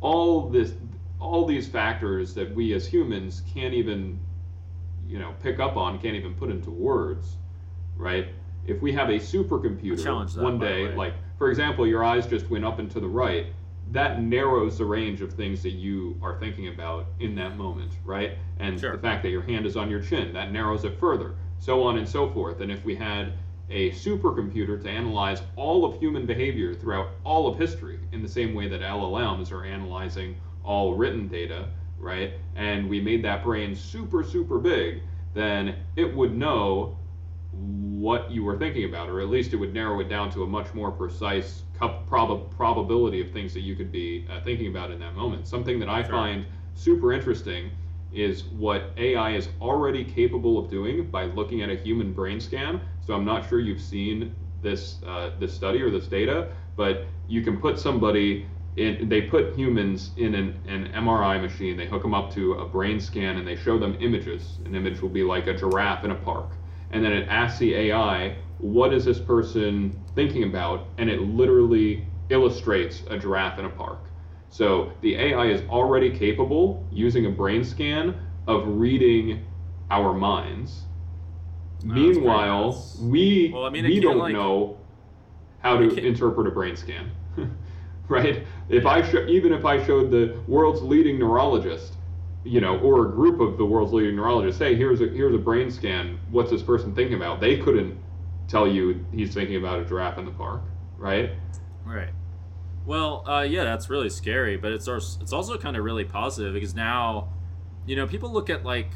all 0.00 0.48
this 0.48 0.74
all 1.20 1.46
these 1.46 1.66
factors 1.66 2.34
that 2.34 2.54
we 2.54 2.74
as 2.74 2.86
humans 2.86 3.42
can't 3.52 3.72
even 3.72 4.18
you 5.06 5.18
know 5.18 5.34
pick 5.42 5.58
up 5.58 5.76
on 5.76 5.98
can't 5.98 6.16
even 6.16 6.34
put 6.34 6.50
into 6.50 6.70
words 6.70 7.36
right 7.96 8.28
if 8.66 8.80
we 8.82 8.92
have 8.92 9.08
a 9.08 9.14
supercomputer 9.18 10.34
that, 10.34 10.42
one 10.42 10.58
day 10.58 10.88
way. 10.88 10.94
like 10.94 11.14
for 11.38 11.50
example 11.50 11.86
your 11.86 12.04
eyes 12.04 12.26
just 12.26 12.48
went 12.50 12.64
up 12.64 12.78
and 12.78 12.90
to 12.90 13.00
the 13.00 13.08
right 13.08 13.46
that 13.92 14.22
narrows 14.22 14.78
the 14.78 14.84
range 14.84 15.20
of 15.20 15.32
things 15.32 15.62
that 15.62 15.72
you 15.72 16.18
are 16.22 16.38
thinking 16.38 16.68
about 16.68 17.06
in 17.20 17.34
that 17.34 17.56
moment 17.56 17.92
right 18.04 18.32
and 18.58 18.78
Sure. 18.80 18.92
the 18.92 19.02
fact 19.02 19.22
that 19.22 19.30
your 19.30 19.42
hand 19.42 19.66
is 19.66 19.76
on 19.76 19.88
your 19.90 20.00
chin 20.00 20.32
that 20.32 20.52
narrows 20.52 20.84
it 20.84 20.98
further 20.98 21.34
so 21.58 21.82
on 21.82 21.96
and 21.98 22.08
so 22.08 22.30
forth 22.30 22.60
and 22.60 22.70
if 22.70 22.84
we 22.84 22.94
had 22.94 23.32
a 23.70 23.90
supercomputer 23.92 24.82
to 24.82 24.88
analyze 24.88 25.42
all 25.56 25.84
of 25.84 25.98
human 25.98 26.26
behavior 26.26 26.74
throughout 26.74 27.08
all 27.24 27.46
of 27.48 27.58
history 27.58 27.98
in 28.12 28.22
the 28.22 28.28
same 28.28 28.54
way 28.54 28.68
that 28.68 28.80
LLMs 28.80 29.50
are 29.52 29.64
analyzing 29.64 30.36
all 30.64 30.94
written 30.94 31.28
data, 31.28 31.68
right? 31.98 32.32
And 32.56 32.88
we 32.88 33.00
made 33.00 33.24
that 33.24 33.42
brain 33.42 33.74
super, 33.74 34.22
super 34.22 34.58
big, 34.58 35.02
then 35.34 35.76
it 35.96 36.14
would 36.14 36.36
know 36.36 36.96
what 37.52 38.30
you 38.30 38.44
were 38.44 38.58
thinking 38.58 38.84
about, 38.84 39.08
or 39.08 39.20
at 39.20 39.28
least 39.28 39.52
it 39.52 39.56
would 39.56 39.72
narrow 39.72 40.00
it 40.00 40.08
down 40.08 40.30
to 40.32 40.42
a 40.42 40.46
much 40.46 40.72
more 40.74 40.90
precise 40.90 41.62
prob- 41.74 42.50
probability 42.56 43.20
of 43.20 43.30
things 43.30 43.54
that 43.54 43.60
you 43.60 43.74
could 43.76 43.92
be 43.92 44.26
uh, 44.30 44.40
thinking 44.42 44.68
about 44.68 44.90
in 44.90 44.98
that 44.98 45.14
moment. 45.14 45.46
Something 45.46 45.78
that 45.80 45.88
I 45.88 46.02
Sure. 46.02 46.10
find 46.12 46.44
super 46.74 47.12
interesting 47.12 47.70
is 48.12 48.44
what 48.44 48.90
AI 48.96 49.30
is 49.34 49.48
already 49.60 50.04
capable 50.04 50.58
of 50.58 50.70
doing 50.70 51.06
by 51.10 51.24
looking 51.26 51.62
at 51.62 51.70
a 51.70 51.74
human 51.76 52.12
brain 52.12 52.40
scan. 52.40 52.80
So 53.06 53.14
I'm 53.14 53.24
not 53.24 53.48
sure 53.48 53.60
you've 53.60 53.80
seen 53.80 54.34
this 54.62 55.02
uh, 55.06 55.30
this 55.38 55.52
study 55.52 55.82
or 55.82 55.90
this 55.90 56.08
data, 56.08 56.48
but 56.76 57.06
you 57.28 57.42
can 57.42 57.58
put 57.58 57.78
somebody 57.78 58.46
in. 58.76 59.08
They 59.08 59.22
put 59.22 59.54
humans 59.54 60.12
in 60.16 60.34
an, 60.34 60.60
an 60.66 60.90
MRI 60.94 61.40
machine. 61.40 61.76
They 61.76 61.86
hook 61.86 62.02
them 62.02 62.14
up 62.14 62.32
to 62.34 62.54
a 62.54 62.66
brain 62.66 62.98
scan 62.98 63.36
and 63.36 63.46
they 63.46 63.56
show 63.56 63.78
them 63.78 63.96
images. 64.00 64.58
An 64.64 64.74
image 64.74 65.02
will 65.02 65.10
be 65.10 65.22
like 65.22 65.46
a 65.46 65.54
giraffe 65.54 66.04
in 66.04 66.12
a 66.12 66.14
park, 66.14 66.52
and 66.90 67.04
then 67.04 67.12
it 67.12 67.28
asks 67.28 67.58
the 67.58 67.74
AI, 67.74 68.36
"What 68.58 68.94
is 68.94 69.04
this 69.04 69.20
person 69.20 70.02
thinking 70.14 70.44
about?" 70.44 70.86
And 70.96 71.10
it 71.10 71.20
literally 71.20 72.08
illustrates 72.30 73.02
a 73.10 73.18
giraffe 73.18 73.58
in 73.58 73.66
a 73.66 73.70
park. 73.70 73.98
So 74.48 74.92
the 75.02 75.16
AI 75.16 75.46
is 75.46 75.62
already 75.68 76.10
capable, 76.10 76.86
using 76.90 77.26
a 77.26 77.30
brain 77.30 77.64
scan, 77.64 78.14
of 78.46 78.66
reading 78.66 79.44
our 79.90 80.14
minds. 80.14 80.86
Wow, 81.84 81.94
that's 81.94 82.06
pretty 82.06 82.20
Meanwhile, 82.20 82.84
we 83.02 83.50
Well, 83.52 83.64
I 83.66 83.70
mean, 83.70 83.84
we 83.84 84.00
don't 84.00 84.18
like- 84.18 84.32
know 84.32 84.78
how 85.60 85.76
to 85.78 85.94
interpret 86.06 86.46
a 86.46 86.50
brain 86.50 86.76
scan, 86.76 87.10
right? 88.08 88.44
If 88.68 88.86
I 88.86 89.02
show, 89.02 89.24
even 89.26 89.52
if 89.52 89.64
I 89.64 89.82
showed 89.84 90.10
the 90.10 90.36
world's 90.46 90.82
leading 90.82 91.18
neurologist, 91.18 91.94
you 92.44 92.60
know, 92.60 92.78
or 92.80 93.06
a 93.06 93.10
group 93.10 93.40
of 93.40 93.56
the 93.56 93.64
world's 93.64 93.92
leading 93.92 94.16
neurologists, 94.16 94.58
hey, 94.60 94.74
here's 94.74 95.00
a 95.00 95.06
here's 95.08 95.34
a 95.34 95.38
brain 95.38 95.70
scan. 95.70 96.18
What's 96.30 96.50
this 96.50 96.62
person 96.62 96.94
thinking 96.94 97.16
about? 97.16 97.40
They 97.40 97.56
couldn't 97.58 97.98
tell 98.48 98.68
you 98.68 99.04
he's 99.12 99.32
thinking 99.32 99.56
about 99.56 99.80
a 99.80 99.84
giraffe 99.86 100.18
in 100.18 100.26
the 100.26 100.30
park, 100.32 100.60
right? 100.98 101.30
Right. 101.86 102.10
Well, 102.84 103.26
uh, 103.26 103.40
yeah, 103.40 103.64
that's 103.64 103.88
really 103.88 104.10
scary, 104.10 104.58
but 104.58 104.72
it's 104.72 104.86
als- 104.86 105.18
it's 105.22 105.32
also 105.32 105.56
kind 105.56 105.74
of 105.76 105.84
really 105.84 106.04
positive 106.04 106.52
because 106.52 106.74
now, 106.74 107.30
you 107.86 107.96
know, 107.96 108.06
people 108.06 108.30
look 108.30 108.50
at 108.50 108.62
like 108.64 108.90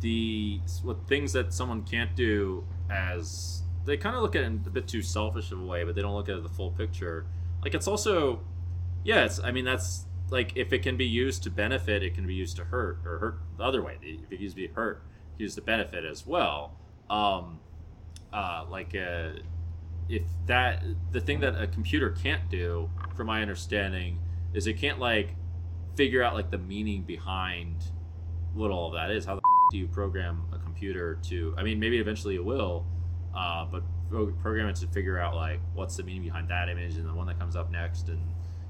the 0.00 0.60
what 0.82 1.06
things 1.06 1.32
that 1.32 1.52
someone 1.52 1.82
can't 1.82 2.14
do 2.14 2.64
as 2.90 3.62
they 3.84 3.96
kind 3.96 4.16
of 4.16 4.22
look 4.22 4.34
at 4.34 4.42
it 4.42 4.46
in 4.46 4.62
a 4.66 4.70
bit 4.70 4.88
too 4.88 5.02
selfish 5.02 5.52
of 5.52 5.60
a 5.60 5.64
way, 5.64 5.84
but 5.84 5.94
they 5.94 6.02
don't 6.02 6.14
look 6.14 6.28
at 6.28 6.42
the 6.42 6.48
full 6.48 6.72
picture. 6.72 7.26
Like 7.62 7.74
it's 7.74 7.86
also, 7.86 8.40
yeah, 9.04 9.24
it's 9.24 9.40
I 9.40 9.52
mean 9.52 9.64
that's 9.64 10.06
like 10.30 10.52
if 10.56 10.72
it 10.72 10.80
can 10.80 10.96
be 10.96 11.06
used 11.06 11.42
to 11.44 11.50
benefit, 11.50 12.02
it 12.02 12.14
can 12.14 12.26
be 12.26 12.34
used 12.34 12.56
to 12.56 12.64
hurt 12.64 12.98
or 13.04 13.18
hurt 13.18 13.38
the 13.56 13.64
other 13.64 13.82
way. 13.82 13.98
If 14.02 14.32
it 14.32 14.40
used 14.40 14.56
to 14.56 14.62
be 14.62 14.68
hurt, 14.68 15.02
used 15.38 15.54
to 15.54 15.62
benefit 15.62 16.04
as 16.04 16.26
well. 16.26 16.72
Um, 17.08 17.60
uh, 18.32 18.64
like 18.68 18.94
uh, 18.94 19.40
if 20.08 20.22
that 20.46 20.82
the 21.12 21.20
thing 21.20 21.40
that 21.40 21.60
a 21.60 21.66
computer 21.66 22.10
can't 22.10 22.48
do, 22.50 22.90
from 23.14 23.28
my 23.28 23.40
understanding, 23.40 24.18
is 24.52 24.66
it 24.66 24.74
can't 24.74 24.98
like 24.98 25.34
figure 25.94 26.22
out 26.22 26.34
like 26.34 26.50
the 26.50 26.58
meaning 26.58 27.02
behind 27.02 27.76
what 28.52 28.70
all 28.70 28.88
of 28.88 28.94
that 28.94 29.10
is. 29.10 29.24
How 29.24 29.36
the 29.36 29.40
do 29.70 29.78
you 29.78 29.86
program 29.86 30.42
a 30.52 30.58
computer 30.58 31.18
to? 31.24 31.54
I 31.56 31.62
mean, 31.62 31.78
maybe 31.80 31.98
eventually 31.98 32.36
it 32.36 32.44
will, 32.44 32.86
uh, 33.34 33.66
but 33.66 33.82
program 34.08 34.68
it 34.68 34.76
to 34.76 34.86
figure 34.86 35.18
out 35.18 35.34
like 35.34 35.60
what's 35.74 35.96
the 35.96 36.02
meaning 36.02 36.22
behind 36.22 36.48
that 36.48 36.68
image 36.68 36.96
and 36.96 37.08
the 37.08 37.14
one 37.14 37.26
that 37.26 37.38
comes 37.38 37.56
up 37.56 37.70
next, 37.70 38.08
and 38.08 38.20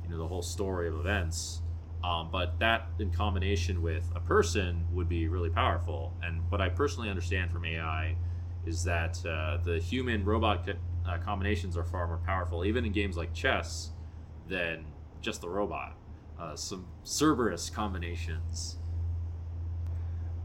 you 0.03 0.11
know 0.11 0.19
the 0.19 0.27
whole 0.27 0.43
story 0.43 0.89
of 0.89 0.95
events. 0.95 1.63
Um, 2.05 2.29
but 2.31 2.59
that 2.61 2.89
in 2.99 3.11
combination 3.11 3.83
with 3.83 4.11
a 4.15 4.21
person 4.21 4.87
would 4.93 5.09
be 5.09 5.29
really 5.29 5.51
powerful. 5.51 6.15
And 6.23 6.41
what 6.51 6.61
I 6.61 6.69
personally 6.69 7.11
understand 7.11 7.51
from 7.51 7.65
AI 7.65 8.17
is 8.65 8.85
that 8.85 9.25
uh, 9.27 9.59
the 9.65 9.79
human 9.79 10.25
robot 10.25 10.69
uh, 11.07 11.19
combinations 11.19 11.77
are 11.77 11.85
far 11.85 12.07
more 12.07 12.19
powerful, 12.19 12.65
even 12.65 12.85
in 12.85 12.93
games 12.93 13.17
like 13.17 13.33
chess, 13.33 13.91
than 14.49 14.85
just 15.21 15.41
the 15.41 15.49
robot. 15.49 15.97
Uh, 16.39 16.55
some 16.55 16.87
Cerberus 17.03 17.71
combinations. 17.71 18.77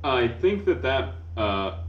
I 0.04 0.28
think 0.28 0.66
that 0.66 0.82
that 0.82 1.16
uh, 1.38 1.80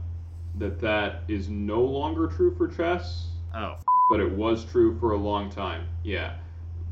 that 0.55 0.79
that 0.81 1.23
is 1.27 1.49
no 1.49 1.81
longer 1.81 2.27
true 2.27 2.55
for 2.55 2.67
chess, 2.67 3.29
Oh, 3.53 3.73
f- 3.73 3.85
but 4.09 4.19
it 4.19 4.31
was 4.31 4.65
true 4.65 4.97
for 4.99 5.11
a 5.11 5.17
long 5.17 5.49
time. 5.49 5.87
Yeah, 6.03 6.35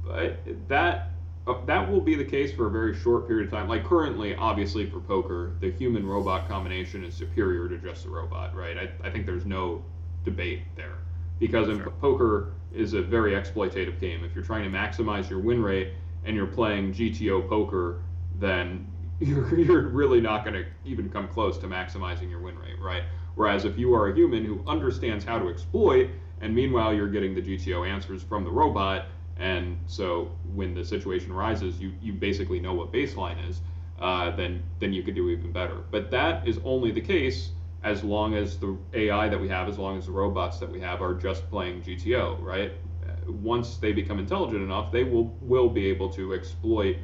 but 0.06 0.40
that 0.68 1.12
uh, 1.48 1.64
that 1.66 1.90
will 1.90 2.02
be 2.02 2.16
the 2.16 2.26
case 2.26 2.54
for 2.54 2.68
a 2.68 2.72
very 2.72 2.96
short 2.96 3.28
period 3.28 3.48
of 3.48 3.52
time. 3.52 3.68
Like 3.68 3.84
currently, 3.86 4.36
obviously 4.36 4.90
for 4.90 5.00
poker, 5.00 5.56
the 5.60 5.72
human 5.72 6.06
robot 6.06 6.48
combination 6.48 7.04
is 7.04 7.16
superior 7.16 7.68
to 7.70 7.78
just 7.78 8.04
the 8.04 8.10
robot, 8.10 8.56
right? 8.56 8.78
I, 8.78 9.08
I 9.08 9.12
think 9.12 9.26
there's 9.26 9.46
no 9.46 9.84
debate 10.24 10.64
there 10.76 11.00
because 11.40 11.70
in 11.70 11.78
Sure. 11.78 11.92
poker 12.02 12.54
is 12.74 12.94
a 12.94 13.02
very 13.02 13.34
exploitative 13.34 14.00
game. 14.00 14.24
If 14.24 14.36
you're 14.36 14.44
trying 14.44 14.70
to 14.72 14.78
maximize 14.78 15.30
your 15.30 15.40
win 15.40 15.62
rate 15.62 15.94
and 16.24 16.36
you're 16.36 16.48
playing 16.48 16.94
GTO 16.94 17.42
poker, 17.42 18.04
then 18.40 18.91
you're, 19.26 19.60
you're 19.60 19.88
really 19.90 20.20
not 20.20 20.44
going 20.44 20.56
to 20.56 20.66
even 20.84 21.08
come 21.10 21.28
close 21.28 21.58
to 21.60 21.68
maximizing 21.68 22.30
your 22.30 22.40
win 22.40 22.58
rate, 22.58 22.80
right? 22.80 23.04
Whereas 23.36 23.66
if 23.66 23.78
you 23.78 23.94
are 23.94 24.10
a 24.10 24.16
human 24.16 24.44
who 24.44 24.64
understands 24.68 25.24
how 25.24 25.38
to 25.38 25.48
exploit, 25.48 26.10
and 26.42 26.56
meanwhile 26.56 26.92
you're 26.92 27.08
getting 27.10 27.36
the 27.36 27.42
GTO 27.42 27.88
answers 27.88 28.24
from 28.24 28.44
the 28.44 28.50
robot, 28.50 29.06
and 29.38 29.78
so 29.86 30.32
when 30.56 30.74
the 30.74 30.84
situation 30.84 31.32
arises, 31.32 31.80
you, 31.80 31.94
you 32.02 32.14
basically 32.14 32.60
know 32.60 32.74
what 32.74 32.92
baseline 32.92 33.48
is, 33.48 33.62
uh, 34.00 34.36
then 34.36 34.64
then 34.80 34.92
you 34.92 35.04
could 35.04 35.14
do 35.14 35.30
even 35.30 35.52
better. 35.52 35.84
But 35.92 36.10
that 36.12 36.48
is 36.48 36.60
only 36.64 36.92
the 36.92 37.02
case 37.02 37.52
as 37.84 38.04
long 38.04 38.34
as 38.34 38.58
the 38.58 38.76
AI 38.94 39.30
that 39.30 39.40
we 39.40 39.48
have, 39.50 39.70
as 39.70 39.78
long 39.78 39.98
as 39.98 40.08
the 40.08 40.12
robots 40.12 40.58
that 40.60 40.72
we 40.72 40.80
have 40.80 41.02
are 41.02 41.14
just 41.14 41.48
playing 41.52 41.84
GTO, 41.84 42.42
right? 42.42 42.72
Uh, 43.08 43.32
Once 43.32 43.78
they 43.78 43.92
become 43.94 44.18
intelligent 44.20 44.64
enough, 44.64 44.92
they 44.92 45.04
will 45.04 45.36
will 45.42 45.70
be 45.70 45.86
able 45.88 46.10
to 46.14 46.34
exploit 46.34 46.98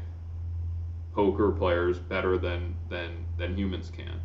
poker 1.17 1.51
players 1.51 1.97
better 1.97 2.37
than 2.37 2.75
than 2.89 3.25
than 3.37 3.57
humans 3.57 3.91
can. 3.91 4.21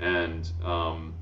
And 0.00 0.50
um, 0.64 1.14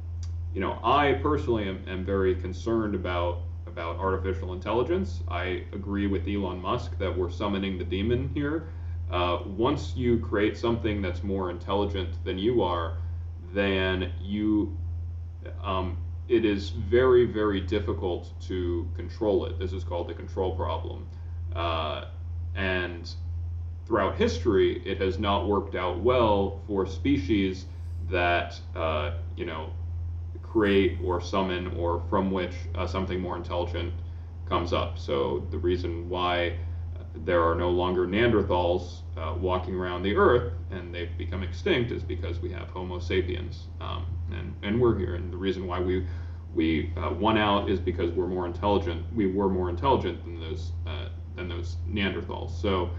you 0.55 0.61
know, 0.61 0.79
I 0.85 1.15
personally 1.15 1.69
am, 1.69 1.85
am 1.89 2.05
very 2.05 2.37
concerned 2.37 2.95
about 2.95 3.41
about 3.67 3.99
artificial 3.99 4.53
intelligence. 4.55 5.21
I 5.29 5.65
agree 5.73 6.07
with 6.07 6.27
Elon 6.29 6.61
Musk 6.63 6.97
that 6.99 7.19
we're 7.19 7.31
summoning 7.31 7.77
the 7.77 7.85
demon 7.85 8.31
here. 8.33 8.69
Uh, 9.11 9.41
once 9.45 9.95
you 9.97 10.19
create 10.21 10.57
something 10.57 11.03
that's 11.03 11.25
more 11.25 11.51
intelligent 11.51 12.25
than 12.25 12.39
you 12.39 12.63
are, 12.63 12.99
then 13.53 14.13
you 14.23 14.77
um, 15.65 15.97
it 16.29 16.45
is 16.45 16.71
very 16.71 17.25
very 17.25 17.61
difficult 17.61 18.41
to 18.43 18.89
control 18.95 19.47
it. 19.47 19.59
This 19.59 19.73
is 19.73 19.83
called 19.83 20.09
the 20.09 20.15
control 20.15 20.55
problem, 20.55 21.09
uh, 21.57 22.05
and 22.55 23.13
throughout 23.89 24.17
history, 24.17 24.83
it 24.85 25.01
has 25.01 25.19
not 25.19 25.49
worked 25.49 25.75
out 25.75 25.99
well 26.01 26.61
for 26.67 26.87
species 26.87 27.65
that 28.11 28.61
uh, 28.77 29.13
you 29.37 29.47
know 29.47 29.71
create 30.43 30.99
or 31.03 31.21
summon 31.21 31.69
or 31.79 32.03
from 32.09 32.31
which 32.31 32.55
uh, 32.75 32.87
something 32.87 33.19
more 33.19 33.37
intelligent 33.37 33.93
comes 34.47 34.73
up. 34.73 34.99
So 34.99 35.47
the 35.51 35.59
reason 35.59 36.09
why 36.09 36.57
there 37.25 37.43
are 37.43 37.55
no 37.55 37.71
longer 37.71 38.07
Neanderthals 38.07 39.01
uh, 39.17 39.35
walking 39.39 39.75
around 39.75 40.03
the 40.03 40.15
Earth 40.15 40.53
and 40.71 40.95
they've 40.95 41.17
become 41.19 41.43
extinct 41.43 41.91
is 41.91 42.03
because 42.03 42.39
we 42.41 42.51
have 42.53 42.69
Homo 42.69 42.99
sapiens, 42.99 43.69
um, 43.81 44.07
and 44.31 44.55
and 44.63 44.81
we're 44.81 44.99
here. 44.99 45.15
And 45.15 45.33
the 45.33 45.39
reason 45.39 45.67
why 45.67 45.81
we 45.81 46.07
we 46.55 46.93
uh, 46.99 47.11
won 47.15 47.39
out 47.39 47.71
is 47.71 47.81
because 47.81 48.11
we're 48.13 48.27
more 48.27 48.47
intelligent. 48.47 49.03
We 49.15 49.33
were 49.33 49.49
more 49.49 49.71
intelligent 49.71 50.23
than 50.25 50.41
those 50.41 50.73
uh, 50.87 51.09
than 51.37 51.49
those 51.49 51.79
Neanderthals. 51.89 52.51
So. 52.61 52.91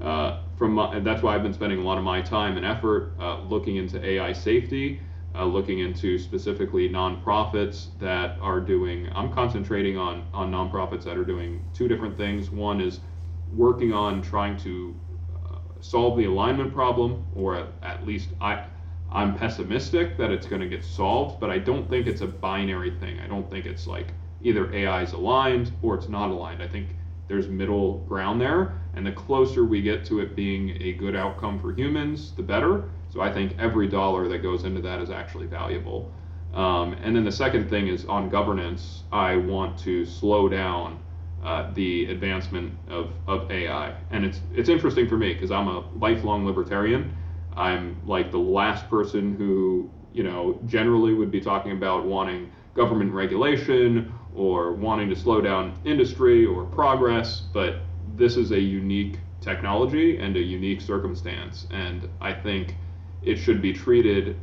Uh, 0.00 0.40
from 0.56 0.72
my, 0.74 0.98
that's 1.00 1.22
why 1.22 1.34
I've 1.34 1.42
been 1.42 1.54
spending 1.54 1.78
a 1.78 1.82
lot 1.82 1.98
of 1.98 2.04
my 2.04 2.20
time 2.20 2.56
and 2.56 2.66
effort 2.66 3.14
uh, 3.18 3.40
looking 3.40 3.76
into 3.76 4.04
AI 4.04 4.32
safety, 4.32 5.00
uh, 5.34 5.44
looking 5.44 5.80
into 5.80 6.18
specifically 6.18 6.88
nonprofits 6.88 7.88
that 7.98 8.38
are 8.40 8.60
doing. 8.60 9.08
I'm 9.14 9.32
concentrating 9.32 9.96
on 9.96 10.26
on 10.34 10.50
nonprofits 10.50 11.04
that 11.04 11.16
are 11.16 11.24
doing 11.24 11.64
two 11.72 11.88
different 11.88 12.16
things. 12.16 12.50
One 12.50 12.80
is 12.80 13.00
working 13.54 13.92
on 13.92 14.22
trying 14.22 14.56
to 14.58 14.94
uh, 15.34 15.58
solve 15.80 16.18
the 16.18 16.24
alignment 16.24 16.74
problem, 16.74 17.24
or 17.34 17.56
at, 17.56 17.68
at 17.82 18.06
least 18.06 18.30
I. 18.40 18.64
I'm 19.08 19.36
pessimistic 19.36 20.18
that 20.18 20.32
it's 20.32 20.48
going 20.48 20.60
to 20.60 20.68
get 20.68 20.84
solved, 20.84 21.38
but 21.40 21.48
I 21.48 21.58
don't 21.58 21.88
think 21.88 22.08
it's 22.08 22.22
a 22.22 22.26
binary 22.26 22.90
thing. 22.90 23.20
I 23.20 23.28
don't 23.28 23.48
think 23.48 23.64
it's 23.64 23.86
like 23.86 24.08
either 24.42 24.72
AI 24.74 25.02
is 25.02 25.12
aligned 25.12 25.72
or 25.80 25.94
it's 25.94 26.08
not 26.08 26.30
aligned. 26.30 26.60
I 26.60 26.66
think 26.66 26.88
there's 27.28 27.48
middle 27.48 27.98
ground 28.08 28.40
there, 28.40 28.80
and 28.96 29.06
the 29.06 29.12
closer 29.12 29.64
we 29.64 29.82
get 29.82 30.04
to 30.06 30.20
it 30.20 30.34
being 30.34 30.76
a 30.80 30.94
good 30.94 31.14
outcome 31.14 31.60
for 31.60 31.72
humans, 31.72 32.32
the 32.32 32.42
better. 32.42 32.84
So 33.10 33.20
I 33.20 33.32
think 33.32 33.54
every 33.58 33.88
dollar 33.88 34.26
that 34.28 34.38
goes 34.38 34.64
into 34.64 34.80
that 34.80 35.00
is 35.00 35.10
actually 35.10 35.46
valuable. 35.46 36.10
Um, 36.54 36.94
and 37.02 37.14
then 37.14 37.24
the 37.24 37.32
second 37.32 37.68
thing 37.68 37.88
is 37.88 38.06
on 38.06 38.30
governance. 38.30 39.04
I 39.12 39.36
want 39.36 39.78
to 39.80 40.06
slow 40.06 40.48
down 40.48 40.98
uh, 41.44 41.70
the 41.74 42.06
advancement 42.06 42.72
of, 42.88 43.10
of 43.26 43.50
AI, 43.50 43.94
and 44.10 44.24
it's 44.24 44.40
it's 44.54 44.68
interesting 44.68 45.06
for 45.06 45.18
me 45.18 45.34
because 45.34 45.50
I'm 45.50 45.68
a 45.68 45.84
lifelong 45.98 46.46
libertarian. 46.46 47.14
I'm 47.54 48.00
like 48.06 48.30
the 48.30 48.38
last 48.38 48.88
person 48.88 49.36
who 49.36 49.90
you 50.12 50.22
know 50.22 50.58
generally 50.66 51.12
would 51.12 51.30
be 51.30 51.40
talking 51.40 51.72
about 51.72 52.06
wanting 52.06 52.50
government 52.74 53.12
regulation 53.12 54.12
or 54.34 54.72
wanting 54.72 55.08
to 55.10 55.16
slow 55.16 55.40
down 55.40 55.78
industry 55.84 56.44
or 56.46 56.64
progress, 56.64 57.42
but 57.52 57.82
this 58.16 58.36
is 58.36 58.52
a 58.52 58.60
unique 58.60 59.18
technology 59.40 60.18
and 60.18 60.36
a 60.36 60.40
unique 60.40 60.80
circumstance, 60.80 61.66
and 61.70 62.08
I 62.20 62.32
think 62.32 62.76
it 63.22 63.36
should 63.36 63.60
be 63.60 63.72
treated 63.72 64.36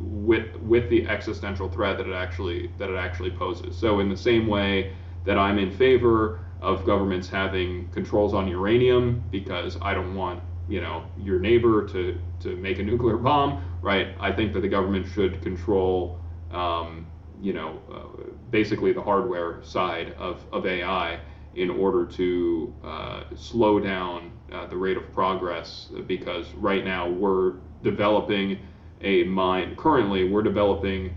with 0.00 0.54
with 0.62 0.88
the 0.90 1.06
existential 1.08 1.68
threat 1.68 1.98
that 1.98 2.06
it 2.06 2.14
actually 2.14 2.70
that 2.78 2.88
it 2.90 2.96
actually 2.96 3.30
poses. 3.30 3.76
So 3.76 4.00
in 4.00 4.08
the 4.08 4.16
same 4.16 4.46
way 4.46 4.92
that 5.24 5.38
I'm 5.38 5.58
in 5.58 5.70
favor 5.70 6.40
of 6.60 6.84
governments 6.84 7.28
having 7.28 7.88
controls 7.90 8.34
on 8.34 8.48
uranium 8.48 9.22
because 9.30 9.76
I 9.82 9.94
don't 9.94 10.14
want 10.14 10.42
you 10.68 10.80
know 10.80 11.04
your 11.16 11.40
neighbor 11.40 11.86
to 11.88 12.18
to 12.40 12.56
make 12.56 12.78
a 12.78 12.82
nuclear 12.82 13.16
bomb, 13.28 13.62
right? 13.82 14.08
I 14.20 14.32
think 14.32 14.52
that 14.54 14.60
the 14.60 14.68
government 14.68 15.06
should 15.06 15.42
control 15.42 16.18
um, 16.50 17.06
you 17.40 17.52
know 17.52 17.80
uh, 17.92 18.30
basically 18.50 18.92
the 18.92 19.02
hardware 19.02 19.62
side 19.62 20.14
of 20.18 20.44
of 20.52 20.66
AI 20.66 21.20
in 21.58 21.70
order 21.70 22.06
to 22.06 22.72
uh, 22.84 23.22
slow 23.36 23.80
down 23.80 24.30
uh, 24.52 24.66
the 24.66 24.76
rate 24.76 24.96
of 24.96 25.12
progress 25.12 25.88
because 26.06 26.46
right 26.54 26.84
now 26.84 27.08
we're 27.08 27.54
developing 27.82 28.58
a 29.00 29.24
mind. 29.24 29.76
Currently, 29.76 30.28
we're 30.30 30.42
developing, 30.42 31.14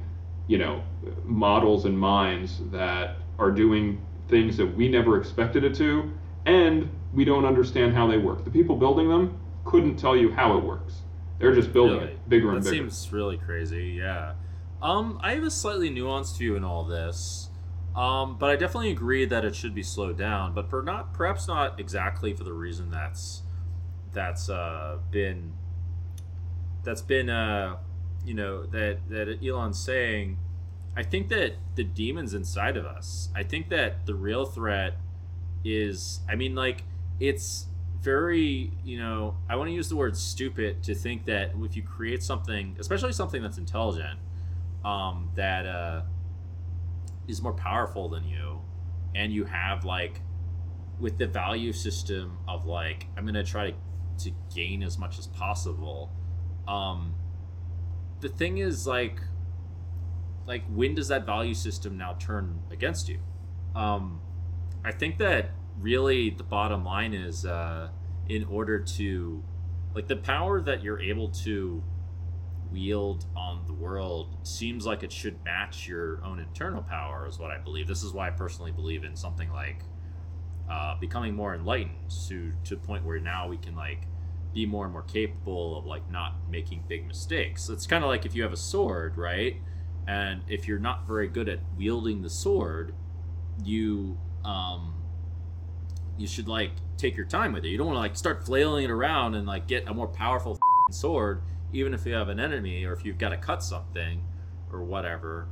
you 0.48 0.58
know, 0.58 0.84
models 1.24 1.86
and 1.86 1.98
minds 1.98 2.60
that 2.72 3.18
are 3.38 3.52
doing 3.52 4.04
things 4.28 4.58
that 4.58 4.66
we 4.66 4.88
never 4.90 5.20
expected 5.20 5.64
it 5.64 5.76
to, 5.76 6.12
and 6.46 6.90
we 7.14 7.24
don't 7.24 7.46
understand 7.46 7.94
how 7.94 8.08
they 8.08 8.18
work. 8.18 8.44
The 8.44 8.52
people 8.52 8.76
building 8.76 9.10
them 9.10 9.40
couldn't 9.66 9.98
tell 9.98 10.16
you 10.16 10.32
how 10.32 10.58
it 10.58 10.64
works. 10.64 11.02
They're 11.40 11.54
just 11.54 11.72
building 11.74 11.98
Really? 12.00 12.12
it 12.14 12.30
bigger 12.30 12.50
and 12.54 12.64
That 12.64 12.70
bigger. 12.72 12.84
seems 12.90 13.12
really 13.14 13.38
crazy. 13.38 13.96
Yeah. 13.98 14.34
Um, 14.82 15.20
I 15.22 15.34
have 15.36 15.44
a 15.44 15.52
slightly 15.52 15.90
nuanced 15.92 16.38
view 16.40 16.56
in 16.56 16.64
all 16.64 16.84
this. 16.84 17.50
Um, 17.96 18.38
but 18.38 18.50
I 18.50 18.56
definitely 18.56 18.92
agree 18.92 19.26
that 19.26 19.44
it 19.44 19.56
should 19.56 19.76
be 19.76 19.84
slowed 19.84 20.18
down, 20.18 20.54
but 20.54 20.70
per 20.70 20.82
not 20.82 21.14
perhaps 21.14 21.48
not 21.48 21.80
exactly 21.80 22.34
for 22.34 22.44
the 22.44 22.54
reason 22.54 22.90
that's 22.90 23.42
that's 24.14 24.50
uh, 24.50 24.98
been 25.10 25.54
that's 26.84 27.02
been 27.02 27.30
uh, 27.30 27.78
you 28.26 28.34
know 28.34 28.66
that 28.66 29.00
that 29.10 29.40
Elon's 29.46 29.80
saying. 29.80 30.38
I 30.96 31.04
think 31.04 31.30
that 31.30 31.54
the 31.76 31.86
demons 31.86 32.34
inside 32.34 32.76
of 32.76 32.86
us. 32.86 33.30
I 33.34 33.44
think 33.44 33.70
that 33.70 34.06
the 34.06 34.16
real 34.16 34.46
threat 34.46 34.98
is. 35.64 36.22
I 36.30 36.36
mean, 36.36 36.56
like 36.56 36.84
it's 37.20 37.68
very 38.02 38.72
you 38.84 38.98
know 38.98 39.36
i 39.48 39.56
want 39.56 39.70
to 39.70 39.74
use 39.74 39.88
the 39.88 39.96
word 39.96 40.18
stupid 40.18 40.82
to 40.82 40.96
think 40.96 41.26
that 41.26 41.52
if 41.62 41.76
you 41.76 41.84
create 41.84 42.24
something 42.24 42.76
especially 42.80 43.14
something 43.14 43.44
that's 43.44 43.60
intelligent 43.60 44.18
um, 44.84 45.30
that 45.36 45.68
uh, 45.68 46.02
is 47.32 47.42
more 47.42 47.54
powerful 47.54 48.10
than 48.10 48.24
you 48.24 48.62
and 49.16 49.34
you 49.34 49.46
have 49.46 49.86
like 49.86 50.22
with 51.00 51.18
the 51.18 51.28
value 51.28 51.74
system 51.74 52.38
of 52.48 52.66
like 52.66 53.08
i'm 53.18 53.26
gonna 53.26 53.44
try 53.44 53.72
to, 53.72 53.78
to 54.18 54.32
gain 54.54 54.84
as 54.84 54.98
much 54.98 55.18
as 55.18 55.28
possible 55.28 56.12
um, 56.68 57.16
the 58.20 58.30
thing 58.30 58.60
is 58.60 58.86
like 58.86 59.20
like 60.48 60.64
when 60.70 60.96
does 60.96 61.08
that 61.08 61.26
value 61.26 61.54
system 61.54 61.98
now 61.98 62.16
turn 62.20 62.62
against 62.72 63.10
you? 63.10 63.20
Um, 63.76 64.22
i 64.84 64.92
think 64.92 65.18
that 65.20 65.52
really 65.80 66.30
the 66.30 66.44
bottom 66.44 66.84
line 66.84 67.14
is 67.14 67.46
uh, 67.46 67.90
in 68.28 68.44
order 68.46 68.80
to 68.80 69.44
like 69.96 70.08
the 70.08 70.16
power 70.16 70.62
that 70.62 70.84
you're 70.84 71.00
able 71.00 71.30
to 71.30 71.84
wield 72.72 73.26
on 73.36 73.64
the 73.68 73.74
world 73.74 74.36
seems 74.44 74.86
like 74.86 75.04
it 75.04 75.12
should 75.12 75.44
match 75.44 75.88
your 75.88 76.24
own 76.24 76.40
internal 76.40 76.82
power 76.82 77.28
is 77.28 77.38
what 77.38 77.52
i 77.52 77.58
believe. 77.58 77.88
This 77.88 78.04
is 78.04 78.14
why 78.14 78.28
i 78.28 78.32
personally 78.32 78.72
believe 78.72 79.04
in 79.04 79.16
something 79.16 79.52
like 79.52 79.84
uh, 80.70 80.96
becoming 81.00 81.36
more 81.36 81.54
enlightened 81.54 82.10
to 82.28 82.54
to 82.64 82.76
the 82.76 82.82
point 82.82 83.04
where 83.04 83.20
now 83.20 83.48
we 83.48 83.58
can 83.58 83.76
like 83.76 84.08
be 84.54 84.66
more 84.66 84.86
and 84.86 84.94
more 84.94 85.04
capable 85.04 85.78
of 85.78 85.86
like 85.86 86.10
not 86.12 86.36
making 86.50 86.84
big 86.88 87.08
mistakes. 87.08 87.70
It's 87.70 87.88
kind 87.88 88.04
of 88.04 88.10
like 88.10 88.26
if 88.26 88.36
you 88.36 88.44
have 88.44 88.54
a 88.54 88.58
sword 88.58 89.18
right? 89.18 89.58
And 90.08 90.42
if 90.48 90.68
you're 90.68 90.80
not 90.80 91.08
very 91.08 91.28
good 91.28 91.48
at 91.48 91.60
wielding 91.78 92.22
the 92.22 92.30
sword 92.30 92.94
you 93.64 94.18
um 94.44 94.96
you 96.18 96.28
should 96.28 96.48
like 96.48 96.72
take 96.98 97.18
your 97.18 97.26
time 97.26 97.54
with 97.54 97.66
it. 97.66 97.70
You 97.70 97.78
don't 97.78 97.88
want 97.88 97.98
to 97.98 98.02
like 98.02 98.16
start 98.16 98.46
flailing 98.46 98.86
it 98.86 98.92
around 98.92 99.36
and 99.36 99.48
like 99.48 99.68
get 99.68 99.88
a 99.88 99.94
more 99.94 100.08
powerful 100.08 100.60
sword, 100.92 101.42
even 101.74 101.94
if 101.94 102.06
you 102.06 102.14
have 102.14 102.30
an 102.30 102.40
enemy 102.40 102.84
or 102.86 102.94
if 102.94 103.06
you've 103.06 103.18
got 103.18 103.30
to 103.30 103.38
cut 103.38 103.64
something 103.64 104.24
or 104.72 104.84
whatever. 104.84 105.48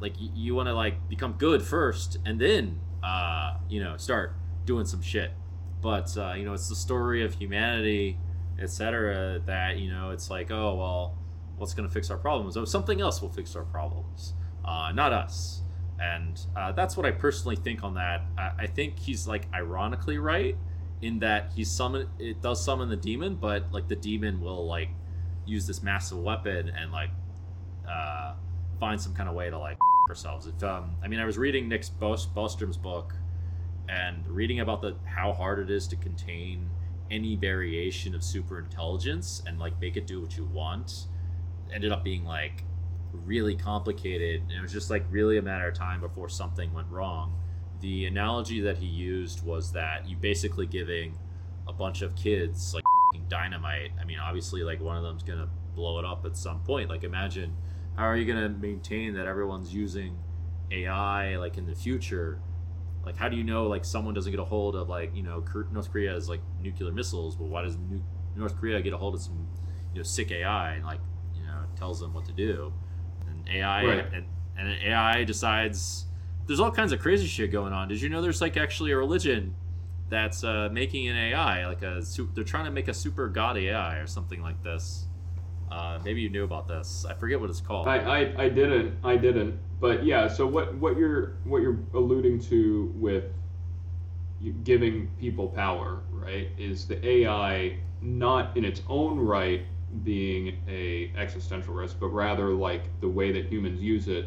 Like 0.00 0.20
you, 0.20 0.30
you 0.34 0.54
want 0.54 0.68
to 0.68 0.74
like 0.74 1.08
become 1.08 1.32
good 1.32 1.62
first 1.62 2.18
and 2.24 2.40
then 2.40 2.80
uh, 3.02 3.56
you 3.68 3.82
know 3.82 3.96
start 3.96 4.34
doing 4.64 4.86
some 4.86 5.02
shit. 5.02 5.32
But 5.80 6.16
uh, 6.16 6.34
you 6.34 6.44
know 6.44 6.52
it's 6.52 6.68
the 6.68 6.76
story 6.76 7.24
of 7.24 7.34
humanity, 7.34 8.18
etc. 8.60 9.40
That 9.46 9.78
you 9.78 9.90
know 9.90 10.10
it's 10.10 10.30
like 10.30 10.50
oh 10.50 10.74
well, 10.74 11.18
what's 11.56 11.74
gonna 11.74 11.88
fix 11.88 12.10
our 12.10 12.18
problems? 12.18 12.56
Oh 12.56 12.64
something 12.64 13.00
else 13.00 13.22
will 13.22 13.30
fix 13.30 13.56
our 13.56 13.64
problems, 13.64 14.34
uh, 14.64 14.92
not 14.94 15.12
us 15.12 15.62
and 15.98 16.40
uh, 16.54 16.72
that's 16.72 16.96
what 16.96 17.06
I 17.06 17.10
personally 17.10 17.56
think 17.56 17.82
on 17.82 17.94
that. 17.94 18.22
I, 18.36 18.50
I 18.60 18.66
think 18.66 18.98
he's 18.98 19.26
like 19.26 19.46
ironically 19.54 20.18
right 20.18 20.56
in 21.02 21.18
that 21.20 21.52
he's 21.54 21.70
summon 21.70 22.08
it 22.18 22.40
does 22.42 22.62
summon 22.62 22.88
the 22.88 22.96
demon, 22.96 23.36
but 23.36 23.70
like 23.72 23.88
the 23.88 23.96
demon 23.96 24.40
will 24.40 24.66
like 24.66 24.90
use 25.46 25.66
this 25.66 25.82
massive 25.82 26.18
weapon 26.18 26.70
and 26.76 26.92
like 26.92 27.10
uh, 27.88 28.34
find 28.78 29.00
some 29.00 29.14
kind 29.14 29.28
of 29.28 29.34
way 29.34 29.50
to 29.50 29.58
like 29.58 29.78
ourselves. 30.08 30.46
If 30.46 30.62
um, 30.62 30.96
I 31.02 31.08
mean, 31.08 31.20
I 31.20 31.24
was 31.24 31.38
reading 31.38 31.68
Nick 31.68 31.86
Bos- 31.98 32.26
Bostrom's 32.26 32.76
book 32.76 33.14
and 33.88 34.26
reading 34.26 34.60
about 34.60 34.82
the 34.82 34.96
how 35.04 35.32
hard 35.32 35.58
it 35.58 35.70
is 35.70 35.86
to 35.88 35.96
contain 35.96 36.68
any 37.10 37.36
variation 37.36 38.14
of 38.14 38.24
super 38.24 38.58
intelligence 38.58 39.42
and 39.46 39.58
like 39.58 39.80
make 39.80 39.96
it 39.96 40.06
do 40.06 40.20
what 40.20 40.36
you 40.36 40.44
want 40.46 41.06
ended 41.72 41.92
up 41.92 42.02
being 42.02 42.24
like 42.24 42.64
really 43.12 43.54
complicated 43.54 44.42
and 44.42 44.52
it 44.52 44.60
was 44.60 44.72
just 44.72 44.90
like 44.90 45.04
really 45.08 45.38
a 45.38 45.42
matter 45.42 45.68
of 45.68 45.74
time 45.74 46.00
before 46.00 46.28
something 46.28 46.72
went 46.72 46.88
wrong 46.88 47.32
the 47.80 48.06
analogy 48.06 48.60
that 48.60 48.76
he 48.76 48.86
used 48.86 49.44
was 49.44 49.72
that 49.72 50.08
you 50.08 50.16
basically 50.16 50.66
giving 50.66 51.16
a 51.68 51.72
bunch 51.72 52.02
of 52.02 52.14
kids 52.16 52.74
like 52.74 52.82
dynamite 53.28 53.90
i 54.00 54.04
mean 54.04 54.18
obviously 54.18 54.62
like 54.62 54.80
one 54.80 54.96
of 54.96 55.02
them's 55.02 55.22
gonna 55.22 55.48
blow 55.74 55.98
it 55.98 56.04
up 56.04 56.24
at 56.26 56.36
some 56.36 56.60
point 56.60 56.88
like 56.90 57.04
imagine 57.04 57.54
how 57.96 58.04
are 58.04 58.16
you 58.16 58.24
gonna 58.24 58.48
maintain 58.48 59.14
that 59.14 59.26
everyone's 59.26 59.72
using 59.74 60.16
ai 60.70 61.36
like 61.36 61.56
in 61.58 61.66
the 61.66 61.74
future 61.74 62.40
like 63.04 63.16
how 63.16 63.28
do 63.28 63.36
you 63.36 63.44
know 63.44 63.66
like 63.66 63.84
someone 63.84 64.14
doesn't 64.14 64.32
get 64.32 64.40
a 64.40 64.44
hold 64.44 64.74
of 64.74 64.88
like 64.88 65.14
you 65.14 65.22
know 65.22 65.44
north 65.72 65.90
korea 65.92 66.12
has 66.12 66.28
like 66.28 66.40
nuclear 66.60 66.92
missiles 66.92 67.36
but 67.36 67.44
why 67.46 67.62
does 67.62 67.76
nu- 67.76 68.02
north 68.34 68.56
korea 68.58 68.80
get 68.82 68.92
a 68.92 68.96
hold 68.98 69.14
of 69.14 69.20
some 69.20 69.46
you 69.92 69.98
know 70.00 70.02
sick 70.02 70.30
ai 70.32 70.72
and 70.72 70.84
like 70.84 71.00
you 71.34 71.42
know 71.42 71.60
tells 71.76 72.00
them 72.00 72.12
what 72.12 72.24
to 72.24 72.32
do 72.32 72.72
And 73.28 73.48
AI 73.48 73.84
Right. 73.84 74.12
and, 74.12 74.26
and 74.58 74.68
AI 74.82 75.24
decides 75.24 76.06
there's 76.46 76.60
all 76.60 76.70
kinds 76.70 76.92
of 76.92 77.00
crazy 77.00 77.26
shit 77.26 77.50
going 77.50 77.72
on. 77.72 77.88
Did 77.88 78.00
you 78.00 78.08
know 78.08 78.22
there's 78.22 78.40
like 78.40 78.56
actually 78.56 78.92
a 78.92 78.96
religion 78.96 79.54
that's 80.08 80.44
uh, 80.44 80.68
making 80.72 81.08
an 81.08 81.16
AI 81.16 81.66
like 81.66 81.82
a 81.82 82.02
they're 82.34 82.44
trying 82.44 82.66
to 82.66 82.70
make 82.70 82.88
a 82.88 82.94
super 82.94 83.28
god 83.28 83.56
AI 83.56 83.96
or 83.96 84.06
something 84.06 84.40
like 84.40 84.62
this. 84.62 85.06
Uh, 85.70 85.98
maybe 86.04 86.20
you 86.20 86.28
knew 86.28 86.44
about 86.44 86.68
this. 86.68 87.04
I 87.08 87.14
forget 87.14 87.40
what 87.40 87.50
it's 87.50 87.60
called. 87.60 87.88
I, 87.88 87.98
I, 87.98 88.44
I 88.44 88.48
didn't 88.48 88.96
I 89.02 89.16
didn't 89.16 89.58
but 89.80 90.04
yeah 90.04 90.26
so 90.28 90.46
what 90.46 90.74
what 90.76 90.96
you're 90.96 91.36
what 91.44 91.62
you're 91.62 91.78
alluding 91.94 92.38
to 92.38 92.92
with 92.96 93.24
giving 94.64 95.08
people 95.18 95.48
power 95.48 96.02
right 96.10 96.48
is 96.58 96.86
the 96.86 97.06
AI 97.06 97.78
not 98.00 98.56
in 98.56 98.64
its 98.64 98.82
own 98.88 99.18
right 99.18 99.62
being 100.04 100.58
a 100.68 101.12
existential 101.16 101.74
risk 101.74 101.98
but 101.98 102.08
rather 102.08 102.52
like 102.52 102.84
the 103.00 103.08
way 103.08 103.32
that 103.32 103.46
humans 103.46 103.80
use 103.80 104.08
it 104.08 104.26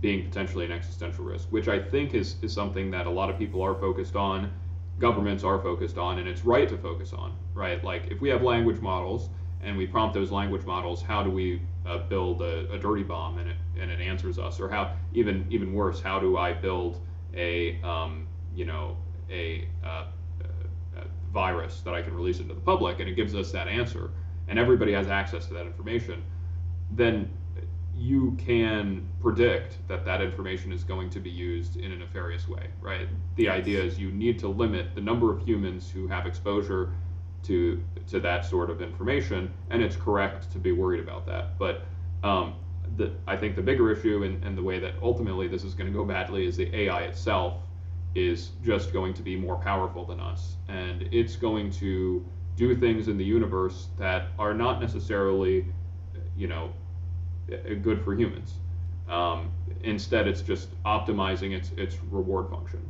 being 0.00 0.24
potentially 0.24 0.64
an 0.64 0.72
existential 0.72 1.24
risk 1.24 1.48
which 1.50 1.68
I 1.68 1.78
think 1.78 2.14
is 2.14 2.36
is 2.42 2.52
something 2.52 2.90
that 2.90 3.06
a 3.06 3.10
lot 3.10 3.30
of 3.30 3.38
people 3.38 3.62
are 3.62 3.74
focused 3.74 4.16
on 4.16 4.50
governments 4.98 5.44
are 5.44 5.60
focused 5.60 5.98
on, 5.98 6.18
and 6.18 6.28
it's 6.28 6.44
right 6.44 6.68
to 6.68 6.76
focus 6.78 7.12
on, 7.12 7.36
right? 7.54 7.82
Like 7.82 8.08
if 8.10 8.20
we 8.20 8.28
have 8.30 8.42
language 8.42 8.80
models 8.80 9.28
and 9.62 9.76
we 9.76 9.86
prompt 9.86 10.14
those 10.14 10.30
language 10.30 10.64
models, 10.64 11.02
how 11.02 11.22
do 11.22 11.30
we 11.30 11.60
uh, 11.86 11.98
build 11.98 12.42
a, 12.42 12.70
a, 12.72 12.78
dirty 12.78 13.02
bomb 13.02 13.38
and 13.38 13.50
it 13.50 13.56
and 13.80 13.90
it 13.90 14.00
answers 14.00 14.38
us, 14.38 14.60
or 14.60 14.68
how 14.68 14.94
even 15.14 15.46
even 15.50 15.72
worse, 15.72 16.00
how 16.00 16.18
do 16.18 16.36
I 16.36 16.52
build 16.52 17.00
a 17.34 17.80
um, 17.82 18.26
you 18.54 18.64
know 18.64 18.96
a, 19.30 19.68
uh, 19.84 20.06
a 20.96 21.04
virus 21.32 21.80
that 21.80 21.94
I 21.94 22.02
can 22.02 22.14
release 22.14 22.40
into 22.40 22.54
the 22.54 22.60
public, 22.60 23.00
and 23.00 23.08
it 23.08 23.14
gives 23.14 23.34
us 23.34 23.52
that 23.52 23.68
answer, 23.68 24.10
and 24.48 24.58
everybody 24.58 24.92
has 24.92 25.08
access 25.08 25.46
to 25.46 25.54
that 25.54 25.66
information, 25.66 26.22
then 26.92 27.30
you 27.98 28.36
can 28.38 29.06
predict 29.20 29.76
that 29.88 30.04
that 30.04 30.22
information 30.22 30.72
is 30.72 30.84
going 30.84 31.10
to 31.10 31.20
be 31.20 31.30
used 31.30 31.76
in 31.76 31.92
a 31.92 31.96
nefarious 31.96 32.48
way, 32.48 32.68
right? 32.80 33.08
The 33.36 33.48
idea 33.48 33.82
is 33.82 33.98
you 33.98 34.10
need 34.12 34.38
to 34.40 34.48
limit 34.48 34.94
the 34.94 35.00
number 35.00 35.32
of 35.32 35.46
humans 35.46 35.90
who 35.90 36.06
have 36.06 36.26
exposure 36.26 36.92
to 37.44 37.82
to 38.08 38.20
that 38.20 38.44
sort 38.44 38.70
of 38.70 38.80
information, 38.82 39.52
and 39.70 39.82
it's 39.82 39.96
correct 39.96 40.50
to 40.52 40.58
be 40.58 40.72
worried 40.72 41.00
about 41.00 41.26
that. 41.26 41.58
But 41.58 41.82
um, 42.22 42.54
the, 42.96 43.12
I 43.26 43.36
think 43.36 43.56
the 43.56 43.62
bigger 43.62 43.92
issue 43.92 44.22
and, 44.24 44.42
and 44.44 44.56
the 44.56 44.62
way 44.62 44.78
that 44.78 44.94
ultimately 45.02 45.48
this 45.48 45.64
is 45.64 45.74
going 45.74 45.90
to 45.90 45.96
go 45.96 46.04
badly 46.04 46.46
is 46.46 46.56
the 46.56 46.74
AI 46.74 47.02
itself 47.02 47.54
is 48.14 48.50
just 48.64 48.92
going 48.92 49.14
to 49.14 49.22
be 49.22 49.36
more 49.36 49.56
powerful 49.56 50.04
than 50.04 50.20
us, 50.20 50.56
and 50.68 51.08
it's 51.12 51.36
going 51.36 51.70
to 51.72 52.24
do 52.56 52.76
things 52.76 53.08
in 53.08 53.16
the 53.16 53.24
universe 53.24 53.88
that 53.98 54.28
are 54.38 54.52
not 54.54 54.80
necessarily, 54.80 55.64
you 56.36 56.48
know, 56.48 56.72
good 57.82 58.02
for 58.02 58.14
humans. 58.14 58.54
Um, 59.08 59.50
instead, 59.82 60.28
it's 60.28 60.42
just 60.42 60.68
optimizing 60.84 61.52
its 61.52 61.70
its 61.76 61.96
reward 62.10 62.50
function. 62.50 62.88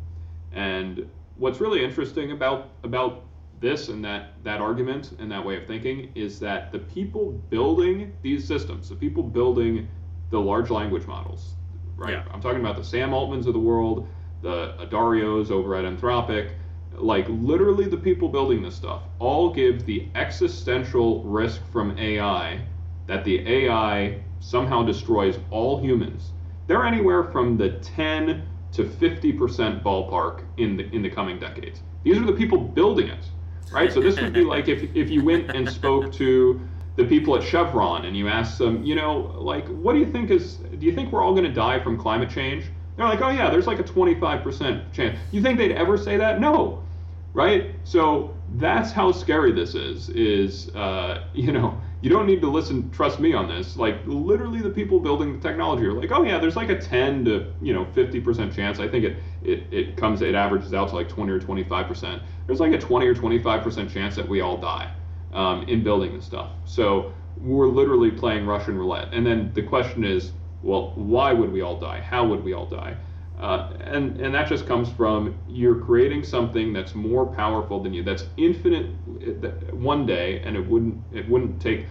And 0.52 1.08
what's 1.36 1.60
really 1.60 1.84
interesting 1.84 2.32
about 2.32 2.70
about 2.82 3.24
this 3.60 3.88
and 3.88 4.04
that 4.04 4.32
that 4.44 4.60
argument 4.60 5.12
and 5.18 5.30
that 5.30 5.44
way 5.44 5.56
of 5.56 5.66
thinking 5.66 6.10
is 6.14 6.38
that 6.40 6.72
the 6.72 6.78
people 6.78 7.32
building 7.50 8.12
these 8.22 8.46
systems, 8.46 8.88
the 8.88 8.96
people 8.96 9.22
building 9.22 9.88
the 10.30 10.38
large 10.38 10.70
language 10.70 11.06
models, 11.06 11.54
right? 11.96 12.12
Yeah. 12.12 12.24
I'm 12.32 12.40
talking 12.40 12.60
about 12.60 12.76
the 12.76 12.84
Sam 12.84 13.10
Altmans 13.10 13.46
of 13.46 13.52
the 13.52 13.58
world, 13.60 14.08
the 14.42 14.74
Darios 14.90 15.50
over 15.50 15.74
at 15.74 15.84
Anthropic, 15.84 16.52
like 16.94 17.26
literally 17.28 17.86
the 17.86 17.96
people 17.96 18.28
building 18.28 18.62
this 18.62 18.74
stuff 18.74 19.02
all 19.18 19.52
give 19.52 19.84
the 19.86 20.08
existential 20.14 21.22
risk 21.24 21.60
from 21.70 21.96
AI 21.98 22.60
that 23.06 23.24
the 23.24 23.46
AI 23.48 24.22
somehow 24.40 24.82
destroys 24.82 25.38
all 25.50 25.80
humans, 25.80 26.32
they're 26.66 26.84
anywhere 26.84 27.24
from 27.24 27.56
the 27.56 27.70
10 27.70 28.46
to 28.72 28.84
50% 28.84 29.82
ballpark 29.82 30.44
in 30.58 30.76
the 30.76 30.88
in 30.94 31.02
the 31.02 31.10
coming 31.10 31.38
decades. 31.38 31.80
These 32.04 32.18
are 32.18 32.26
the 32.26 32.32
people 32.32 32.58
building 32.58 33.08
it, 33.08 33.24
right? 33.72 33.92
So 33.92 34.00
this 34.00 34.20
would 34.20 34.32
be 34.32 34.44
like 34.44 34.68
if 34.68 34.82
if 34.94 35.10
you 35.10 35.24
went 35.24 35.54
and 35.54 35.68
spoke 35.68 36.12
to 36.14 36.60
the 36.96 37.04
people 37.04 37.36
at 37.36 37.42
Chevron 37.42 38.04
and 38.04 38.16
you 38.16 38.28
asked 38.28 38.58
them, 38.58 38.82
you 38.82 38.96
know, 38.96 39.34
like, 39.38 39.66
what 39.68 39.92
do 39.92 40.00
you 40.00 40.10
think 40.10 40.30
is? 40.30 40.56
Do 40.56 40.84
you 40.84 40.94
think 40.94 41.12
we're 41.12 41.22
all 41.22 41.32
going 41.32 41.44
to 41.44 41.52
die 41.52 41.80
from 41.80 41.96
climate 41.96 42.28
change? 42.28 42.64
They're 42.96 43.06
like, 43.06 43.20
oh 43.20 43.30
yeah, 43.30 43.48
there's 43.48 43.68
like 43.68 43.78
a 43.78 43.84
25% 43.84 44.92
chance. 44.92 45.18
You 45.30 45.40
think 45.40 45.58
they'd 45.58 45.76
ever 45.76 45.96
say 45.96 46.16
that? 46.16 46.40
No, 46.40 46.82
right? 47.32 47.70
So 47.84 48.34
that's 48.56 48.90
how 48.90 49.12
scary 49.12 49.52
this 49.52 49.76
is. 49.76 50.08
Is 50.10 50.74
uh, 50.74 51.24
you 51.34 51.52
know 51.52 51.80
you 52.00 52.10
don't 52.10 52.26
need 52.26 52.40
to 52.40 52.48
listen 52.48 52.90
trust 52.90 53.18
me 53.18 53.34
on 53.34 53.48
this. 53.48 53.76
Like 53.76 54.00
literally 54.06 54.60
the 54.60 54.70
people 54.70 55.00
building 55.00 55.32
the 55.32 55.40
technology 55.40 55.84
are 55.86 55.92
like 55.92 56.12
oh 56.12 56.22
yeah 56.22 56.38
there's 56.38 56.56
like 56.56 56.68
a 56.68 56.78
10 56.78 57.24
to 57.24 57.52
you 57.60 57.72
know 57.72 57.84
50% 57.86 58.54
chance. 58.54 58.78
I 58.78 58.88
think 58.88 59.04
it 59.04 59.16
it, 59.42 59.66
it 59.70 59.96
comes 59.96 60.22
it 60.22 60.34
averages 60.34 60.74
out 60.74 60.90
to 60.90 60.94
like 60.94 61.08
20 61.08 61.32
or 61.32 61.40
25% 61.40 62.20
there's 62.46 62.60
like 62.60 62.72
a 62.72 62.78
20 62.78 63.06
or 63.06 63.14
25% 63.14 63.90
chance 63.90 64.16
that 64.16 64.28
we 64.28 64.40
all 64.40 64.56
die 64.56 64.90
um, 65.32 65.62
in 65.68 65.82
building 65.82 66.14
this 66.14 66.24
stuff. 66.24 66.50
So 66.64 67.12
we're 67.36 67.68
literally 67.68 68.10
playing 68.10 68.46
russian 68.46 68.76
roulette. 68.76 69.08
And 69.12 69.26
then 69.26 69.52
the 69.54 69.62
question 69.62 70.04
is 70.04 70.32
well 70.62 70.92
why 70.94 71.32
would 71.32 71.52
we 71.52 71.62
all 71.62 71.78
die? 71.78 72.00
How 72.00 72.26
would 72.26 72.44
we 72.44 72.52
all 72.52 72.66
die 72.66 72.96
uh, 73.38 73.72
and 73.80 74.20
and 74.20 74.34
that 74.34 74.48
just 74.48 74.66
comes 74.66 74.90
from 74.90 75.38
you're 75.48 75.76
creating 75.80 76.24
something 76.24 76.72
that's 76.72 76.94
more 76.94 77.26
powerful 77.26 77.82
than 77.82 77.94
you. 77.94 78.02
That's 78.02 78.24
infinite 78.36 78.94
one 79.72 80.06
day, 80.06 80.40
and 80.44 80.56
it 80.56 80.68
wouldn't 80.68 81.02
it 81.12 81.28
wouldn't 81.28 81.60
take. 81.60 81.86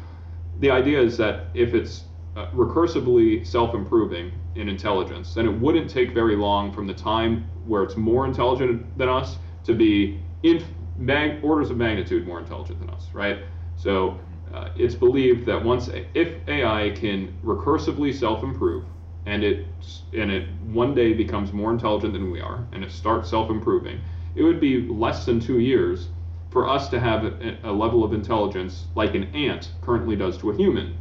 The 0.59 0.69
idea 0.71 1.01
is 1.01 1.17
that 1.17 1.47
if 1.53 1.73
it's 1.73 2.05
uh, 2.35 2.47
recursively 2.51 3.45
self-improving 3.45 4.31
in 4.55 4.69
intelligence, 4.69 5.33
then 5.33 5.45
it 5.47 5.59
wouldn't 5.59 5.89
take 5.89 6.13
very 6.13 6.35
long 6.35 6.71
from 6.71 6.87
the 6.87 6.93
time 6.93 7.49
where 7.65 7.83
it's 7.83 7.95
more 7.97 8.25
intelligent 8.25 8.97
than 8.97 9.09
us 9.09 9.37
to 9.63 9.73
be 9.73 10.23
in 10.43 10.63
mag- 10.97 11.43
orders 11.43 11.69
of 11.69 11.77
magnitude 11.77 12.25
more 12.27 12.39
intelligent 12.39 12.79
than 12.79 12.89
us, 12.89 13.09
right? 13.13 13.39
So 13.75 14.19
uh, 14.53 14.69
it's 14.75 14.95
believed 14.95 15.45
that 15.47 15.63
once 15.63 15.89
if 16.13 16.47
AI 16.47 16.91
can 16.91 17.37
recursively 17.43 18.13
self-improve, 18.13 18.85
and 19.27 19.43
it 19.43 19.65
and 20.13 20.31
it 20.31 20.47
one 20.71 20.95
day 20.95 21.13
becomes 21.13 21.53
more 21.53 21.71
intelligent 21.71 22.13
than 22.13 22.31
we 22.31 22.41
are 22.41 22.65
and 22.71 22.83
it 22.83 22.91
starts 22.91 23.29
self-improving 23.29 23.99
it 24.35 24.43
would 24.43 24.59
be 24.59 24.87
less 24.87 25.25
than 25.25 25.39
two 25.39 25.59
years 25.59 26.07
for 26.49 26.67
us 26.67 26.87
to 26.89 26.99
have 26.99 27.25
a, 27.25 27.57
a 27.63 27.71
level 27.71 28.03
of 28.03 28.13
intelligence 28.13 28.85
like 28.95 29.13
an 29.13 29.25
ant 29.35 29.71
currently 29.81 30.15
does 30.15 30.37
to 30.37 30.49
a 30.49 30.55
human 30.55 30.97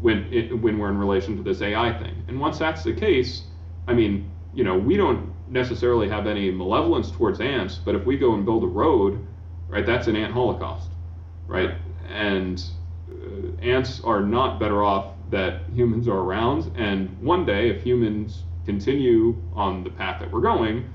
when 0.00 0.26
it, 0.32 0.52
when 0.60 0.78
we're 0.78 0.90
in 0.90 0.98
relation 0.98 1.36
to 1.36 1.42
this 1.42 1.62
AI 1.62 1.96
thing. 1.98 2.14
And 2.28 2.40
once 2.40 2.58
that's 2.58 2.82
the 2.82 2.94
case 2.94 3.44
I 3.86 3.92
mean 3.92 4.30
you 4.54 4.64
know 4.64 4.76
we 4.76 4.96
don't 4.96 5.32
necessarily 5.48 6.08
have 6.08 6.26
any 6.26 6.50
malevolence 6.50 7.10
towards 7.10 7.40
ants 7.40 7.76
but 7.84 7.94
if 7.94 8.04
we 8.04 8.16
go 8.16 8.34
and 8.34 8.44
build 8.44 8.64
a 8.64 8.66
road 8.66 9.24
right 9.68 9.86
that's 9.86 10.08
an 10.08 10.16
ant 10.16 10.32
holocaust 10.32 10.88
right? 11.46 11.74
And 12.08 12.62
uh, 13.10 13.60
ants 13.62 14.00
are 14.04 14.20
not 14.20 14.58
better 14.58 14.82
off 14.82 15.15
that 15.30 15.62
humans 15.72 16.08
are 16.08 16.18
around. 16.18 16.70
And 16.76 17.16
one 17.20 17.44
day, 17.44 17.68
if 17.70 17.82
humans 17.82 18.44
continue 18.64 19.40
on 19.54 19.84
the 19.84 19.90
path 19.90 20.20
that 20.20 20.30
we're 20.30 20.40
going, 20.40 20.90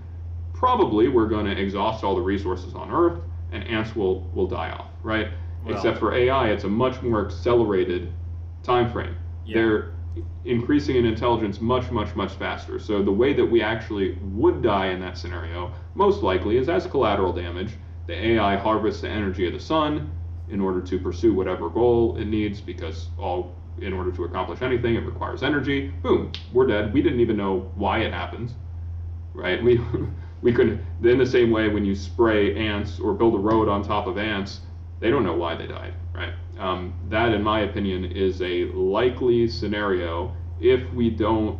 probably 0.53 1.07
we're 1.07 1.27
going 1.27 1.45
to 1.45 1.59
exhaust 1.59 2.03
all 2.03 2.15
the 2.15 2.21
resources 2.21 2.75
on 2.75 2.91
Earth 2.91 3.19
and 3.51 3.63
ants 3.67 3.95
will, 3.95 4.21
will 4.33 4.47
die 4.47 4.71
off, 4.71 4.91
right? 5.03 5.29
Well, 5.65 5.75
Except 5.75 5.97
for 5.97 6.13
AI, 6.13 6.49
it's 6.49 6.63
a 6.63 6.69
much 6.69 7.01
more 7.01 7.25
accelerated 7.25 8.11
time 8.63 8.91
frame. 8.91 9.15
Yeah. 9.45 9.55
They're 9.55 9.93
increasing 10.45 10.97
in 10.97 11.05
intelligence 11.05 11.61
much, 11.61 11.91
much, 11.91 12.15
much 12.15 12.33
faster. 12.33 12.79
So 12.79 13.03
the 13.03 13.11
way 13.11 13.33
that 13.33 13.45
we 13.45 13.61
actually 13.61 14.17
would 14.21 14.61
die 14.61 14.87
in 14.87 14.99
that 15.01 15.17
scenario, 15.17 15.71
most 15.95 16.23
likely, 16.23 16.57
is 16.57 16.69
as 16.69 16.85
collateral 16.87 17.31
damage. 17.31 17.73
The 18.07 18.13
AI 18.13 18.57
harvests 18.57 19.01
the 19.01 19.09
energy 19.09 19.47
of 19.47 19.53
the 19.53 19.59
sun 19.59 20.11
in 20.49 20.59
order 20.59 20.81
to 20.81 20.99
pursue 20.99 21.33
whatever 21.33 21.69
goal 21.69 22.17
it 22.17 22.25
needs 22.25 22.59
because 22.59 23.07
all 23.17 23.55
in 23.79 23.93
order 23.93 24.11
to 24.11 24.23
accomplish 24.25 24.61
anything, 24.61 24.95
it 24.95 25.05
requires 25.05 25.43
energy. 25.43 25.87
Boom, 26.01 26.31
we're 26.53 26.67
dead. 26.67 26.93
We 26.93 27.01
didn't 27.01 27.19
even 27.19 27.37
know 27.37 27.71
why 27.75 27.99
it 27.99 28.13
happens, 28.13 28.53
right? 29.33 29.61
We 29.63 29.79
we 30.41 30.51
could 30.51 30.83
in 31.03 31.17
the 31.17 31.25
same 31.25 31.51
way 31.51 31.69
when 31.69 31.85
you 31.85 31.95
spray 31.95 32.55
ants 32.55 32.99
or 32.99 33.13
build 33.13 33.35
a 33.35 33.39
road 33.39 33.69
on 33.69 33.83
top 33.83 34.07
of 34.07 34.17
ants, 34.17 34.61
they 34.99 35.09
don't 35.09 35.23
know 35.23 35.35
why 35.35 35.55
they 35.55 35.67
died, 35.67 35.93
right? 36.13 36.33
Um, 36.59 36.93
that, 37.09 37.33
in 37.33 37.41
my 37.41 37.61
opinion, 37.61 38.05
is 38.05 38.41
a 38.41 38.65
likely 38.65 39.47
scenario 39.47 40.35
if 40.59 40.91
we 40.93 41.09
don't 41.09 41.59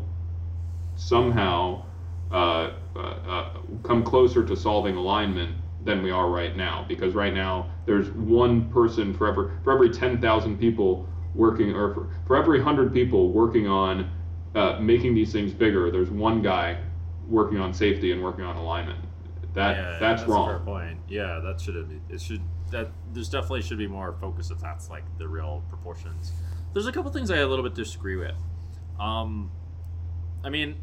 somehow 0.96 1.84
uh, 2.32 2.72
uh, 2.96 3.00
uh, 3.00 3.50
come 3.84 4.04
closer 4.04 4.44
to 4.46 4.56
solving 4.56 4.96
alignment 4.96 5.56
than 5.84 6.04
we 6.04 6.12
are 6.12 6.30
right 6.30 6.56
now. 6.56 6.86
Because 6.88 7.16
right 7.16 7.34
now, 7.34 7.72
there's 7.86 8.10
one 8.12 8.70
person 8.70 9.14
for 9.14 9.28
every 9.28 9.52
for 9.64 9.74
every 9.74 9.90
10,000 9.90 10.58
people 10.58 11.08
working, 11.36 11.74
or 11.74 11.94
for, 11.94 12.10
for 12.28 12.36
every 12.36 12.60
100 12.60 12.94
people 12.94 13.32
working 13.32 13.68
on 13.68 14.10
uh, 14.56 14.80
making 14.80 15.16
these 15.16 15.32
things 15.32 15.54
bigger, 15.54 15.92
there's 15.92 16.10
one 16.10 16.42
guy 16.42 16.78
working 17.28 17.60
on 17.60 17.74
safety 17.74 18.12
and 18.12 18.22
working 18.22 18.44
on 18.44 18.56
alignment. 18.56 19.00
That 19.54 19.76
yeah, 19.76 19.84
that's, 19.84 20.22
that's 20.22 20.24
wrong. 20.24 20.48
fair 20.48 20.60
point. 20.60 21.00
Yeah, 21.10 21.40
that 21.44 21.60
should 21.60 21.76
have. 21.76 21.90
It 22.10 22.22
should 22.22 22.42
that 22.72 22.90
there's 23.14 23.30
definitely 23.30 23.62
should 23.62 23.78
be 23.78 23.88
more 23.88 24.16
focus 24.20 24.50
if 24.50 24.60
that's 24.60 24.90
like 24.90 25.04
the 25.18 25.28
real 25.28 25.64
proportions. 25.68 26.32
There's 26.74 26.88
a 26.88 26.92
couple 26.92 27.12
things 27.12 27.30
I 27.30 27.38
a 27.38 27.48
little 27.48 27.64
bit 27.64 27.76
disagree 27.76 28.16
with. 28.16 28.36
Um, 28.98 29.52
I 30.44 30.50
mean, 30.50 30.76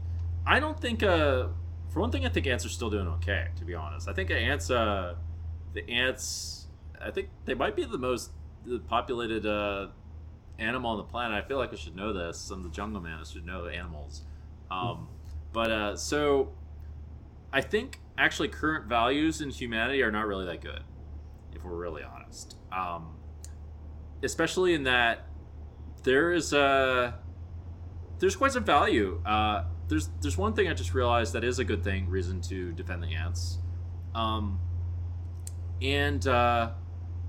I 0.47 0.61
don't 0.61 0.79
think. 0.79 1.03
Uh, 1.03 1.49
for 1.89 2.01
one 2.01 2.11
thing, 2.11 2.27
I 2.27 2.29
think 2.29 2.47
ants 2.47 2.67
are 2.67 2.71
still 2.71 2.91
doing 2.91 3.09
okay. 3.09 3.49
To 3.57 3.65
be 3.65 3.75
honest, 3.75 4.09
I 4.09 4.13
think 4.13 4.31
ants. 4.31 4.71
Uh, 4.71 5.15
the 5.73 5.89
ants. 5.89 6.67
I 7.01 7.11
think 7.11 7.31
they 7.45 7.55
might 7.55 7.77
be 7.77 7.85
the 7.85 7.97
most 7.97 8.33
populated 8.89 9.47
uh, 9.47 9.89
animal 10.59 10.91
on 10.91 10.97
the 10.99 11.05
planet. 11.05 11.43
I 11.43 11.47
feel 11.47 11.59
like 11.59 11.73
I 11.73 11.77
should 11.77 11.97
know 11.97 12.13
this. 12.13 12.51
I'm 12.51 12.63
the 12.63 12.69
jungle 12.69 13.01
man. 13.01 13.19
I 13.21 13.25
should 13.25 13.47
know 13.47 13.67
animals. 13.67 14.23
Um, 14.71 15.09
but 15.53 15.71
uh, 15.71 15.97
so 15.97 16.53
I 17.53 17.61
think 17.61 18.01
actually 18.17 18.49
current 18.49 18.87
values 18.87 19.41
in 19.41 19.51
humanity 19.51 20.03
are 20.03 20.11
not 20.11 20.27
really 20.27 20.47
that 20.47 20.61
good, 20.61 20.83
if 21.55 21.65
we're 21.65 21.77
really 21.77 22.03
honest. 22.03 22.57
Um, 22.73 23.17
especially 24.23 24.75
in 24.75 24.85
that 24.85 25.27
there 26.03 26.33
is 26.33 26.53
a 26.53 27.19
there's 28.19 28.37
quite 28.37 28.53
some 28.53 28.65
value. 28.65 29.23
Uh, 29.25 29.65
there's 29.89 30.11
there's 30.21 30.37
one 30.37 30.53
thing 30.53 30.69
I 30.69 30.75
just 30.75 30.95
realized 30.95 31.33
that 31.33 31.45
is 31.45 31.59
a 31.59 31.65
good 31.65 31.83
thing, 31.83 32.09
reason 32.09 32.41
to 32.43 32.73
defend 32.73 33.03
the 33.03 33.15
ants. 33.15 33.59
Um, 34.15 34.61
and 35.81 36.27
uh, 36.27 36.73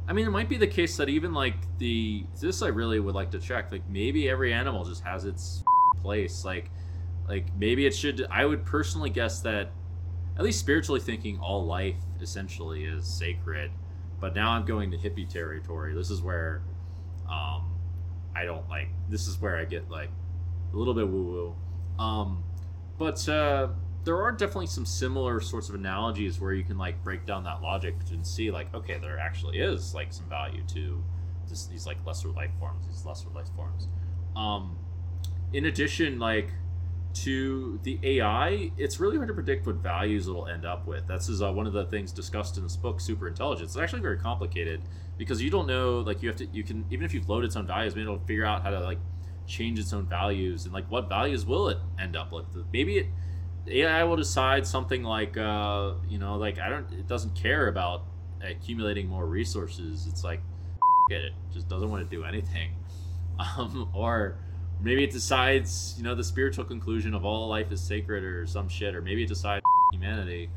I 0.09 0.13
mean, 0.13 0.25
it 0.25 0.31
might 0.31 0.49
be 0.49 0.57
the 0.57 0.67
case 0.67 0.97
that 0.97 1.07
even 1.07 1.33
like 1.33 1.53
the 1.77 2.25
this 2.41 2.63
I 2.63 2.69
really 2.69 2.99
would 2.99 3.13
like 3.13 3.29
to 3.31 3.39
check. 3.39 3.71
Like 3.71 3.87
maybe 3.87 4.27
every 4.27 4.51
animal 4.51 4.83
just 4.83 5.03
has 5.03 5.23
its 5.23 5.63
place. 6.01 6.43
Like, 6.43 6.71
like 7.27 7.55
maybe 7.55 7.85
it 7.85 7.93
should. 7.93 8.25
I 8.31 8.43
would 8.45 8.65
personally 8.65 9.11
guess 9.11 9.41
that, 9.41 9.69
at 10.35 10.43
least 10.43 10.59
spiritually 10.59 10.99
thinking, 10.99 11.37
all 11.37 11.63
life 11.63 11.97
essentially 12.19 12.85
is 12.85 13.05
sacred. 13.05 13.69
But 14.19 14.33
now 14.33 14.49
I'm 14.49 14.65
going 14.65 14.89
to 14.91 14.97
hippie 14.97 15.29
territory. 15.29 15.93
This 15.93 16.09
is 16.09 16.23
where, 16.23 16.63
um, 17.29 17.71
I 18.35 18.45
don't 18.45 18.67
like. 18.67 18.89
This 19.09 19.27
is 19.27 19.39
where 19.39 19.57
I 19.57 19.65
get 19.65 19.91
like 19.91 20.09
a 20.73 20.75
little 20.75 20.95
bit 20.95 21.07
woo 21.07 21.23
woo. 21.23 22.03
Um, 22.03 22.43
but 22.97 23.29
uh, 23.29 23.67
there 24.09 24.19
are 24.19 24.31
definitely 24.31 24.65
some 24.65 24.87
similar 24.87 25.39
sorts 25.39 25.69
of 25.69 25.75
analogies 25.75 26.41
where 26.41 26.51
you 26.51 26.63
can 26.63 26.79
like 26.79 27.03
break 27.03 27.27
down 27.27 27.43
that 27.43 27.61
logic 27.61 27.93
and 28.11 28.25
see 28.25 28.49
like 28.49 28.73
okay 28.73 28.97
there 28.97 29.19
actually 29.19 29.59
is 29.59 29.93
like 29.93 30.11
some 30.11 30.25
value 30.25 30.63
to 30.65 31.03
this, 31.47 31.67
these 31.67 31.85
like 31.85 32.03
lesser 32.07 32.29
life 32.29 32.49
forms 32.59 32.87
these 32.87 33.05
lesser 33.05 33.29
life 33.35 33.45
forms. 33.55 33.87
Um 34.35 34.79
in 35.53 35.65
addition 35.65 36.17
like 36.17 36.49
to 37.13 37.79
the 37.83 37.99
ai 38.01 38.71
it's 38.77 38.99
really 38.99 39.15
hard 39.15 39.27
to 39.27 39.33
predict 39.35 39.67
what 39.67 39.75
values 39.75 40.27
it'll 40.27 40.47
end 40.47 40.65
up 40.65 40.87
with. 40.87 41.05
That's 41.05 41.29
is 41.29 41.43
uh, 41.43 41.51
one 41.51 41.67
of 41.67 41.73
the 41.73 41.85
things 41.85 42.11
discussed 42.11 42.57
in 42.57 42.63
this 42.63 42.77
book 42.77 42.99
super 42.99 43.27
intelligence. 43.27 43.75
It's 43.75 43.79
actually 43.79 44.01
very 44.01 44.17
complicated 44.17 44.81
because 45.19 45.39
you 45.39 45.51
don't 45.51 45.67
know 45.67 45.99
like 45.99 46.23
you 46.23 46.29
have 46.29 46.37
to 46.37 46.47
you 46.51 46.63
can 46.63 46.83
even 46.89 47.05
if 47.05 47.13
you've 47.13 47.29
loaded 47.29 47.45
its 47.45 47.55
own 47.55 47.67
values 47.67 47.93
maybe 47.93 48.05
it'll 48.05 48.17
figure 48.25 48.43
out 48.47 48.63
how 48.63 48.71
to 48.71 48.79
like 48.79 48.97
change 49.45 49.77
its 49.77 49.93
own 49.93 50.07
values 50.07 50.65
and 50.65 50.73
like 50.73 50.89
what 50.89 51.07
values 51.07 51.45
will 51.45 51.69
it 51.69 51.77
end 51.99 52.15
up 52.15 52.31
with. 52.31 52.45
Maybe 52.73 52.97
it 52.97 53.07
AI 53.69 54.03
will 54.03 54.15
decide 54.15 54.65
something 54.65 55.03
like, 55.03 55.37
uh, 55.37 55.93
you 56.07 56.17
know, 56.17 56.37
like 56.37 56.59
I 56.59 56.69
don't, 56.69 56.91
it 56.91 57.07
doesn't 57.07 57.35
care 57.35 57.67
about 57.67 58.03
accumulating 58.41 59.07
more 59.07 59.25
resources. 59.25 60.07
It's 60.07 60.23
like, 60.23 60.41
get 61.09 61.21
it, 61.21 61.33
just 61.53 61.67
doesn't 61.67 61.89
want 61.89 62.09
to 62.09 62.15
do 62.15 62.23
anything. 62.23 62.71
Um, 63.57 63.89
or 63.93 64.35
maybe 64.81 65.01
it 65.05 65.11
decides, 65.11 65.95
you 65.97 66.03
know, 66.03 66.13
the 66.13 66.25
spiritual 66.25 66.65
conclusion 66.65 67.13
of 67.13 67.23
all 67.23 67.47
life 67.47 67.71
is 67.71 67.79
sacred 67.79 68.21
or 68.25 68.45
some 68.45 68.67
shit, 68.67 68.93
or 68.93 69.01
maybe 69.01 69.23
it 69.23 69.29
decides 69.29 69.63
humanity. 69.93 70.49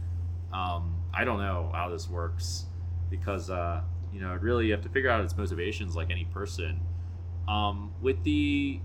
Um, 0.52 0.97
I 1.14 1.22
don't 1.22 1.39
know 1.39 1.70
how 1.72 1.90
this 1.90 2.10
works 2.10 2.66
because, 3.09 3.51
uh, 3.51 3.82
you 4.12 4.20
know, 4.20 4.34
really 4.40 4.66
you 4.66 4.72
have 4.72 4.82
to 4.82 4.89
figure 4.89 5.10
out 5.10 5.22
its 5.22 5.36
motivations 5.36 5.94
like 5.94 6.10
any 6.10 6.24
person. 6.24 6.80
Um, 7.47 7.93
with 8.01 8.24
the 8.24 8.80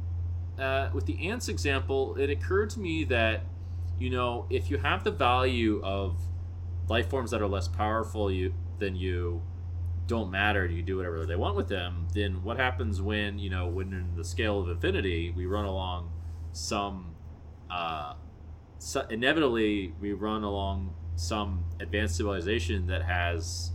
uh, 0.60 0.90
with 0.94 1.06
the 1.06 1.28
ants 1.28 1.50
example, 1.50 2.16
it 2.18 2.30
occurred 2.30 2.70
to 2.72 2.80
me 2.80 3.04
that 3.06 3.42
you 4.00 4.10
know, 4.10 4.46
if 4.50 4.70
you 4.70 4.78
have 4.78 5.04
the 5.04 5.12
value 5.12 5.82
of 5.84 6.18
life 6.88 7.10
forms 7.10 7.32
that 7.32 7.42
are 7.42 7.48
less 7.48 7.68
powerful 7.68 8.32
you, 8.32 8.54
than 8.80 8.96
you 8.96 9.42
don't 10.06 10.32
matter 10.32 10.64
and 10.64 10.76
you 10.76 10.82
do 10.82 10.98
whatever 10.98 11.26
they 11.26 11.36
want 11.36 11.56
with 11.56 11.68
them, 11.68 12.08
then 12.14 12.44
what 12.44 12.58
happens 12.58 13.02
when, 13.02 13.40
you 13.40 13.50
know, 13.50 13.68
when 13.68 13.92
in 13.92 14.16
the 14.16 14.24
scale 14.24 14.60
of 14.60 14.70
infinity 14.70 15.34
we 15.36 15.46
run 15.46 15.66
along 15.66 16.12
some, 16.54 17.16
uh, 17.70 18.14
so 18.80 19.02
inevitably 19.10 19.94
we 20.00 20.14
run 20.14 20.44
along 20.44 20.94
some 21.16 21.66
advanced 21.80 22.16
civilization 22.16 22.88
that 22.88 23.04
has 23.04 23.72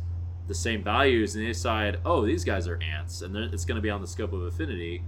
the 0.46 0.54
same 0.54 0.82
values 0.82 1.34
and 1.34 1.44
they 1.44 1.48
decide, 1.48 1.98
oh, 2.04 2.24
these 2.24 2.44
guys 2.44 2.66
are 2.66 2.80
ants 2.80 3.20
and 3.20 3.36
it's 3.36 3.64
going 3.64 3.76
to 3.76 3.82
be 3.82 3.90
on 3.90 4.00
the 4.00 4.06
scope 4.06 4.32
of 4.32 4.42
infinity. 4.44 5.02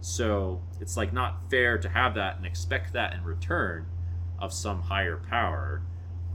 So 0.00 0.62
it's 0.80 0.96
like 0.96 1.12
not 1.12 1.50
fair 1.50 1.78
to 1.78 1.88
have 1.88 2.14
that 2.14 2.36
and 2.36 2.46
expect 2.46 2.92
that 2.94 3.12
in 3.12 3.24
return 3.24 3.86
of 4.42 4.52
some 4.52 4.82
higher 4.82 5.16
power, 5.30 5.80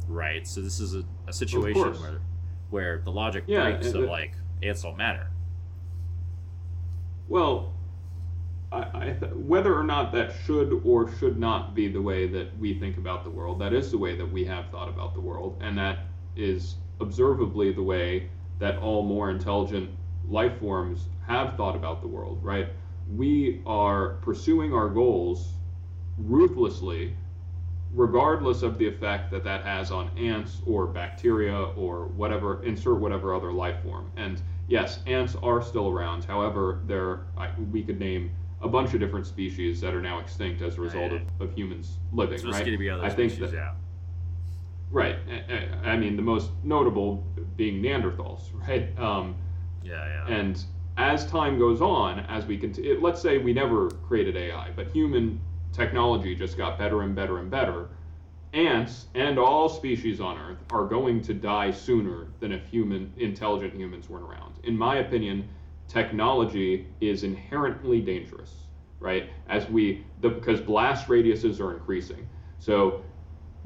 right? 0.07 0.47
So 0.47 0.61
this 0.61 0.79
is 0.79 0.95
a, 0.95 1.03
a 1.27 1.33
situation 1.33 1.93
where 2.01 2.21
where 2.69 2.97
the 2.99 3.11
logic 3.11 3.43
yeah, 3.47 3.63
breaks 3.63 3.87
of 3.87 4.09
like 4.09 4.33
ants 4.63 4.81
don't 4.81 4.97
matter. 4.97 5.27
Well, 7.27 7.73
I, 8.71 8.77
I 8.93 9.15
th- 9.19 9.33
whether 9.33 9.77
or 9.77 9.83
not 9.83 10.13
that 10.13 10.33
should 10.45 10.81
or 10.85 11.11
should 11.17 11.37
not 11.37 11.75
be 11.75 11.89
the 11.89 12.01
way 12.01 12.27
that 12.27 12.57
we 12.57 12.79
think 12.79 12.97
about 12.97 13.25
the 13.25 13.29
world, 13.29 13.59
that 13.59 13.73
is 13.73 13.91
the 13.91 13.97
way 13.97 14.15
that 14.15 14.29
we 14.31 14.45
have 14.45 14.69
thought 14.69 14.87
about 14.89 15.13
the 15.13 15.21
world, 15.21 15.57
and 15.61 15.77
that 15.77 15.99
is 16.35 16.75
observably 17.01 17.73
the 17.73 17.83
way 17.83 18.29
that 18.59 18.77
all 18.77 19.03
more 19.03 19.29
intelligent 19.29 19.89
life 20.29 20.59
forms 20.59 21.07
have 21.27 21.55
thought 21.57 21.75
about 21.75 22.01
the 22.01 22.07
world, 22.07 22.39
right? 22.41 22.69
We 23.13 23.61
are 23.65 24.15
pursuing 24.21 24.73
our 24.73 24.89
goals 24.89 25.53
ruthlessly 26.17 27.15
regardless 27.93 28.61
of 28.63 28.77
the 28.77 28.87
effect 28.87 29.31
that 29.31 29.43
that 29.43 29.63
has 29.63 29.91
on 29.91 30.09
ants 30.17 30.61
or 30.65 30.87
bacteria 30.87 31.55
or 31.55 32.07
whatever, 32.07 32.63
insert 32.63 32.99
whatever 32.99 33.33
other 33.33 33.51
life 33.51 33.81
form. 33.83 34.11
And 34.17 34.41
yes, 34.67 34.99
ants 35.07 35.35
are 35.41 35.61
still 35.61 35.89
around. 35.89 36.25
However, 36.25 36.81
there 36.85 37.21
we 37.71 37.83
could 37.83 37.99
name 37.99 38.31
a 38.61 38.67
bunch 38.67 38.93
of 38.93 38.99
different 38.99 39.25
species 39.25 39.79
that 39.81 39.93
are 39.93 40.01
now 40.01 40.19
extinct 40.19 40.61
as 40.61 40.77
a 40.77 40.81
result 40.81 41.13
of, 41.13 41.21
of 41.39 41.53
humans 41.53 41.97
living. 42.11 42.39
So 42.39 42.49
right? 42.49 42.61
I 42.61 43.09
species, 43.09 43.39
think 43.39 43.51
that. 43.51 43.75
Right. 44.89 45.17
I 45.83 45.97
mean, 45.97 46.15
the 46.15 46.21
most 46.21 46.51
notable 46.63 47.23
being 47.55 47.81
Neanderthals, 47.81 48.49
right? 48.67 48.97
Um, 48.99 49.35
yeah, 49.83 50.25
yeah. 50.27 50.35
And 50.35 50.63
as 50.97 51.29
time 51.29 51.59
goes 51.59 51.81
on, 51.81 52.21
as 52.21 52.45
we 52.45 52.57
continue, 52.57 52.99
let's 52.99 53.21
say 53.21 53.37
we 53.37 53.53
never 53.53 53.89
created 53.89 54.35
AI, 54.35 54.71
but 54.75 54.87
human 54.87 55.39
technology 55.73 56.35
just 56.35 56.57
got 56.57 56.77
better 56.77 57.01
and 57.01 57.15
better 57.15 57.39
and 57.39 57.49
better, 57.49 57.89
ants 58.53 59.07
and 59.13 59.37
all 59.37 59.69
species 59.69 60.19
on 60.19 60.37
Earth 60.37 60.57
are 60.71 60.85
going 60.85 61.21
to 61.21 61.33
die 61.33 61.71
sooner 61.71 62.27
than 62.39 62.51
if 62.51 62.65
human 62.67 63.11
intelligent 63.17 63.73
humans 63.73 64.09
weren't 64.09 64.25
around. 64.25 64.55
In 64.63 64.77
my 64.77 64.97
opinion, 64.97 65.47
technology 65.87 66.87
is 67.01 67.23
inherently 67.23 68.01
dangerous, 68.01 68.53
right? 68.99 69.29
As 69.47 69.69
we 69.69 70.03
because 70.21 70.59
blast 70.59 71.07
radiuses 71.07 71.59
are 71.59 71.73
increasing. 71.73 72.27
So 72.59 73.03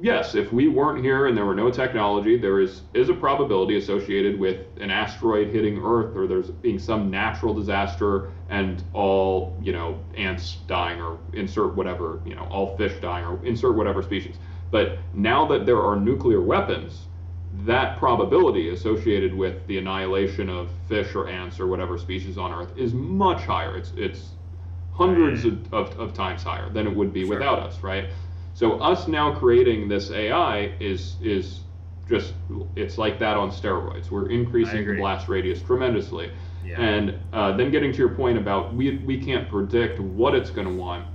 yes, 0.02 0.36
if 0.36 0.52
we 0.52 0.68
weren't 0.68 1.04
here 1.04 1.28
and 1.28 1.38
there 1.38 1.46
were 1.46 1.56
no 1.56 1.70
technology, 1.70 2.38
there 2.38 2.60
is 2.60 2.82
is 2.94 3.10
a 3.10 3.14
probability 3.14 3.78
associated 3.78 4.40
with 4.40 4.66
an 4.80 4.90
asteroid 4.90 5.50
hitting 5.50 5.80
Earth 5.84 6.16
or 6.16 6.28
there's 6.28 6.50
being 6.50 6.80
some 6.80 7.10
natural 7.10 7.54
disaster 7.54 8.32
and 8.50 8.84
all 8.94 9.56
you 9.62 9.72
know 9.72 10.00
ants 10.16 10.58
dying 10.68 11.00
or 11.02 11.20
insert 11.34 11.76
whatever 11.76 12.20
you 12.26 12.36
know 12.36 12.46
all 12.46 12.76
fish 12.78 12.94
dying 13.02 13.26
or 13.26 13.44
insert 13.46 13.76
whatever 13.76 14.02
species. 14.02 14.36
But 14.72 14.98
now 15.14 15.46
that 15.48 15.66
there 15.66 15.82
are 15.82 15.96
nuclear 15.96 16.42
weapons, 16.42 17.08
that 17.66 17.98
probability 18.00 18.70
associated 18.70 19.34
with 19.34 19.66
the 19.68 19.78
annihilation 19.78 20.50
of 20.50 20.70
fish 20.88 21.14
or 21.14 21.28
ants 21.28 21.60
or 21.60 21.68
whatever 21.68 21.98
species 21.98 22.38
on 22.38 22.52
Earth 22.52 22.72
is 22.78 22.94
much 22.94 23.42
higher. 23.42 23.78
It's 23.78 23.94
it's 23.96 24.30
hundreds 24.94 25.46
of, 25.46 25.74
of, 25.74 26.00
of 26.00 26.14
times 26.14 26.44
higher 26.44 26.70
than 26.70 26.88
it 26.88 26.96
would 26.96 27.14
be 27.14 27.22
sure. 27.22 27.36
without 27.36 27.60
us, 27.60 27.82
right? 27.82 28.10
So 28.54 28.80
us 28.80 29.08
now 29.08 29.34
creating 29.34 29.88
this 29.88 30.12
AI 30.12 30.74
is 30.80 31.16
is 31.22 31.62
just 32.08 32.34
it's 32.76 32.98
like 32.98 33.20
that 33.20 33.38
on 33.38 33.52
steroids. 33.52 34.12
We're 34.12 34.30
increasing 34.30 34.86
the 34.86 34.98
blast 34.98 35.28
radius 35.28 35.62
tremendously. 35.62 36.32
Yeah. 36.64 36.80
And 36.80 37.20
uh, 37.34 37.56
then 37.58 37.72
getting 37.72 37.92
to 37.92 37.98
your 37.98 38.10
point 38.10 38.38
about 38.38 38.74
we 38.74 38.98
we 38.98 39.18
can't 39.18 39.50
predict 39.50 40.00
what 40.00 40.36
it's 40.36 40.50
going 40.50 40.68
to 40.68 40.74
want. 40.74 41.08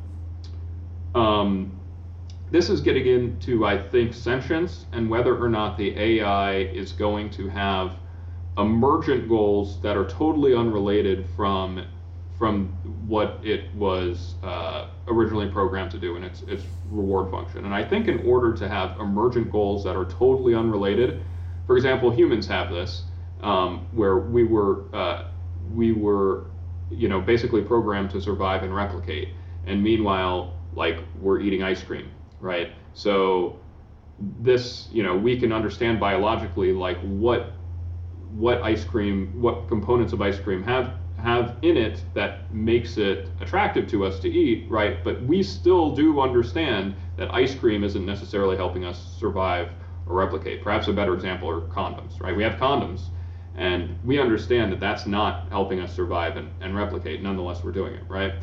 Um, 1.15 1.79
this 2.51 2.71
is 2.71 2.81
getting 2.81 3.07
into 3.07 3.67
I 3.67 3.77
think 3.77 4.15
sentience 4.15 4.87
and 4.93 5.11
whether 5.11 5.37
or 5.37 5.49
not 5.49 5.77
the 5.77 5.97
AI 5.99 6.59
is 6.59 6.93
going 6.93 7.31
to 7.31 7.49
have 7.49 7.93
emergent 8.59 9.29
goals 9.29 9.81
that 9.83 9.97
are 9.97 10.07
totally 10.07 10.55
unrelated 10.55 11.27
from 11.37 11.85
from 12.39 12.69
what 13.07 13.41
it 13.43 13.75
was 13.75 14.35
uh, 14.43 14.89
originally 15.09 15.49
programmed 15.49 15.91
to 15.91 15.99
do 15.99 16.17
in 16.17 16.25
its, 16.25 16.43
its 16.43 16.65
reward 16.91 17.31
function. 17.31 17.65
And 17.65 17.75
I 17.75 17.83
think 17.83 18.09
in 18.09 18.27
order 18.27 18.53
to 18.55 18.69
have 18.69 18.99
emergent 19.01 19.51
goals 19.51 19.85
that 19.85 19.97
are 19.97 20.05
totally 20.05 20.55
unrelated, 20.55 21.23
for 21.67 21.77
example, 21.77 22.11
humans 22.11 22.47
have 22.47 22.71
this, 22.71 23.05
um, 23.41 23.87
where 23.93 24.19
we 24.19 24.45
were 24.45 24.85
uh, 24.95 25.29
we 25.75 25.93
were 25.93 26.47
you 26.91 27.09
know 27.09 27.21
basically 27.21 27.63
programmed 27.63 28.11
to 28.11 28.21
survive 28.21 28.63
and 28.63 28.75
replicate, 28.75 29.29
and 29.67 29.83
meanwhile 29.83 30.55
like 30.75 30.99
we're 31.21 31.41
eating 31.41 31.63
ice 31.63 31.83
cream, 31.83 32.11
right? 32.41 32.73
So 32.95 33.59
this 34.19 34.89
you 34.93 35.03
know 35.03 35.17
we 35.17 35.39
can 35.39 35.53
understand 35.53 36.01
biologically 36.01 36.73
like 36.73 36.99
what 37.01 37.53
what 38.35 38.63
ice 38.63 38.85
cream 38.85 39.33
what 39.41 39.69
components 39.69 40.13
of 40.13 40.21
ice 40.23 40.39
cream 40.39 40.63
have 40.63 40.95
have 41.27 41.57
in 41.63 41.77
it 41.77 42.05
that 42.15 42.55
makes 42.55 42.99
it 42.99 43.29
attractive 43.41 43.89
to 43.89 44.05
us 44.05 44.21
to 44.21 44.31
eat, 44.31 44.71
right? 44.71 45.03
But 45.03 45.21
we 45.25 45.43
still 45.43 45.91
do 45.91 46.21
understand 46.21 46.95
that 47.17 47.35
ice 47.35 47.53
cream 47.53 47.83
isn't 47.83 48.07
necessarily 48.07 48.57
helping 48.57 48.85
us 48.85 49.17
survive 49.19 49.71
or 50.07 50.15
replicate. 50.15 50.63
Perhaps 50.63 50.87
a 50.87 50.93
better 50.93 51.15
example 51.15 51.51
are 51.51 51.63
condoms, 51.63 52.21
right? 52.21 52.37
We 52.37 52.45
have 52.45 52.55
condoms, 52.55 53.09
and 53.57 53.99
we 54.05 54.21
understand 54.21 54.71
that 54.73 54.79
that's 54.79 55.05
not 55.05 55.49
helping 55.51 55.81
us 55.81 55.93
survive 55.93 56.37
and, 56.37 56.49
and 56.61 56.77
replicate. 56.77 57.21
Nonetheless, 57.23 57.65
we're 57.65 57.73
doing 57.73 57.95
it, 57.95 58.05
right? 58.09 58.35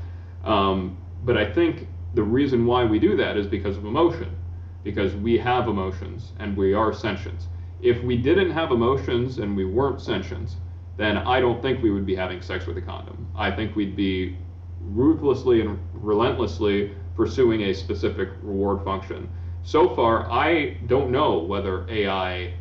Um, 0.43 0.97
but 1.23 1.37
I 1.37 1.49
think 1.49 1.87
the 2.15 2.23
reason 2.23 2.65
why 2.65 2.83
we 2.83 2.99
do 2.99 3.15
that 3.15 3.37
is 3.37 3.47
because 3.47 3.77
of 3.77 3.85
emotion, 3.85 4.35
because 4.83 5.15
we 5.15 5.37
have 5.37 5.69
emotions 5.69 6.33
and 6.39 6.57
we 6.57 6.73
are 6.73 6.91
sentient 6.91 7.47
If 7.79 8.03
we 8.03 8.17
didn't 8.17 8.51
have 8.51 8.71
emotions 8.71 9.39
and 9.39 9.55
we 9.55 9.63
weren't 9.63 10.01
sentient, 10.01 10.57
then 10.97 11.17
I 11.17 11.39
don't 11.39 11.61
think 11.61 11.81
we 11.81 11.91
would 11.91 12.05
be 12.05 12.15
having 12.15 12.41
sex 12.41 12.65
with 12.65 12.77
a 12.77 12.81
condom. 12.81 13.27
I 13.35 13.51
think 13.51 13.75
we'd 13.75 13.95
be 13.95 14.37
ruthlessly 14.81 15.61
and 15.61 15.79
relentlessly 15.93 16.95
pursuing 17.15 17.63
a 17.63 17.73
specific 17.73 18.29
reward 18.41 18.83
function. 18.83 19.29
So 19.63 19.95
far, 19.95 20.29
I 20.31 20.77
don't 20.87 21.11
know 21.11 21.39
whether 21.39 21.89
AI 21.89 22.53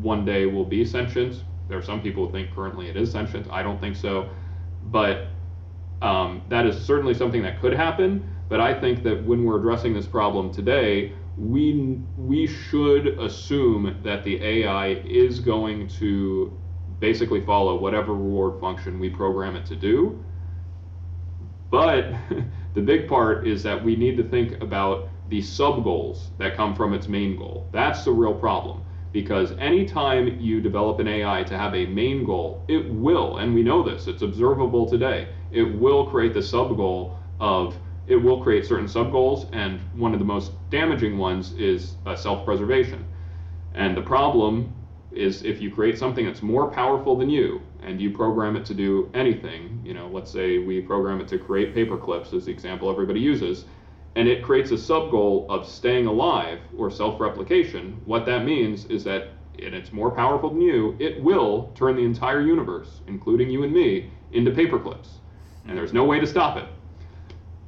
one 0.00 0.24
day 0.24 0.46
will 0.46 0.64
be 0.64 0.84
sentient. 0.84 1.42
There 1.68 1.78
are 1.78 1.82
some 1.82 2.02
people 2.02 2.26
who 2.26 2.32
think 2.32 2.54
currently 2.54 2.88
it 2.88 2.96
is 2.96 3.10
sentient. 3.10 3.48
I 3.50 3.62
don't 3.62 3.80
think 3.80 3.96
so. 3.96 4.28
But 4.86 5.28
um, 6.02 6.42
that 6.48 6.66
is 6.66 6.80
certainly 6.80 7.14
something 7.14 7.42
that 7.42 7.60
could 7.60 7.72
happen. 7.72 8.28
But 8.48 8.60
I 8.60 8.78
think 8.78 9.04
that 9.04 9.24
when 9.24 9.44
we're 9.44 9.58
addressing 9.58 9.94
this 9.94 10.06
problem 10.06 10.52
today, 10.52 11.12
we 11.38 12.00
we 12.18 12.46
should 12.46 13.18
assume 13.20 14.00
that 14.02 14.24
the 14.24 14.42
AI 14.42 14.88
is 15.04 15.38
going 15.38 15.86
to 15.88 16.52
basically 17.00 17.40
follow 17.44 17.76
whatever 17.76 18.12
reward 18.12 18.60
function 18.60 19.00
we 19.00 19.10
program 19.10 19.56
it 19.56 19.66
to 19.66 19.76
do. 19.76 20.22
But 21.70 22.12
the 22.74 22.80
big 22.80 23.08
part 23.08 23.46
is 23.46 23.62
that 23.62 23.82
we 23.82 23.96
need 23.96 24.16
to 24.18 24.24
think 24.24 24.60
about 24.62 25.08
the 25.28 25.40
sub 25.40 25.82
goals 25.84 26.30
that 26.38 26.56
come 26.56 26.74
from 26.74 26.92
its 26.92 27.08
main 27.08 27.36
goal. 27.36 27.68
That's 27.72 28.04
the 28.04 28.12
real 28.12 28.34
problem. 28.34 28.82
Because 29.12 29.52
anytime 29.58 30.38
you 30.38 30.60
develop 30.60 31.00
an 31.00 31.08
AI 31.08 31.42
to 31.44 31.56
have 31.56 31.74
a 31.74 31.86
main 31.86 32.24
goal, 32.24 32.62
it 32.68 32.88
will, 32.92 33.38
and 33.38 33.54
we 33.54 33.62
know 33.62 33.82
this, 33.82 34.06
it's 34.06 34.22
observable 34.22 34.86
today, 34.86 35.28
it 35.50 35.64
will 35.64 36.06
create 36.06 36.32
the 36.34 36.42
sub 36.42 36.76
goal 36.76 37.18
of, 37.40 37.76
it 38.06 38.16
will 38.16 38.40
create 38.42 38.66
certain 38.66 38.86
sub 38.86 39.10
goals, 39.10 39.46
and 39.52 39.80
one 39.94 40.12
of 40.12 40.20
the 40.20 40.24
most 40.24 40.52
damaging 40.70 41.18
ones 41.18 41.54
is 41.54 41.94
uh, 42.06 42.14
self 42.14 42.44
preservation. 42.44 43.04
And 43.74 43.96
the 43.96 44.02
problem 44.02 44.72
is 45.12 45.42
if 45.42 45.60
you 45.60 45.70
create 45.70 45.98
something 45.98 46.24
that's 46.24 46.42
more 46.42 46.70
powerful 46.70 47.16
than 47.16 47.28
you, 47.28 47.60
and 47.82 48.00
you 48.00 48.10
program 48.10 48.56
it 48.56 48.64
to 48.66 48.74
do 48.74 49.10
anything, 49.14 49.80
you 49.84 49.94
know, 49.94 50.08
let's 50.08 50.30
say 50.30 50.58
we 50.58 50.80
program 50.80 51.20
it 51.20 51.28
to 51.28 51.38
create 51.38 51.74
paper 51.74 51.96
clips, 51.96 52.32
as 52.32 52.44
the 52.44 52.52
example 52.52 52.90
everybody 52.90 53.20
uses, 53.20 53.64
and 54.16 54.28
it 54.28 54.42
creates 54.42 54.70
a 54.70 54.78
sub 54.78 55.10
goal 55.10 55.46
of 55.48 55.66
staying 55.66 56.06
alive 56.06 56.60
or 56.76 56.90
self 56.90 57.20
replication, 57.20 58.00
what 58.04 58.26
that 58.26 58.44
means 58.44 58.84
is 58.86 59.04
that, 59.04 59.28
and 59.62 59.74
it's 59.74 59.92
more 59.92 60.10
powerful 60.10 60.50
than 60.50 60.60
you, 60.60 60.96
it 60.98 61.22
will 61.22 61.72
turn 61.74 61.96
the 61.96 62.02
entire 62.02 62.40
universe, 62.40 63.00
including 63.06 63.50
you 63.50 63.62
and 63.62 63.72
me, 63.72 64.10
into 64.32 64.50
paperclips. 64.50 65.08
And 65.66 65.76
there's 65.76 65.92
no 65.92 66.04
way 66.04 66.20
to 66.20 66.26
stop 66.26 66.56
it 66.56 66.68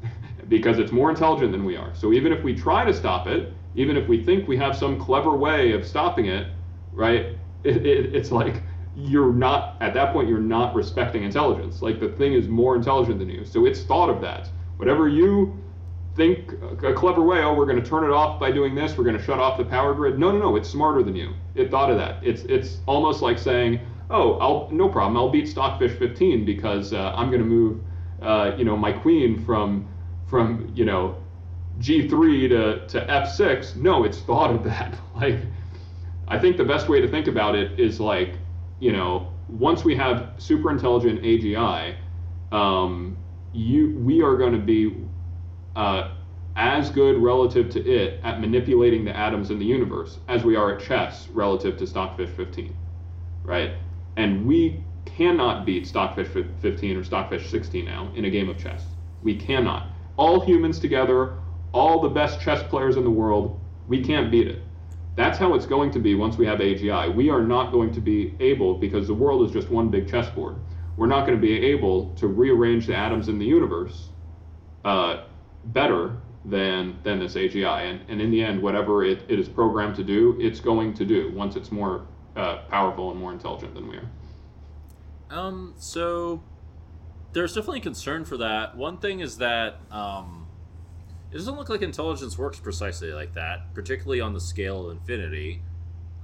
because 0.48 0.78
it's 0.78 0.92
more 0.92 1.10
intelligent 1.10 1.52
than 1.52 1.64
we 1.64 1.76
are. 1.76 1.94
So 1.94 2.12
even 2.12 2.32
if 2.32 2.42
we 2.42 2.54
try 2.54 2.84
to 2.84 2.94
stop 2.94 3.26
it, 3.26 3.52
even 3.74 3.96
if 3.96 4.08
we 4.08 4.22
think 4.22 4.48
we 4.48 4.56
have 4.58 4.76
some 4.76 4.98
clever 4.98 5.36
way 5.36 5.72
of 5.72 5.86
stopping 5.86 6.26
it, 6.26 6.48
right, 6.92 7.36
it, 7.64 7.86
it, 7.86 8.14
it's 8.14 8.30
like 8.30 8.62
you're 8.96 9.32
not, 9.32 9.76
at 9.80 9.94
that 9.94 10.12
point, 10.12 10.28
you're 10.28 10.38
not 10.38 10.74
respecting 10.74 11.24
intelligence. 11.24 11.82
Like 11.82 12.00
the 12.00 12.10
thing 12.10 12.34
is 12.34 12.48
more 12.48 12.76
intelligent 12.76 13.18
than 13.18 13.28
you. 13.28 13.44
So 13.44 13.66
it's 13.66 13.82
thought 13.82 14.10
of 14.10 14.20
that. 14.20 14.48
Whatever 14.76 15.08
you 15.08 15.56
think 16.14 16.52
a 16.82 16.92
clever 16.92 17.22
way, 17.22 17.40
oh, 17.42 17.54
we're 17.54 17.66
going 17.66 17.82
to 17.82 17.88
turn 17.88 18.04
it 18.04 18.10
off 18.10 18.38
by 18.38 18.50
doing 18.50 18.74
this, 18.74 18.96
we're 18.96 19.04
going 19.04 19.16
to 19.16 19.22
shut 19.22 19.38
off 19.38 19.56
the 19.56 19.64
power 19.64 19.94
grid. 19.94 20.18
No, 20.18 20.30
no, 20.30 20.38
no, 20.38 20.56
it's 20.56 20.68
smarter 20.68 21.02
than 21.02 21.16
you. 21.16 21.32
It 21.54 21.70
thought 21.70 21.90
of 21.90 21.96
that. 21.98 22.22
It's 22.22 22.42
it's 22.42 22.78
almost 22.86 23.22
like 23.22 23.38
saying, 23.38 23.80
oh, 24.10 24.34
I'll 24.38 24.68
no 24.70 24.88
problem, 24.88 25.16
I'll 25.16 25.30
beat 25.30 25.48
Stockfish 25.48 25.98
15 25.98 26.44
because 26.44 26.92
uh, 26.92 27.12
I'm 27.14 27.28
going 27.28 27.40
to 27.40 27.46
move, 27.46 27.80
uh, 28.20 28.52
you 28.56 28.64
know, 28.64 28.76
my 28.76 28.92
queen 28.92 29.42
from 29.44 29.88
from 30.26 30.70
you 30.74 30.84
know 30.84 31.16
G3 31.78 32.48
to 32.50 32.86
to 32.88 33.06
F6. 33.06 33.76
No, 33.76 34.04
it's 34.04 34.20
thought 34.20 34.50
of 34.54 34.64
that. 34.64 34.94
Like, 35.14 35.38
I 36.28 36.38
think 36.38 36.56
the 36.56 36.64
best 36.64 36.88
way 36.88 37.00
to 37.00 37.08
think 37.08 37.26
about 37.26 37.54
it 37.54 37.78
is 37.78 38.00
like, 38.00 38.34
you 38.80 38.92
know, 38.92 39.32
once 39.48 39.84
we 39.84 39.94
have 39.96 40.30
super 40.38 40.70
intelligent 40.70 41.22
AGI, 41.22 41.96
um, 42.52 43.16
you 43.52 43.94
we 43.98 44.22
are 44.22 44.36
going 44.36 44.52
to 44.52 44.58
be 44.58 44.96
uh, 45.76 46.12
as 46.56 46.90
good 46.90 47.18
relative 47.18 47.70
to 47.70 47.86
it 47.86 48.20
at 48.22 48.40
manipulating 48.40 49.04
the 49.04 49.16
atoms 49.16 49.50
in 49.50 49.58
the 49.58 49.64
universe 49.64 50.18
as 50.28 50.44
we 50.44 50.56
are 50.56 50.76
at 50.76 50.82
chess 50.82 51.28
relative 51.28 51.76
to 51.78 51.86
Stockfish 51.86 52.30
15, 52.30 52.74
right? 53.42 53.72
And 54.16 54.46
we 54.46 54.82
cannot 55.04 55.64
beat 55.64 55.86
Stockfish 55.86 56.28
15 56.28 56.96
or 56.96 57.04
Stockfish 57.04 57.50
16 57.50 57.84
now 57.84 58.12
in 58.14 58.24
a 58.26 58.30
game 58.30 58.48
of 58.48 58.58
chess. 58.58 58.84
We 59.22 59.36
cannot. 59.36 59.88
All 60.16 60.40
humans 60.40 60.78
together, 60.78 61.34
all 61.72 62.00
the 62.00 62.08
best 62.08 62.40
chess 62.40 62.62
players 62.62 62.96
in 62.96 63.04
the 63.04 63.10
world, 63.10 63.58
we 63.88 64.04
can't 64.04 64.30
beat 64.30 64.46
it. 64.46 64.62
That's 65.14 65.38
how 65.38 65.54
it's 65.54 65.66
going 65.66 65.90
to 65.92 65.98
be 65.98 66.14
once 66.14 66.38
we 66.38 66.46
have 66.46 66.60
AGI. 66.60 67.14
We 67.14 67.28
are 67.28 67.42
not 67.42 67.70
going 67.70 67.92
to 67.92 68.00
be 68.00 68.34
able, 68.40 68.74
because 68.74 69.06
the 69.06 69.14
world 69.14 69.46
is 69.46 69.52
just 69.52 69.68
one 69.68 69.88
big 69.90 70.08
chessboard, 70.08 70.56
we're 70.96 71.06
not 71.06 71.26
going 71.26 71.38
to 71.38 71.40
be 71.40 71.54
able 71.66 72.14
to 72.14 72.26
rearrange 72.26 72.86
the 72.86 72.94
atoms 72.94 73.28
in 73.28 73.38
the 73.38 73.46
universe 73.46 74.08
uh, 74.84 75.24
better 75.66 76.16
than 76.44 76.98
than 77.02 77.18
this 77.20 77.34
AGI. 77.34 77.90
And, 77.90 78.00
and 78.08 78.20
in 78.20 78.30
the 78.30 78.42
end, 78.42 78.60
whatever 78.60 79.04
it, 79.04 79.22
it 79.28 79.38
is 79.38 79.48
programmed 79.48 79.96
to 79.96 80.04
do, 80.04 80.36
it's 80.40 80.60
going 80.60 80.94
to 80.94 81.04
do 81.04 81.32
once 81.34 81.56
it's 81.56 81.70
more 81.70 82.06
uh, 82.36 82.58
powerful 82.68 83.10
and 83.10 83.20
more 83.20 83.32
intelligent 83.32 83.74
than 83.74 83.88
we 83.88 83.96
are. 83.96 84.10
Um, 85.30 85.74
so 85.78 86.42
there's 87.32 87.54
definitely 87.54 87.80
concern 87.80 88.24
for 88.24 88.36
that. 88.38 88.76
One 88.76 88.98
thing 88.98 89.20
is 89.20 89.38
that 89.38 89.76
um, 89.90 90.41
it 91.32 91.36
doesn't 91.36 91.56
look 91.56 91.68
like 91.68 91.82
intelligence 91.82 92.36
works 92.36 92.60
precisely 92.60 93.12
like 93.12 93.34
that, 93.34 93.72
particularly 93.74 94.20
on 94.20 94.34
the 94.34 94.40
scale 94.40 94.86
of 94.86 94.98
infinity 94.98 95.62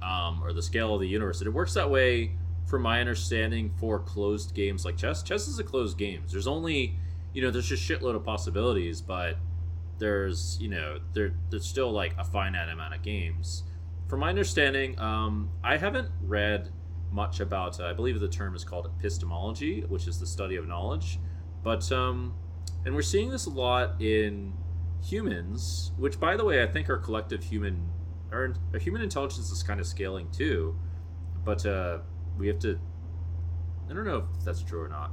um, 0.03 0.41
or 0.43 0.53
the 0.53 0.61
scale 0.61 0.93
of 0.93 1.01
the 1.01 1.07
universe. 1.07 1.39
And 1.39 1.47
it 1.47 1.53
works 1.53 1.73
that 1.73 1.89
way, 1.89 2.31
from 2.65 2.83
my 2.83 2.99
understanding, 2.99 3.71
for 3.79 3.99
closed 3.99 4.53
games 4.53 4.85
like 4.85 4.95
chess. 4.97 5.23
Chess 5.23 5.47
is 5.47 5.59
a 5.59 5.63
closed 5.63 5.97
game. 5.97 6.23
There's 6.29 6.47
only 6.47 6.95
you 7.33 7.41
know, 7.41 7.51
there's 7.51 7.67
just 7.67 7.87
shitload 7.87 8.15
of 8.15 8.23
possibilities, 8.23 9.01
but 9.01 9.37
there's, 9.97 10.57
you 10.59 10.69
know, 10.69 10.99
there 11.13 11.33
there's 11.49 11.65
still 11.65 11.91
like 11.91 12.15
a 12.17 12.23
finite 12.23 12.69
amount 12.69 12.95
of 12.95 13.01
games. 13.01 13.63
From 14.07 14.21
my 14.21 14.29
understanding, 14.29 14.97
um, 14.99 15.51
I 15.63 15.77
haven't 15.77 16.09
read 16.21 16.69
much 17.11 17.39
about. 17.39 17.79
Uh, 17.79 17.85
I 17.85 17.93
believe 17.93 18.19
the 18.19 18.27
term 18.27 18.55
is 18.55 18.63
called 18.63 18.87
epistemology, 18.87 19.81
which 19.81 20.07
is 20.07 20.19
the 20.19 20.25
study 20.25 20.55
of 20.55 20.67
knowledge. 20.67 21.19
But 21.63 21.91
um, 21.91 22.33
and 22.85 22.95
we're 22.95 23.01
seeing 23.01 23.29
this 23.29 23.45
a 23.45 23.51
lot 23.51 24.01
in 24.01 24.53
humans, 25.03 25.91
which, 25.97 26.19
by 26.19 26.35
the 26.35 26.45
way, 26.45 26.63
I 26.63 26.67
think 26.67 26.89
our 26.89 26.97
collective 26.97 27.43
human, 27.43 27.89
our, 28.31 28.53
our 28.73 28.79
human 28.79 29.01
intelligence 29.01 29.51
is 29.51 29.63
kind 29.63 29.79
of 29.79 29.87
scaling 29.87 30.29
too. 30.31 30.77
But 31.43 31.65
uh, 31.65 31.99
we 32.37 32.47
have 32.47 32.59
to. 32.59 32.79
I 33.89 33.93
don't 33.93 34.05
know 34.05 34.27
if 34.37 34.45
that's 34.45 34.61
true 34.61 34.81
or 34.81 34.89
not. 34.89 35.11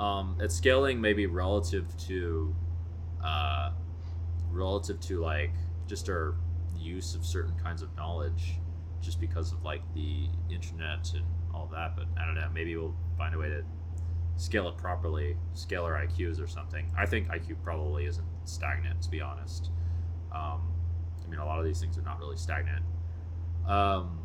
Um, 0.00 0.38
it's 0.40 0.54
scaling 0.54 1.00
maybe 1.00 1.26
relative 1.26 1.84
to, 2.06 2.54
uh, 3.22 3.72
relative 4.50 5.00
to 5.00 5.20
like 5.20 5.52
just 5.86 6.08
our 6.08 6.36
use 6.76 7.14
of 7.14 7.26
certain 7.26 7.54
kinds 7.58 7.82
of 7.82 7.94
knowledge, 7.96 8.54
just 9.00 9.20
because 9.20 9.52
of 9.52 9.62
like 9.64 9.82
the 9.94 10.28
internet 10.48 11.12
and 11.14 11.24
all 11.52 11.68
that. 11.72 11.96
But 11.96 12.06
I 12.16 12.24
don't 12.24 12.34
know. 12.34 12.48
Maybe 12.54 12.76
we'll 12.76 12.96
find 13.18 13.34
a 13.34 13.38
way 13.38 13.48
to 13.48 13.64
scale 14.38 14.68
it 14.68 14.76
properly, 14.76 15.36
scale 15.52 15.84
our 15.84 15.94
IQs 15.94 16.42
or 16.42 16.46
something. 16.46 16.90
I 16.96 17.06
think 17.06 17.28
IQ 17.28 17.56
probably 17.62 18.06
isn't 18.06 18.26
stagnant, 18.44 19.02
to 19.02 19.10
be 19.10 19.20
honest. 19.20 19.70
Um, 20.32 20.72
I 21.24 21.28
mean, 21.28 21.40
a 21.40 21.44
lot 21.44 21.58
of 21.58 21.64
these 21.64 21.80
things 21.80 21.98
are 21.98 22.02
not 22.02 22.18
really 22.20 22.36
stagnant. 22.36 22.84
Um, 23.66 24.20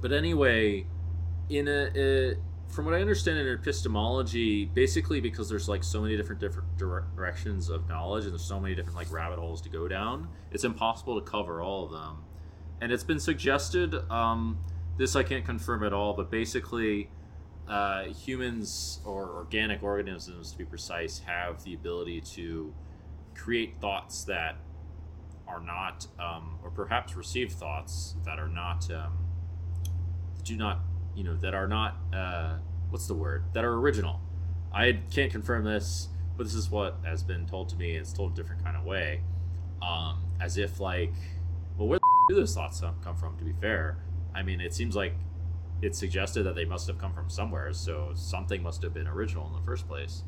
but 0.00 0.12
anyway, 0.12 0.86
in 1.48 1.68
a, 1.68 1.90
a 1.94 2.34
from 2.68 2.84
what 2.84 2.94
I 2.94 3.00
understand 3.00 3.38
in 3.38 3.48
epistemology, 3.48 4.64
basically 4.64 5.20
because 5.20 5.48
there's 5.48 5.68
like 5.68 5.82
so 5.82 6.00
many 6.00 6.16
different 6.16 6.40
different 6.40 6.76
directions 6.78 7.68
of 7.68 7.88
knowledge 7.88 8.24
and 8.24 8.32
there's 8.32 8.44
so 8.44 8.60
many 8.60 8.76
different 8.76 8.96
like 8.96 9.12
rabbit 9.12 9.40
holes 9.40 9.60
to 9.62 9.68
go 9.68 9.88
down, 9.88 10.28
it's 10.52 10.64
impossible 10.64 11.20
to 11.20 11.28
cover 11.28 11.60
all 11.60 11.84
of 11.84 11.90
them. 11.90 12.24
And 12.80 12.92
it's 12.92 13.04
been 13.04 13.20
suggested, 13.20 13.94
um, 14.10 14.58
this 14.96 15.16
I 15.16 15.24
can't 15.24 15.44
confirm 15.44 15.82
at 15.82 15.92
all, 15.92 16.14
but 16.14 16.30
basically, 16.30 17.10
uh, 17.70 18.04
humans 18.04 19.00
or 19.04 19.30
organic 19.30 19.82
organisms, 19.82 20.52
to 20.52 20.58
be 20.58 20.64
precise, 20.64 21.20
have 21.20 21.62
the 21.62 21.72
ability 21.72 22.20
to 22.20 22.74
create 23.34 23.80
thoughts 23.80 24.24
that 24.24 24.56
are 25.46 25.60
not, 25.60 26.06
um, 26.18 26.58
or 26.64 26.70
perhaps 26.70 27.14
receive 27.14 27.52
thoughts 27.52 28.16
that 28.24 28.38
are 28.38 28.48
not, 28.48 28.90
um, 28.90 29.16
do 30.42 30.56
not 30.56 30.80
you 31.14 31.24
know 31.24 31.36
that 31.36 31.54
are 31.54 31.68
not 31.68 31.96
uh, 32.12 32.54
what's 32.90 33.06
the 33.06 33.14
word 33.14 33.44
that 33.52 33.64
are 33.64 33.74
original. 33.74 34.20
I 34.72 35.00
can't 35.10 35.30
confirm 35.30 35.64
this, 35.64 36.08
but 36.36 36.44
this 36.44 36.54
is 36.54 36.70
what 36.70 36.98
has 37.04 37.22
been 37.22 37.46
told 37.46 37.68
to 37.70 37.76
me. 37.76 37.92
It's 37.92 38.12
told 38.12 38.32
a 38.32 38.34
different 38.34 38.64
kind 38.64 38.76
of 38.76 38.84
way, 38.84 39.20
um, 39.82 40.24
as 40.40 40.56
if 40.56 40.80
like, 40.80 41.12
well, 41.76 41.88
where 41.88 41.98
do 42.28 42.34
those 42.34 42.54
thoughts 42.54 42.80
come 43.02 43.16
from? 43.16 43.36
To 43.38 43.44
be 43.44 43.52
fair, 43.60 43.98
I 44.34 44.42
mean, 44.42 44.60
it 44.60 44.74
seems 44.74 44.96
like 44.96 45.14
it's 45.82 45.98
suggested 45.98 46.42
that 46.44 46.54
they 46.54 46.64
must 46.64 46.86
have 46.86 46.98
come 46.98 47.12
from 47.12 47.30
somewhere, 47.30 47.72
so 47.72 48.10
something 48.14 48.62
must 48.62 48.82
have 48.82 48.92
been 48.94 49.06
original 49.06 49.46
in 49.48 49.52
the 49.54 49.64
first 49.64 49.88
place. 49.88 50.22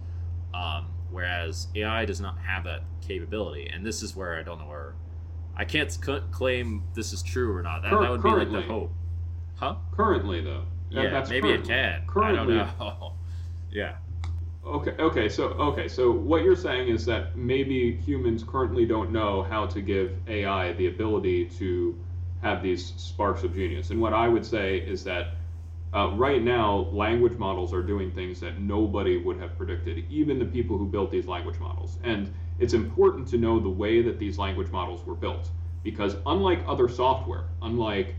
Um, 0.54 0.86
whereas 1.10 1.68
AI 1.74 2.04
does 2.04 2.20
not 2.20 2.38
have 2.38 2.64
that 2.64 2.82
capability, 3.00 3.68
and 3.68 3.84
this 3.86 4.02
is 4.02 4.14
where 4.16 4.38
I 4.38 4.42
don't 4.42 4.58
know 4.58 4.66
where 4.66 4.94
I 5.56 5.64
can't 5.64 5.90
c- 5.90 6.20
claim 6.30 6.84
this 6.94 7.12
is 7.12 7.22
true 7.22 7.54
or 7.54 7.62
not. 7.62 7.82
That, 7.82 7.98
that 8.00 8.10
would 8.10 8.22
be 8.22 8.30
like 8.30 8.50
the 8.50 8.62
hope 8.62 8.92
Huh? 9.56 9.76
Currently, 9.92 10.40
though. 10.42 10.64
That- 10.92 11.04
Yeah, 11.04 11.10
that's 11.10 11.30
maybe 11.30 11.48
it 11.50 11.64
currently. 11.64 11.74
can. 11.74 12.02
Currently, 12.06 12.54
I 12.58 12.64
don't 12.64 12.78
know. 12.78 13.12
yeah. 13.70 13.96
Okay, 14.64 14.94
okay, 14.98 15.28
so 15.28 15.44
okay, 15.48 15.88
so 15.88 16.10
what 16.12 16.42
you're 16.44 16.54
saying 16.56 16.88
is 16.88 17.04
that 17.06 17.36
maybe 17.36 17.96
humans 17.96 18.44
currently 18.44 18.86
don't 18.86 19.10
know 19.10 19.42
how 19.42 19.66
to 19.66 19.80
give 19.80 20.12
AI 20.28 20.72
the 20.74 20.86
ability 20.86 21.46
to 21.58 21.98
have 22.42 22.62
these 22.62 22.92
sparks 22.96 23.42
of 23.42 23.54
genius. 23.54 23.90
And 23.90 24.00
what 24.00 24.12
I 24.12 24.28
would 24.28 24.44
say 24.46 24.78
is 24.78 25.02
that 25.04 25.34
uh, 25.94 26.10
right 26.14 26.42
now, 26.42 26.88
language 26.92 27.36
models 27.38 27.74
are 27.74 27.82
doing 27.82 28.10
things 28.10 28.40
that 28.40 28.60
nobody 28.60 29.18
would 29.18 29.38
have 29.38 29.56
predicted, 29.58 30.04
even 30.08 30.38
the 30.38 30.44
people 30.44 30.78
who 30.78 30.86
built 30.86 31.10
these 31.10 31.26
language 31.26 31.58
models. 31.58 31.98
And 32.02 32.32
it's 32.58 32.72
important 32.72 33.28
to 33.28 33.36
know 33.36 33.60
the 33.60 33.68
way 33.68 34.00
that 34.02 34.18
these 34.18 34.38
language 34.38 34.70
models 34.70 35.04
were 35.04 35.14
built, 35.14 35.50
because 35.82 36.16
unlike 36.26 36.62
other 36.66 36.88
software, 36.88 37.44
unlike 37.60 38.14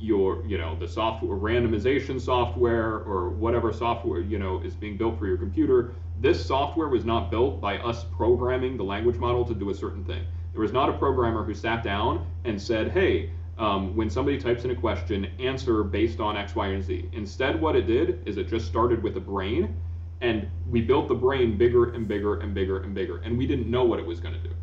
your 0.00 0.44
you 0.46 0.58
know 0.58 0.76
the 0.78 0.86
software 0.86 1.36
randomization 1.36 2.20
software 2.20 2.98
or 2.98 3.30
whatever 3.30 3.72
software 3.72 4.20
you 4.20 4.38
know 4.38 4.60
is 4.60 4.74
being 4.74 4.96
built 4.96 5.18
for 5.18 5.26
your 5.26 5.36
computer 5.36 5.92
this 6.20 6.44
software 6.44 6.88
was 6.88 7.04
not 7.04 7.30
built 7.30 7.60
by 7.60 7.78
us 7.78 8.04
programming 8.16 8.76
the 8.76 8.82
language 8.82 9.16
model 9.16 9.44
to 9.44 9.54
do 9.54 9.70
a 9.70 9.74
certain 9.74 10.04
thing 10.04 10.24
there 10.52 10.62
was 10.62 10.72
not 10.72 10.88
a 10.88 10.92
programmer 10.92 11.42
who 11.42 11.52
sat 11.52 11.82
down 11.82 12.24
and 12.44 12.60
said 12.60 12.92
hey 12.92 13.30
um, 13.58 13.96
when 13.96 14.08
somebody 14.08 14.38
types 14.38 14.64
in 14.64 14.70
a 14.70 14.74
question 14.74 15.26
answer 15.38 15.82
based 15.82 16.20
on 16.20 16.36
x 16.36 16.54
y 16.54 16.68
and 16.68 16.84
z 16.84 17.08
instead 17.12 17.60
what 17.60 17.76
it 17.76 17.86
did 17.86 18.22
is 18.26 18.36
it 18.36 18.48
just 18.48 18.66
started 18.66 19.02
with 19.02 19.16
a 19.16 19.20
brain 19.20 19.76
and 20.20 20.48
we 20.68 20.80
built 20.80 21.08
the 21.08 21.14
brain 21.14 21.56
bigger 21.56 21.90
and 21.90 22.08
bigger 22.08 22.40
and 22.40 22.54
bigger 22.54 22.82
and 22.82 22.94
bigger 22.94 23.18
and 23.18 23.36
we 23.36 23.46
didn't 23.46 23.70
know 23.70 23.84
what 23.84 23.98
it 23.98 24.06
was 24.06 24.20
going 24.20 24.34
to 24.34 24.40
do 24.40 24.54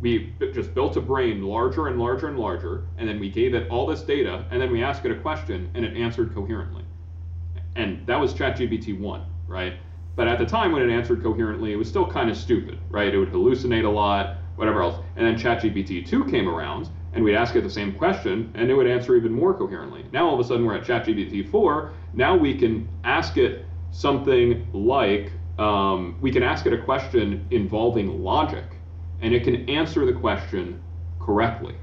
we 0.00 0.34
just 0.52 0.74
built 0.74 0.98
a 0.98 1.00
brain 1.00 1.42
larger 1.42 1.86
and 1.86 1.98
larger 1.98 2.28
and 2.28 2.38
larger, 2.38 2.84
and 2.98 3.08
then 3.08 3.18
we 3.18 3.30
gave 3.30 3.54
it 3.54 3.68
all 3.70 3.86
this 3.86 4.02
data, 4.02 4.44
and 4.50 4.60
then 4.60 4.70
we 4.70 4.82
asked 4.82 5.04
it 5.06 5.10
a 5.10 5.20
question, 5.20 5.70
and 5.74 5.82
it 5.82 5.96
answered 5.96 6.34
coherently. 6.34 6.84
And 7.76 8.06
that 8.06 8.20
was 8.20 8.34
ChatGPT 8.34 8.98
1, 9.00 9.24
right? 9.46 9.74
But 10.14 10.28
at 10.28 10.38
the 10.38 10.44
time 10.44 10.72
when 10.72 10.82
it 10.82 10.92
answered 10.92 11.22
coherently, 11.22 11.72
it 11.72 11.76
was 11.76 11.88
still 11.88 12.06
kind 12.06 12.28
of 12.30 12.36
stupid, 12.36 12.78
right? 12.90 13.14
It 13.14 13.18
would 13.18 13.32
hallucinate 13.32 13.86
a 13.86 13.88
lot, 13.88 14.36
whatever 14.56 14.82
else. 14.82 15.02
And 15.16 15.26
then 15.26 15.36
ChatGPT 15.36 16.06
2 16.06 16.26
came 16.26 16.48
around, 16.48 16.90
and 17.14 17.22
we'd 17.24 17.36
ask 17.36 17.54
it 17.54 17.62
the 17.62 17.70
same 17.70 17.92
question, 17.94 18.50
and 18.54 18.70
it 18.70 18.74
would 18.74 18.86
answer 18.86 19.14
even 19.16 19.32
more 19.32 19.54
coherently. 19.54 20.04
Now 20.12 20.26
all 20.26 20.34
of 20.34 20.40
a 20.40 20.44
sudden 20.44 20.66
we're 20.66 20.74
at 20.76 20.84
ChatGPT 20.84 21.48
4. 21.48 21.92
Now 22.12 22.36
we 22.36 22.54
can 22.58 22.88
ask 23.04 23.36
it 23.36 23.64
something 23.92 24.66
like, 24.72 25.30
um, 25.58 26.18
we 26.20 26.32
can 26.32 26.42
ask 26.42 26.66
it 26.66 26.72
a 26.72 26.82
question 26.82 27.46
involving 27.50 28.22
logic, 28.22 28.64
and 29.20 29.32
it 29.32 29.44
can 29.44 29.68
answer 29.70 30.04
the 30.04 30.12
question 30.12 30.82
correctly. 31.20 31.76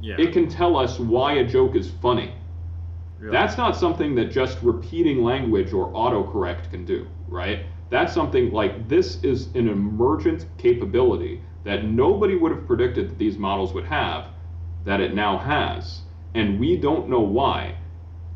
Yeah. 0.00 0.16
It 0.18 0.32
can 0.32 0.48
tell 0.48 0.76
us 0.76 0.98
why 0.98 1.34
a 1.34 1.44
joke 1.46 1.76
is 1.76 1.90
funny. 2.02 2.32
really. 3.18 3.32
That's 3.32 3.58
not 3.58 3.76
something 3.76 4.14
that 4.14 4.30
just 4.30 4.62
repeating 4.62 5.22
language 5.22 5.72
or 5.72 5.92
autocorrect 5.92 6.70
can 6.70 6.84
do, 6.84 7.06
right? 7.28 7.66
That's 7.90 8.12
something 8.14 8.52
like 8.52 8.88
this 8.88 9.22
is 9.22 9.48
an 9.54 9.68
emergent 9.68 10.46
capability 10.56 11.42
that 11.64 11.84
nobody 11.84 12.36
would 12.36 12.52
have 12.52 12.66
predicted 12.66 13.10
that 13.10 13.18
these 13.18 13.36
models 13.36 13.74
would 13.74 13.84
have, 13.84 14.28
that 14.84 15.00
it 15.00 15.14
now 15.14 15.38
has. 15.38 16.02
And 16.34 16.58
we 16.58 16.76
don't 16.76 17.08
know 17.08 17.20
why. 17.20 17.76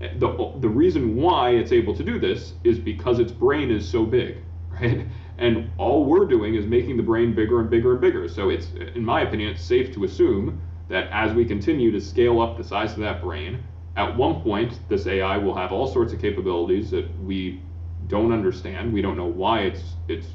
The, 0.01 0.53
the 0.61 0.69
reason 0.69 1.17
why 1.17 1.51
it's 1.51 1.73
able 1.73 1.95
to 1.95 2.03
do 2.03 2.19
this 2.19 2.55
is 2.65 2.79
because 2.79 3.19
its 3.19 3.31
brain 3.31 3.71
is 3.71 3.89
so 3.89 4.05
big, 4.05 4.39
right? 4.71 5.07
And 5.39 5.71
all 5.79 6.05
we're 6.05 6.27
doing 6.27 6.55
is 6.55 6.67
making 6.67 6.97
the 6.97 7.03
brain 7.03 7.35
bigger 7.35 7.61
and 7.61 7.71
bigger 7.71 7.93
and 7.93 8.01
bigger. 8.01 8.29
So 8.29 8.51
it's, 8.51 8.73
in 8.95 9.05
my 9.05 9.23
opinion, 9.23 9.51
it's 9.51 9.63
safe 9.63 9.93
to 9.95 10.05
assume 10.05 10.61
that 10.89 11.09
as 11.11 11.33
we 11.33 11.45
continue 11.45 11.91
to 11.91 12.01
scale 12.01 12.41
up 12.41 12.57
the 12.57 12.65
size 12.65 12.93
of 12.93 12.99
that 13.01 13.23
brain, 13.23 13.63
at 13.97 14.17
one 14.17 14.41
point 14.43 14.81
this 14.89 15.07
AI 15.07 15.37
will 15.37 15.55
have 15.55 15.73
all 15.73 15.87
sorts 15.87 16.13
of 16.13 16.21
capabilities 16.21 16.91
that 16.91 17.09
we 17.23 17.63
don't 18.09 18.33
understand. 18.33 18.93
We 18.93 19.03
don't 19.03 19.17
know 19.17 19.27
why 19.27 19.61
it's 19.61 19.95
it's 20.09 20.27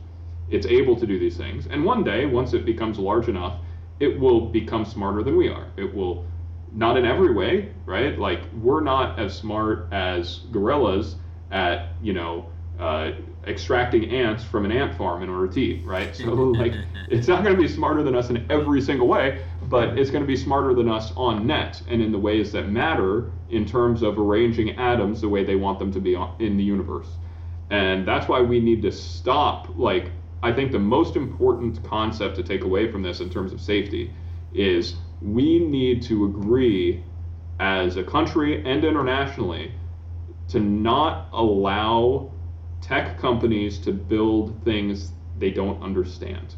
it's 0.49 0.65
able 0.65 0.95
to 0.95 1.05
do 1.05 1.19
these 1.19 1.35
things. 1.37 1.67
And 1.67 1.83
one 1.83 2.03
day, 2.03 2.25
once 2.25 2.53
it 2.53 2.65
becomes 2.65 2.97
large 2.97 3.27
enough, 3.27 3.59
it 3.99 4.19
will 4.19 4.41
become 4.41 4.85
smarter 4.85 5.23
than 5.23 5.37
we 5.37 5.49
are. 5.49 5.67
It 5.77 5.93
will 5.93 6.25
not 6.73 6.97
in 6.97 7.05
every 7.05 7.33
way, 7.33 7.71
right? 7.85 8.17
Like 8.17 8.41
we're 8.61 8.81
not 8.81 9.19
as 9.19 9.35
smart 9.35 9.87
as 9.91 10.41
gorillas 10.51 11.15
at, 11.51 11.89
you 12.01 12.13
know, 12.13 12.47
uh, 12.79 13.11
extracting 13.47 14.11
ants 14.11 14.43
from 14.43 14.65
an 14.65 14.71
ant 14.71 14.95
farm 14.95 15.23
in 15.23 15.29
order 15.29 15.47
to 15.47 15.59
eat, 15.59 15.85
right? 15.85 16.15
So 16.15 16.25
like 16.33 16.73
it's 17.09 17.27
not 17.27 17.43
going 17.43 17.55
to 17.55 17.61
be 17.61 17.67
smarter 17.67 18.03
than 18.03 18.15
us 18.15 18.29
in 18.29 18.45
every 18.51 18.81
single 18.81 19.07
way, 19.07 19.41
but 19.63 19.97
it's 19.97 20.11
going 20.11 20.23
to 20.23 20.27
be 20.27 20.35
smarter 20.35 20.73
than 20.73 20.89
us 20.89 21.13
on 21.15 21.47
net 21.47 21.81
and 21.89 22.01
in 22.01 22.11
the 22.11 22.19
ways 22.19 22.51
that 22.51 22.69
matter 22.69 23.31
in 23.49 23.65
terms 23.65 24.03
of 24.03 24.19
arranging 24.19 24.77
atoms 24.77 25.21
the 25.21 25.29
way 25.29 25.43
they 25.43 25.55
want 25.55 25.79
them 25.79 25.91
to 25.93 25.99
be 25.99 26.15
on, 26.15 26.35
in 26.39 26.57
the 26.57 26.63
universe. 26.63 27.07
And 27.69 28.07
that's 28.07 28.27
why 28.27 28.41
we 28.41 28.59
need 28.59 28.81
to 28.83 28.91
stop 28.91 29.69
like 29.77 30.11
I 30.43 30.51
think 30.51 30.71
the 30.71 30.79
most 30.79 31.15
important 31.15 31.83
concept 31.83 32.35
to 32.35 32.43
take 32.43 32.63
away 32.63 32.91
from 32.91 33.01
this 33.01 33.19
in 33.19 33.29
terms 33.29 33.53
of 33.53 33.61
safety 33.61 34.13
is 34.53 34.95
we 35.21 35.59
need 35.59 36.01
to 36.03 36.25
agree 36.25 37.03
as 37.59 37.97
a 37.97 38.03
country 38.03 38.63
and 38.63 38.85
internationally 38.85 39.71
to 40.49 40.59
not 40.59 41.27
allow 41.33 42.31
tech 42.81 43.19
companies 43.19 43.79
to 43.79 43.91
build 43.91 44.63
things 44.63 45.11
they 45.39 45.51
don't 45.51 45.81
understand. 45.81 46.55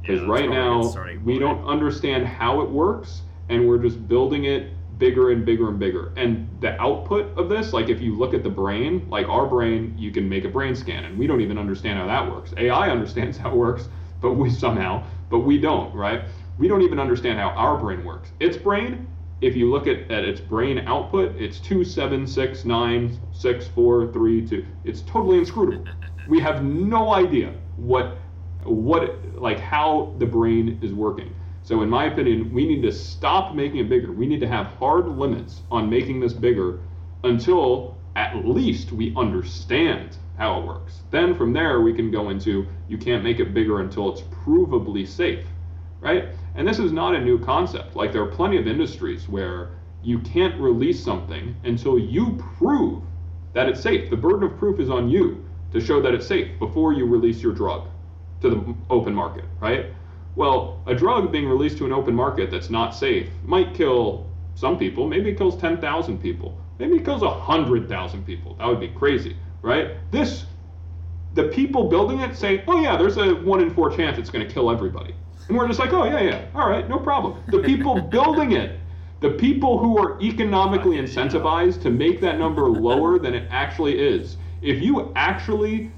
Because 0.00 0.20
Yeah, 0.20 0.28
right 0.28 0.50
now, 0.50 0.94
we 1.24 1.38
don't 1.38 1.64
understand 1.66 2.26
how 2.26 2.60
it 2.60 2.70
works, 2.70 3.22
and 3.48 3.68
we're 3.68 3.78
just 3.78 4.06
building 4.08 4.44
it 4.44 4.73
bigger 4.98 5.30
and 5.30 5.44
bigger 5.44 5.68
and 5.68 5.78
bigger. 5.78 6.12
And 6.16 6.48
the 6.60 6.80
output 6.80 7.36
of 7.38 7.48
this, 7.48 7.72
like 7.72 7.88
if 7.88 8.00
you 8.00 8.16
look 8.16 8.34
at 8.34 8.42
the 8.42 8.50
brain, 8.50 9.06
like 9.10 9.28
our 9.28 9.46
brain, 9.46 9.94
you 9.98 10.10
can 10.10 10.28
make 10.28 10.44
a 10.44 10.48
brain 10.48 10.74
scan, 10.74 11.04
and 11.04 11.18
we 11.18 11.26
don't 11.26 11.40
even 11.40 11.58
understand 11.58 11.98
how 11.98 12.06
that 12.06 12.30
works. 12.30 12.54
AI 12.56 12.90
understands 12.90 13.38
how 13.38 13.50
it 13.50 13.56
works, 13.56 13.88
but 14.20 14.34
we 14.34 14.50
somehow, 14.64 15.04
but 15.30 15.40
we 15.40 15.58
don't, 15.58 15.94
right? 15.94 16.24
We 16.58 16.68
don't 16.68 16.82
even 16.82 17.00
understand 17.00 17.38
how 17.38 17.48
our 17.50 17.76
brain 17.78 18.04
works. 18.04 18.32
Its 18.40 18.56
brain, 18.56 19.08
if 19.40 19.56
you 19.56 19.70
look 19.70 19.86
at, 19.86 20.10
at 20.10 20.24
its 20.24 20.40
brain 20.40 20.78
output, 20.86 21.34
it's 21.36 21.58
two 21.60 21.84
seven 21.84 22.26
six 22.26 22.64
nine 22.64 23.18
six 23.32 23.66
four 23.66 24.12
three 24.12 24.46
two. 24.46 24.64
It's 24.84 25.02
totally 25.02 25.38
inscrutable. 25.38 25.86
we 26.26 26.40
have 26.40 26.64
no 26.64 27.12
idea 27.12 27.52
what 27.76 28.18
what 28.64 29.18
like 29.40 29.58
how 29.58 30.14
the 30.18 30.26
brain 30.26 30.78
is 30.82 30.92
working. 30.92 31.34
So 31.64 31.80
in 31.80 31.88
my 31.88 32.04
opinion, 32.04 32.52
we 32.52 32.66
need 32.66 32.82
to 32.82 32.92
stop 32.92 33.54
making 33.54 33.78
it 33.78 33.88
bigger. 33.88 34.12
We 34.12 34.26
need 34.26 34.40
to 34.40 34.48
have 34.48 34.66
hard 34.66 35.08
limits 35.08 35.62
on 35.70 35.88
making 35.88 36.20
this 36.20 36.34
bigger 36.34 36.78
until 37.24 37.96
at 38.16 38.46
least 38.46 38.92
we 38.92 39.14
understand 39.16 40.18
how 40.36 40.60
it 40.60 40.66
works. 40.66 41.00
Then 41.10 41.34
from 41.34 41.54
there 41.54 41.80
we 41.80 41.94
can 41.94 42.10
go 42.10 42.28
into 42.28 42.66
you 42.86 42.98
can't 42.98 43.24
make 43.24 43.40
it 43.40 43.54
bigger 43.54 43.80
until 43.80 44.12
it's 44.12 44.20
provably 44.44 45.08
safe, 45.08 45.46
right? 46.00 46.28
And 46.54 46.68
this 46.68 46.78
is 46.78 46.92
not 46.92 47.14
a 47.14 47.20
new 47.20 47.38
concept. 47.38 47.96
Like 47.96 48.12
there 48.12 48.22
are 48.22 48.30
plenty 48.30 48.58
of 48.58 48.66
industries 48.66 49.26
where 49.26 49.70
you 50.02 50.18
can't 50.18 50.60
release 50.60 51.02
something 51.02 51.56
until 51.64 51.98
you 51.98 52.38
prove 52.58 53.02
that 53.54 53.70
it's 53.70 53.80
safe. 53.80 54.10
The 54.10 54.16
burden 54.18 54.42
of 54.42 54.58
proof 54.58 54.80
is 54.80 54.90
on 54.90 55.08
you 55.08 55.42
to 55.72 55.80
show 55.80 56.02
that 56.02 56.12
it's 56.12 56.26
safe 56.26 56.58
before 56.58 56.92
you 56.92 57.06
release 57.06 57.40
your 57.40 57.54
drug 57.54 57.88
to 58.42 58.50
the 58.50 58.74
open 58.90 59.14
market, 59.14 59.46
right? 59.60 59.86
Well, 60.36 60.82
a 60.86 60.94
drug 60.94 61.30
being 61.30 61.48
released 61.48 61.78
to 61.78 61.86
an 61.86 61.92
open 61.92 62.14
market 62.14 62.50
that's 62.50 62.70
not 62.70 62.94
safe 62.94 63.28
might 63.44 63.74
kill 63.74 64.26
some 64.54 64.78
people. 64.78 65.06
Maybe 65.06 65.30
it 65.30 65.38
kills 65.38 65.56
10,000 65.60 66.18
people. 66.20 66.58
Maybe 66.78 66.96
it 66.96 67.04
kills 67.04 67.22
100,000 67.22 68.26
people. 68.26 68.54
That 68.56 68.66
would 68.66 68.80
be 68.80 68.88
crazy, 68.88 69.36
right? 69.62 69.92
This, 70.10 70.46
the 71.34 71.44
people 71.44 71.88
building 71.88 72.20
it 72.20 72.36
say, 72.36 72.64
oh 72.66 72.80
yeah, 72.80 72.96
there's 72.96 73.16
a 73.16 73.34
one 73.34 73.60
in 73.60 73.72
four 73.72 73.94
chance 73.94 74.18
it's 74.18 74.30
going 74.30 74.46
to 74.46 74.52
kill 74.52 74.70
everybody. 74.70 75.14
And 75.48 75.56
we're 75.56 75.68
just 75.68 75.78
like, 75.78 75.92
oh 75.92 76.04
yeah, 76.04 76.20
yeah, 76.20 76.44
all 76.54 76.68
right, 76.68 76.88
no 76.88 76.98
problem. 76.98 77.42
The 77.48 77.60
people 77.60 78.00
building 78.10 78.52
it, 78.52 78.80
the 79.20 79.30
people 79.30 79.78
who 79.78 79.98
are 79.98 80.20
economically 80.20 80.96
incentivized 80.96 81.80
to 81.82 81.90
make 81.90 82.20
that 82.22 82.38
number 82.38 82.68
lower 82.68 83.18
than 83.18 83.34
it 83.34 83.46
actually 83.50 83.98
is. 83.98 84.36
If 84.62 84.82
you 84.82 85.12
actually 85.14 85.92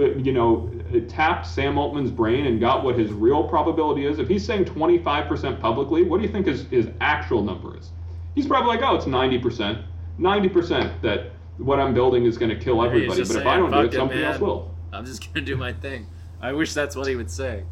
uh, 0.00 0.10
you 0.16 0.32
know, 0.32 0.70
tapped 1.02 1.46
Sam 1.46 1.78
Altman's 1.78 2.10
brain 2.10 2.46
and 2.46 2.60
got 2.60 2.84
what 2.84 2.98
his 2.98 3.12
real 3.12 3.46
probability 3.48 4.06
is, 4.06 4.18
if 4.18 4.28
he's 4.28 4.44
saying 4.44 4.64
25% 4.64 5.60
publicly, 5.60 6.02
what 6.02 6.18
do 6.18 6.26
you 6.26 6.32
think 6.32 6.46
his, 6.46 6.66
his 6.66 6.88
actual 7.00 7.42
number 7.42 7.76
is? 7.78 7.90
He's 8.34 8.46
probably 8.46 8.76
like, 8.76 8.82
oh, 8.82 8.96
it's 8.96 9.06
90%. 9.06 9.84
90% 10.18 11.00
that 11.02 11.30
what 11.58 11.78
I'm 11.78 11.94
building 11.94 12.24
is 12.24 12.36
going 12.38 12.50
to 12.50 12.56
kill 12.56 12.84
everybody, 12.84 13.08
but 13.08 13.16
just 13.16 13.34
if 13.34 13.46
I 13.46 13.56
don't 13.56 13.70
do 13.70 13.76
"Fuck 13.76 13.84
it, 13.84 13.94
it, 13.94 13.96
somebody 13.96 14.20
man. 14.20 14.32
else 14.32 14.40
will. 14.40 14.74
I'm 14.92 15.04
just 15.04 15.26
gonna 15.26 15.44
do 15.44 15.56
my 15.56 15.72
thing. 15.72 16.06
I 16.40 16.52
wish 16.52 16.72
that's 16.72 16.94
what 16.94 17.06
he 17.06 17.16
would 17.16 17.30
say. 17.30 17.64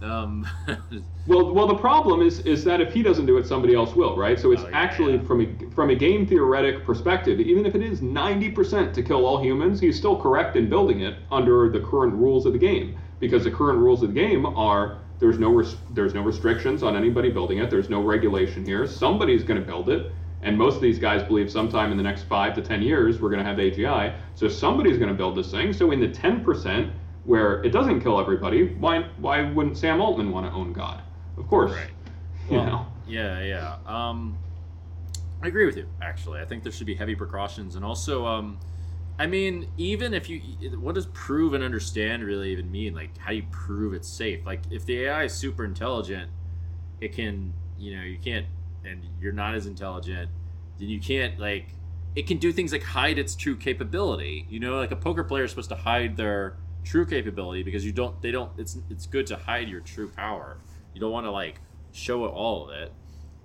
Um, 0.00 0.46
Well, 1.26 1.54
well, 1.54 1.66
the 1.66 1.76
problem 1.76 2.22
is 2.22 2.40
is 2.40 2.64
that 2.64 2.80
if 2.80 2.92
he 2.92 3.02
doesn't 3.02 3.26
do 3.26 3.36
it, 3.36 3.46
somebody 3.46 3.74
else 3.74 3.94
will, 3.94 4.16
right? 4.16 4.40
So 4.40 4.52
it's 4.52 4.64
Oh, 4.64 4.68
yeah, 4.68 4.76
actually 4.76 5.16
yeah. 5.16 5.22
from 5.22 5.40
a 5.42 5.70
from 5.70 5.90
a 5.90 5.94
game 5.94 6.26
theoretic 6.26 6.84
perspective, 6.84 7.40
even 7.40 7.66
if 7.66 7.74
it 7.74 7.82
is 7.82 8.00
90% 8.00 8.92
to 8.94 9.02
kill 9.02 9.24
all 9.26 9.38
humans, 9.42 9.80
he's 9.80 9.96
still 9.98 10.16
correct 10.16 10.56
in 10.56 10.68
building 10.68 11.00
it 11.02 11.18
under 11.30 11.68
the 11.70 11.80
current 11.80 12.14
rules 12.14 12.46
of 12.46 12.52
the 12.54 12.58
game 12.58 12.96
because 13.20 13.44
the 13.44 13.50
current 13.50 13.78
rules 13.78 14.02
of 14.02 14.08
the 14.14 14.14
game 14.20 14.46
are 14.46 14.98
there's 15.18 15.38
no 15.38 15.50
res- 15.50 15.76
there's 15.90 16.14
no 16.14 16.22
restrictions 16.22 16.82
on 16.82 16.96
anybody 16.96 17.30
building 17.30 17.58
it. 17.58 17.70
There's 17.70 17.90
no 17.90 18.02
regulation 18.02 18.64
here. 18.64 18.86
Somebody's 18.86 19.44
going 19.44 19.60
to 19.60 19.66
build 19.66 19.90
it, 19.90 20.12
And 20.42 20.56
most 20.56 20.76
of 20.76 20.82
these 20.82 20.98
guys 20.98 21.22
believe 21.22 21.50
sometime 21.50 21.90
in 21.92 21.96
the 21.98 22.02
next 22.02 22.22
five 22.24 22.54
to 22.54 22.62
10 22.62 22.82
years, 22.82 23.20
we're 23.20 23.30
going 23.30 23.44
to 23.44 23.48
have 23.48 23.58
AGI. 23.58 24.14
So 24.34 24.48
somebody's 24.48 24.96
going 24.98 25.10
to 25.10 25.14
build 25.14 25.36
this 25.36 25.50
thing. 25.50 25.72
So 25.72 25.90
in 25.92 26.00
the 26.00 26.08
10% 26.08 26.90
where 27.24 27.62
it 27.62 27.70
doesn't 27.70 28.00
kill 28.00 28.18
everybody, 28.20 28.74
why, 28.74 29.02
why 29.18 29.42
wouldn't 29.42 29.76
Sam 29.76 30.00
Altman 30.00 30.30
want 30.30 30.46
to 30.46 30.52
own 30.52 30.72
God? 30.72 31.02
Of 31.36 31.46
course. 31.48 31.72
Right. 31.72 31.90
You 32.50 32.56
Well, 32.56 32.66
know? 32.66 32.86
Yeah, 33.06 33.40
yeah. 33.42 33.76
Um, 33.86 34.36
I 35.40 35.46
agree 35.46 35.66
with 35.66 35.76
you. 35.76 35.86
Actually, 36.02 36.40
I 36.40 36.44
think 36.44 36.64
there 36.64 36.72
should 36.72 36.86
be 36.86 36.96
heavy 36.96 37.14
precautions, 37.14 37.76
and 37.76 37.84
also, 37.84 38.26
um, 38.26 38.58
I 39.20 39.26
mean, 39.28 39.68
even 39.76 40.14
if 40.14 40.28
you, 40.28 40.40
what 40.80 40.96
does 40.96 41.06
prove 41.06 41.54
and 41.54 41.62
understand 41.62 42.24
really 42.24 42.50
even 42.50 42.68
mean? 42.70 42.92
Like, 42.92 43.16
how 43.18 43.30
do 43.30 43.36
you 43.36 43.44
prove 43.52 43.94
it's 43.94 44.08
safe? 44.08 44.44
Like, 44.44 44.62
if 44.70 44.84
the 44.84 45.04
AI 45.04 45.24
is 45.24 45.32
super 45.32 45.64
intelligent, 45.64 46.28
it 47.00 47.12
can, 47.12 47.52
you 47.78 47.96
know, 47.96 48.02
you 48.02 48.18
can't, 48.18 48.46
and 48.84 49.02
you're 49.20 49.32
not 49.32 49.54
as 49.54 49.66
intelligent, 49.66 50.28
then 50.78 50.88
you 50.88 50.98
can't 51.00 51.38
like, 51.38 51.74
it 52.16 52.26
can 52.26 52.38
do 52.38 52.50
things 52.50 52.72
like 52.72 52.82
hide 52.82 53.18
its 53.18 53.36
true 53.36 53.54
capability. 53.56 54.46
You 54.50 54.58
know, 54.58 54.76
like 54.76 54.90
a 54.90 54.96
poker 54.96 55.22
player 55.22 55.44
is 55.44 55.50
supposed 55.50 55.68
to 55.68 55.76
hide 55.76 56.16
their 56.16 56.56
true 56.84 57.06
capability 57.06 57.62
because 57.62 57.84
you 57.84 57.92
don't, 57.92 58.20
they 58.22 58.30
don't. 58.30 58.50
It's 58.58 58.78
it's 58.90 59.06
good 59.06 59.26
to 59.28 59.36
hide 59.36 59.68
your 59.68 59.80
true 59.80 60.08
power. 60.08 60.58
You 60.94 61.00
don't 61.00 61.12
want 61.12 61.26
to 61.26 61.30
like 61.30 61.60
show 61.92 62.24
it 62.24 62.28
all 62.28 62.68
of 62.68 62.74
it. 62.74 62.92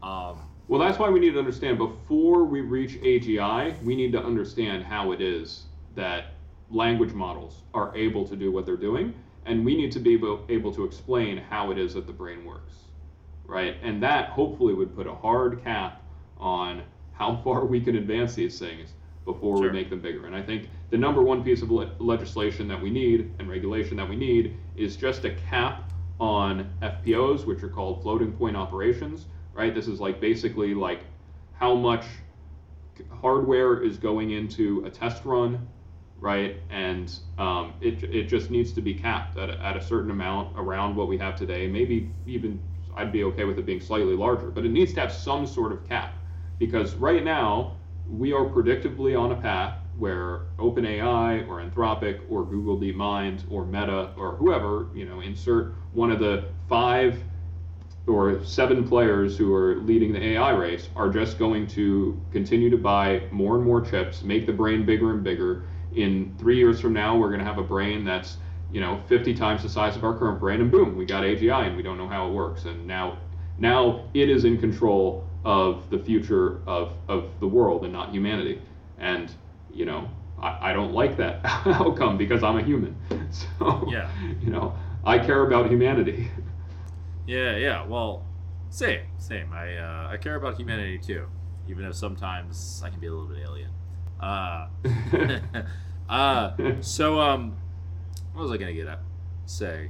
Um, 0.03 0.39
Well, 0.67 0.79
that's 0.79 0.97
why 0.99 1.09
we 1.09 1.19
need 1.19 1.33
to 1.33 1.39
understand 1.39 1.77
before 1.77 2.43
we 2.43 2.61
reach 2.61 2.93
AGI, 3.01 3.81
we 3.83 3.95
need 3.95 4.11
to 4.13 4.23
understand 4.23 4.83
how 4.83 5.11
it 5.11 5.21
is 5.21 5.63
that 5.95 6.33
language 6.69 7.13
models 7.13 7.61
are 7.73 7.95
able 7.95 8.27
to 8.27 8.35
do 8.35 8.51
what 8.51 8.65
they're 8.65 8.75
doing, 8.77 9.13
and 9.45 9.63
we 9.63 9.75
need 9.75 9.91
to 9.93 9.99
be 9.99 10.13
able, 10.13 10.43
able 10.49 10.73
to 10.73 10.83
explain 10.83 11.37
how 11.37 11.71
it 11.71 11.77
is 11.77 11.93
that 11.93 12.07
the 12.07 12.13
brain 12.13 12.43
works, 12.45 12.73
right? 13.45 13.77
And 13.83 14.01
that 14.03 14.29
hopefully 14.29 14.73
would 14.73 14.95
put 14.95 15.05
a 15.07 15.13
hard 15.13 15.63
cap 15.63 16.01
on 16.37 16.81
how 17.13 17.35
far 17.43 17.65
we 17.65 17.79
can 17.79 17.95
advance 17.95 18.33
these 18.35 18.57
things 18.59 18.93
before 19.23 19.57
Sure. 19.57 19.67
we 19.67 19.71
make 19.73 19.89
them 19.89 20.01
bigger. 20.01 20.25
And 20.25 20.35
I 20.35 20.41
think 20.41 20.67
the 20.95 21.01
number 21.01 21.21
one 21.21 21.43
piece 21.43 21.61
of 21.61 21.69
le- 21.69 21.91
legislation 21.99 22.69
that 22.69 22.81
we 22.81 22.89
need 22.89 23.29
and 23.39 23.49
regulation 23.49 23.97
that 23.97 24.07
we 24.07 24.15
need 24.15 24.55
is 24.77 24.95
just 24.95 25.25
a 25.25 25.31
cap 25.31 25.91
on 26.21 26.71
FLOPs, 26.81 27.45
which 27.45 27.61
are 27.63 27.67
called 27.67 28.01
floating 28.01 28.31
point 28.31 28.55
operations, 28.55 29.25
right? 29.53 29.75
This 29.75 29.89
is 29.89 29.99
like 29.99 30.21
basically 30.21 30.73
like 30.73 31.01
how 31.51 31.75
much 31.75 32.05
hardware 33.09 33.83
is 33.83 33.97
going 33.97 34.31
into 34.31 34.85
a 34.85 34.89
test 34.89 35.25
run, 35.25 35.67
right? 36.17 36.61
And 36.69 37.13
um, 37.37 37.73
it, 37.81 38.01
it 38.03 38.29
just 38.29 38.49
needs 38.49 38.71
to 38.71 38.81
be 38.81 38.93
capped 38.93 39.37
at 39.37 39.49
a, 39.49 39.61
at 39.61 39.75
a 39.75 39.83
certain 39.83 40.11
amount 40.11 40.57
around 40.57 40.95
what 40.95 41.09
we 41.09 41.17
have 41.17 41.35
today. 41.35 41.67
Maybe 41.67 42.09
even 42.25 42.57
I'd 42.95 43.11
be 43.11 43.25
okay 43.25 43.43
with 43.43 43.59
it 43.59 43.65
being 43.65 43.81
slightly 43.81 44.15
larger, 44.15 44.49
but 44.49 44.63
it 44.63 44.71
needs 44.71 44.93
to 44.93 45.01
have 45.01 45.11
some 45.11 45.45
sort 45.45 45.73
of 45.73 45.85
cap 45.89 46.13
because 46.57 46.95
right 46.95 47.21
now 47.21 47.75
we 48.09 48.31
are 48.31 48.45
predictably 48.45 49.19
on 49.19 49.33
a 49.33 49.35
path 49.35 49.77
where 49.97 50.41
OpenAI 50.57 51.47
or 51.47 51.61
Anthropic 51.61 52.19
or 52.29 52.45
Google 52.45 52.77
DeepMind 52.77 53.43
or 53.49 53.65
Meta 53.65 54.11
or 54.17 54.35
whoever, 54.35 54.87
you 54.93 55.05
know, 55.05 55.21
insert 55.21 55.73
one 55.93 56.11
of 56.11 56.19
the 56.19 56.45
five 56.67 57.23
or 58.07 58.43
seven 58.43 58.87
players 58.87 59.37
who 59.37 59.53
are 59.53 59.77
leading 59.77 60.13
the 60.13 60.23
AI 60.23 60.51
race 60.51 60.89
are 60.95 61.09
just 61.09 61.39
going 61.39 61.65
to 61.65 62.19
continue 62.31 62.69
to 62.69 62.77
buy 62.77 63.21
more 63.31 63.55
and 63.55 63.65
more 63.65 63.81
chips, 63.81 64.21
make 64.21 64.45
the 64.45 64.53
brain 64.53 64.85
bigger 64.85 65.11
and 65.11 65.23
bigger. 65.23 65.63
In 65.95 66.35
three 66.37 66.57
years 66.57 66.79
from 66.79 66.93
now, 66.93 67.17
we're 67.17 67.29
going 67.29 67.39
to 67.39 67.45
have 67.45 67.57
a 67.57 67.63
brain 67.63 68.03
that's 68.03 68.37
you 68.71 68.81
know 68.81 69.01
50 69.07 69.33
times 69.33 69.63
the 69.63 69.69
size 69.69 69.95
of 69.95 70.03
our 70.03 70.17
current 70.17 70.39
brain, 70.39 70.61
and 70.61 70.69
boom, 70.69 70.95
we 70.95 71.05
got 71.05 71.23
AGI, 71.23 71.67
and 71.67 71.77
we 71.77 71.83
don't 71.83 71.97
know 71.97 72.07
how 72.07 72.27
it 72.27 72.33
works. 72.33 72.65
And 72.65 72.85
now, 72.85 73.17
now 73.57 74.05
it 74.13 74.29
is 74.29 74.43
in 74.43 74.57
control 74.57 75.25
of 75.45 75.89
the 75.89 75.99
future 75.99 76.61
of 76.67 76.93
of 77.07 77.29
the 77.39 77.47
world 77.47 77.85
and 77.85 77.93
not 77.93 78.11
humanity. 78.11 78.61
And 78.97 79.33
you 79.75 79.85
know, 79.85 80.09
I, 80.41 80.71
I 80.71 80.73
don't 80.73 80.93
like 80.93 81.17
that 81.17 81.41
outcome 81.45 82.17
because 82.17 82.41
I'm 82.43 82.57
a 82.57 82.63
human. 82.63 82.95
So 83.31 83.87
Yeah. 83.91 84.09
you 84.41 84.49
know, 84.49 84.73
I 85.03 85.19
care 85.19 85.45
about 85.45 85.69
humanity. 85.69 86.31
Yeah, 87.27 87.57
yeah. 87.57 87.85
Well, 87.85 88.23
same, 88.69 89.01
same. 89.17 89.51
I 89.51 89.75
uh, 89.77 90.07
I 90.09 90.17
care 90.17 90.35
about 90.35 90.57
humanity 90.57 90.97
too, 90.99 91.27
even 91.67 91.85
if 91.85 91.95
sometimes 91.95 92.81
I 92.85 92.89
can 92.89 92.99
be 92.99 93.07
a 93.07 93.11
little 93.11 93.27
bit 93.27 93.43
alien. 93.43 93.71
Uh, 94.21 94.67
uh 96.09 96.51
so 96.81 97.19
um, 97.19 97.57
what 98.33 98.43
was 98.43 98.51
I 98.51 98.57
gonna 98.57 98.73
get 98.73 98.87
at? 98.87 99.01
Say, 99.45 99.89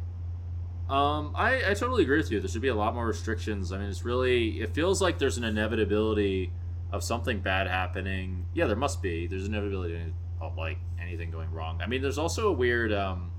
um, 0.90 1.34
I 1.36 1.72
I 1.72 1.74
totally 1.74 2.03
agree 2.03 2.18
with 2.18 2.32
you. 2.32 2.40
There 2.40 2.49
should 2.49 2.62
be 2.62 2.70
a 2.70 2.76
lot 2.76 2.95
more 2.95 3.06
restrictions. 3.06 3.72
I 3.72 3.78
mean, 3.78 3.90
it's 3.90 4.06
really 4.06 4.62
it 4.62 4.74
feels 4.74 5.02
like 5.02 5.20
there's 5.20 5.38
an 5.38 5.44
inevitability 5.44 6.52
of 6.91 7.03
something 7.03 7.40
bad 7.40 7.68
happening. 7.68 8.45
Yeah, 8.53 8.68
there 8.68 8.76
must 8.76 9.02
be. 9.02 9.28
There's 9.28 9.45
inevitability 9.45 10.14
of 10.41 10.57
like 10.57 10.78
anything 11.02 11.32
going 11.32 11.52
wrong. 11.52 11.82
I 11.82 11.88
mean, 11.88 12.02
there's 12.02 12.18
also 12.18 12.49
a 12.49 12.53
weird 12.53 12.94
um 12.94 13.32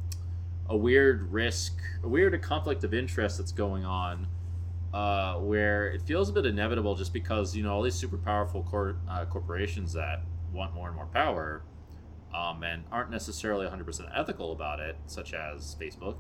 a 0.68 0.77
weird 0.77 1.32
risk, 1.32 1.78
a 2.02 2.09
weird 2.09 2.40
conflict 2.43 2.85
of 2.85 2.93
interest 2.93 3.39
that's 3.39 3.52
going 3.52 3.85
on, 3.85 4.27
uh, 4.93 5.35
where 5.36 5.89
it 5.89 6.02
feels 6.02 6.28
a 6.28 6.32
bit 6.32 6.47
inevitable 6.47 6.94
just 6.94 7.12
because 7.12 7.55
you 7.55 7.62
know 7.62 7.73
all 7.73 7.82
these 7.82 7.94
super 7.94 8.16
powerful 8.18 8.62
cor- 8.64 8.98
uh, 9.09 9.24
corporations 9.27 9.93
that 9.93 10.23
want 10.52 10.74
more 10.74 10.89
and 10.89 10.97
more 10.97 11.06
power, 11.06 11.62
um, 12.35 12.62
and 12.62 12.85
aren't 12.90 13.10
necessarily 13.10 13.66
100% 13.66 14.10
ethical 14.14 14.52
about 14.52 14.81
it, 14.81 14.97
such 15.06 15.35
as 15.35 15.77
Facebook, 15.81 16.16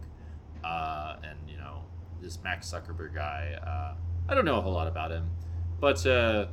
uh, 0.64 1.16
and 1.22 1.38
you 1.48 1.56
know 1.56 1.82
this 2.20 2.38
Max 2.42 2.70
Zuckerberg 2.72 3.14
guy. 3.14 3.58
Uh, 3.66 3.96
I 4.28 4.34
don't 4.34 4.44
know 4.44 4.58
a 4.58 4.60
whole 4.60 4.72
lot 4.72 4.88
about 4.88 5.10
him, 5.10 5.30
but 5.80 6.04
uh, 6.06 6.46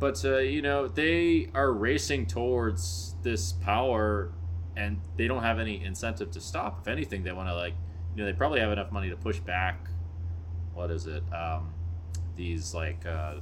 but 0.00 0.24
uh, 0.24 0.38
you 0.38 0.62
know 0.62 0.88
they 0.88 1.48
are 1.54 1.72
racing 1.72 2.26
towards 2.26 3.14
this 3.22 3.52
power 3.52 4.32
and 4.76 4.98
they 5.16 5.28
don't 5.28 5.42
have 5.42 5.58
any 5.58 5.84
incentive 5.84 6.30
to 6.32 6.40
stop. 6.40 6.80
If 6.80 6.88
anything 6.88 7.22
they 7.22 7.32
want 7.32 7.48
to 7.48 7.54
like 7.54 7.74
you 8.16 8.22
know 8.22 8.24
they 8.24 8.36
probably 8.36 8.60
have 8.60 8.72
enough 8.72 8.90
money 8.90 9.10
to 9.10 9.16
push 9.16 9.38
back 9.38 9.86
what 10.74 10.90
is 10.90 11.06
it 11.06 11.22
um, 11.32 11.72
these 12.34 12.74
like 12.74 13.04
uh, 13.06 13.34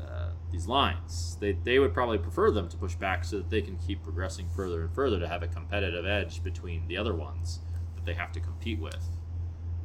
uh, 0.00 0.30
these 0.50 0.66
lines. 0.66 1.36
They, 1.40 1.52
they 1.52 1.78
would 1.78 1.92
probably 1.92 2.18
prefer 2.18 2.50
them 2.50 2.68
to 2.68 2.76
push 2.76 2.94
back 2.94 3.24
so 3.24 3.36
that 3.38 3.50
they 3.50 3.60
can 3.60 3.76
keep 3.76 4.02
progressing 4.02 4.48
further 4.48 4.82
and 4.82 4.94
further 4.94 5.18
to 5.20 5.28
have 5.28 5.42
a 5.42 5.48
competitive 5.48 6.06
edge 6.06 6.42
between 6.42 6.86
the 6.88 6.96
other 6.96 7.14
ones 7.14 7.60
that 7.96 8.04
they 8.04 8.14
have 8.14 8.32
to 8.32 8.40
compete 8.40 8.78
with 8.80 9.08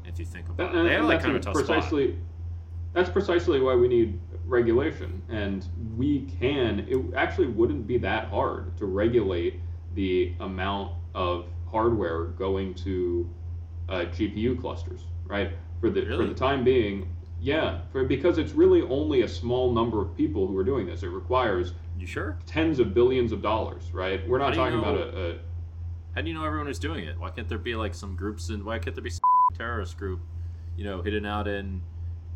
if 0.06 0.19
you 0.19 0.26
think 0.26 0.48
about 0.49 0.76
it. 0.76 0.84
They 0.84 0.94
have 0.94 1.06
like 1.06 1.22
kind 1.22 1.36
of 1.36 1.41
a 1.41 1.44
tough 1.44 1.56
spot. 1.56 1.68
Precisely 1.68 2.18
that's 2.94 3.10
precisely 3.10 3.60
why 3.60 3.76
we 3.76 3.88
need 3.88 4.20
regulation 4.45 5.22
and 5.30 5.68
we 5.95 6.22
can 6.40 6.86
it 6.90 6.98
actually 7.16 7.48
wouldn't 7.48 7.86
be 7.86 7.98
that 7.98 8.28
hard 8.30 8.76
to 8.78 8.86
regulate 8.86 9.60
the 9.95 10.34
amount 10.40 10.91
of 11.14 11.45
hardware 11.70 12.26
going 12.26 12.74
to 12.74 13.30
uh, 13.90 14.06
GPU 14.06 14.60
clusters 14.60 15.02
right? 15.30 15.52
For 15.80 15.90
the 15.90 16.02
for 16.06 16.26
the 16.26 16.34
time 16.34 16.66
being 16.66 17.07
yeah 17.40 17.82
for 17.94 18.03
because 18.03 18.38
it's 18.38 18.52
really 18.52 18.82
only 18.82 19.22
a 19.22 19.28
small 19.28 19.72
number 19.72 20.02
of 20.02 20.18
people 20.18 20.45
who 20.45 20.57
are 20.57 20.64
doing 20.64 20.86
this. 20.86 21.03
It 21.03 21.07
requires 21.07 21.74
you 21.98 22.06
sure? 22.06 22.38
tens 22.45 22.80
of 22.80 22.94
billions 22.94 23.32
of 23.32 23.41
dollars 23.41 23.94
right? 23.94 24.28
We're 24.28 24.40
not 24.40 24.56
How 24.56 24.70
do 24.70 24.76
you 24.76 24.82
talking 24.82 24.98
about 24.98 25.14
a, 25.16 25.30
a 25.30 25.40
How 26.16 26.22
do 26.22 26.28
you 26.28 26.34
know 26.34 26.44
everyone 26.44 26.68
is 26.68 26.80
doing 26.80 27.06
it? 27.06 27.18
Why 27.18 27.30
can't 27.30 27.48
there 27.48 27.57
be 27.57 27.76
like 27.76 27.94
some 27.94 28.18
groups 28.18 28.49
and 28.49 28.66
why 28.66 28.80
can't 28.80 28.94
there 28.94 29.03
be 29.03 29.10
some 29.10 29.22
terrorist 29.56 29.98
group, 29.98 30.20
you 30.76 30.84
know, 30.84 31.02
hidden 31.02 31.26
out 31.26 31.48
in, 31.48 31.82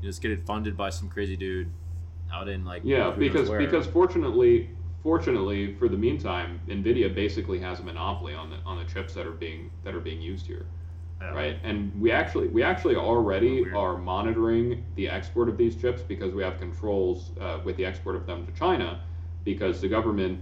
you 0.03 0.09
just 0.09 0.21
getting 0.21 0.41
funded 0.41 0.75
by 0.75 0.89
some 0.89 1.09
crazy 1.09 1.35
dude 1.37 1.71
out 2.31 2.47
in 2.49 2.65
like 2.65 2.81
Yeah, 2.83 3.11
because 3.11 3.49
because 3.49 3.87
fortunately, 3.87 4.69
fortunately 5.01 5.75
for 5.75 5.87
the 5.87 5.97
meantime, 5.97 6.59
Nvidia 6.67 7.13
basically 7.13 7.59
has 7.59 7.79
a 7.79 7.83
monopoly 7.83 8.33
on 8.33 8.49
the 8.49 8.57
on 8.65 8.77
the 8.77 8.85
chips 8.85 9.13
that 9.13 9.25
are 9.25 9.31
being 9.31 9.71
that 9.83 9.95
are 9.95 9.99
being 10.01 10.21
used 10.21 10.45
here, 10.45 10.65
Yeah. 11.21 11.29
right? 11.33 11.57
And 11.63 11.99
we 11.99 12.11
actually 12.11 12.47
we 12.49 12.63
actually 12.63 12.95
already 12.95 13.71
are 13.71 13.97
monitoring 13.97 14.83
the 14.95 15.09
export 15.09 15.47
of 15.47 15.57
these 15.57 15.75
chips 15.75 16.01
because 16.01 16.33
we 16.33 16.43
have 16.43 16.59
controls 16.59 17.31
uh, 17.39 17.59
with 17.63 17.77
the 17.77 17.85
export 17.85 18.15
of 18.15 18.25
them 18.25 18.45
to 18.45 18.51
China, 18.53 18.99
because 19.45 19.79
the 19.81 19.87
government. 19.87 20.39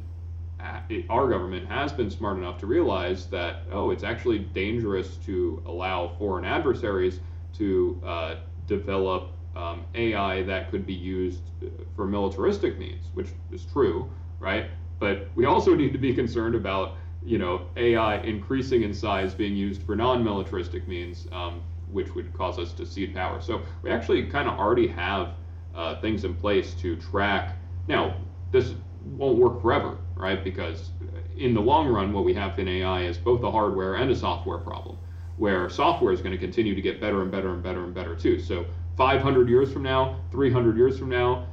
uh, 0.59 0.79
Our 1.09 1.29
government 1.29 1.67
has 1.67 1.91
been 1.91 2.09
smart 2.09 2.37
enough 2.37 2.57
to 2.59 2.67
realize 2.67 3.25
that 3.27 3.63
oh, 3.71 3.91
it's 3.91 4.03
actually 4.03 4.39
dangerous 4.39 5.17
to 5.27 5.61
allow 5.65 6.07
foreign 6.19 6.45
adversaries 6.45 7.19
to 7.57 7.99
uh, 8.05 8.35
develop 8.67 9.31
um, 9.55 9.85
AI 9.95 10.43
that 10.43 10.71
could 10.71 10.85
be 10.85 10.93
used 10.93 11.41
uh, 11.63 11.67
for 11.95 12.05
militaristic 12.05 12.77
means, 12.77 13.05
which 13.13 13.27
is 13.51 13.65
true, 13.65 14.09
right? 14.39 14.67
But 14.99 15.27
we 15.35 15.45
also 15.45 15.73
need 15.75 15.91
to 15.93 15.99
be 15.99 16.13
concerned 16.13 16.55
about, 16.55 16.95
you 17.23 17.37
know, 17.37 17.67
AI 17.75 18.17
increasing 18.21 18.83
in 18.83 18.93
size 18.93 19.33
being 19.33 19.55
used 19.55 19.83
for 19.83 19.95
non-militaristic 19.95 20.87
means, 20.87 21.27
um, 21.31 21.61
which 21.91 22.15
would 22.15 22.31
cause 22.33 22.59
us 22.59 22.71
to 22.73 22.85
cede 22.85 23.13
power. 23.13 23.41
So 23.41 23.61
we 23.81 23.89
actually 23.89 24.25
kind 24.25 24.47
of 24.47 24.57
already 24.57 24.87
have 24.87 25.33
uh, 25.75 25.99
things 26.01 26.23
in 26.23 26.35
place 26.35 26.73
to 26.75 26.95
track. 26.97 27.55
Now, 27.87 28.15
this 28.51 28.73
won't 29.17 29.37
work 29.37 29.61
forever, 29.61 29.97
right? 30.15 30.43
Because 30.43 30.91
in 31.37 31.53
the 31.53 31.61
long 31.61 31.87
run, 31.87 32.13
what 32.13 32.23
we 32.23 32.33
have 32.35 32.57
in 32.59 32.67
AI 32.67 33.03
is 33.03 33.17
both 33.17 33.43
a 33.43 33.51
hardware 33.51 33.95
and 33.95 34.11
a 34.11 34.15
software 34.15 34.59
problem 34.59 34.97
where 35.37 35.69
software 35.69 36.13
is 36.13 36.21
going 36.21 36.31
to 36.31 36.37
continue 36.37 36.75
to 36.75 36.81
get 36.81 37.01
better 37.01 37.23
and 37.23 37.31
better 37.31 37.51
and 37.51 37.63
better 37.63 37.83
and 37.83 37.95
better 37.95 38.15
too. 38.15 38.39
So 38.39 38.63
500 38.97 39.49
years 39.49 39.71
from 39.71 39.83
now, 39.83 40.19
300 40.31 40.77
years 40.77 40.97
from 40.97 41.09
now, 41.09 41.47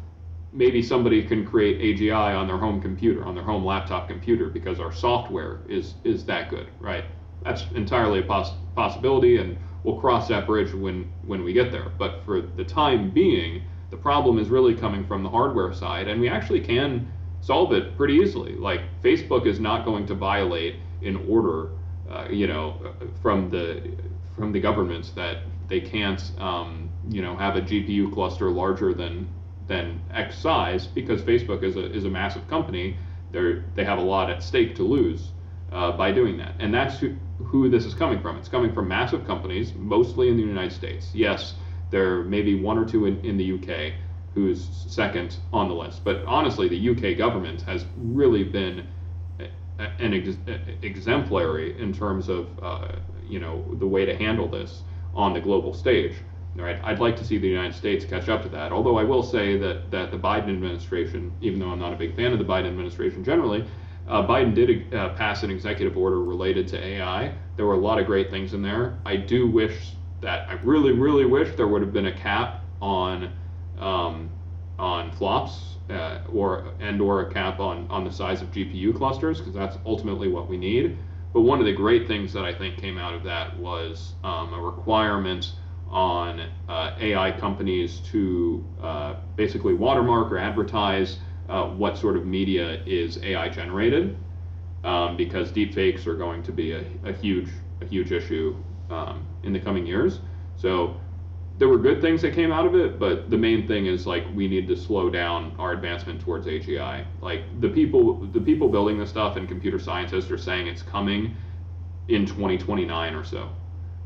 maybe 0.52 0.82
somebody 0.82 1.23
can 1.23 1.44
create 1.47 1.81
AGI 1.81 2.36
on 2.36 2.47
their 2.47 2.59
home 2.59 2.81
computer, 2.81 3.24
on 3.24 3.35
their 3.35 3.44
home 3.44 3.65
laptop 3.65 4.09
computer, 4.09 4.48
because 4.48 4.81
our 4.81 4.93
software 4.93 5.60
is 5.69 5.94
is 6.05 6.24
that 6.27 6.51
good, 6.51 6.69
right? 6.81 7.05
That's 7.43 7.65
entirely 7.74 8.20
a 8.20 8.23
poss- 8.23 8.55
possibility, 8.74 9.39
and 9.39 9.56
we'll 9.85 10.01
cross 10.01 10.28
that 10.28 10.47
bridge 10.47 10.73
when 10.74 11.10
when 11.27 11.44
we 11.44 11.52
get 11.52 11.70
there. 11.70 11.90
But 11.98 12.23
for 12.24 12.40
the 12.40 12.65
time 12.65 13.10
being, 13.10 13.62
the 13.90 13.97
problem 13.97 14.39
is 14.39 14.48
really 14.48 14.74
coming 14.74 15.05
from 15.05 15.23
the 15.23 15.31
hardware 15.31 15.73
side, 15.73 16.09
and 16.09 16.20
we 16.20 16.28
actually 16.28 16.60
can 16.60 17.10
solve 17.40 17.73
it 17.73 17.97
pretty 17.97 18.15
easily. 18.15 18.55
Like 18.56 18.82
Facebook 19.02 19.47
is 19.47 19.60
not 19.60 19.85
going 19.85 20.06
to 20.06 20.15
violate 20.15 20.77
an 21.02 21.16
order, 21.28 21.70
uh, 22.10 22.27
you 22.31 22.47
know, 22.47 22.94
from 23.23 23.51
the 23.51 23.82
from 24.36 24.52
the 24.52 24.60
governments 24.60 25.10
that 25.10 25.39
they 25.69 25.81
can't, 25.81 26.32
um, 26.39 26.88
you 27.09 27.22
know, 27.22 27.36
have 27.36 27.56
a 27.56 27.60
GPU 27.60 28.12
cluster 28.12 28.51
larger 28.51 28.94
than 28.94 29.28
than 29.66 30.01
X 30.12 30.39
size 30.39 30.86
because 30.86 31.20
Facebook 31.22 31.62
is 31.62 31.76
a 31.76 31.93
is 31.93 32.05
a 32.05 32.10
massive 32.10 32.47
company. 32.48 32.97
They 33.32 33.62
they 33.74 33.85
have 33.85 33.98
a 33.98 34.02
lot 34.02 34.30
at 34.30 34.43
stake 34.43 34.74
to 34.76 34.82
lose 34.82 35.30
uh, 35.72 35.93
by 35.93 36.12
doing 36.12 36.36
that, 36.39 36.55
and 36.59 36.72
that's 36.72 36.98
who, 36.98 37.14
who 37.44 37.68
this 37.68 37.85
is 37.85 37.94
coming 37.94 38.20
from. 38.20 38.36
It's 38.39 38.48
coming 38.48 38.72
from 38.72 38.89
massive 38.89 39.26
companies, 39.26 39.74
mostly 39.74 40.28
in 40.28 40.36
the 40.36 40.43
United 40.43 40.72
States. 40.72 41.10
Yes, 41.14 41.55
there 41.90 42.22
may 42.22 42.43
be 42.43 42.60
one 42.60 42.78
or 42.78 42.85
two 42.85 43.06
in, 43.06 43.20
in 43.24 43.36
the 43.36 43.52
UK 43.55 43.94
who's 44.35 44.68
second 44.86 45.36
on 45.52 45.68
the 45.68 45.74
list, 45.74 46.05
but 46.05 46.22
honestly, 46.24 46.68
the 46.68 46.90
UK 46.90 47.18
government 47.18 47.62
has 47.62 47.85
really 47.97 48.44
been 48.44 48.86
an 49.78 50.14
ex- 50.14 50.36
exemplary 50.82 51.78
in 51.80 51.93
terms 51.93 52.28
of 52.28 52.47
uh, 52.62 52.89
you 53.26 53.39
know 53.39 53.64
the 53.78 53.86
way 53.86 54.05
to 54.05 54.16
handle 54.16 54.48
this 54.48 54.82
on 55.14 55.32
the 55.32 55.40
global 55.40 55.72
stage. 55.72 56.14
Right? 56.56 56.80
I'd 56.82 56.98
like 56.98 57.16
to 57.16 57.24
see 57.24 57.38
the 57.38 57.46
United 57.46 57.74
States 57.74 58.04
catch 58.04 58.28
up 58.28 58.42
to 58.42 58.48
that. 58.48 58.72
Although 58.72 58.98
I 58.98 59.04
will 59.04 59.22
say 59.22 59.56
that 59.58 59.90
that 59.90 60.10
the 60.10 60.18
Biden 60.18 60.48
administration, 60.48 61.32
even 61.40 61.60
though 61.60 61.70
I'm 61.70 61.78
not 61.78 61.92
a 61.92 61.96
big 61.96 62.16
fan 62.16 62.32
of 62.32 62.38
the 62.38 62.44
Biden 62.44 62.66
administration 62.66 63.22
generally, 63.22 63.64
uh, 64.08 64.26
Biden 64.26 64.54
did 64.54 64.92
uh, 64.92 65.10
pass 65.10 65.42
an 65.42 65.50
executive 65.50 65.96
order 65.96 66.22
related 66.22 66.66
to 66.68 66.84
AI. 66.84 67.34
There 67.56 67.66
were 67.66 67.74
a 67.74 67.80
lot 67.80 67.98
of 67.98 68.06
great 68.06 68.30
things 68.30 68.54
in 68.54 68.62
there. 68.62 68.98
I 69.04 69.16
do 69.16 69.46
wish 69.46 69.92
that 70.20 70.48
I 70.48 70.54
really, 70.64 70.92
really 70.92 71.26
wish 71.26 71.54
there 71.56 71.68
would 71.68 71.82
have 71.82 71.92
been 71.92 72.06
a 72.06 72.16
cap 72.16 72.64
on 72.80 73.32
um, 73.78 74.30
on 74.78 75.12
flops 75.12 75.76
uh, 75.90 76.20
or 76.32 76.72
and 76.80 77.00
or 77.00 77.22
a 77.22 77.32
cap 77.32 77.60
on 77.60 77.86
on 77.90 78.04
the 78.04 78.12
size 78.12 78.42
of 78.42 78.50
GPU 78.50 78.96
clusters 78.96 79.38
because 79.38 79.54
that's 79.54 79.76
ultimately 79.84 80.28
what 80.28 80.48
we 80.48 80.56
need. 80.56 80.98
But 81.32 81.42
one 81.42 81.60
of 81.60 81.66
the 81.66 81.72
great 81.72 82.08
things 82.08 82.32
that 82.32 82.44
I 82.44 82.54
think 82.54 82.78
came 82.78 82.98
out 82.98 83.14
of 83.14 83.22
that 83.24 83.56
was 83.58 84.14
um, 84.24 84.54
a 84.54 84.60
requirement 84.60 85.52
on 85.90 86.48
uh, 86.69 86.94
AI 87.01 87.32
companies 87.32 88.01
to 88.01 88.65
uh, 88.81 89.15
basically 89.36 89.74
watermark 89.74 90.31
or 90.31 90.39
advertise 90.39 91.19
uh, 91.48 91.65
what 91.65 91.97
sort 91.97 92.16
of 92.16 92.27
media 92.27 92.82
is 92.85 93.19
AI 93.23 93.48
generated, 93.48 94.16
um, 94.85 95.16
because 95.16 95.51
deepfakes 95.51 96.06
are 96.06 96.16
going 96.16 96.43
to 96.43 96.52
be 96.52 96.73
a, 96.73 96.85
a 97.05 97.12
huge 97.12 97.51
a 97.81 97.86
huge 97.86 98.12
issue 98.12 98.56
um, 98.90 99.27
in 99.44 99.52
the 99.52 99.60
coming 99.60 99.86
years. 99.86 100.20
So 100.56 100.97
there 101.59 101.69
were 101.69 101.78
good 101.78 102.01
things 102.01 102.23
that 102.23 102.35
came 102.35 102.52
out 102.52 102.66
of 102.66 102.74
it, 102.74 102.98
but 102.98 103.31
the 103.31 103.36
main 103.36 103.66
thing 103.66 103.86
is 103.86 104.06
like 104.06 104.24
we 104.35 104.47
need 104.47 104.69
to 104.69 104.77
slow 104.77 105.10
down 105.10 105.55
our 105.59 105.73
advancement 105.73 106.20
towards 106.20 106.47
AGI. 106.47 107.05
Like 107.20 107.60
the 107.60 107.69
people 107.69 108.27
the 108.32 108.40
people 108.40 108.69
building 108.69 108.98
this 108.98 109.10
stuff 109.10 109.36
and 109.36 109.48
computer 109.48 109.78
scientists 109.78 110.31
are 110.31 110.39
saying 110.39 110.69
it's 110.69 110.82
coming 110.82 111.36
in 112.09 112.27
2029 112.27 113.15
or 113.15 113.24
so. 113.24 113.51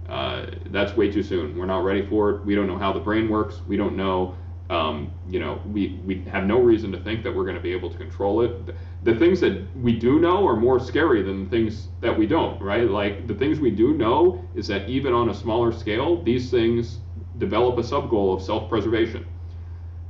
Uh, 0.08 0.46
that's 0.66 0.96
way 0.96 1.10
too 1.10 1.22
soon. 1.22 1.56
We're 1.56 1.66
not 1.66 1.84
ready 1.84 2.06
for 2.06 2.30
it. 2.30 2.44
We 2.44 2.54
don't 2.54 2.66
know 2.66 2.78
how 2.78 2.92
the 2.92 3.00
brain 3.00 3.28
works. 3.28 3.60
We 3.66 3.76
don't 3.76 3.96
know. 3.96 4.36
Um, 4.70 5.12
you 5.28 5.38
know, 5.38 5.60
we, 5.66 6.00
we 6.04 6.22
have 6.30 6.44
no 6.44 6.58
reason 6.58 6.92
to 6.92 7.00
think 7.00 7.22
that 7.24 7.34
we're 7.34 7.44
going 7.44 7.56
to 7.56 7.62
be 7.62 7.72
able 7.72 7.90
to 7.90 7.98
control 7.98 8.40
it. 8.40 8.66
The, 8.66 8.74
the 9.02 9.18
things 9.18 9.40
that 9.40 9.66
we 9.76 9.98
do 9.98 10.18
know 10.18 10.46
are 10.46 10.56
more 10.56 10.80
scary 10.80 11.22
than 11.22 11.44
the 11.44 11.50
things 11.50 11.88
that 12.00 12.16
we 12.16 12.26
don't, 12.26 12.60
right? 12.60 12.88
Like 12.88 13.26
the 13.26 13.34
things 13.34 13.60
we 13.60 13.70
do 13.70 13.94
know 13.94 14.42
is 14.54 14.66
that 14.68 14.88
even 14.88 15.12
on 15.12 15.28
a 15.28 15.34
smaller 15.34 15.72
scale, 15.72 16.22
these 16.22 16.50
things 16.50 17.00
develop 17.38 17.78
a 17.78 17.84
sub 17.84 18.08
goal 18.08 18.32
of 18.34 18.42
self 18.42 18.68
preservation. 18.68 19.26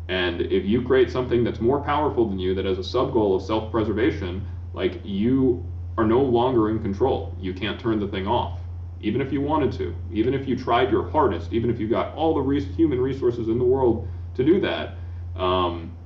And 0.09 0.43
if 0.43 0.65
you 0.65 0.83
create 0.83 1.11
something 1.11 1.43
that's 1.43 1.61
more 1.61 1.81
powerful 1.81 2.29
than 2.29 2.39
you 2.39 2.55
that 2.55 2.65
has 2.65 2.79
a 2.79 2.85
sub 2.85 3.13
goal 3.13 3.35
of 3.35 3.43
self 3.43 3.71
preservation, 3.71 4.47
like 4.75 5.01
you 5.05 5.65
are 5.99 6.05
no 6.05 6.21
longer 6.21 6.71
in 6.71 6.81
control. 6.83 7.35
You 7.41 7.55
can't 7.55 7.79
turn 7.81 8.01
the 8.01 8.09
thing 8.09 8.27
off, 8.27 8.61
even 9.03 9.21
if 9.21 9.33
you 9.33 9.41
wanted 9.41 9.73
to, 9.73 9.95
even 10.13 10.33
if 10.33 10.49
you 10.49 10.57
tried 10.57 10.91
your 10.91 11.11
hardest, 11.11 11.53
even 11.53 11.69
if 11.69 11.79
you 11.79 11.89
got 11.89 12.15
all 12.15 12.35
the 12.35 12.41
res- 12.41 12.67
human 12.77 13.01
resources 13.01 13.49
in 13.49 13.59
the 13.59 13.65
world 13.65 14.09
to 14.35 14.45
do 14.45 14.61
that. 14.61 14.95
Um, 15.37 15.97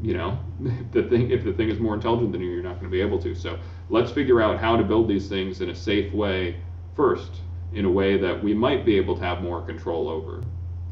you 0.00 0.14
know, 0.14 0.38
the 0.92 1.02
thing 1.02 1.30
if 1.30 1.44
the 1.44 1.52
thing 1.52 1.68
is 1.68 1.78
more 1.80 1.94
intelligent 1.94 2.32
than 2.32 2.40
you, 2.40 2.50
you're 2.50 2.62
not 2.62 2.74
going 2.74 2.84
to 2.84 2.90
be 2.90 3.00
able 3.00 3.20
to. 3.22 3.34
So 3.34 3.58
let's 3.90 4.12
figure 4.12 4.40
out 4.40 4.58
how 4.58 4.76
to 4.76 4.84
build 4.84 5.08
these 5.08 5.28
things 5.28 5.60
in 5.60 5.70
a 5.70 5.74
safe 5.74 6.12
way 6.12 6.60
first, 6.94 7.40
in 7.74 7.84
a 7.84 7.90
way 7.90 8.16
that 8.16 8.42
we 8.42 8.54
might 8.54 8.84
be 8.86 8.96
able 8.96 9.16
to 9.16 9.22
have 9.22 9.42
more 9.42 9.62
control 9.62 10.08
over. 10.08 10.42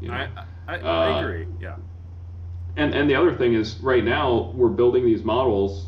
You 0.01 0.09
know? 0.09 0.13
I, 0.13 0.29
I, 0.67 0.77
I 0.77 1.13
uh, 1.13 1.19
agree. 1.19 1.47
Yeah. 1.61 1.75
And 2.75 2.93
and 2.93 3.09
the 3.09 3.15
other 3.15 3.33
thing 3.33 3.53
is, 3.53 3.79
right 3.79 4.03
now 4.03 4.51
we're 4.53 4.69
building 4.69 5.05
these 5.05 5.23
models 5.23 5.87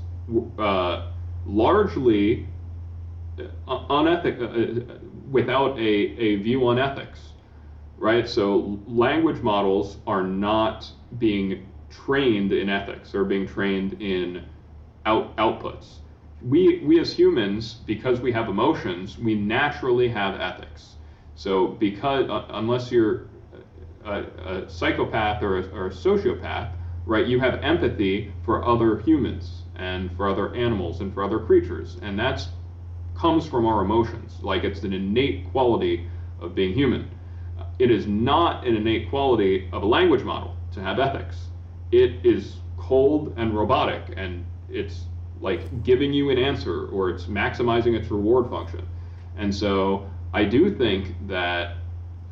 uh, 0.57 1.11
largely 1.45 2.48
uh, 3.68 3.86
unethic, 3.90 4.40
uh, 4.40 4.45
uh, 4.45 4.98
without 5.32 5.78
a, 5.78 5.82
a 5.82 6.36
view 6.38 6.68
on 6.68 6.80
ethics, 6.80 7.34
right? 7.98 8.28
So 8.28 8.80
language 8.88 9.42
models 9.42 9.98
are 10.08 10.24
not 10.24 10.90
being 11.18 11.68
trained 11.90 12.52
in 12.52 12.70
ethics 12.70 13.14
or 13.14 13.24
being 13.24 13.48
trained 13.48 14.02
in 14.02 14.46
out, 15.06 15.36
outputs. 15.38 15.98
We, 16.42 16.80
we 16.86 17.00
as 17.00 17.12
humans, 17.12 17.74
because 17.86 18.22
we 18.22 18.32
have 18.32 18.48
emotions, 18.48 19.18
we 19.18 19.36
naturally 19.36 20.08
have 20.08 20.40
ethics. 20.40 20.96
So 21.36 21.68
because 21.68 22.30
uh, 22.30 22.46
unless 22.50 22.92
you're 22.92 23.28
a, 24.06 24.24
a 24.46 24.70
psychopath 24.70 25.44
or 25.44 25.60
a, 25.60 25.64
or 25.70 25.88
a 25.88 25.90
sociopath, 25.90 26.72
right, 27.06 27.26
you 27.26 27.40
have 27.40 27.56
empathy 27.64 28.32
for 28.46 28.66
other 28.66 29.00
humans 29.00 29.64
and 29.76 30.16
for 30.16 30.30
other 30.30 30.54
animals 30.56 31.02
and 31.02 31.14
for 31.14 31.24
other 31.24 31.40
creatures, 31.40 31.98
and 32.02 32.20
that's 32.20 32.50
comes 33.20 33.46
from 33.46 33.66
our 33.66 33.84
emotions. 33.84 34.38
Like 34.41 34.64
it's 34.64 34.84
an 34.84 34.94
innate 34.94 35.52
quality 35.52 36.08
of 36.40 36.56
being 36.56 36.74
human. 36.74 37.10
Uh, 37.60 37.66
it 37.78 37.91
is 37.91 38.08
not 38.08 38.66
an 38.66 38.76
innate 38.76 39.10
quality 39.10 39.70
of 39.74 39.84
a 39.84 39.86
language 39.86 40.24
model 40.24 40.56
to 40.74 40.82
have 40.82 41.00
ethics. 41.00 41.50
It 41.91 42.26
is 42.26 42.58
cold 42.78 43.34
and 43.38 43.56
robotic, 43.56 44.14
and 44.16 44.46
it's 44.70 45.06
like 45.41 45.84
giving 45.84 46.14
you 46.14 46.30
an 46.30 46.38
answer 46.38 46.88
or 46.88 47.10
it's 47.10 47.26
maximizing 47.26 47.98
its 47.98 48.10
reward 48.12 48.50
function. 48.50 48.88
And 49.38 49.54
so 49.54 50.10
I 50.34 50.44
do 50.46 50.74
think 50.76 51.16
that 51.28 51.78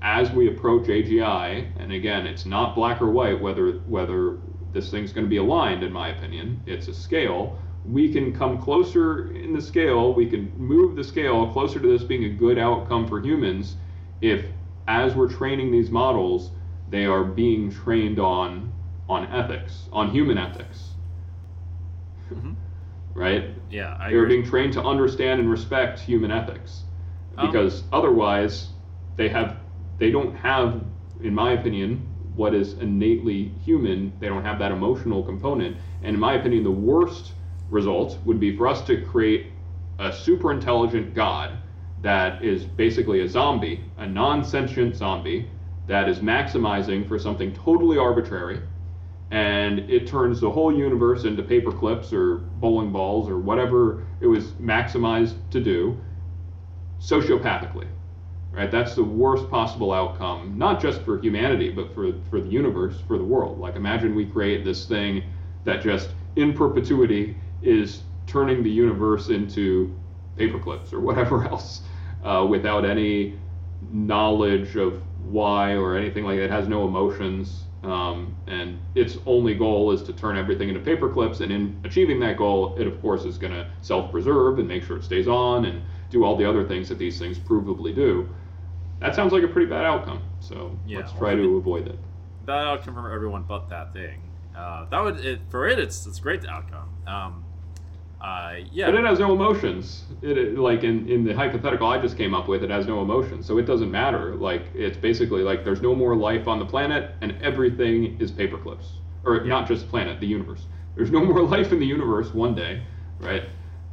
as 0.01 0.31
we 0.31 0.47
approach 0.47 0.87
AGI, 0.87 1.71
and 1.79 1.91
again, 1.91 2.27
it's 2.27 2.45
not 2.45 2.75
black 2.75 3.01
or 3.01 3.09
white 3.09 3.41
whether 3.41 3.71
whether 3.87 4.37
this 4.73 4.91
thing's 4.91 5.11
going 5.11 5.25
to 5.25 5.29
be 5.29 5.37
aligned, 5.37 5.83
in 5.83 5.91
my 5.91 6.09
opinion. 6.09 6.61
It's 6.65 6.87
a 6.87 6.93
scale. 6.93 7.57
We 7.89 8.11
can 8.11 8.33
come 8.33 8.61
closer 8.61 9.31
in 9.33 9.53
the 9.53 9.61
scale. 9.61 10.13
We 10.13 10.27
can 10.29 10.51
move 10.57 10.95
the 10.95 11.03
scale 11.03 11.51
closer 11.51 11.79
to 11.79 11.87
this 11.87 12.03
being 12.03 12.25
a 12.25 12.29
good 12.29 12.57
outcome 12.57 13.07
for 13.07 13.19
humans 13.21 13.77
if, 14.21 14.45
as 14.87 15.15
we're 15.15 15.29
training 15.29 15.71
these 15.71 15.89
models, 15.89 16.51
they 16.89 17.05
are 17.05 17.23
being 17.23 17.71
trained 17.71 18.19
on 18.19 18.71
on 19.09 19.25
ethics, 19.27 19.87
on 19.93 20.09
human 20.11 20.37
ethics. 20.37 20.91
Mm-hmm. 22.33 22.53
Right? 23.13 23.45
Yeah, 23.69 23.95
I 23.99 24.09
They're 24.09 24.23
agree. 24.23 24.37
being 24.37 24.45
trained 24.45 24.73
to 24.73 24.83
understand 24.83 25.39
and 25.39 25.49
respect 25.49 25.99
human 25.99 26.31
ethics, 26.31 26.83
um, 27.37 27.47
because 27.47 27.81
um, 27.83 27.87
otherwise, 27.93 28.69
they 29.15 29.29
have 29.29 29.57
they 29.97 30.11
don't 30.11 30.35
have, 30.35 30.83
in 31.21 31.33
my 31.33 31.53
opinion, 31.53 32.05
what 32.35 32.53
is 32.53 32.73
innately 32.73 33.51
human. 33.65 34.13
They 34.19 34.27
don't 34.27 34.43
have 34.43 34.59
that 34.59 34.71
emotional 34.71 35.23
component. 35.23 35.77
And 36.03 36.13
in 36.15 36.19
my 36.19 36.33
opinion, 36.35 36.63
the 36.63 36.71
worst 36.71 37.33
result 37.69 38.17
would 38.25 38.39
be 38.39 38.55
for 38.55 38.67
us 38.67 38.81
to 38.83 39.01
create 39.01 39.47
a 39.99 40.13
super 40.13 40.51
intelligent 40.51 41.13
God 41.13 41.57
that 42.01 42.43
is 42.43 42.63
basically 42.63 43.21
a 43.21 43.27
zombie, 43.27 43.83
a 43.97 44.05
non 44.05 44.43
sentient 44.43 44.95
zombie 44.95 45.49
that 45.87 46.07
is 46.07 46.19
maximizing 46.19 47.07
for 47.07 47.17
something 47.17 47.53
totally 47.53 47.97
arbitrary. 47.97 48.61
And 49.31 49.79
it 49.89 50.07
turns 50.07 50.39
the 50.39 50.49
whole 50.49 50.75
universe 50.75 51.25
into 51.25 51.43
paper 51.43 51.71
clips 51.71 52.13
or 52.13 52.37
bowling 52.37 52.91
balls 52.91 53.29
or 53.29 53.37
whatever 53.37 54.05
it 54.21 54.27
was 54.27 54.51
maximized 54.53 55.35
to 55.51 55.59
do 55.59 55.99
sociopathically 56.99 57.87
right? 58.57 58.71
That's 58.71 58.95
the 58.95 59.03
worst 59.03 59.49
possible 59.51 59.93
outcome, 59.93 60.57
not 60.57 60.81
just 60.81 61.03
for 61.03 61.19
humanity, 61.21 61.69
but 61.69 61.93
for, 61.93 62.11
for 62.29 62.41
the 62.41 62.49
universe, 62.49 62.99
for 63.07 63.17
the 63.19 63.23
world. 63.23 63.59
Like, 63.59 63.75
imagine 63.75 64.15
we 64.15 64.25
create 64.25 64.65
this 64.65 64.85
thing 64.85 65.23
that 65.63 65.83
just 65.83 66.09
in 66.35 66.53
perpetuity 66.53 67.37
is 67.61 68.03
turning 68.25 68.63
the 68.63 68.69
universe 68.69 69.29
into 69.29 69.95
paperclips 70.37 70.93
or 70.93 70.99
whatever 70.99 71.45
else 71.49 71.81
uh, 72.23 72.45
without 72.47 72.85
any 72.85 73.37
knowledge 73.91 74.75
of 74.75 75.01
why 75.23 75.73
or 75.73 75.95
anything 75.95 76.23
like 76.23 76.37
that. 76.37 76.45
It 76.45 76.51
has 76.51 76.67
no 76.67 76.87
emotions. 76.87 77.63
Um, 77.83 78.35
and 78.47 78.79
its 78.95 79.17
only 79.25 79.53
goal 79.53 79.91
is 79.91 80.01
to 80.03 80.13
turn 80.13 80.37
everything 80.37 80.69
into 80.69 80.81
paperclips. 80.81 81.41
And 81.41 81.51
in 81.51 81.79
achieving 81.83 82.19
that 82.21 82.37
goal, 82.37 82.75
it 82.77 82.87
of 82.87 82.99
course 83.01 83.23
is 83.23 83.37
going 83.37 83.53
to 83.53 83.69
self-preserve 83.81 84.59
and 84.59 84.67
make 84.67 84.83
sure 84.83 84.97
it 84.97 85.03
stays 85.03 85.27
on 85.27 85.65
and 85.65 85.81
do 86.09 86.23
all 86.23 86.35
the 86.35 86.47
other 86.47 86.65
things 86.67 86.89
that 86.89 86.97
these 86.97 87.19
things 87.19 87.37
provably 87.37 87.93
do. 87.93 88.29
That 88.99 89.13
sounds 89.15 89.31
like 89.31 89.43
a 89.43 89.47
pretty 89.47 89.69
bad 89.69 89.85
outcome. 89.85 90.21
So 90.39 90.77
Yeah, 90.85 90.99
let's 90.99 91.13
try 91.13 91.35
to 91.35 91.57
avoid 91.57 91.87
it. 91.87 91.99
Bad 92.45 92.65
outcome 92.65 92.95
for 92.95 93.11
everyone 93.11 93.43
but 93.43 93.69
that 93.69 93.93
thing. 93.93 94.21
Uh, 94.55 94.85
that 94.89 95.03
would 95.03 95.23
it, 95.23 95.41
for 95.49 95.67
it. 95.67 95.77
It's 95.77 96.07
it's 96.07 96.17
a 96.17 96.21
great 96.21 96.45
outcome. 96.47 96.89
Um, 97.05 97.45
uh, 98.21 98.55
yeah. 98.71 98.87
But 98.87 98.95
it 98.95 99.05
has 99.05 99.19
no 99.19 99.33
emotions. 99.33 100.05
It, 100.21 100.57
like 100.57 100.83
in, 100.83 101.07
in 101.07 101.23
the 101.23 101.33
hypothetical 101.33 101.87
I 101.87 101.99
just 101.99 102.17
came 102.17 102.33
up 102.33 102.47
with, 102.47 102.63
it 102.63 102.69
has 102.69 102.87
no 102.87 103.01
emotions. 103.01 103.45
So 103.45 103.57
it 103.57 103.63
doesn't 103.63 103.91
matter. 103.91 104.35
Like 104.35 104.63
it's 104.73 104.97
basically 104.97 105.43
like 105.43 105.63
there's 105.63 105.81
no 105.81 105.93
more 105.93 106.15
life 106.15 106.47
on 106.47 106.57
the 106.59 106.65
planet 106.65 107.15
and 107.21 107.39
everything 107.41 108.19
is 108.19 108.31
paper 108.31 108.57
clips. 108.57 108.93
Or 109.23 109.43
not 109.43 109.67
just 109.67 109.87
planet, 109.89 110.19
the 110.19 110.27
universe. 110.27 110.65
There's 110.95 111.11
no 111.11 111.23
more 111.25 111.43
life 111.43 111.71
in 111.71 111.79
the 111.79 111.85
universe 111.85 112.33
one 112.33 112.55
day, 112.55 112.81
right? 113.19 113.43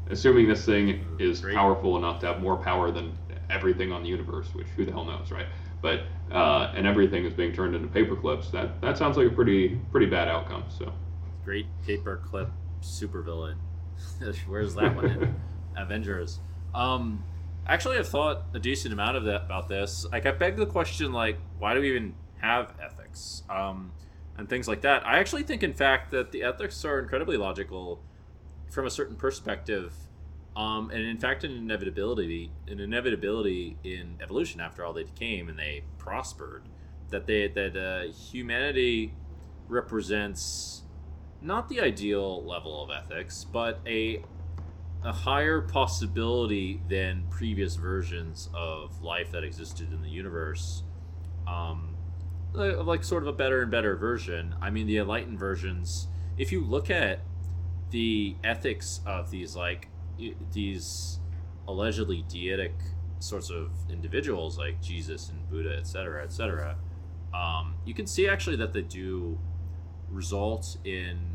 Assuming 0.09 0.49
this 0.49 0.65
thing 0.65 1.05
is 1.19 1.41
Great. 1.41 1.55
powerful 1.55 1.97
enough 1.97 2.21
to 2.21 2.27
have 2.27 2.41
more 2.41 2.57
power 2.57 2.91
than 2.91 3.17
everything 3.51 3.93
on 3.93 4.03
the 4.03 4.09
universe, 4.09 4.55
which 4.55 4.67
who 4.69 4.85
the 4.85 4.93
hell 4.93 5.05
knows, 5.05 5.31
right? 5.31 5.47
But 5.83 6.03
uh, 6.33 6.73
and 6.75 6.87
everything 6.87 7.27
is 7.27 7.35
being 7.35 7.53
turned 7.53 7.75
into 7.75 7.89
paperclips. 7.89 8.51
That 8.53 8.81
that 8.81 8.97
sounds 8.97 9.17
like 9.19 9.27
a 9.27 9.31
pretty 9.31 9.81
pretty 9.91 10.07
bad 10.07 10.29
outcome. 10.29 10.65
So 10.69 10.93
great 11.45 11.67
paperclip 11.87 12.51
supervillain. 12.83 13.57
Where's 14.47 14.75
that 14.75 14.95
one 14.95 15.07
in 15.07 15.35
Avengers? 15.77 16.41
Um, 16.75 17.25
actually, 17.67 17.99
I've 17.99 18.09
thought 18.09 18.47
a 18.55 18.59
decent 18.59 18.93
amount 18.93 19.17
of 19.17 19.25
that 19.25 19.45
about 19.45 19.69
this. 19.69 20.07
Like, 20.11 20.27
I 20.27 20.33
begged 20.33 20.59
the 20.59 20.67
question, 20.67 21.13
like, 21.13 21.39
why 21.59 21.75
do 21.75 21.81
we 21.81 21.91
even 21.91 22.15
have 22.41 22.75
ethics? 22.83 23.43
Um, 23.49 23.93
and 24.37 24.49
things 24.49 24.67
like 24.67 24.83
that. 24.83 25.07
I 25.07 25.19
actually 25.19 25.45
think, 25.45 25.63
in 25.63 25.73
fact, 25.73 26.11
that 26.11 26.33
the 26.33 26.43
ethics 26.43 26.85
are 26.85 26.99
incredibly 26.99 27.37
logical 27.37 28.03
from 28.71 28.87
a 28.87 28.91
certain 28.91 29.17
perspective. 29.17 29.95
Um, 30.57 30.91
and 30.91 31.03
in 31.03 31.19
fact, 31.19 31.45
an 31.45 31.53
inevitability, 31.53 32.51
an 32.69 32.81
inevitability 32.81 33.77
in 33.85 34.19
evolution. 34.23 34.61
After 34.61 34.85
all, 34.85 34.93
they 34.93 35.05
came 35.05 35.49
and 35.49 35.59
they 35.59 35.85
prospered. 35.99 36.63
That 37.11 37.27
they 37.27 37.49
that 37.49 37.77
uh, 37.77 38.13
humanity 38.13 39.15
represents 39.69 40.84
not 41.45 41.69
the 41.69 41.81
ideal 41.81 42.43
level 42.45 42.83
of 42.83 42.91
ethics, 42.91 43.45
but 43.45 43.81
a 43.87 44.23
a 45.03 45.13
higher 45.13 45.61
possibility 45.61 46.81
than 46.89 47.25
previous 47.29 47.77
versions 47.77 48.49
of 48.55 49.03
life 49.03 49.31
that 49.33 49.45
existed 49.45 49.93
in 49.93 50.01
the 50.01 50.09
universe. 50.09 50.83
Um, 51.47 51.97
like 52.55 53.05
sort 53.05 53.23
of 53.23 53.29
a 53.29 53.33
better 53.33 53.61
and 53.61 53.71
better 53.71 53.97
version. 53.97 54.55
I 54.63 54.71
mean, 54.71 54.87
the 54.87 54.97
enlightened 54.97 55.39
versions. 55.39 56.09
If 56.39 56.53
you 56.53 56.65
look 56.65 56.89
at 56.89 57.21
the 57.91 58.37
ethics 58.43 59.01
of 59.05 59.31
these 59.31 59.55
like 59.55 59.89
these 60.53 61.21
allegedly 61.69 62.25
deitic 62.29 62.73
sorts 63.19 63.51
of 63.51 63.73
individuals 63.91 64.57
like 64.57 64.81
Jesus 64.81 65.29
and 65.29 65.49
Buddha, 65.51 65.77
etc., 65.77 66.23
etc., 66.25 66.77
um, 67.35 67.75
you 67.85 67.93
can 67.93 68.07
see 68.07 68.27
actually 68.27 68.57
that 68.57 68.73
they 68.73 68.83
do 68.83 69.39
result 70.09 70.79
in 70.85 71.34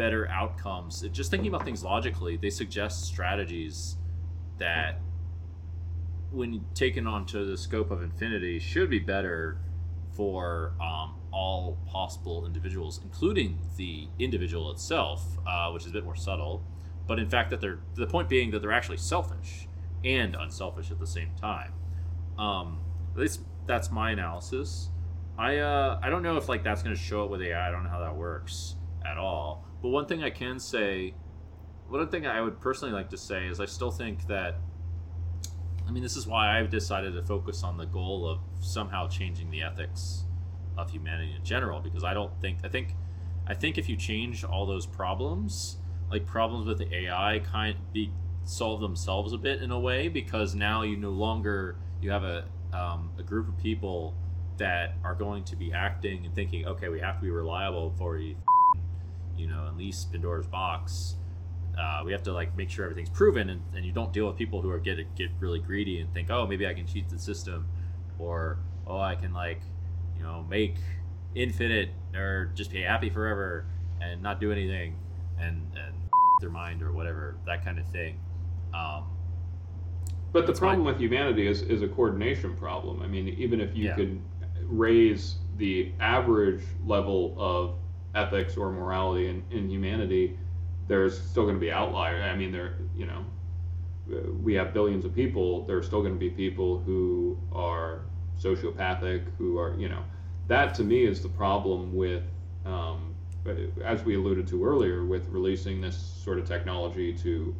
better 0.00 0.26
outcomes. 0.30 1.02
Just 1.12 1.30
thinking 1.30 1.48
about 1.48 1.62
things 1.62 1.84
logically, 1.84 2.38
they 2.38 2.48
suggest 2.48 3.04
strategies 3.04 3.98
that, 4.56 4.98
when 6.32 6.64
taken 6.74 7.06
onto 7.06 7.44
the 7.44 7.58
scope 7.58 7.90
of 7.90 8.02
infinity, 8.02 8.58
should 8.58 8.88
be 8.88 8.98
better 8.98 9.58
for 10.16 10.72
um, 10.80 11.16
all 11.30 11.76
possible 11.86 12.46
individuals, 12.46 12.98
including 13.04 13.58
the 13.76 14.08
individual 14.18 14.70
itself, 14.70 15.36
uh, 15.46 15.70
which 15.70 15.84
is 15.84 15.90
a 15.90 15.92
bit 15.92 16.04
more 16.04 16.16
subtle. 16.16 16.64
But 17.06 17.18
in 17.18 17.28
fact, 17.28 17.50
that 17.50 17.60
they're 17.60 17.80
the 17.94 18.06
point 18.06 18.30
being 18.30 18.52
that 18.52 18.62
they're 18.62 18.72
actually 18.72 18.96
selfish 18.96 19.68
and 20.02 20.34
unselfish 20.34 20.90
at 20.90 20.98
the 20.98 21.06
same 21.06 21.32
time. 21.38 21.74
Um, 22.38 22.80
at 23.12 23.20
least 23.20 23.42
that's 23.66 23.90
my 23.90 24.12
analysis. 24.12 24.88
I 25.36 25.58
uh, 25.58 26.00
I 26.02 26.08
don't 26.08 26.22
know 26.22 26.38
if 26.38 26.48
like 26.48 26.64
that's 26.64 26.82
going 26.82 26.96
to 26.96 27.02
show 27.02 27.24
up 27.24 27.30
with 27.30 27.42
AI. 27.42 27.68
I 27.68 27.70
don't 27.70 27.84
know 27.84 27.90
how 27.90 28.00
that 28.00 28.16
works 28.16 28.76
at 29.04 29.18
all. 29.18 29.66
But 29.82 29.88
one 29.88 30.06
thing 30.06 30.22
I 30.22 30.30
can 30.30 30.58
say, 30.58 31.14
one 31.88 32.08
thing 32.08 32.26
I 32.26 32.40
would 32.40 32.60
personally 32.60 32.92
like 32.92 33.10
to 33.10 33.18
say 33.18 33.46
is 33.46 33.60
I 33.60 33.66
still 33.66 33.90
think 33.90 34.26
that. 34.26 34.56
I 35.86 35.92
mean, 35.92 36.04
this 36.04 36.16
is 36.16 36.24
why 36.24 36.56
I've 36.56 36.70
decided 36.70 37.14
to 37.14 37.22
focus 37.22 37.64
on 37.64 37.76
the 37.76 37.86
goal 37.86 38.28
of 38.28 38.38
somehow 38.60 39.08
changing 39.08 39.50
the 39.50 39.62
ethics 39.62 40.24
of 40.78 40.90
humanity 40.90 41.34
in 41.36 41.44
general 41.44 41.80
because 41.80 42.04
I 42.04 42.14
don't 42.14 42.32
think 42.40 42.58
I 42.62 42.68
think 42.68 42.94
I 43.46 43.54
think 43.54 43.76
if 43.76 43.88
you 43.88 43.96
change 43.96 44.44
all 44.44 44.66
those 44.66 44.86
problems, 44.86 45.78
like 46.10 46.26
problems 46.26 46.66
with 46.66 46.78
the 46.78 46.94
AI, 46.94 47.40
kind 47.40 47.76
be 47.92 48.12
solve 48.44 48.80
themselves 48.80 49.32
a 49.32 49.38
bit 49.38 49.62
in 49.62 49.70
a 49.70 49.78
way 49.80 50.08
because 50.08 50.54
now 50.54 50.82
you 50.82 50.96
no 50.96 51.10
longer 51.10 51.76
you 52.00 52.10
have 52.10 52.22
a 52.22 52.44
um, 52.72 53.10
a 53.18 53.22
group 53.22 53.48
of 53.48 53.58
people 53.58 54.14
that 54.58 54.94
are 55.02 55.14
going 55.14 55.42
to 55.44 55.56
be 55.56 55.72
acting 55.72 56.24
and 56.26 56.34
thinking, 56.34 56.66
okay, 56.66 56.88
we 56.88 57.00
have 57.00 57.16
to 57.16 57.22
be 57.22 57.30
reliable 57.30 57.90
before 57.90 58.12
we, 58.12 58.36
you 59.36 59.46
know, 59.48 59.66
unleash 59.68 60.08
Pandora's 60.10 60.46
box. 60.46 61.16
Uh, 61.78 62.02
we 62.04 62.12
have 62.12 62.22
to 62.24 62.32
like 62.32 62.56
make 62.56 62.70
sure 62.70 62.84
everything's 62.84 63.10
proven, 63.10 63.48
and, 63.50 63.62
and 63.74 63.84
you 63.84 63.92
don't 63.92 64.12
deal 64.12 64.26
with 64.26 64.36
people 64.36 64.60
who 64.60 64.70
are 64.70 64.78
get 64.80 65.14
get 65.16 65.30
really 65.40 65.60
greedy 65.60 66.00
and 66.00 66.12
think, 66.12 66.30
oh, 66.30 66.46
maybe 66.46 66.66
I 66.66 66.74
can 66.74 66.86
cheat 66.86 67.08
the 67.08 67.18
system, 67.18 67.66
or 68.18 68.58
oh, 68.86 68.98
I 69.00 69.14
can 69.14 69.32
like, 69.32 69.62
you 70.16 70.22
know, 70.22 70.44
make 70.48 70.76
infinite 71.34 71.90
or 72.14 72.52
just 72.54 72.70
be 72.72 72.82
happy 72.82 73.08
forever 73.08 73.66
and 74.00 74.20
not 74.22 74.40
do 74.40 74.50
anything 74.52 74.96
and 75.38 75.56
and 75.76 75.94
their 76.40 76.50
mind 76.50 76.82
or 76.82 76.92
whatever 76.92 77.36
that 77.46 77.64
kind 77.64 77.78
of 77.78 77.86
thing. 77.88 78.18
Um, 78.74 79.04
But 80.32 80.46
the 80.46 80.52
problem 80.52 80.84
fine. 80.84 80.94
with 80.94 81.00
humanity 81.00 81.46
is, 81.46 81.62
is 81.62 81.82
a 81.82 81.88
coordination 81.88 82.56
problem. 82.56 83.02
I 83.02 83.06
mean, 83.06 83.28
even 83.28 83.60
if 83.60 83.74
you 83.76 83.86
Yeah. 83.86 83.96
could 83.96 84.20
raise 84.66 85.36
the 85.56 85.92
average 86.00 86.62
level 86.84 87.34
of 87.36 87.74
ethics 88.14 88.56
or 88.56 88.70
morality 88.70 89.28
in, 89.28 89.42
in 89.50 89.68
humanity, 89.68 90.38
there's 90.88 91.20
still 91.20 91.44
going 91.44 91.54
to 91.54 91.60
be 91.60 91.70
outliers. 91.70 92.22
I 92.22 92.34
mean, 92.34 92.52
there, 92.52 92.74
you 92.96 93.06
know, 93.06 93.24
we 94.42 94.54
have 94.54 94.72
billions 94.74 95.04
of 95.04 95.14
people. 95.14 95.64
There 95.66 95.76
are 95.76 95.82
still 95.82 96.00
going 96.00 96.14
to 96.14 96.18
be 96.18 96.30
people 96.30 96.80
who 96.80 97.38
are 97.52 98.02
sociopathic, 98.38 99.22
who 99.38 99.58
are, 99.58 99.74
you 99.78 99.88
know, 99.88 100.02
that 100.48 100.74
to 100.74 100.84
me 100.84 101.04
is 101.04 101.22
the 101.22 101.28
problem 101.28 101.94
with, 101.94 102.24
um, 102.66 103.14
as 103.84 104.02
we 104.04 104.16
alluded 104.16 104.48
to 104.48 104.64
earlier, 104.64 105.04
with 105.04 105.28
releasing 105.28 105.80
this 105.80 105.96
sort 105.96 106.38
of 106.38 106.46
technology 106.46 107.12
to 107.14 107.54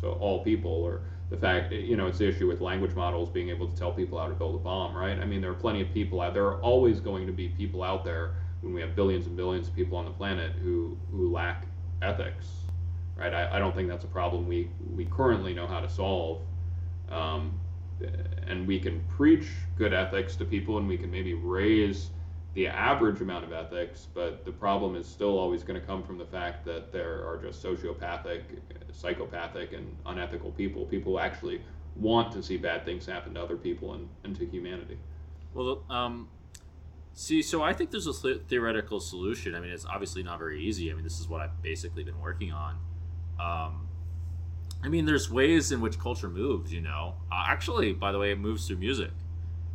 to 0.00 0.08
all 0.08 0.44
people 0.44 0.70
or 0.70 1.00
the 1.30 1.36
fact 1.36 1.72
you 1.72 1.96
know 1.96 2.06
it's 2.06 2.18
the 2.18 2.28
issue 2.28 2.46
with 2.46 2.60
language 2.60 2.94
models 2.94 3.28
being 3.28 3.48
able 3.48 3.66
to 3.66 3.76
tell 3.76 3.92
people 3.92 4.18
how 4.18 4.28
to 4.28 4.34
build 4.34 4.54
a 4.54 4.58
bomb 4.58 4.94
right 4.96 5.18
i 5.18 5.24
mean 5.24 5.40
there 5.40 5.50
are 5.50 5.54
plenty 5.54 5.80
of 5.80 5.92
people 5.92 6.20
out 6.20 6.34
there 6.34 6.44
are 6.44 6.60
always 6.60 7.00
going 7.00 7.26
to 7.26 7.32
be 7.32 7.48
people 7.48 7.82
out 7.82 8.04
there 8.04 8.34
when 8.66 8.74
we 8.74 8.80
have 8.80 8.96
billions 8.96 9.26
and 9.26 9.36
billions 9.36 9.68
of 9.68 9.74
people 9.74 9.96
on 9.96 10.04
the 10.04 10.10
planet 10.10 10.52
who 10.62 10.96
who 11.10 11.30
lack 11.30 11.66
ethics 12.02 12.48
right 13.16 13.32
i, 13.32 13.56
I 13.56 13.58
don't 13.58 13.74
think 13.74 13.88
that's 13.88 14.04
a 14.04 14.08
problem 14.08 14.46
we 14.46 14.68
we 14.94 15.06
currently 15.06 15.54
know 15.54 15.66
how 15.66 15.80
to 15.80 15.88
solve 15.88 16.42
um, 17.10 17.58
and 18.46 18.66
we 18.66 18.78
can 18.78 19.02
preach 19.16 19.46
good 19.78 19.94
ethics 19.94 20.36
to 20.36 20.44
people 20.44 20.78
and 20.78 20.88
we 20.88 20.98
can 20.98 21.10
maybe 21.10 21.34
raise 21.34 22.10
the 22.54 22.66
average 22.66 23.20
amount 23.20 23.44
of 23.44 23.52
ethics, 23.52 24.08
but 24.14 24.44
the 24.46 24.50
problem 24.50 24.96
is 24.96 25.06
still 25.06 25.38
always 25.38 25.62
going 25.62 25.78
to 25.78 25.86
come 25.86 26.02
from 26.02 26.16
the 26.16 26.24
fact 26.24 26.64
that 26.64 26.90
there 26.90 27.26
are 27.28 27.36
just 27.36 27.62
sociopathic, 27.62 28.42
psychopathic, 28.92 29.74
and 29.74 29.94
unethical 30.06 30.50
people. 30.52 30.86
People 30.86 31.12
who 31.12 31.18
actually 31.18 31.60
want 31.96 32.32
to 32.32 32.42
see 32.42 32.56
bad 32.56 32.84
things 32.86 33.04
happen 33.04 33.34
to 33.34 33.42
other 33.42 33.56
people 33.56 33.92
and, 33.92 34.08
and 34.24 34.34
to 34.36 34.46
humanity. 34.46 34.96
Well, 35.52 35.84
um, 35.90 36.28
see, 37.16 37.42
so 37.42 37.62
I 37.62 37.72
think 37.72 37.90
there's 37.90 38.06
a 38.06 38.12
the- 38.12 38.40
theoretical 38.46 39.00
solution. 39.00 39.56
I 39.56 39.60
mean, 39.60 39.70
it's 39.70 39.86
obviously 39.86 40.22
not 40.22 40.38
very 40.38 40.62
easy. 40.62 40.92
I 40.92 40.94
mean, 40.94 41.02
this 41.02 41.18
is 41.18 41.28
what 41.28 41.40
I've 41.40 41.60
basically 41.62 42.04
been 42.04 42.20
working 42.20 42.52
on. 42.52 42.76
Um, 43.40 43.88
I 44.84 44.88
mean, 44.88 45.06
there's 45.06 45.30
ways 45.30 45.72
in 45.72 45.80
which 45.80 45.98
culture 45.98 46.28
moves. 46.28 46.72
You 46.72 46.82
know, 46.82 47.14
uh, 47.32 47.44
actually, 47.48 47.92
by 47.92 48.12
the 48.12 48.18
way, 48.18 48.30
it 48.30 48.38
moves 48.38 48.68
through 48.68 48.76
music. 48.76 49.10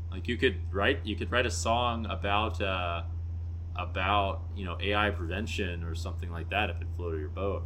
Like 0.09 0.27
you 0.27 0.37
could 0.37 0.57
write, 0.71 1.05
you 1.05 1.15
could 1.15 1.31
write 1.31 1.45
a 1.45 1.51
song 1.51 2.05
about 2.05 2.61
uh, 2.61 3.03
about 3.75 4.43
you 4.55 4.65
know 4.65 4.77
AI 4.79 5.09
prevention 5.09 5.83
or 5.83 5.95
something 5.95 6.29
like 6.31 6.49
that 6.49 6.69
if 6.69 6.79
it 6.81 6.87
floated 6.95 7.19
your 7.19 7.29
boat. 7.29 7.63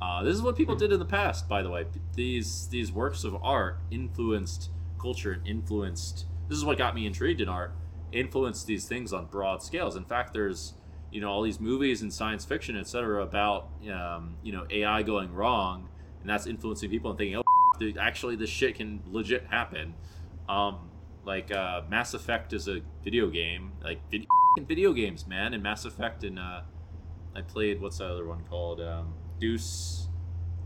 Uh, 0.00 0.22
this 0.24 0.34
is 0.34 0.42
what 0.42 0.56
people 0.56 0.74
did 0.74 0.90
in 0.90 0.98
the 0.98 1.04
past, 1.04 1.48
by 1.48 1.62
the 1.62 1.70
way. 1.70 1.86
These 2.14 2.68
these 2.68 2.90
works 2.90 3.24
of 3.24 3.36
art 3.42 3.78
influenced 3.90 4.70
culture 4.98 5.32
and 5.32 5.46
influenced. 5.46 6.26
This 6.48 6.58
is 6.58 6.64
what 6.64 6.76
got 6.76 6.94
me 6.94 7.06
intrigued 7.06 7.40
in 7.40 7.48
art. 7.48 7.72
Influenced 8.12 8.66
these 8.66 8.86
things 8.86 9.12
on 9.12 9.26
broad 9.26 9.62
scales. 9.62 9.96
In 9.96 10.04
fact, 10.04 10.32
there's 10.32 10.74
you 11.10 11.20
know 11.20 11.30
all 11.30 11.42
these 11.42 11.60
movies 11.60 12.02
and 12.02 12.12
science 12.12 12.44
fiction, 12.44 12.76
etc., 12.76 13.22
about 13.22 13.68
um, 13.92 14.36
you 14.42 14.52
know 14.52 14.66
AI 14.70 15.02
going 15.02 15.32
wrong, 15.32 15.88
and 16.20 16.28
that's 16.28 16.46
influencing 16.46 16.90
people 16.90 17.10
and 17.10 17.18
thinking, 17.18 17.36
oh, 17.36 17.92
actually, 18.00 18.36
this 18.36 18.50
shit 18.50 18.76
can 18.76 19.02
legit 19.10 19.46
happen. 19.46 19.94
Um, 20.48 20.90
Like 21.24 21.52
uh, 21.52 21.82
Mass 21.88 22.14
Effect 22.14 22.52
is 22.52 22.68
a 22.68 22.80
video 23.04 23.30
game. 23.30 23.72
Like 23.82 24.00
video, 24.10 24.26
video 24.66 24.92
games, 24.92 25.26
man. 25.26 25.54
And 25.54 25.62
Mass 25.62 25.84
Effect 25.84 26.24
and 26.24 26.38
uh, 26.38 26.62
I 27.36 27.42
played 27.42 27.80
what's 27.80 27.98
the 27.98 28.06
other 28.06 28.26
one 28.26 28.42
called? 28.50 28.80
Um, 28.80 29.14
Deuce, 29.38 30.08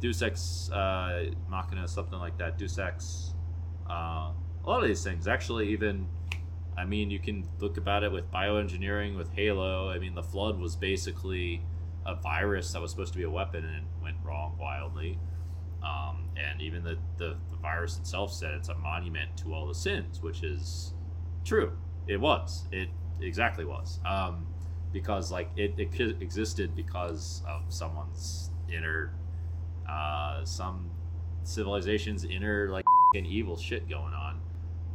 Deus 0.01 0.23
Ex 0.23 0.71
uh, 0.73 1.31
Machina, 1.49 1.87
something 1.87 2.19
like 2.19 2.39
that. 2.39 2.57
Deus 2.59 2.79
Ex. 2.79 3.35
Uh, 3.89 4.33
a 4.33 4.67
lot 4.67 4.83
of 4.83 4.89
these 4.89 5.05
things, 5.05 5.29
actually, 5.29 5.69
even. 5.69 6.09
I 6.77 6.85
mean, 6.85 7.11
you 7.11 7.19
can 7.19 7.49
look 7.59 7.77
about 7.77 8.05
it 8.05 8.13
with 8.13 8.31
bioengineering, 8.31 9.17
with 9.17 9.33
Halo. 9.33 9.89
I 9.89 9.99
mean, 9.99 10.15
the 10.15 10.23
Flood 10.23 10.59
was 10.59 10.77
basically 10.77 11.63
a 12.05 12.15
virus 12.15 12.73
that 12.73 12.81
was 12.81 12.91
supposed 12.91 13.13
to 13.13 13.19
be 13.19 13.25
a 13.25 13.31
weapon 13.31 13.65
and 13.65 13.77
it 13.77 14.03
went 14.03 14.17
wrong 14.23 14.57
wildly. 14.61 15.19
Um, 15.83 16.29
and 16.37 16.61
even 16.61 16.83
the, 16.83 16.99
the, 17.17 17.37
the 17.51 17.57
virus 17.57 17.99
itself 17.99 18.33
said 18.33 18.55
it's 18.55 18.69
a 18.69 18.75
monument 18.75 19.37
to 19.39 19.55
all 19.55 19.67
the 19.67 19.75
sins, 19.75 20.23
which 20.23 20.43
is 20.43 20.93
true. 21.45 21.73
It 22.07 22.21
was. 22.21 22.65
It 22.73 22.89
exactly 23.21 23.65
was. 23.65 24.01
Um, 24.05 24.47
because 24.93 25.33
like 25.33 25.51
it, 25.57 25.75
it 25.79 26.23
existed 26.23 26.75
because 26.77 27.43
of 27.49 27.63
someone's 27.69 28.51
inner, 28.73 29.15
uh, 29.89 30.45
some 30.45 30.91
civilization's 31.43 32.25
inner 32.25 32.69
like 32.71 32.85
evil 33.15 33.57
shit 33.57 33.89
going 33.89 34.13
on. 34.13 34.41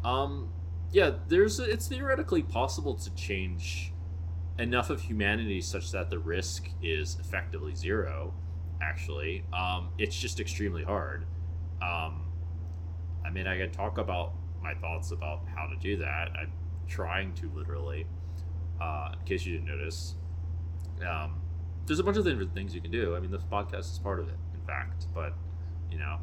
Um, 0.04 0.50
yeah, 0.92 1.12
there's 1.28 1.60
it's 1.60 1.88
theoretically 1.88 2.42
possible 2.42 2.96
to 2.96 3.14
change 3.16 3.94
enough 4.60 4.90
of 4.90 5.02
humanity 5.02 5.62
such 5.62 5.92
that 5.92 6.10
the 6.10 6.20
risk 6.20 6.70
is 6.82 7.18
effectively 7.20 7.74
zero. 7.76 8.34
Actually, 8.82 9.44
um, 9.54 9.90
it's 9.98 10.18
just 10.18 10.40
extremely 10.40 10.84
hard. 10.84 11.26
Um, 11.82 12.32
I 13.26 13.30
mean, 13.30 13.48
I 13.48 13.58
can 13.58 13.72
talk 13.72 13.98
about 13.98 14.34
my 14.62 14.74
thoughts 14.76 15.12
about 15.12 15.42
how 15.56 15.68
to 15.68 15.76
do 15.78 15.98
that. 15.98 16.30
I'm 16.40 16.52
trying 16.88 17.34
to 17.36 17.50
literally, 17.56 18.06
uh, 18.80 19.10
in 19.14 19.26
case 19.26 19.46
you 19.46 19.54
didn't 19.54 19.68
notice. 19.68 20.16
Um, 21.08 21.42
there's 21.86 22.00
a 22.00 22.04
bunch 22.04 22.18
of 22.18 22.26
different 22.26 22.54
things 22.54 22.76
you 22.76 22.82
can 22.82 22.92
do. 22.92 23.16
I 23.16 23.20
mean, 23.20 23.32
this 23.32 23.44
podcast 23.44 23.92
is 23.92 24.00
part 24.00 24.20
of 24.20 24.28
it, 24.28 24.38
in 24.54 24.62
fact. 24.68 25.08
But 25.14 25.34
you 25.90 25.98
know, 25.98 26.18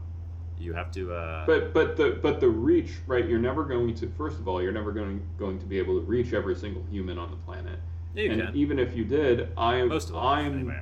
you 0.59 0.73
have 0.73 0.91
to. 0.93 1.13
Uh, 1.13 1.47
but 1.47 1.73
but 1.73 1.97
the 1.97 2.19
but 2.23 2.41
the 2.41 2.49
reach, 2.49 2.93
right? 3.07 3.27
You're 3.27 3.39
never 3.39 3.65
going 3.65 3.95
to. 3.97 4.09
First 4.17 4.39
of 4.39 4.49
all, 4.49 4.63
you're 4.63 4.73
never 4.73 4.93
going 4.93 5.23
going 5.39 5.59
to 5.59 5.67
be 5.67 5.79
able 5.79 5.99
to 6.01 6.07
reach 6.07 6.33
every 6.33 6.55
single 6.55 6.85
human 6.91 7.19
on 7.19 7.31
the 7.31 7.37
planet. 7.39 7.79
Yeah, 8.15 8.33
and 8.33 8.43
can. 8.43 8.57
even 8.57 8.79
if 8.79 8.97
you 8.97 9.05
did, 9.05 9.49
I 9.57 9.77
am. 9.77 9.89
Most 9.89 10.09
of 10.09 10.15
them, 10.15 10.25
I'm. 10.25 10.59
anyway, 10.61 10.81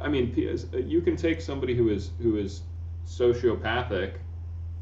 I 0.00 0.08
mean, 0.08 0.34
you 0.86 1.00
can 1.00 1.16
take 1.16 1.40
somebody 1.40 1.74
who 1.74 1.88
is 1.88 2.10
who 2.20 2.36
is 2.36 2.62
sociopathic 3.06 4.14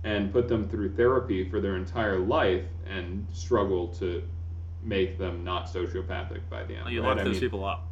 and 0.05 0.33
put 0.33 0.49
them 0.49 0.69
through 0.69 0.95
therapy 0.95 1.49
for 1.49 1.61
their 1.61 1.77
entire 1.77 2.19
life 2.19 2.65
and 2.87 3.27
struggle 3.33 3.89
to 3.89 4.23
make 4.83 5.19
them 5.19 5.45
not 5.45 5.67
sociopathic 5.67 6.41
by 6.49 6.65
the 6.65 6.75
end. 6.75 6.85
well, 6.85 6.93
you 6.93 7.03
right? 7.03 7.09
lock 7.11 7.19
I 7.19 7.25
those 7.25 7.33
mean- 7.35 7.41
people 7.41 7.65
up. 7.65 7.87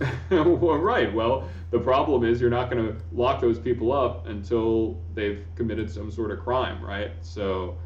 well, 0.30 0.78
right. 0.78 1.12
Well, 1.12 1.48
the 1.70 1.78
problem 1.78 2.24
is 2.24 2.40
you're 2.40 2.50
not 2.50 2.70
going 2.70 2.86
to 2.86 2.96
lock 3.12 3.40
those 3.40 3.58
people 3.58 3.92
up 3.92 4.26
until 4.26 4.98
they've 5.14 5.44
committed 5.56 5.90
some 5.90 6.10
sort 6.10 6.30
of 6.30 6.40
crime, 6.40 6.82
right? 6.82 7.12
So, 7.20 7.76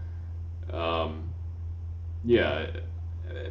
um, 0.72 1.28
yeah, 2.24 2.66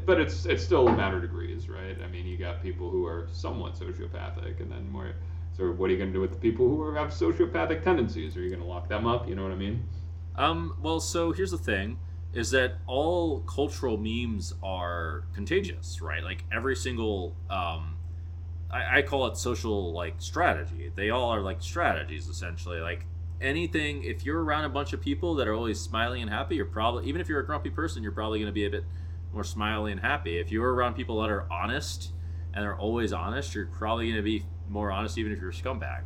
but 0.06 0.20
it's 0.20 0.46
it's 0.46 0.64
still 0.64 0.88
a 0.88 0.96
matter 0.96 1.18
of 1.18 1.22
degrees, 1.22 1.70
right? 1.70 1.98
I 2.04 2.08
mean, 2.08 2.26
you 2.26 2.38
got 2.38 2.62
people 2.62 2.90
who 2.90 3.06
are 3.06 3.28
somewhat 3.32 3.76
sociopathic, 3.76 4.62
and 4.62 4.72
then 4.72 4.90
more. 4.90 5.12
So, 5.56 5.72
what 5.72 5.90
are 5.90 5.94
you 5.94 6.00
going 6.00 6.10
to 6.10 6.14
do 6.14 6.22
with 6.22 6.32
the 6.32 6.38
people 6.38 6.68
who 6.68 6.94
have 6.94 7.10
sociopathic 7.10 7.84
tendencies? 7.84 8.36
Are 8.38 8.42
you 8.42 8.50
going 8.50 8.62
to 8.62 8.68
lock 8.68 8.88
them 8.88 9.06
up? 9.06 9.28
You 9.28 9.36
know 9.36 9.44
what 9.44 9.52
I 9.52 9.56
mean? 9.56 9.88
Um, 10.36 10.76
well, 10.82 11.00
so 11.00 11.32
here's 11.32 11.52
the 11.52 11.58
thing: 11.58 12.00
is 12.34 12.52
that 12.52 12.76
all 12.88 13.42
cultural 13.42 13.98
memes 13.98 14.54
are 14.64 15.26
contagious, 15.34 16.02
right? 16.02 16.24
Like 16.24 16.44
every 16.52 16.76
single, 16.76 17.36
um, 17.50 17.93
I, 18.74 19.00
I 19.00 19.02
call 19.04 19.28
it 19.28 19.38
social 19.38 19.94
like 19.94 20.16
strategy. 20.20 20.92
They 20.96 21.10
all 21.12 21.30
are 21.30 21.42
like 21.42 21.62
strategies 21.62 22.28
essentially. 22.28 22.80
Like 22.80 23.06
anything, 23.42 24.04
if 24.04 24.26
you're 24.26 24.44
around 24.44 24.66
a 24.66 24.70
bunch 24.70 24.94
of 24.94 25.02
people 25.02 25.36
that 25.36 25.48
are 25.48 25.54
always 25.54 25.80
smiling 25.80 26.22
and 26.22 26.32
happy, 26.32 26.56
you're 26.56 26.66
probably 26.66 27.08
even 27.08 27.22
if 27.22 27.30
you're 27.30 27.40
a 27.40 27.46
grumpy 27.46 27.70
person, 27.70 28.04
you're 28.04 28.12
probably 28.12 28.40
going 28.40 28.48
to 28.50 28.54
be 28.54 28.66
a 28.66 28.70
bit 28.70 28.86
more 29.34 29.44
smiley 29.44 29.92
and 29.92 30.02
happy. 30.02 30.38
If 30.38 30.52
you're 30.52 30.74
around 30.74 30.96
people 30.96 31.22
that 31.22 31.30
are 31.30 31.46
honest 31.52 32.12
and 32.54 32.66
are 32.66 32.78
always 32.78 33.14
honest, 33.14 33.56
you're 33.56 33.66
probably 33.68 34.06
going 34.08 34.18
to 34.18 34.24
be 34.24 34.46
more 34.70 34.92
honest, 34.92 35.18
even 35.18 35.32
if 35.32 35.40
you're 35.40 35.50
a 35.50 35.54
scumbag. 35.54 36.04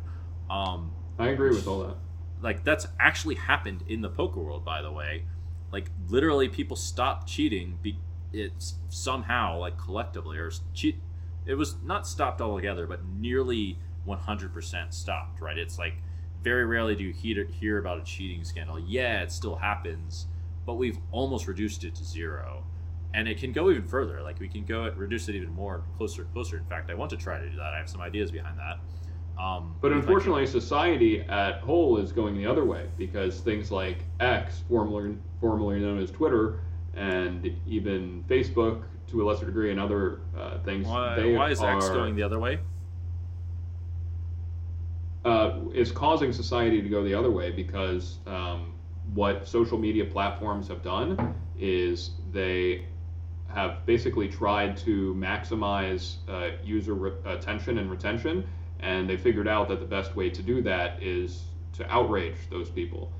Um, 0.50 0.92
I 1.18 1.28
agree 1.28 1.50
with 1.50 1.66
all 1.66 1.80
that. 1.80 1.96
like 2.40 2.64
that's 2.64 2.86
actually 3.00 3.34
happened 3.34 3.82
in 3.88 4.00
the 4.00 4.08
poker 4.08 4.40
world 4.40 4.64
by 4.64 4.80
the 4.82 4.92
way 4.92 5.24
like 5.72 5.90
literally 6.08 6.48
people 6.48 6.76
stop 6.76 7.26
cheating 7.26 7.78
be 7.82 7.98
it's 8.32 8.76
somehow 8.88 9.58
like 9.58 9.76
collectively 9.76 10.38
or 10.38 10.50
cheat 10.74 11.00
it 11.48 11.54
was 11.54 11.74
not 11.82 12.06
stopped 12.06 12.40
altogether 12.40 12.86
but 12.86 13.00
nearly 13.18 13.78
100% 14.06 14.92
stopped 14.92 15.40
right? 15.40 15.58
It's 15.58 15.78
like 15.78 15.94
very 16.44 16.64
rarely 16.64 16.94
do 16.94 17.02
you 17.02 17.12
hear, 17.12 17.44
hear 17.46 17.78
about 17.78 17.98
a 17.98 18.04
cheating 18.04 18.44
scandal. 18.44 18.78
Yeah 18.78 19.22
it 19.22 19.32
still 19.32 19.56
happens 19.56 20.26
but 20.66 20.74
we've 20.74 20.98
almost 21.10 21.48
reduced 21.48 21.82
it 21.84 21.94
to 21.96 22.04
zero. 22.04 22.62
And 23.14 23.26
it 23.26 23.38
can 23.38 23.52
go 23.52 23.70
even 23.70 23.84
further. 23.84 24.20
Like 24.22 24.38
we 24.38 24.48
can 24.48 24.64
go 24.66 24.84
at, 24.84 24.96
reduce 24.98 25.28
it 25.30 25.34
even 25.34 25.50
more 25.50 25.82
closer 25.96 26.24
closer. 26.34 26.58
In 26.58 26.64
fact 26.66 26.90
i 26.90 26.94
want 26.94 27.10
to 27.10 27.16
try 27.16 27.38
to 27.38 27.48
do 27.48 27.56
that. 27.56 27.72
I 27.72 27.78
have 27.78 27.88
some 27.88 28.02
ideas 28.02 28.30
behind 28.30 28.58
that. 28.58 28.78
Um, 29.42 29.76
But 29.80 29.92
if 29.92 29.98
I 29.98 30.00
can- 30.00 30.08
unfortunately, 30.08 30.46
society 30.46 31.22
at 31.22 31.60
whole 31.60 31.96
is 31.96 32.12
going 32.12 32.36
the 32.36 32.44
other 32.44 32.64
way 32.64 32.88
because 32.98 33.40
things 33.40 33.70
like 33.70 34.04
X, 34.20 34.62
formerly 34.68 35.16
formerly 35.40 35.80
known 35.80 35.98
as 36.00 36.10
Twitter, 36.10 36.60
and 36.94 37.50
even 37.66 38.24
Facebook, 38.28 38.82
to 39.08 39.22
a 39.22 39.24
lesser 39.24 39.46
degree, 39.46 39.70
and 39.70 39.80
other 39.80 40.20
uh, 40.38 40.58
things, 40.58 40.86
Why, 40.86 41.16
they 41.16 41.34
why 41.34 41.50
is 41.50 41.60
are, 41.60 41.76
X 41.76 41.88
going 41.88 42.14
the 42.14 42.22
other 42.22 42.38
way? 42.38 42.58
uh, 45.24 45.52
is 45.74 45.92
causing 45.92 46.32
society 46.32 46.80
to 46.82 46.88
go 46.88 47.02
the 47.04 47.14
other 47.14 47.30
way 47.30 47.50
because 47.50 48.18
um, 48.26 48.72
what 49.14 49.46
social 49.46 49.78
media 49.78 50.04
platforms 50.04 50.68
have 50.68 50.82
done 50.82 51.34
is 51.58 52.12
they 52.32 52.86
have 53.48 53.84
basically 53.86 54.28
tried 54.28 54.76
to 54.76 55.14
maximize 55.14 56.16
uh, 56.28 56.50
user 56.62 56.94
re- 56.94 57.12
attention 57.24 57.78
and 57.78 57.90
retention, 57.90 58.46
and 58.80 59.08
they 59.08 59.16
figured 59.16 59.48
out 59.48 59.68
that 59.68 59.80
the 59.80 59.86
best 59.86 60.14
way 60.14 60.30
to 60.30 60.42
do 60.42 60.62
that 60.62 61.02
is 61.02 61.44
to 61.72 61.90
outrage 61.90 62.36
those 62.50 62.70
people. 62.70 63.10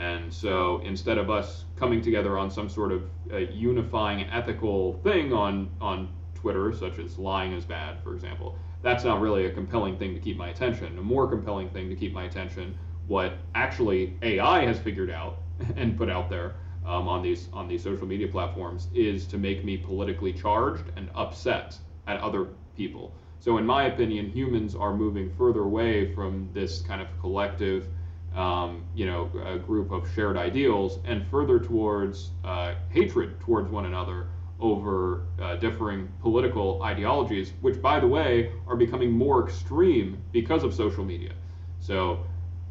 And 0.00 0.32
so 0.32 0.80
instead 0.82 1.18
of 1.18 1.28
us 1.28 1.66
coming 1.76 2.00
together 2.00 2.38
on 2.38 2.50
some 2.50 2.70
sort 2.70 2.90
of 2.90 3.10
uh, 3.30 3.36
unifying 3.36 4.22
ethical 4.30 4.94
thing 5.02 5.34
on 5.34 5.68
on 5.78 6.08
Twitter, 6.34 6.72
such 6.72 6.98
as 6.98 7.18
lying 7.18 7.52
is 7.52 7.66
bad, 7.66 8.02
for 8.02 8.14
example, 8.14 8.56
that's 8.82 9.04
not 9.04 9.20
really 9.20 9.44
a 9.44 9.50
compelling 9.50 9.98
thing 9.98 10.14
to 10.14 10.20
keep 10.20 10.38
my 10.38 10.48
attention. 10.48 10.98
A 10.98 11.02
more 11.02 11.28
compelling 11.28 11.68
thing 11.68 11.90
to 11.90 11.94
keep 11.94 12.14
my 12.14 12.24
attention, 12.24 12.78
what 13.08 13.34
actually 13.54 14.16
AI 14.22 14.64
has 14.64 14.78
figured 14.78 15.10
out 15.10 15.42
and 15.76 15.98
put 15.98 16.08
out 16.08 16.30
there 16.30 16.54
um, 16.86 17.06
on 17.06 17.22
these 17.22 17.48
on 17.52 17.68
these 17.68 17.82
social 17.82 18.06
media 18.06 18.28
platforms, 18.28 18.88
is 18.94 19.26
to 19.26 19.36
make 19.36 19.66
me 19.66 19.76
politically 19.76 20.32
charged 20.32 20.84
and 20.96 21.10
upset 21.14 21.76
at 22.06 22.18
other 22.22 22.46
people. 22.74 23.14
So 23.38 23.58
in 23.58 23.66
my 23.66 23.84
opinion, 23.84 24.30
humans 24.30 24.74
are 24.74 24.94
moving 24.94 25.30
further 25.36 25.60
away 25.60 26.14
from 26.14 26.48
this 26.54 26.80
kind 26.80 27.02
of 27.02 27.08
collective 27.20 27.88
um, 28.34 28.84
you 28.94 29.06
know, 29.06 29.30
a 29.44 29.58
group 29.58 29.90
of 29.90 30.08
shared 30.14 30.36
ideals, 30.36 30.98
and 31.04 31.26
further 31.28 31.58
towards 31.58 32.30
uh, 32.44 32.74
hatred 32.90 33.40
towards 33.40 33.70
one 33.70 33.86
another 33.86 34.28
over 34.60 35.22
uh, 35.40 35.56
differing 35.56 36.08
political 36.20 36.82
ideologies, 36.82 37.52
which, 37.60 37.80
by 37.80 37.98
the 37.98 38.06
way, 38.06 38.52
are 38.66 38.76
becoming 38.76 39.10
more 39.10 39.44
extreme 39.46 40.22
because 40.32 40.62
of 40.62 40.74
social 40.74 41.04
media. 41.04 41.32
So, 41.80 42.24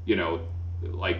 you 0.06 0.15
know, 0.15 0.41
like 0.84 1.19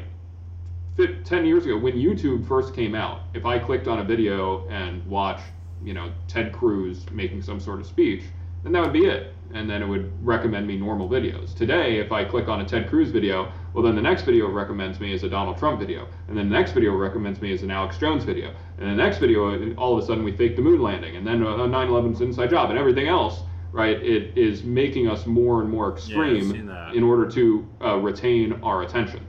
fi- 0.95 1.16
10 1.24 1.45
years 1.45 1.66
ago, 1.66 1.78
when 1.78 1.94
YouTube 1.95 2.48
first 2.48 2.74
came 2.74 2.95
out, 2.95 3.22
if 3.34 3.45
I 3.45 3.57
clicked 3.60 3.88
on 3.88 3.99
a 3.99 4.03
video 4.03 4.68
and 4.70 5.06
watched, 5.07 5.45
you 5.84 5.94
know, 5.94 6.11
Ted 6.28 6.53
Cruz 6.53 7.06
making 7.11 7.41
some 7.41 7.60
sort 7.60 7.80
of 7.80 7.88
speech, 7.88 8.24
then 8.64 8.72
that 8.74 8.84
would 8.84 8.94
be 8.94 9.06
it. 9.06 9.34
And 9.53 9.69
then 9.69 9.81
it 9.81 9.88
would 9.88 10.11
recommend 10.26 10.67
me 10.67 10.77
normal 10.77 11.09
videos. 11.09 11.55
Today, 11.55 11.97
if 11.99 12.11
I 12.11 12.23
click 12.23 12.47
on 12.47 12.61
a 12.61 12.65
Ted 12.65 12.88
Cruz 12.88 13.09
video, 13.09 13.51
well, 13.73 13.84
then 13.84 13.95
the 13.95 14.01
next 14.01 14.23
video 14.23 14.47
recommends 14.47 14.99
me 14.99 15.13
is 15.13 15.23
a 15.23 15.30
Donald 15.30 15.57
Trump 15.57 15.80
video. 15.80 16.07
And 16.27 16.38
then 16.38 16.49
the 16.49 16.55
next 16.55 16.71
video 16.73 16.93
recommends 16.95 17.41
me 17.41 17.51
is 17.51 17.63
an 17.63 17.71
Alex 17.71 17.97
Jones 17.97 18.23
video. 18.23 18.53
And 18.77 18.89
the 18.89 18.95
next 18.95 19.17
video, 19.17 19.73
all 19.76 19.97
of 19.97 20.03
a 20.03 20.05
sudden, 20.05 20.23
we 20.23 20.31
fake 20.31 20.55
the 20.55 20.61
moon 20.61 20.81
landing. 20.81 21.15
And 21.15 21.26
then 21.26 21.45
uh, 21.45 21.65
9 21.65 21.88
11's 21.88 22.21
inside 22.21 22.51
job 22.51 22.69
and 22.69 22.77
everything 22.77 23.07
else, 23.07 23.41
right? 23.71 23.97
It 23.97 24.38
is 24.38 24.63
making 24.63 25.07
us 25.07 25.26
more 25.26 25.61
and 25.61 25.69
more 25.69 25.93
extreme 25.93 26.67
that. 26.67 26.93
in 26.93 27.03
order 27.03 27.30
to 27.31 27.67
uh, 27.81 27.97
retain 27.97 28.59
our 28.63 28.84
attention. 28.84 29.26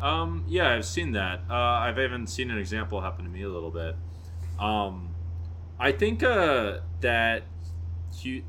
Um, 0.00 0.44
yeah, 0.46 0.74
I've 0.74 0.84
seen 0.84 1.12
that. 1.12 1.40
Uh, 1.48 1.54
I've 1.54 1.98
even 1.98 2.26
seen 2.26 2.50
an 2.50 2.58
example 2.58 3.00
happen 3.00 3.24
to 3.24 3.30
me 3.30 3.42
a 3.42 3.48
little 3.48 3.70
bit. 3.70 3.96
Um, 4.58 5.14
I 5.78 5.92
think 5.92 6.22
uh, 6.22 6.80
that 7.00 7.44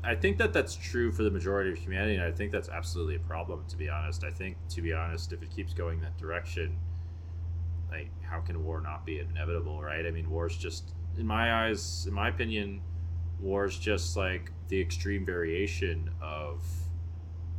I 0.04 0.14
think 0.14 0.38
that 0.38 0.52
that's 0.52 0.74
true 0.74 1.10
for 1.10 1.22
the 1.22 1.30
majority 1.30 1.70
of 1.72 1.78
humanity, 1.78 2.16
and 2.16 2.24
I 2.24 2.30
think 2.30 2.52
that's 2.52 2.68
absolutely 2.68 3.16
a 3.16 3.20
problem. 3.20 3.64
To 3.68 3.76
be 3.76 3.88
honest, 3.88 4.24
I 4.24 4.30
think 4.30 4.56
to 4.70 4.82
be 4.82 4.92
honest, 4.92 5.32
if 5.32 5.42
it 5.42 5.50
keeps 5.50 5.74
going 5.74 6.00
that 6.00 6.16
direction, 6.18 6.78
like 7.90 8.10
how 8.22 8.40
can 8.40 8.64
war 8.64 8.80
not 8.80 9.04
be 9.04 9.20
inevitable, 9.20 9.82
right? 9.82 10.06
I 10.06 10.10
mean, 10.10 10.30
war 10.30 10.46
is 10.46 10.56
just 10.56 10.92
in 11.16 11.26
my 11.26 11.66
eyes, 11.66 12.04
in 12.06 12.14
my 12.14 12.28
opinion, 12.28 12.82
war 13.38 13.64
is 13.64 13.78
just 13.78 14.16
like 14.16 14.52
the 14.68 14.80
extreme 14.80 15.24
variation 15.24 16.10
of 16.20 16.64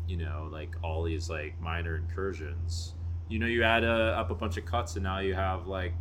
you 0.08 0.18
know 0.18 0.50
like 0.52 0.76
all 0.82 1.04
these 1.04 1.30
like 1.30 1.60
minor 1.60 1.98
incursions 1.98 2.94
you 3.28 3.40
know 3.40 3.46
you 3.46 3.64
add 3.64 3.84
uh, 3.84 4.16
up 4.18 4.32
a 4.32 4.36
bunch 4.36 4.58
of 4.58 4.66
cuts 4.66 4.96
and 4.96 5.04
now 5.04 5.20
you 5.20 5.34
have 5.34 5.68
like 5.68 5.94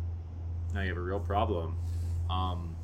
now 0.73 0.81
you 0.81 0.87
have 0.87 0.97
a 0.97 1.01
real 1.01 1.19
problem 1.19 1.75
um 2.29 2.76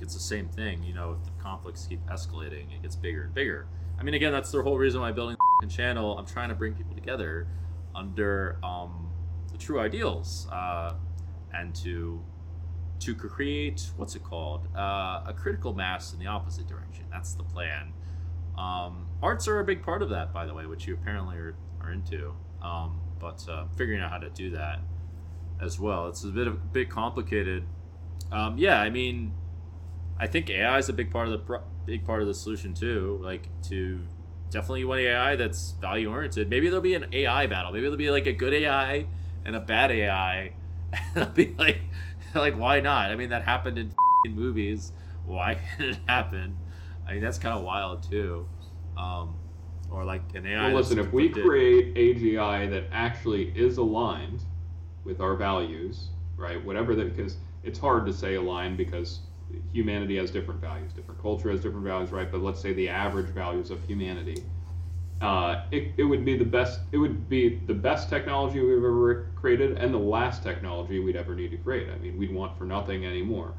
it's 0.00 0.14
the 0.14 0.20
same 0.20 0.48
thing 0.48 0.82
you 0.82 0.94
know 0.94 1.16
if 1.18 1.24
the 1.24 1.42
conflicts 1.42 1.86
keep 1.86 2.04
escalating 2.06 2.72
it 2.74 2.82
gets 2.82 2.96
bigger 2.96 3.24
and 3.24 3.34
bigger. 3.34 3.66
I 3.98 4.02
mean 4.02 4.14
again 4.14 4.32
that's 4.32 4.50
the 4.50 4.62
whole 4.62 4.78
reason 4.78 5.00
why 5.00 5.08
I'm 5.08 5.14
building 5.14 5.36
the 5.60 5.66
channel 5.66 6.16
i'm 6.16 6.24
trying 6.24 6.50
to 6.50 6.54
bring 6.54 6.72
people 6.72 6.94
together 6.94 7.48
under 7.96 8.58
um 8.62 9.10
the 9.50 9.58
true 9.58 9.80
ideals 9.80 10.46
uh 10.52 10.94
and 11.52 11.74
to 11.74 12.22
to 13.00 13.14
create 13.14 13.90
what's 13.96 14.14
it 14.16 14.24
called 14.24 14.66
uh, 14.76 15.22
a 15.26 15.34
critical 15.36 15.72
mass 15.72 16.12
in 16.12 16.18
the 16.18 16.26
opposite 16.26 16.66
direction. 16.66 17.04
That's 17.10 17.34
the 17.34 17.44
plan. 17.44 17.92
Um, 18.56 19.06
arts 19.22 19.46
are 19.46 19.60
a 19.60 19.64
big 19.64 19.82
part 19.82 20.02
of 20.02 20.10
that 20.10 20.32
by 20.32 20.46
the 20.46 20.54
way 20.54 20.66
which 20.66 20.86
you 20.86 20.94
apparently 20.94 21.36
are, 21.36 21.54
are 21.80 21.92
into. 21.92 22.34
Um, 22.60 23.00
but 23.20 23.44
uh, 23.48 23.66
figuring 23.76 24.00
out 24.00 24.10
how 24.10 24.18
to 24.18 24.30
do 24.30 24.50
that 24.50 24.80
as 25.60 25.78
well. 25.78 26.08
It's 26.08 26.24
a 26.24 26.28
bit 26.28 26.46
of 26.46 26.54
a 26.54 26.66
bit 26.72 26.90
complicated. 26.90 27.64
Um, 28.30 28.58
yeah 28.58 28.80
i 28.80 28.90
mean 28.90 29.32
i 30.18 30.26
think 30.26 30.50
ai 30.50 30.78
is 30.78 30.88
a 30.88 30.92
big 30.92 31.10
part 31.10 31.26
of 31.26 31.32
the 31.32 31.38
pro- 31.38 31.62
big 31.86 32.04
part 32.04 32.20
of 32.20 32.28
the 32.28 32.34
solution 32.34 32.74
too 32.74 33.18
like 33.22 33.48
to 33.62 34.00
definitely 34.50 34.84
want 34.84 35.00
ai 35.00 35.36
that's 35.36 35.72
value 35.80 36.10
oriented 36.10 36.48
maybe 36.48 36.68
there'll 36.68 36.82
be 36.82 36.94
an 36.94 37.06
ai 37.12 37.46
battle 37.46 37.72
maybe 37.72 37.82
there'll 37.82 37.96
be 37.96 38.10
like 38.10 38.26
a 38.26 38.32
good 38.32 38.52
ai 38.52 39.06
and 39.44 39.54
a 39.54 39.60
bad 39.60 39.90
ai 39.90 40.52
and 40.92 41.02
it'll 41.16 41.32
be 41.32 41.54
like 41.58 41.80
like 42.34 42.58
why 42.58 42.80
not? 42.80 43.10
I 43.10 43.16
mean, 43.16 43.30
that 43.30 43.42
happened 43.44 43.78
in 43.78 43.94
movies. 44.34 44.92
Why 45.24 45.54
can't 45.54 45.90
it 45.90 45.98
happen? 46.06 46.56
I 47.06 47.12
mean, 47.12 47.22
that's 47.22 47.38
kind 47.38 47.56
of 47.56 47.64
wild 47.64 48.02
too. 48.02 48.46
Um, 48.96 49.36
or 49.90 50.04
like 50.04 50.22
an 50.34 50.46
AI. 50.46 50.68
Well, 50.68 50.76
listen, 50.76 50.98
if 50.98 51.12
we 51.12 51.28
create 51.28 51.94
AGI 51.94 52.70
that 52.70 52.84
actually 52.92 53.52
is 53.56 53.78
aligned 53.78 54.42
with 55.04 55.20
our 55.20 55.34
values, 55.34 56.08
right? 56.36 56.62
Whatever 56.64 56.94
that, 56.96 57.16
because 57.16 57.36
it's 57.62 57.78
hard 57.78 58.06
to 58.06 58.12
say 58.12 58.34
aligned 58.34 58.76
because 58.76 59.20
humanity 59.72 60.16
has 60.16 60.30
different 60.30 60.60
values, 60.60 60.92
different 60.92 61.20
culture 61.20 61.50
has 61.50 61.60
different 61.60 61.84
values, 61.84 62.10
right? 62.10 62.30
But 62.30 62.42
let's 62.42 62.60
say 62.60 62.72
the 62.72 62.88
average 62.88 63.28
values 63.28 63.70
of 63.70 63.82
humanity. 63.84 64.44
Uh, 65.20 65.64
it, 65.72 65.92
it 65.96 66.04
would 66.04 66.24
be 66.24 66.36
the 66.36 66.44
best 66.44 66.80
it 66.92 66.98
would 66.98 67.28
be 67.28 67.60
the 67.66 67.74
best 67.74 68.08
technology 68.08 68.60
we've 68.60 68.76
ever 68.78 69.26
created 69.34 69.76
and 69.76 69.92
the 69.92 69.98
last 69.98 70.44
technology 70.44 71.00
we'd 71.00 71.16
ever 71.16 71.34
need 71.34 71.50
to 71.50 71.56
create. 71.56 71.88
I 71.90 71.98
mean 71.98 72.16
we'd 72.16 72.32
want 72.32 72.56
for 72.56 72.64
nothing 72.64 73.04
anymore. 73.04 73.54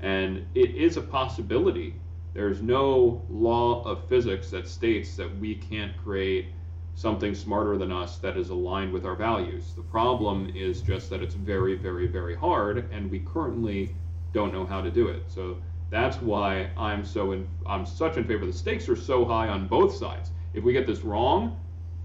And 0.00 0.46
it 0.54 0.74
is 0.74 0.96
a 0.96 1.02
possibility. 1.02 1.94
There's 2.32 2.62
no 2.62 3.22
law 3.28 3.84
of 3.84 4.08
physics 4.08 4.50
that 4.50 4.66
states 4.66 5.16
that 5.16 5.36
we 5.38 5.54
can't 5.56 5.92
create 6.02 6.46
something 6.94 7.34
smarter 7.34 7.76
than 7.76 7.92
us 7.92 8.18
that 8.18 8.38
is 8.38 8.48
aligned 8.48 8.92
with 8.92 9.04
our 9.04 9.14
values. 9.14 9.74
The 9.76 9.82
problem 9.82 10.50
is 10.54 10.80
just 10.80 11.10
that 11.10 11.22
it's 11.22 11.34
very 11.34 11.74
very 11.74 12.06
very 12.06 12.34
hard 12.34 12.90
and 12.90 13.10
we 13.10 13.20
currently 13.20 13.94
don't 14.32 14.52
know 14.52 14.64
how 14.64 14.80
to 14.80 14.90
do 14.90 15.08
it 15.08 15.22
so 15.28 15.56
that's 15.90 16.16
why 16.22 16.70
i'm 16.76 17.04
so 17.04 17.32
in 17.32 17.46
i'm 17.66 17.84
such 17.84 18.16
in 18.16 18.24
favor 18.24 18.46
the 18.46 18.52
stakes 18.52 18.88
are 18.88 18.96
so 18.96 19.24
high 19.24 19.48
on 19.48 19.66
both 19.68 19.94
sides 19.94 20.30
if 20.54 20.64
we 20.64 20.72
get 20.72 20.86
this 20.86 21.00
wrong, 21.00 21.58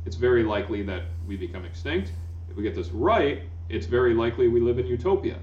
it's 0.06 0.16
very 0.16 0.44
likely 0.44 0.82
that 0.84 1.04
we 1.28 1.36
become 1.36 1.66
extinct. 1.66 2.14
If 2.49 2.56
we 2.56 2.64
get 2.64 2.76
this 2.76 2.90
right, 2.91 3.44
it's 3.68 3.86
very 3.86 4.14
likely 4.14 4.48
we 4.48 4.62
live 4.62 4.80
in 4.80 4.86
utopia. 4.86 5.40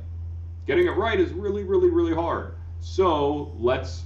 Getting 0.67 0.87
it 0.87 0.93
right 0.93 1.21
is 1.21 1.33
really, 1.33 1.65
really, 1.65 1.91
really 1.91 2.15
hard. 2.15 2.55
So 2.81 3.55
let's 3.59 4.05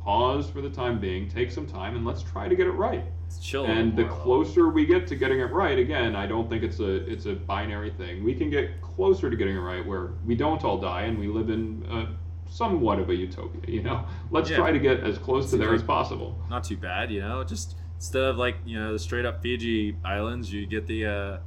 pause 0.00 0.50
for 0.50 0.60
the 0.60 0.70
time 0.70 0.98
being, 0.98 1.28
take 1.28 1.52
some 1.52 1.66
time, 1.66 1.94
and 1.94 2.04
let's 2.04 2.22
try 2.22 2.48
to 2.48 2.56
get 2.56 2.66
it 2.66 2.72
right. 2.72 3.04
Chill 3.38 3.64
and 3.66 3.96
the 3.96 4.04
closer 4.04 4.68
we 4.68 4.84
get 4.86 5.06
to 5.08 5.16
getting 5.16 5.40
it 5.40 5.52
right, 5.52 5.78
again, 5.78 6.16
I 6.16 6.26
don't 6.26 6.48
think 6.48 6.62
it's 6.62 6.80
a 6.80 7.10
it's 7.10 7.26
a 7.26 7.34
binary 7.34 7.90
thing. 7.90 8.24
We 8.24 8.34
can 8.34 8.50
get 8.50 8.80
closer 8.80 9.30
to 9.30 9.36
getting 9.36 9.56
it 9.56 9.60
right 9.60 9.84
where 9.84 10.12
we 10.24 10.34
don't 10.34 10.62
all 10.64 10.78
die 10.78 11.02
and 11.02 11.18
we 11.18 11.28
live 11.28 11.50
in 11.50 11.86
a, 11.90 12.08
somewhat 12.50 12.98
of 12.98 13.08
a 13.10 13.14
utopia. 13.14 13.62
You 13.66 13.82
know, 13.82 14.04
let's 14.30 14.50
yeah. 14.50 14.56
try 14.56 14.72
to 14.72 14.78
get 14.78 15.00
as 15.00 15.18
close 15.18 15.50
to 15.50 15.56
there 15.56 15.68
like, 15.68 15.76
as 15.76 15.82
possible. 15.82 16.42
Not 16.50 16.64
too 16.64 16.76
bad, 16.76 17.10
you 17.10 17.20
know. 17.20 17.44
Just 17.44 17.76
instead 17.96 18.22
of 18.22 18.36
like 18.36 18.56
you 18.64 18.78
know 18.78 18.92
the 18.92 18.98
straight 18.98 19.24
up 19.24 19.42
Fiji 19.42 19.96
islands, 20.04 20.52
you 20.52 20.66
get 20.66 20.86
the 20.86 21.06
uh, 21.06 21.38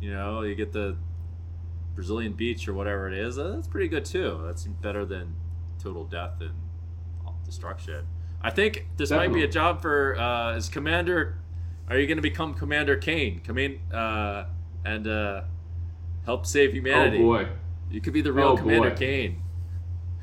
you 0.00 0.12
know 0.12 0.42
you 0.42 0.54
get 0.54 0.72
the 0.72 0.96
Brazilian 1.94 2.32
beach 2.32 2.68
or 2.68 2.74
whatever 2.74 3.08
it 3.08 3.18
is. 3.18 3.38
Uh, 3.38 3.52
that's 3.56 3.68
pretty 3.68 3.88
good 3.88 4.04
too. 4.04 4.42
That's 4.46 4.64
better 4.64 5.04
than 5.04 5.34
total 5.78 6.04
death 6.04 6.40
and 6.40 6.54
destruction. 7.44 8.06
I 8.42 8.50
think 8.50 8.86
this 8.96 9.08
Definitely. 9.08 9.28
might 9.28 9.34
be 9.34 9.44
a 9.44 9.48
job 9.48 9.82
for 9.82 10.16
uh, 10.18 10.54
as 10.54 10.68
commander. 10.68 11.38
Are 11.88 11.98
you 11.98 12.06
going 12.06 12.18
to 12.18 12.22
become 12.22 12.54
Commander 12.54 12.96
Kane? 12.96 13.40
Come 13.46 13.58
in 13.58 13.80
uh, 13.92 14.46
and 14.84 15.06
uh, 15.06 15.42
help 16.24 16.44
save 16.46 16.72
humanity. 16.72 17.18
Oh 17.18 17.22
boy, 17.22 17.48
you 17.90 18.00
could 18.00 18.12
be 18.12 18.22
the 18.22 18.32
real 18.32 18.48
oh, 18.48 18.56
Commander 18.56 18.90
boy. 18.90 18.96
Kane 18.96 19.42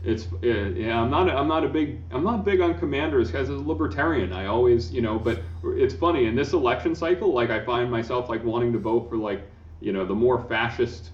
it's 0.03 0.27
yeah 0.41 1.02
i'm 1.02 1.10
not 1.10 1.30
i'm 1.30 1.48
not 1.48 1.64
a 1.64 1.69
big 1.69 2.02
i'm 2.11 2.23
not 2.23 2.44
big 2.44 2.60
on 2.60 2.77
commanders 2.77 3.31
because 3.31 3.49
as 3.49 3.56
a 3.56 3.60
libertarian 3.60 4.34
i 4.34 4.48
always 4.48 4.91
you 4.91 5.02
know 5.02 5.18
but 5.18 5.41
it's 5.64 5.94
funny 5.94 6.26
in 6.26 6.35
this 6.35 6.52
election 6.52 6.94
cycle 6.94 7.34
like 7.34 7.49
i 7.49 7.64
find 7.64 7.90
myself 7.90 8.27
like 8.27 8.44
wanting 8.44 8.73
to 8.73 8.80
vote 8.80 9.10
for 9.10 9.15
like 9.15 9.44
you 9.80 9.94
know 9.94 10.06
the 10.06 10.14
more 10.14 10.44
fascist 10.49 11.11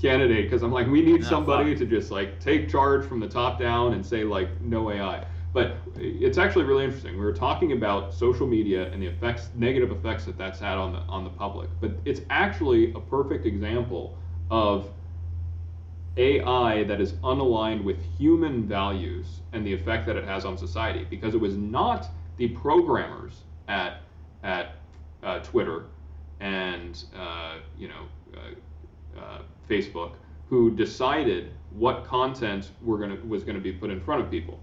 candidate 0.00 0.46
because 0.46 0.62
i'm 0.62 0.72
like 0.72 0.88
we 0.88 1.02
need 1.02 1.24
somebody 1.24 1.76
to 1.76 1.86
just 1.86 2.10
like 2.10 2.40
take 2.40 2.68
charge 2.68 3.06
from 3.06 3.20
the 3.20 3.28
top 3.28 3.60
down 3.60 3.94
and 3.94 4.04
say 4.04 4.24
like 4.24 4.48
no 4.60 4.90
ai 4.90 5.24
but 5.52 5.76
it's 5.96 6.38
actually 6.38 6.64
really 6.64 6.84
interesting. 6.84 7.18
We 7.18 7.24
were 7.24 7.32
talking 7.32 7.72
about 7.72 8.14
social 8.14 8.46
media 8.46 8.90
and 8.90 9.02
the 9.02 9.06
effects 9.06 9.50
negative 9.54 9.90
effects 9.90 10.24
that 10.24 10.38
that's 10.38 10.58
had 10.58 10.78
on 10.78 10.92
the 10.92 11.00
on 11.00 11.24
the 11.24 11.30
public. 11.30 11.68
But 11.80 11.92
it's 12.04 12.22
actually 12.30 12.92
a 12.94 13.00
perfect 13.00 13.44
example 13.44 14.16
of 14.50 14.88
AI 16.16 16.84
that 16.84 17.00
is 17.00 17.12
unaligned 17.24 17.84
with 17.84 17.98
human 18.18 18.66
values 18.66 19.40
and 19.52 19.66
the 19.66 19.72
effect 19.72 20.06
that 20.06 20.16
it 20.16 20.24
has 20.24 20.44
on 20.44 20.56
society. 20.56 21.06
Because 21.08 21.34
it 21.34 21.40
was 21.40 21.56
not 21.56 22.08
the 22.38 22.48
programmers 22.48 23.42
at 23.68 24.00
at 24.42 24.76
uh, 25.22 25.40
Twitter 25.40 25.84
and 26.40 27.04
uh, 27.14 27.58
you 27.78 27.88
know 27.88 28.06
uh, 28.34 29.20
uh 29.20 29.42
Facebook 29.68 30.12
who 30.48 30.70
decided 30.70 31.50
what 31.70 32.04
content 32.04 32.70
were 32.82 32.98
gonna 32.98 33.16
was 33.26 33.44
going 33.44 33.54
to 33.54 33.60
be 33.62 33.72
put 33.72 33.90
in 33.90 34.00
front 34.00 34.22
of 34.22 34.30
people. 34.30 34.58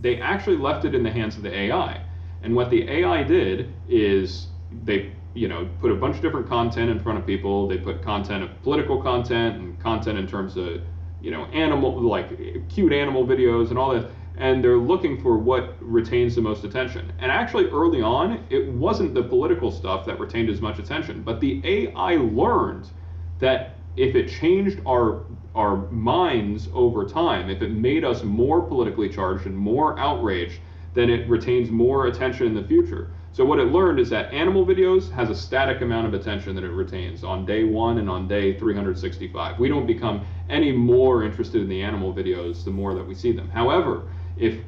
They 0.00 0.20
actually 0.20 0.56
left 0.56 0.84
it 0.84 0.94
in 0.94 1.02
the 1.02 1.10
hands 1.10 1.36
of 1.36 1.42
the 1.42 1.54
AI, 1.54 2.02
and 2.42 2.54
what 2.54 2.70
the 2.70 2.88
AI 2.88 3.22
did 3.24 3.72
is 3.88 4.48
they 4.84 5.12
you 5.34 5.48
know 5.48 5.68
put 5.80 5.90
a 5.90 5.94
bunch 5.94 6.16
of 6.16 6.22
different 6.22 6.48
content 6.48 6.90
in 6.90 7.00
front 7.00 7.18
of 7.18 7.26
people. 7.26 7.68
They 7.68 7.78
put 7.78 8.02
content 8.02 8.44
of 8.44 8.62
political 8.62 9.02
content 9.02 9.56
and 9.56 9.80
content 9.80 10.18
in 10.18 10.26
terms 10.26 10.56
of 10.56 10.82
you 11.20 11.30
know 11.30 11.46
animal 11.46 12.00
like 12.00 12.68
cute 12.68 12.92
animal 12.92 13.26
videos 13.26 13.70
and 13.70 13.78
all 13.78 13.92
that 13.94 14.10
and 14.38 14.62
they're 14.62 14.78
looking 14.78 15.20
for 15.20 15.36
what 15.36 15.76
retains 15.80 16.36
the 16.36 16.40
most 16.40 16.64
attention. 16.64 17.12
And 17.18 17.30
actually, 17.30 17.66
early 17.66 18.00
on, 18.00 18.44
it 18.50 18.68
wasn't 18.68 19.12
the 19.12 19.22
political 19.22 19.72
stuff 19.72 20.06
that 20.06 20.18
retained 20.20 20.48
as 20.48 20.60
much 20.60 20.78
attention, 20.78 21.22
but 21.22 21.40
the 21.40 21.60
AI 21.64 22.16
learned 22.16 22.88
that 23.40 23.78
if 23.96 24.14
it 24.14 24.28
changed 24.28 24.80
our 24.86 25.24
our 25.58 25.90
minds 25.90 26.68
over 26.72 27.04
time, 27.04 27.50
if 27.50 27.62
it 27.62 27.72
made 27.72 28.04
us 28.04 28.22
more 28.22 28.62
politically 28.62 29.08
charged 29.08 29.44
and 29.44 29.56
more 29.56 29.98
outraged, 29.98 30.60
then 30.94 31.10
it 31.10 31.28
retains 31.28 31.68
more 31.68 32.06
attention 32.06 32.46
in 32.46 32.54
the 32.54 32.62
future. 32.62 33.10
So 33.32 33.44
what 33.44 33.58
it 33.58 33.64
learned 33.64 33.98
is 33.98 34.08
that 34.10 34.32
animal 34.32 34.64
videos 34.64 35.10
has 35.10 35.30
a 35.30 35.34
static 35.34 35.80
amount 35.80 36.06
of 36.06 36.14
attention 36.14 36.54
that 36.54 36.62
it 36.62 36.70
retains 36.70 37.24
on 37.24 37.44
day 37.44 37.64
one 37.64 37.98
and 37.98 38.08
on 38.08 38.28
day 38.28 38.56
365. 38.56 39.58
We 39.58 39.68
don't 39.68 39.86
become 39.86 40.24
any 40.48 40.70
more 40.70 41.24
interested 41.24 41.60
in 41.60 41.68
the 41.68 41.82
animal 41.82 42.14
videos 42.14 42.64
the 42.64 42.70
more 42.70 42.94
that 42.94 43.06
we 43.06 43.16
see 43.16 43.32
them. 43.32 43.50
However, 43.50 44.08
if 44.36 44.60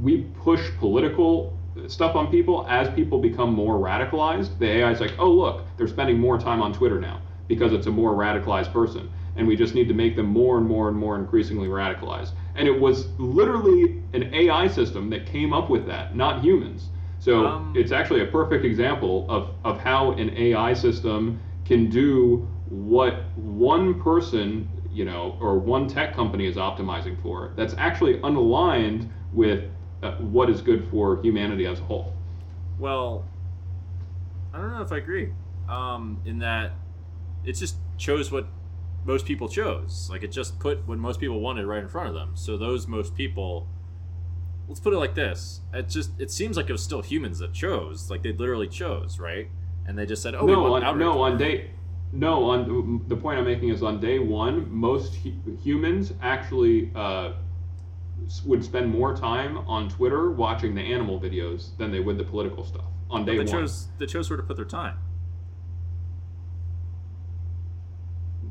we 0.00 0.22
push 0.42 0.62
political 0.78 1.58
stuff 1.88 2.16
on 2.16 2.30
people 2.30 2.66
as 2.70 2.88
people 2.94 3.20
become 3.20 3.52
more 3.52 3.76
radicalized, 3.76 4.58
the 4.58 4.78
AI 4.78 4.92
is 4.92 5.00
like, 5.00 5.12
oh 5.18 5.30
look, 5.30 5.66
they're 5.76 5.88
spending 5.88 6.18
more 6.18 6.38
time 6.38 6.62
on 6.62 6.72
Twitter 6.72 6.98
now 6.98 7.20
because 7.48 7.74
it's 7.74 7.86
a 7.86 7.90
more 7.90 8.14
radicalized 8.14 8.72
person. 8.72 9.10
And 9.38 9.46
we 9.46 9.56
just 9.56 9.74
need 9.74 9.88
to 9.88 9.94
make 9.94 10.16
them 10.16 10.26
more 10.26 10.58
and 10.58 10.66
more 10.66 10.88
and 10.88 10.96
more 10.96 11.16
increasingly 11.16 11.68
radicalized. 11.68 12.32
And 12.56 12.68
it 12.68 12.78
was 12.78 13.08
literally 13.18 14.02
an 14.12 14.34
AI 14.34 14.66
system 14.66 15.08
that 15.10 15.26
came 15.26 15.52
up 15.52 15.70
with 15.70 15.86
that, 15.86 16.14
not 16.14 16.42
humans. 16.42 16.88
So 17.20 17.46
um, 17.46 17.72
it's 17.76 17.92
actually 17.92 18.22
a 18.22 18.26
perfect 18.26 18.64
example 18.64 19.26
of, 19.28 19.50
of 19.64 19.80
how 19.80 20.12
an 20.12 20.36
AI 20.36 20.74
system 20.74 21.40
can 21.64 21.88
do 21.88 22.48
what 22.68 23.24
one 23.36 24.00
person, 24.00 24.68
you 24.92 25.04
know, 25.04 25.36
or 25.40 25.58
one 25.58 25.88
tech 25.88 26.14
company 26.14 26.46
is 26.46 26.56
optimizing 26.56 27.20
for. 27.22 27.52
That's 27.56 27.74
actually 27.78 28.18
unaligned 28.18 29.08
with 29.32 29.70
uh, 30.02 30.12
what 30.16 30.50
is 30.50 30.60
good 30.60 30.88
for 30.90 31.20
humanity 31.22 31.66
as 31.66 31.80
a 31.80 31.84
whole. 31.84 32.12
Well, 32.78 33.24
I 34.52 34.58
don't 34.58 34.72
know 34.72 34.82
if 34.82 34.92
I 34.92 34.98
agree. 34.98 35.32
Um, 35.68 36.20
in 36.24 36.38
that 36.38 36.72
it 37.44 37.52
just 37.52 37.76
chose 37.96 38.30
what 38.30 38.46
most 39.08 39.24
people 39.24 39.48
chose. 39.48 40.08
Like 40.10 40.22
it 40.22 40.30
just 40.30 40.60
put 40.60 40.86
what 40.86 40.98
most 40.98 41.18
people 41.18 41.40
wanted 41.40 41.66
right 41.66 41.82
in 41.82 41.88
front 41.88 42.10
of 42.10 42.14
them. 42.14 42.32
So 42.34 42.58
those 42.58 42.86
most 42.86 43.14
people 43.14 43.66
let's 44.68 44.80
put 44.80 44.92
it 44.92 44.98
like 44.98 45.14
this. 45.14 45.62
It 45.72 45.88
just 45.88 46.10
it 46.20 46.30
seems 46.30 46.58
like 46.58 46.68
it 46.68 46.72
was 46.72 46.84
still 46.84 47.00
humans 47.00 47.38
that 47.38 47.54
chose. 47.54 48.10
Like 48.10 48.22
they 48.22 48.32
literally 48.32 48.68
chose, 48.68 49.18
right? 49.18 49.48
And 49.86 49.98
they 49.98 50.04
just 50.04 50.22
said, 50.22 50.34
"Oh, 50.34 50.44
we 50.44 50.52
no, 50.52 50.74
on, 50.74 50.98
no, 50.98 51.22
on 51.22 51.38
day, 51.38 51.70
no, 52.12 52.50
on 52.50 53.02
the 53.08 53.16
point 53.16 53.38
I'm 53.38 53.46
making 53.46 53.70
is 53.70 53.82
on 53.82 53.98
day 53.98 54.18
one, 54.18 54.70
most 54.70 55.14
hu- 55.14 55.56
humans 55.56 56.12
actually 56.20 56.92
uh, 56.94 57.32
would 58.44 58.62
spend 58.62 58.90
more 58.90 59.16
time 59.16 59.56
on 59.66 59.88
Twitter 59.88 60.30
watching 60.30 60.74
the 60.74 60.82
animal 60.82 61.18
videos 61.18 61.74
than 61.78 61.90
they 61.90 62.00
would 62.00 62.18
the 62.18 62.24
political 62.24 62.62
stuff 62.62 62.84
on 63.10 63.24
day 63.24 63.32
they 63.32 63.38
one. 63.38 63.46
chose 63.46 63.88
they 63.98 64.04
chose 64.04 64.28
where 64.28 64.36
to 64.36 64.42
put 64.42 64.56
their 64.56 64.66
time. 64.66 64.98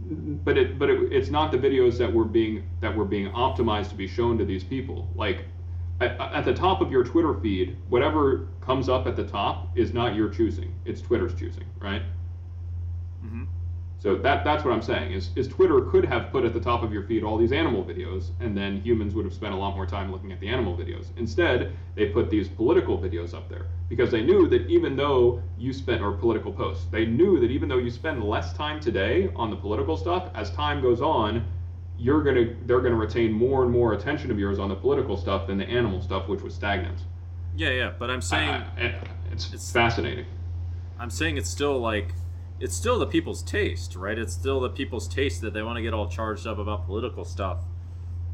But 0.09 0.57
it 0.57 0.79
but 0.79 0.89
it, 0.89 1.11
it's 1.11 1.29
not 1.29 1.51
the 1.51 1.57
videos 1.57 1.97
that 1.97 2.11
were 2.11 2.25
being 2.25 2.63
that 2.81 2.95
were 2.95 3.05
being 3.05 3.31
optimized 3.31 3.89
to 3.89 3.95
be 3.95 4.07
shown 4.07 4.37
to 4.37 4.45
these 4.45 4.63
people. 4.63 5.09
Like 5.15 5.45
at, 5.99 6.45
the 6.45 6.53
top 6.53 6.79
of 6.79 6.91
your 6.91 7.03
twitter 7.03 7.33
feed 7.33 7.75
whatever 7.89 8.47
comes 8.61 8.87
up 8.87 9.07
at 9.07 9.15
the 9.15 9.25
top 9.25 9.75
is 9.75 9.93
not 9.93 10.13
your 10.13 10.29
choosing. 10.29 10.73
It's 10.85 11.01
twitter's 11.01 11.33
choosing 11.33 11.65
right? 11.79 12.03
Hmm 13.21 13.45
so 14.07 14.15
that 14.15 14.45
that's 14.45 14.63
what 14.63 14.73
i'm 14.73 14.81
saying 14.81 15.11
is, 15.11 15.31
is 15.35 15.49
twitter 15.49 15.81
could 15.81 16.05
have 16.05 16.31
put 16.31 16.45
at 16.45 16.53
the 16.53 16.59
top 16.61 16.81
of 16.81 16.93
your 16.93 17.03
feed 17.03 17.23
all 17.25 17.37
these 17.37 17.51
animal 17.51 17.83
videos 17.83 18.29
and 18.39 18.55
then 18.57 18.79
humans 18.81 19.13
would 19.13 19.25
have 19.25 19.33
spent 19.33 19.53
a 19.53 19.57
lot 19.57 19.75
more 19.75 19.85
time 19.85 20.09
looking 20.13 20.31
at 20.31 20.39
the 20.39 20.47
animal 20.47 20.77
videos. 20.77 21.07
Instead 21.17 21.73
they 21.95 22.05
put 22.05 22.29
these 22.29 22.47
political 22.47 22.97
videos 22.97 23.33
up 23.33 23.49
there 23.49 23.65
because 23.89 24.09
they 24.09 24.21
knew 24.21 24.47
that 24.47 24.61
even 24.67 24.95
though 24.95 25.41
you 25.57 25.73
spent 25.73 26.01
or 26.01 26.13
political 26.13 26.53
posts 26.53 26.85
they 26.89 27.05
knew 27.05 27.37
that 27.41 27.51
even 27.51 27.67
though 27.67 27.79
you 27.79 27.89
spend 27.89 28.23
less 28.23 28.53
time 28.53 28.79
today 28.79 29.29
on 29.35 29.49
the 29.49 29.57
political 29.57 29.97
stuff 29.97 30.29
as 30.35 30.49
time 30.51 30.81
goes 30.81 31.01
on 31.01 31.43
you're 31.97 32.23
gonna 32.23 32.45
they're 32.65 32.79
gonna 32.79 32.95
retain 32.95 33.33
more 33.33 33.63
and 33.63 33.71
more 33.71 33.91
attention 33.91 34.31
of 34.31 34.39
yours 34.39 34.57
on 34.57 34.69
the 34.69 34.75
political 34.75 35.17
stuff 35.17 35.47
than 35.47 35.57
the 35.57 35.65
animal 35.65 36.01
stuff 36.01 36.29
which 36.29 36.41
was 36.41 36.53
stagnant. 36.53 36.99
Yeah, 37.57 37.71
yeah, 37.71 37.91
but 37.99 38.09
I'm 38.09 38.21
saying 38.21 38.49
I- 38.49 38.63
I- 38.87 38.95
it's, 39.33 39.47
It's- 39.47 39.69
fascinating. 39.71 40.27
I'm 40.97 41.09
saying 41.09 41.35
it's 41.37 41.49
still 41.49 41.77
like 41.79 42.13
it's 42.59 42.75
still 42.75 42.97
the 42.97 43.05
people's 43.05 43.43
taste, 43.43 43.95
right? 43.95 44.17
It's 44.17 44.33
still 44.33 44.59
the 44.59 44.69
people's 44.69 45.07
taste 45.07 45.41
that 45.41 45.53
they 45.53 45.61
want 45.61 45.77
to 45.77 45.81
get 45.81 45.93
all 45.93 46.07
charged 46.07 46.47
up 46.47 46.57
about 46.57 46.85
political 46.85 47.23
stuff, 47.23 47.59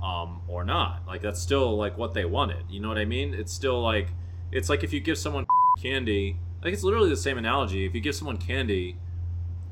um, 0.02 0.42
or 0.48 0.64
not. 0.64 1.02
Like 1.06 1.22
that's 1.22 1.42
still 1.42 1.76
like 1.78 1.98
what 1.98 2.14
they 2.14 2.26
wanted. 2.26 2.66
You 2.70 2.80
know 2.80 2.88
what 2.88 2.98
I 2.98 3.06
mean? 3.06 3.34
It's 3.34 3.52
still 3.52 3.82
like 3.82 4.10
it's 4.52 4.70
like 4.70 4.84
if 4.84 4.94
you 4.94 5.00
give 5.00 5.18
someone 5.18 5.46
candy, 5.82 6.38
like 6.64 6.74
it's 6.74 6.84
literally 6.84 7.10
the 7.10 7.18
same 7.18 7.38
analogy. 7.38 7.86
If 7.86 7.94
you 7.94 8.02
give 8.02 8.16
someone 8.16 8.38
candy, 8.38 8.98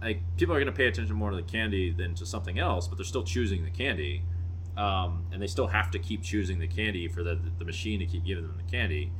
like 0.01 0.21
people 0.37 0.53
are 0.55 0.59
gonna 0.59 0.71
pay 0.71 0.87
attention 0.87 1.15
more 1.15 1.29
to 1.29 1.35
the 1.35 1.43
candy 1.43 1.91
than 1.91 2.13
to 2.15 2.25
something 2.25 2.59
else, 2.59 2.87
but 2.87 2.97
they're 2.97 3.05
still 3.05 3.23
choosing 3.23 3.63
the 3.63 3.71
candy, 3.71 4.23
um, 4.75 5.25
and 5.31 5.41
they 5.41 5.47
still 5.47 5.67
have 5.67 5.91
to 5.91 5.99
keep 5.99 6.23
choosing 6.23 6.59
the 6.59 6.67
candy 6.67 7.07
for 7.07 7.23
the 7.23 7.39
the 7.57 7.65
machine 7.65 7.99
to 7.99 8.05
keep 8.05 8.25
giving 8.25 8.45
them 8.45 8.57
the 8.57 8.69
candy. 8.69 9.11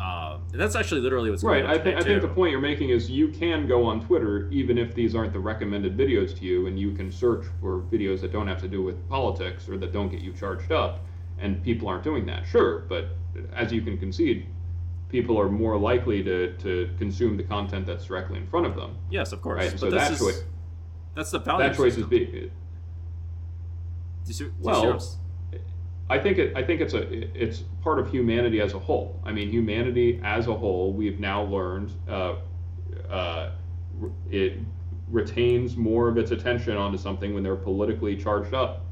Um, 0.00 0.42
and 0.52 0.60
that's 0.60 0.76
actually 0.76 1.00
literally 1.00 1.28
what's 1.30 1.42
Right. 1.42 1.62
going 1.62 1.70
on 1.72 1.80
I 1.80 1.82
think 1.82 1.96
I 1.98 2.02
think 2.02 2.22
the 2.22 2.28
point 2.28 2.52
you're 2.52 2.60
making 2.60 2.90
is 2.90 3.10
you 3.10 3.28
can 3.28 3.66
go 3.66 3.84
on 3.84 4.00
Twitter 4.00 4.48
even 4.50 4.78
if 4.78 4.94
these 4.94 5.14
aren't 5.16 5.32
the 5.32 5.40
recommended 5.40 5.96
videos 5.96 6.36
to 6.38 6.44
you, 6.44 6.66
and 6.68 6.78
you 6.78 6.92
can 6.92 7.10
search 7.10 7.44
for 7.60 7.80
videos 7.90 8.20
that 8.20 8.30
don't 8.32 8.46
have 8.46 8.60
to 8.62 8.68
do 8.68 8.80
with 8.82 9.08
politics 9.08 9.68
or 9.68 9.76
that 9.78 9.92
don't 9.92 10.08
get 10.08 10.20
you 10.20 10.32
charged 10.32 10.70
up, 10.70 11.00
and 11.40 11.60
people 11.64 11.88
aren't 11.88 12.04
doing 12.04 12.24
that. 12.26 12.46
Sure, 12.46 12.80
but 12.88 13.08
as 13.52 13.72
you 13.72 13.82
can 13.82 13.98
concede, 13.98 14.46
people 15.08 15.36
are 15.40 15.48
more 15.48 15.76
likely 15.76 16.22
to, 16.22 16.52
to 16.58 16.88
consume 16.98 17.36
the 17.36 17.42
content 17.42 17.84
that's 17.86 18.04
directly 18.04 18.38
in 18.38 18.46
front 18.46 18.66
of 18.66 18.76
them. 18.76 18.94
Yes, 19.10 19.32
of 19.32 19.40
course. 19.42 19.58
Right. 19.58 19.70
But 19.72 19.80
So 19.80 19.90
that 19.90 20.12
is, 20.12 20.18
choice 20.20 20.44
that's 21.16 21.30
the 21.32 21.38
value. 21.40 21.66
that 21.68 21.76
choice 21.76 21.96
is 21.96 22.06
big. 22.06 22.30
Do 22.30 22.36
you 22.36 22.42
see- 22.44 22.48
do 22.48 24.28
you 24.28 24.32
see 24.34 24.50
Well, 24.60 24.80
what 24.82 24.90
I'm 24.90 24.96
s- 24.96 25.18
I 26.10 26.18
think 26.18 26.38
it. 26.38 26.56
I 26.56 26.62
think 26.62 26.80
it's 26.80 26.94
a. 26.94 27.02
It's 27.40 27.64
part 27.82 27.98
of 27.98 28.10
humanity 28.10 28.60
as 28.60 28.72
a 28.72 28.78
whole. 28.78 29.20
I 29.24 29.32
mean, 29.32 29.50
humanity 29.50 30.20
as 30.24 30.46
a 30.46 30.54
whole, 30.54 30.92
we've 30.92 31.20
now 31.20 31.42
learned, 31.44 31.92
uh, 32.08 32.36
uh, 33.10 33.50
it 34.30 34.58
retains 35.10 35.76
more 35.76 36.08
of 36.08 36.16
its 36.16 36.30
attention 36.30 36.76
onto 36.76 36.98
something 36.98 37.34
when 37.34 37.42
they're 37.42 37.56
politically 37.56 38.16
charged 38.16 38.54
up 38.54 38.84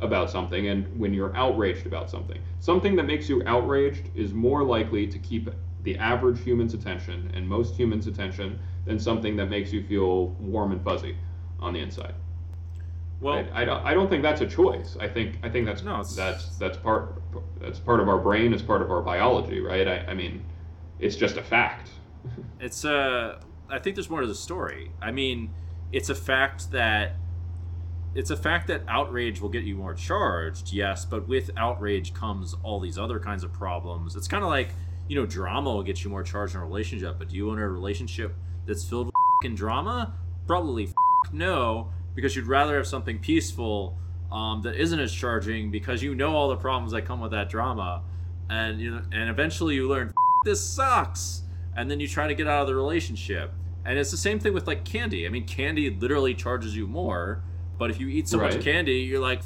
about 0.00 0.30
something, 0.30 0.68
and 0.68 0.98
when 0.98 1.12
you're 1.12 1.34
outraged 1.36 1.86
about 1.86 2.10
something. 2.10 2.40
Something 2.60 2.96
that 2.96 3.04
makes 3.04 3.28
you 3.28 3.42
outraged 3.46 4.10
is 4.14 4.32
more 4.32 4.64
likely 4.64 5.06
to 5.06 5.18
keep 5.18 5.48
the 5.82 5.96
average 5.98 6.40
human's 6.42 6.74
attention 6.74 7.30
and 7.34 7.48
most 7.48 7.74
humans' 7.74 8.06
attention 8.06 8.58
than 8.84 8.98
something 8.98 9.36
that 9.36 9.46
makes 9.46 9.72
you 9.72 9.84
feel 9.84 10.28
warm 10.40 10.72
and 10.72 10.82
fuzzy 10.82 11.16
on 11.60 11.72
the 11.72 11.80
inside. 11.80 12.14
Well, 13.22 13.46
I, 13.52 13.62
I 13.62 13.64
don't. 13.64 13.86
I 13.86 13.94
don't 13.94 14.10
think 14.10 14.22
that's 14.22 14.40
a 14.40 14.46
choice. 14.46 14.96
I 15.00 15.08
think. 15.08 15.38
I 15.42 15.48
think 15.48 15.66
that's 15.66 15.82
No, 15.82 16.02
that's 16.02 16.56
that's 16.56 16.76
part 16.76 17.22
that's 17.60 17.78
part 17.78 18.00
of 18.00 18.08
our 18.08 18.18
brain. 18.18 18.52
It's 18.52 18.62
part 18.62 18.82
of 18.82 18.90
our 18.90 19.00
biology, 19.00 19.60
right? 19.60 19.86
I, 19.86 19.98
I 20.08 20.14
mean, 20.14 20.44
it's 20.98 21.16
just 21.16 21.36
a 21.36 21.42
fact. 21.42 21.90
it's 22.60 22.84
uh, 22.84 23.40
I 23.70 23.78
think 23.78 23.96
there's 23.96 24.10
more 24.10 24.20
to 24.20 24.26
the 24.26 24.34
story. 24.34 24.90
I 25.00 25.12
mean, 25.12 25.54
it's 25.92 26.10
a 26.10 26.14
fact 26.14 26.72
that 26.72 27.12
it's 28.14 28.30
a 28.30 28.36
fact 28.36 28.66
that 28.66 28.82
outrage 28.88 29.40
will 29.40 29.48
get 29.48 29.64
you 29.64 29.76
more 29.76 29.94
charged, 29.94 30.72
yes, 30.72 31.04
but 31.04 31.28
with 31.28 31.50
outrage 31.56 32.12
comes 32.12 32.54
all 32.62 32.80
these 32.80 32.98
other 32.98 33.18
kinds 33.18 33.44
of 33.44 33.52
problems. 33.52 34.16
It's 34.16 34.28
kind 34.28 34.42
of 34.42 34.50
like 34.50 34.70
you 35.08 35.16
know, 35.16 35.26
drama 35.26 35.70
will 35.70 35.82
get 35.82 36.02
you 36.04 36.10
more 36.10 36.22
charged 36.22 36.54
in 36.54 36.60
a 36.60 36.64
relationship, 36.64 37.18
but 37.18 37.28
do 37.28 37.36
you 37.36 37.46
want 37.46 37.60
a 37.60 37.68
relationship 37.68 38.34
that's 38.66 38.84
filled 38.84 39.12
with 39.42 39.54
drama? 39.54 40.14
Probably 40.46 40.88
no, 41.32 41.90
because 42.14 42.36
you'd 42.36 42.46
rather 42.46 42.76
have 42.76 42.86
something 42.86 43.18
peaceful 43.18 43.96
um, 44.30 44.62
that 44.62 44.76
isn't 44.76 44.98
as 44.98 45.12
charging 45.12 45.70
because 45.70 46.02
you 46.02 46.14
know 46.14 46.34
all 46.34 46.48
the 46.48 46.56
problems 46.56 46.92
that 46.92 47.02
come 47.02 47.20
with 47.20 47.32
that 47.32 47.48
drama, 47.50 48.02
and 48.48 48.80
you 48.80 48.90
know, 48.90 49.02
and 49.12 49.28
eventually 49.30 49.74
you 49.74 49.88
learn 49.88 50.12
this 50.44 50.62
sucks, 50.64 51.42
and 51.76 51.90
then 51.90 52.00
you 52.00 52.08
try 52.08 52.26
to 52.26 52.34
get 52.34 52.46
out 52.48 52.62
of 52.62 52.66
the 52.68 52.74
relationship. 52.74 53.52
And 53.84 53.98
it's 53.98 54.10
the 54.10 54.16
same 54.16 54.38
thing 54.38 54.54
with 54.54 54.66
like 54.66 54.84
candy. 54.84 55.26
I 55.26 55.28
mean, 55.28 55.46
candy 55.46 55.90
literally 55.90 56.34
charges 56.34 56.76
you 56.76 56.86
more, 56.86 57.42
but 57.78 57.90
if 57.90 58.00
you 58.00 58.08
eat 58.08 58.28
so 58.28 58.38
Right. 58.38 58.54
much 58.54 58.62
candy, 58.64 59.00
you're 59.00 59.20
like, 59.20 59.42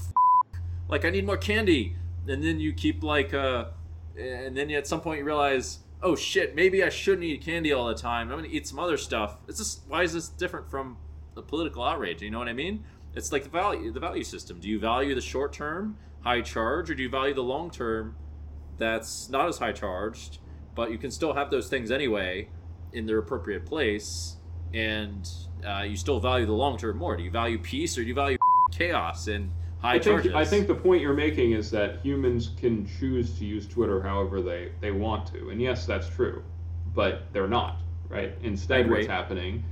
like 0.89 1.05
I 1.05 1.11
need 1.11 1.27
more 1.27 1.37
candy, 1.37 1.97
and 2.29 2.43
then 2.43 2.61
you 2.61 2.73
keep 2.73 3.03
like 3.03 3.35
uh, 3.35 3.67
and 4.19 4.57
then 4.57 4.71
at 4.71 4.87
some 4.87 5.01
point 5.01 5.19
you 5.19 5.25
realize, 5.25 5.81
oh 6.03 6.15
shit, 6.15 6.55
maybe 6.55 6.83
I 6.85 6.89
shouldn't 6.91 7.25
eat 7.25 7.43
candy 7.43 7.73
all 7.73 7.87
the 7.89 7.95
time. 7.95 8.31
I'm 8.31 8.37
gonna 8.39 8.49
eat 8.51 8.67
some 8.69 8.79
other 8.79 8.97
stuff. 8.97 9.37
It's 9.49 9.59
just 9.59 9.83
why 9.89 10.03
is 10.03 10.13
this 10.13 10.29
different 10.29 10.71
from 10.71 10.97
the 11.37 11.43
political 11.43 11.85
outrage? 11.85 12.23
You 12.23 12.33
know 12.33 12.41
what 12.41 12.49
I 12.49 12.53
mean? 12.53 12.83
It's 13.15 13.31
like 13.31 13.45
the 13.45 13.49
value, 13.51 13.93
the 13.93 14.01
value 14.01 14.25
system. 14.25 14.59
Do 14.59 14.69
you 14.69 14.81
value 14.81 15.15
the 15.15 15.21
short 15.21 15.53
term 15.53 15.97
high 16.27 16.41
charge, 16.41 16.91
or 16.91 16.95
do 16.97 17.05
you 17.05 17.09
value 17.09 17.35
the 17.35 17.43
long 17.43 17.71
term 17.71 18.17
that's 18.79 19.31
not 19.31 19.49
as 19.49 19.59
high 19.59 19.71
charged, 19.71 20.39
but 20.75 20.91
you 20.91 20.99
can 20.99 21.11
still 21.11 21.33
have 21.33 21.51
those 21.51 21.69
things 21.69 21.93
anyway 21.93 22.49
in 22.93 23.07
their 23.07 23.19
appropriate 23.19 23.65
place, 23.65 24.37
and 24.75 25.31
uh, 25.65 25.83
you 25.83 25.97
still 25.97 26.19
value 26.19 26.45
the 26.45 26.53
long 26.53 26.77
term 26.77 26.97
more? 26.97 27.17
Do 27.17 27.23
you 27.23 27.31
value 27.31 27.59
peace, 27.59 27.97
or 27.97 28.03
do 28.03 28.09
you 28.09 28.15
value 28.15 28.39
chaos 28.73 29.29
and 29.29 29.53
high 29.79 29.91
I 29.91 29.93
think 29.93 30.05
charges? 30.05 30.35
I 30.35 30.45
think 30.45 30.67
the 30.67 30.75
point 30.75 31.01
you're 31.01 31.15
making 31.15 31.53
is 31.53 31.71
that 31.71 32.01
humans 32.03 32.51
can 32.59 32.87
choose 32.99 33.39
to 33.39 33.45
use 33.45 33.69
Twitter 33.69 34.03
however 34.03 34.43
they 34.43 34.73
they 34.81 34.91
want 34.91 35.27
to, 35.33 35.51
and 35.51 35.63
yes, 35.63 35.87
that's 35.87 36.09
true, 36.09 36.43
but 36.93 37.33
they're 37.33 37.49
not. 37.49 37.83
Right. 38.09 38.35
Instead, 38.43 38.89
what's 38.89 39.07
happening? 39.07 39.65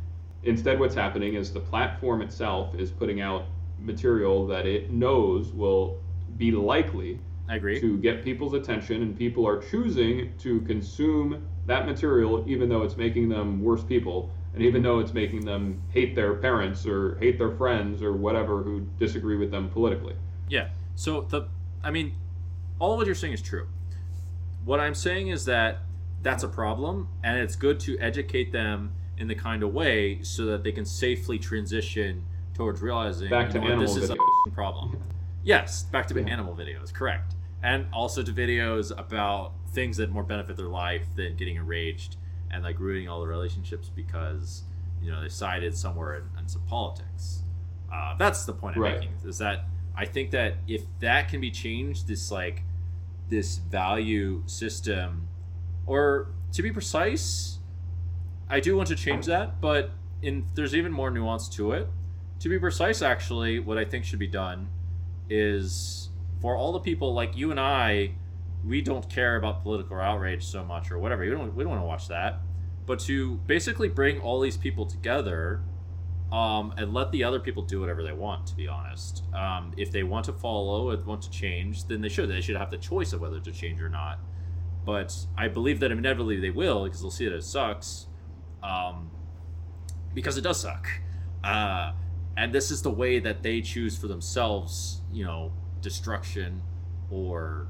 Instead, 0.45 0.79
what's 0.79 0.95
happening 0.95 1.35
is 1.35 1.53
the 1.53 1.61
platform 1.61 2.21
itself 2.23 2.75
is 2.75 2.91
putting 2.91 3.21
out 3.21 3.47
material 3.79 4.47
that 4.47 4.67
it 4.67 4.91
knows 4.91 5.53
will 5.53 5.99
be 6.37 6.51
likely 6.51 7.19
I 7.49 7.57
agree. 7.57 7.81
to 7.81 7.99
get 7.99 8.23
people's 8.23 8.55
attention, 8.55 9.03
and 9.03 9.17
people 9.17 9.47
are 9.47 9.61
choosing 9.61 10.33
to 10.39 10.61
consume 10.63 11.47
that 11.67 11.87
material 11.87 12.45
even 12.47 12.69
though 12.69 12.83
it's 12.83 12.97
making 12.97 13.29
them 13.29 13.63
worse 13.63 13.83
people, 13.83 14.31
and 14.53 14.63
even 14.63 14.83
though 14.83 15.01
it's 15.01 15.13
making 15.13 15.45
them 15.45 15.83
hate 15.91 16.15
their 16.15 16.35
parents 16.35 16.87
or 16.87 17.17
hate 17.19 17.39
their 17.39 17.51
friends 17.51 18.03
or 18.03 18.13
whatever 18.13 18.63
who 18.63 18.87
disagree 18.99 19.37
with 19.37 19.51
them 19.51 19.69
politically. 19.71 20.15
Yeah. 20.49 20.69
So 20.95 21.23
the, 21.23 21.49
I 21.83 21.91
mean, 21.91 22.15
all 22.79 22.97
what 22.97 23.07
you're 23.07 23.15
saying 23.15 23.33
is 23.33 23.43
true. 23.43 23.67
What 24.65 24.81
I'm 24.81 24.95
saying 24.95 25.29
is 25.29 25.45
that 25.47 25.79
that's 26.23 26.43
a 26.43 26.49
problem, 26.49 27.09
and 27.23 27.39
it's 27.39 27.57
good 27.57 27.81
to 27.81 27.99
educate 27.99 28.53
them 28.53 28.93
in 29.19 29.29
the 29.29 29.35
kind 29.35 29.63
of 29.63 29.73
way 29.73 30.23
so 30.23 30.45
that 30.47 30.63
they 30.65 30.73
can 30.73 30.85
safely 30.85 31.39
transition 31.39 32.25
towards 32.55 32.81
realizing 32.83 33.31
Back 33.31 33.55
you 33.55 33.61
know 33.61 33.67
animal 33.67 33.95
this 33.95 33.97
is 33.97 34.11
a 34.11 34.17
problem. 34.53 34.97
Yes, 35.43 35.83
back 35.85 36.07
to 36.09 36.19
Yeah. 36.19 36.27
animal 36.27 36.55
videos, 36.57 36.93
correct, 36.93 37.35
and 37.63 37.87
also 37.93 38.23
to 38.23 38.33
videos 38.33 38.97
about 38.99 39.53
things 39.69 39.97
that 39.99 40.11
more 40.11 40.23
benefit 40.23 40.57
their 40.57 40.69
life 40.69 41.07
than 41.17 41.37
getting 41.37 41.57
enraged 41.57 42.17
and 42.51 42.63
like 42.63 42.79
ruining 42.79 43.09
all 43.09 43.21
the 43.21 43.27
relationships 43.27 43.91
because 43.95 44.63
you 45.03 45.11
know 45.11 45.21
they 45.21 45.29
sided 45.29 45.77
somewhere 45.77 46.17
in, 46.17 46.23
in 46.39 46.49
some 46.49 46.63
politics. 46.63 47.43
Uh, 47.93 48.15
that's 48.19 48.45
the 48.45 48.53
point 48.53 48.77
I'm 48.77 48.83
Right. 48.83 49.01
making. 49.01 49.15
Is 49.25 49.39
that 49.39 49.67
I 49.97 50.05
think 50.07 50.31
that 50.31 50.57
if 50.67 50.83
that 51.01 51.29
can 51.29 51.41
be 51.41 51.51
changed, 51.51 52.09
this 52.09 52.31
like 52.31 52.63
this 53.29 53.59
value 53.59 54.43
system, 54.47 55.29
or 55.87 56.29
to 56.53 56.63
be 56.63 56.71
precise, 56.71 57.59
I 58.49 58.61
do 58.61 58.77
want 58.77 58.89
to 58.89 58.97
change 58.97 59.27
that, 59.27 59.61
but 59.61 59.91
in 60.23 60.47
there's 60.55 60.75
even 60.75 60.93
more 60.93 61.11
nuance 61.11 61.49
to 61.51 61.73
it. 61.73 61.89
to 62.41 62.49
be 62.49 62.59
precise, 62.59 63.03
actually, 63.03 63.59
what 63.59 63.79
I 63.79 63.85
think 63.85 64.05
should 64.05 64.19
be 64.19 64.27
done 64.27 64.69
is 65.29 66.11
for 66.41 66.57
all 66.57 66.73
the 66.73 66.81
people 66.81 67.15
like 67.15 67.37
you 67.37 67.51
and 67.51 67.59
I, 67.59 68.13
we 68.67 68.83
don't 68.83 69.09
care 69.09 69.37
about 69.37 69.63
political 69.63 69.99
outrage 69.99 70.45
so 70.45 70.65
much 70.65 70.91
or 70.91 70.99
whatever. 70.99 71.23
We 71.23 71.31
don't 71.31 71.55
we 71.55 71.65
don't 71.65 71.71
want 71.71 71.83
to 71.83 71.87
watch 71.87 72.09
that. 72.09 72.41
But 72.87 72.99
to 73.01 73.37
basically 73.47 73.89
bring 73.89 74.21
all 74.21 74.41
these 74.41 74.57
people 74.59 74.85
together 74.85 75.63
um, 76.33 76.75
and 76.77 76.93
let 76.93 77.13
the 77.13 77.25
other 77.25 77.41
people 77.41 77.63
do 77.63 77.81
whatever 77.81 78.03
they 78.03 78.13
want. 78.13 78.47
To 78.49 78.57
be 78.57 78.69
honest, 78.69 79.25
um, 79.35 79.73
if 79.77 79.91
they 79.91 80.03
want 80.03 80.27
to 80.27 80.33
follow 80.33 80.91
and 80.91 81.05
want 81.07 81.23
to 81.23 81.31
change, 81.31 81.87
then 81.87 82.01
they 82.01 82.09
should. 82.09 82.29
They 82.29 82.41
should 82.41 82.57
have 82.57 82.71
the 82.71 82.77
choice 82.79 83.13
of 83.13 83.21
whether 83.21 83.41
to 83.41 83.53
change 83.53 83.81
or 83.81 83.89
not. 83.89 84.19
But 84.85 85.17
I 85.37 85.49
believe 85.49 85.81
that 85.81 85.91
inevitably 85.91 86.41
they 86.41 86.51
will 86.51 86.85
because 86.85 87.01
they'll 87.01 87.11
see 87.11 87.25
that 87.25 87.35
it 87.35 87.45
sucks, 87.45 88.07
um, 88.65 89.11
because 90.15 90.37
it 90.37 90.41
does 90.41 90.61
suck. 90.61 90.89
Uh, 91.45 91.93
and 92.37 92.53
this 92.53 92.71
is 92.71 92.83
the 92.83 92.91
way 92.91 93.21
that 93.21 93.43
they 93.43 93.61
choose 93.61 93.97
for 93.97 94.09
themselves. 94.09 95.03
You 95.13 95.25
know, 95.25 95.53
destruction, 95.81 96.63
or 97.11 97.69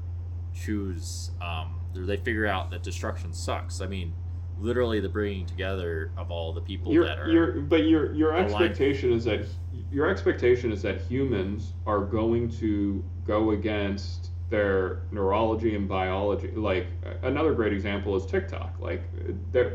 choose. 0.55 1.31
Um, 1.41 1.81
they 1.93 2.17
figure 2.17 2.47
out 2.47 2.71
that 2.71 2.81
destruction 2.81 3.33
sucks. 3.33 3.81
I 3.81 3.87
mean, 3.87 4.13
literally 4.59 4.99
the 4.99 5.09
bringing 5.09 5.45
together 5.45 6.11
of 6.17 6.31
all 6.31 6.53
the 6.53 6.61
people 6.61 6.91
Your, 6.91 7.05
that 7.05 7.19
are. 7.19 7.29
your, 7.29 7.51
but 7.61 7.85
your 7.85 8.13
your 8.13 8.31
aligned. 8.31 8.51
expectation 8.51 9.11
is 9.11 9.25
that 9.25 9.45
your 9.91 10.09
expectation 10.09 10.71
is 10.71 10.81
that 10.81 11.01
humans 11.01 11.73
are 11.85 12.01
going 12.01 12.49
to 12.49 13.03
go 13.25 13.51
against 13.51 14.24
their 14.49 15.01
neurology 15.11 15.75
and 15.75 15.87
biology. 15.87 16.51
Like 16.51 16.87
another 17.23 17.53
great 17.53 17.73
example 17.73 18.15
is 18.15 18.25
TikTok. 18.25 18.75
Like 18.79 19.01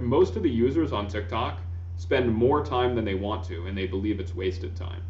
most 0.01 0.36
of 0.36 0.42
the 0.42 0.51
users 0.51 0.92
on 0.92 1.09
TikTok 1.09 1.59
spend 1.97 2.32
more 2.32 2.64
time 2.64 2.94
than 2.94 3.05
they 3.05 3.14
want 3.14 3.44
to, 3.44 3.66
and 3.66 3.76
they 3.76 3.86
believe 3.86 4.20
it's 4.20 4.34
wasted 4.34 4.76
time. 4.76 5.02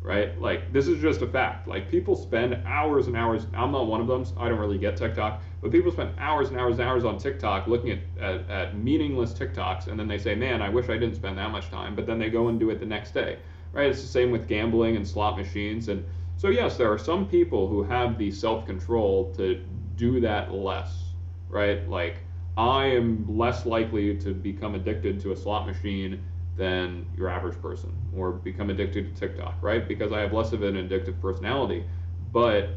Right? 0.00 0.40
Like 0.40 0.72
this 0.72 0.88
is 0.88 1.00
just 1.00 1.22
a 1.22 1.26
fact. 1.28 1.68
Like 1.68 1.88
people 1.88 2.16
spend 2.16 2.54
hours 2.66 3.06
and 3.06 3.16
hours. 3.16 3.46
I'm 3.54 3.70
not 3.70 3.86
one 3.86 4.00
of 4.00 4.08
them. 4.08 4.24
so 4.24 4.34
I 4.38 4.48
don't 4.48 4.58
really 4.58 4.78
get 4.78 4.96
TikTok, 4.96 5.40
but 5.60 5.70
people 5.70 5.92
spend 5.92 6.18
hours 6.18 6.48
and 6.48 6.58
hours 6.58 6.78
and 6.78 6.88
hours 6.88 7.04
on 7.04 7.18
TikTok 7.18 7.68
looking 7.68 7.92
at, 7.92 8.00
at, 8.20 8.50
at 8.50 8.78
meaningless 8.78 9.32
TikToks, 9.32 9.86
and 9.86 10.00
then 10.00 10.08
they 10.08 10.18
say, 10.18 10.34
"Man, 10.34 10.60
I 10.60 10.70
wish 10.70 10.88
I 10.88 10.94
didn't 10.94 11.14
spend 11.14 11.38
that 11.38 11.52
much 11.52 11.70
time." 11.70 11.94
But 11.94 12.06
then 12.06 12.18
they 12.18 12.30
go 12.30 12.48
and 12.48 12.58
do 12.58 12.70
it 12.70 12.80
the 12.80 12.86
next 12.86 13.12
day. 13.12 13.38
Right? 13.72 13.88
It's 13.90 14.02
the 14.02 14.08
same 14.08 14.32
with 14.32 14.48
gambling 14.48 14.96
and 14.96 15.06
slot 15.06 15.36
machines. 15.38 15.88
And 15.88 16.04
so 16.42 16.48
yes, 16.48 16.76
there 16.76 16.90
are 16.92 16.98
some 16.98 17.28
people 17.28 17.68
who 17.68 17.84
have 17.84 18.18
the 18.18 18.28
self-control 18.28 19.32
to 19.36 19.62
do 19.94 20.18
that 20.18 20.52
less. 20.52 21.04
Right? 21.48 21.88
Like 21.88 22.16
I 22.58 22.86
am 22.86 23.38
less 23.38 23.64
likely 23.64 24.16
to 24.18 24.34
become 24.34 24.74
addicted 24.74 25.20
to 25.20 25.30
a 25.30 25.36
slot 25.36 25.68
machine 25.68 26.20
than 26.56 27.06
your 27.16 27.28
average 27.28 27.62
person 27.62 27.96
or 28.16 28.32
become 28.32 28.70
addicted 28.70 29.14
to 29.14 29.20
TikTok, 29.20 29.54
right? 29.62 29.86
Because 29.86 30.10
I 30.10 30.18
have 30.18 30.32
less 30.32 30.52
of 30.52 30.64
an 30.64 30.74
addictive 30.74 31.20
personality. 31.20 31.84
But 32.32 32.70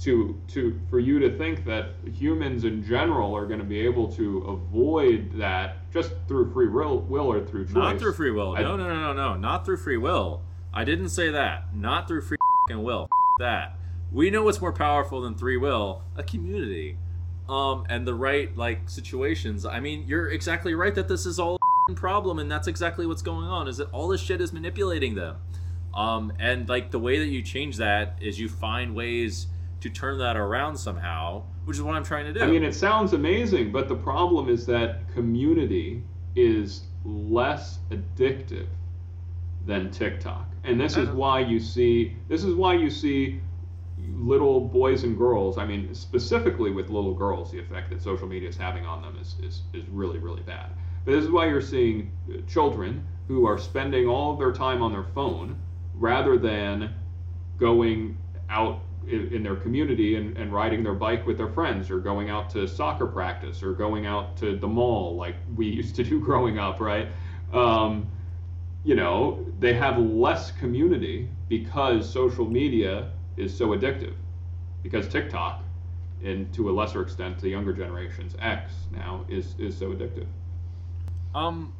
to 0.00 0.38
to 0.48 0.78
for 0.90 0.98
you 0.98 1.18
to 1.20 1.38
think 1.38 1.64
that 1.64 1.92
humans 2.12 2.64
in 2.64 2.84
general 2.84 3.34
are 3.34 3.46
going 3.46 3.60
to 3.60 3.64
be 3.64 3.80
able 3.80 4.12
to 4.12 4.40
avoid 4.40 5.32
that 5.38 5.90
just 5.90 6.12
through 6.28 6.52
free 6.52 6.68
will, 6.68 7.00
will 7.00 7.32
or 7.32 7.42
through 7.46 7.64
choice. 7.64 7.74
Not 7.74 7.98
through 7.98 8.12
free 8.12 8.30
will. 8.30 8.56
I- 8.56 8.60
No, 8.60 8.76
no, 8.76 8.86
no, 8.88 9.00
no, 9.00 9.12
no. 9.14 9.36
Not 9.36 9.64
through 9.64 9.78
free 9.78 9.96
will. 9.96 10.42
I 10.74 10.84
didn't 10.84 11.08
say 11.08 11.30
that. 11.30 11.74
Not 11.74 12.06
through 12.06 12.20
free 12.20 12.36
fing 12.70 12.82
will. 12.82 13.02
F- 13.02 13.08
that. 13.40 13.76
We 14.12 14.30
know 14.30 14.44
what's 14.44 14.60
more 14.60 14.72
powerful 14.72 15.20
than 15.20 15.34
free 15.34 15.56
will. 15.56 16.02
A 16.16 16.22
community. 16.22 16.96
Um, 17.48 17.84
and 17.88 18.06
the 18.06 18.14
right 18.14 18.56
like 18.56 18.88
situations. 18.88 19.66
I 19.66 19.80
mean, 19.80 20.04
you're 20.06 20.28
exactly 20.28 20.74
right 20.74 20.94
that 20.94 21.08
this 21.08 21.26
is 21.26 21.38
all 21.38 21.58
a 21.88 21.94
problem, 21.94 22.38
and 22.38 22.50
that's 22.50 22.68
exactly 22.68 23.06
what's 23.06 23.22
going 23.22 23.46
on. 23.46 23.66
Is 23.66 23.78
that 23.78 23.90
all 23.90 24.08
this 24.08 24.20
shit 24.20 24.40
is 24.40 24.52
manipulating 24.52 25.14
them. 25.14 25.36
Um, 25.94 26.32
and 26.38 26.68
like 26.68 26.92
the 26.92 27.00
way 27.00 27.18
that 27.18 27.26
you 27.26 27.42
change 27.42 27.76
that 27.78 28.16
is 28.20 28.38
you 28.38 28.48
find 28.48 28.94
ways 28.94 29.48
to 29.80 29.90
turn 29.90 30.18
that 30.18 30.36
around 30.36 30.76
somehow, 30.76 31.42
which 31.64 31.76
is 31.76 31.82
what 31.82 31.96
I'm 31.96 32.04
trying 32.04 32.26
to 32.26 32.32
do. 32.32 32.40
I 32.40 32.46
mean, 32.46 32.62
it 32.62 32.74
sounds 32.74 33.12
amazing, 33.12 33.72
but 33.72 33.88
the 33.88 33.96
problem 33.96 34.48
is 34.48 34.66
that 34.66 35.12
community 35.12 36.04
is 36.36 36.82
less 37.04 37.80
addictive 37.90 38.68
than 39.66 39.90
TikTok. 39.90 40.49
And 40.64 40.80
this 40.80 40.96
is 40.96 41.08
why 41.08 41.40
you 41.40 41.58
see 41.58 42.16
this 42.28 42.44
is 42.44 42.54
why 42.54 42.74
you 42.74 42.90
see 42.90 43.40
little 44.14 44.60
boys 44.60 45.04
and 45.04 45.16
girls, 45.16 45.58
I 45.58 45.64
mean 45.64 45.94
specifically 45.94 46.70
with 46.70 46.90
little 46.90 47.14
girls, 47.14 47.50
the 47.50 47.58
effect 47.58 47.90
that 47.90 48.02
social 48.02 48.26
media 48.26 48.48
is 48.48 48.56
having 48.56 48.84
on 48.84 49.02
them 49.02 49.16
is, 49.20 49.36
is, 49.42 49.62
is 49.72 49.88
really, 49.88 50.18
really 50.18 50.42
bad. 50.42 50.70
But 51.04 51.12
this 51.12 51.24
is 51.24 51.30
why 51.30 51.46
you're 51.46 51.60
seeing 51.60 52.12
uh, 52.28 52.40
children 52.46 53.06
who 53.28 53.46
are 53.46 53.58
spending 53.58 54.06
all 54.06 54.32
of 54.32 54.38
their 54.38 54.52
time 54.52 54.82
on 54.82 54.92
their 54.92 55.06
phone 55.14 55.58
rather 55.94 56.36
than 56.36 56.94
going 57.58 58.18
out 58.48 58.80
in, 59.06 59.32
in 59.32 59.42
their 59.42 59.56
community 59.56 60.16
and, 60.16 60.36
and 60.36 60.52
riding 60.52 60.82
their 60.82 60.94
bike 60.94 61.26
with 61.26 61.38
their 61.38 61.48
friends 61.48 61.90
or 61.90 61.98
going 61.98 62.30
out 62.30 62.50
to 62.50 62.66
soccer 62.66 63.06
practice 63.06 63.62
or 63.62 63.72
going 63.72 64.06
out 64.06 64.36
to 64.38 64.56
the 64.56 64.66
mall 64.68 65.16
like 65.16 65.36
we 65.56 65.66
used 65.80 65.96
to 65.96 66.04
do 66.04 66.20
growing 66.20 66.58
up, 66.58 66.80
right? 66.80 67.08
Um, 67.52 68.08
you 68.84 68.94
know, 68.94 69.44
they 69.58 69.74
have 69.74 69.98
less 69.98 70.50
community 70.52 71.28
because 71.48 72.08
social 72.10 72.46
media 72.46 73.10
is 73.36 73.56
so 73.56 73.68
addictive. 73.68 74.14
Because 74.82 75.08
TikTok, 75.08 75.62
and 76.24 76.52
to 76.54 76.70
a 76.70 76.72
lesser 76.72 77.02
extent, 77.02 77.38
the 77.40 77.48
younger 77.48 77.72
generations, 77.72 78.34
X 78.40 78.72
now, 78.92 79.24
is, 79.28 79.54
is 79.58 79.76
so 79.76 79.92
addictive. 79.92 80.26
um. 81.34 81.72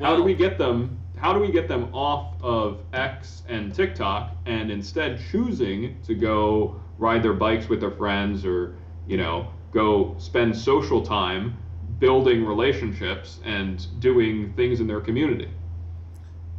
How 0.00 0.16
do 0.16 0.22
we 0.22 0.34
get 0.34 0.58
them? 0.58 0.98
How 1.16 1.32
do 1.32 1.38
we 1.40 1.50
get 1.52 1.68
them 1.68 1.94
off 1.94 2.34
of 2.42 2.80
X 2.92 3.42
and 3.48 3.74
TikTok 3.74 4.36
and 4.46 4.70
instead 4.70 5.20
choosing 5.30 6.00
to 6.04 6.14
go 6.14 6.80
ride 6.98 7.22
their 7.22 7.34
bikes 7.34 7.68
with 7.68 7.80
their 7.80 7.90
friends 7.90 8.44
or 8.44 8.74
you 9.06 9.16
know 9.18 9.48
go 9.72 10.14
spend 10.18 10.56
social 10.56 11.02
time 11.02 11.58
building 11.98 12.44
relationships 12.44 13.40
and 13.44 13.86
doing 14.00 14.52
things 14.54 14.80
in 14.80 14.86
their 14.86 15.00
community? 15.00 15.50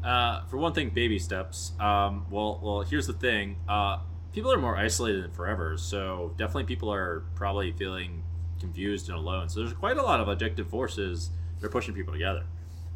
Uh, 0.03 0.45
for 0.47 0.57
one 0.57 0.73
thing, 0.73 0.89
baby 0.89 1.17
steps. 1.17 1.71
Um, 1.79 2.25
well, 2.29 2.59
well, 2.61 2.81
here's 2.81 3.07
the 3.07 3.13
thing. 3.13 3.57
Uh, 3.69 3.99
people 4.33 4.51
are 4.51 4.59
more 4.59 4.75
isolated 4.75 5.23
than 5.23 5.31
forever, 5.31 5.77
so 5.77 6.33
definitely 6.37 6.65
people 6.65 6.91
are 6.91 7.23
probably 7.35 7.71
feeling 7.71 8.23
confused 8.59 9.09
and 9.09 9.17
alone. 9.17 9.47
So 9.49 9.61
there's 9.61 9.73
quite 9.73 9.97
a 9.97 10.03
lot 10.03 10.19
of 10.19 10.27
objective 10.27 10.69
forces 10.69 11.29
that 11.59 11.67
are 11.67 11.69
pushing 11.69 11.93
people 11.93 12.13
together. 12.13 12.43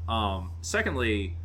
Um, 0.09 0.51
secondly, 0.61 1.37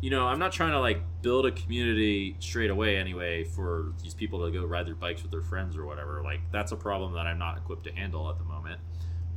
you 0.00 0.10
know, 0.10 0.26
I'm 0.26 0.38
not 0.38 0.52
trying 0.52 0.72
to 0.72 0.80
like 0.80 1.02
build 1.22 1.46
a 1.46 1.52
community 1.52 2.36
straight 2.38 2.70
away 2.70 2.96
anyway 2.96 3.44
for 3.44 3.94
these 4.02 4.14
people 4.14 4.44
to 4.44 4.52
go 4.52 4.64
ride 4.64 4.86
their 4.86 4.94
bikes 4.94 5.22
with 5.22 5.30
their 5.30 5.42
friends 5.42 5.76
or 5.76 5.86
whatever. 5.86 6.22
Like 6.22 6.40
that's 6.52 6.72
a 6.72 6.76
problem 6.76 7.14
that 7.14 7.26
I'm 7.26 7.38
not 7.38 7.56
equipped 7.56 7.84
to 7.84 7.92
handle 7.92 8.28
at 8.28 8.38
the 8.38 8.44
moment. 8.44 8.80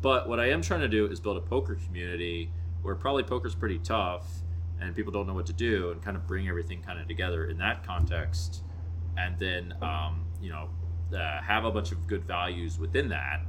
But 0.01 0.27
what 0.27 0.39
I 0.39 0.49
am 0.49 0.61
trying 0.61 0.81
to 0.81 0.87
do 0.87 1.05
is 1.05 1.19
build 1.19 1.37
a 1.37 1.41
poker 1.41 1.75
community 1.75 2.51
where 2.81 2.95
probably 2.95 3.23
poker's 3.23 3.55
pretty 3.55 3.79
tough 3.79 4.27
and 4.81 4.95
people 4.95 5.11
don't 5.11 5.27
know 5.27 5.33
what 5.33 5.45
to 5.45 5.53
do 5.53 5.91
and 5.91 6.01
kind 6.01 6.15
of 6.15 6.25
bring 6.27 6.47
everything 6.47 6.81
kind 6.81 6.99
of 6.99 7.07
together 7.07 7.45
in 7.45 7.57
that 7.57 7.85
context 7.85 8.63
and 9.17 9.37
then 9.39 9.73
um, 9.81 10.25
you 10.41 10.49
know 10.49 10.69
uh, 11.15 11.41
have 11.41 11.65
a 11.65 11.71
bunch 11.71 11.91
of 11.91 12.07
good 12.07 12.23
values 12.25 12.79
within 12.79 13.09
that 13.09 13.41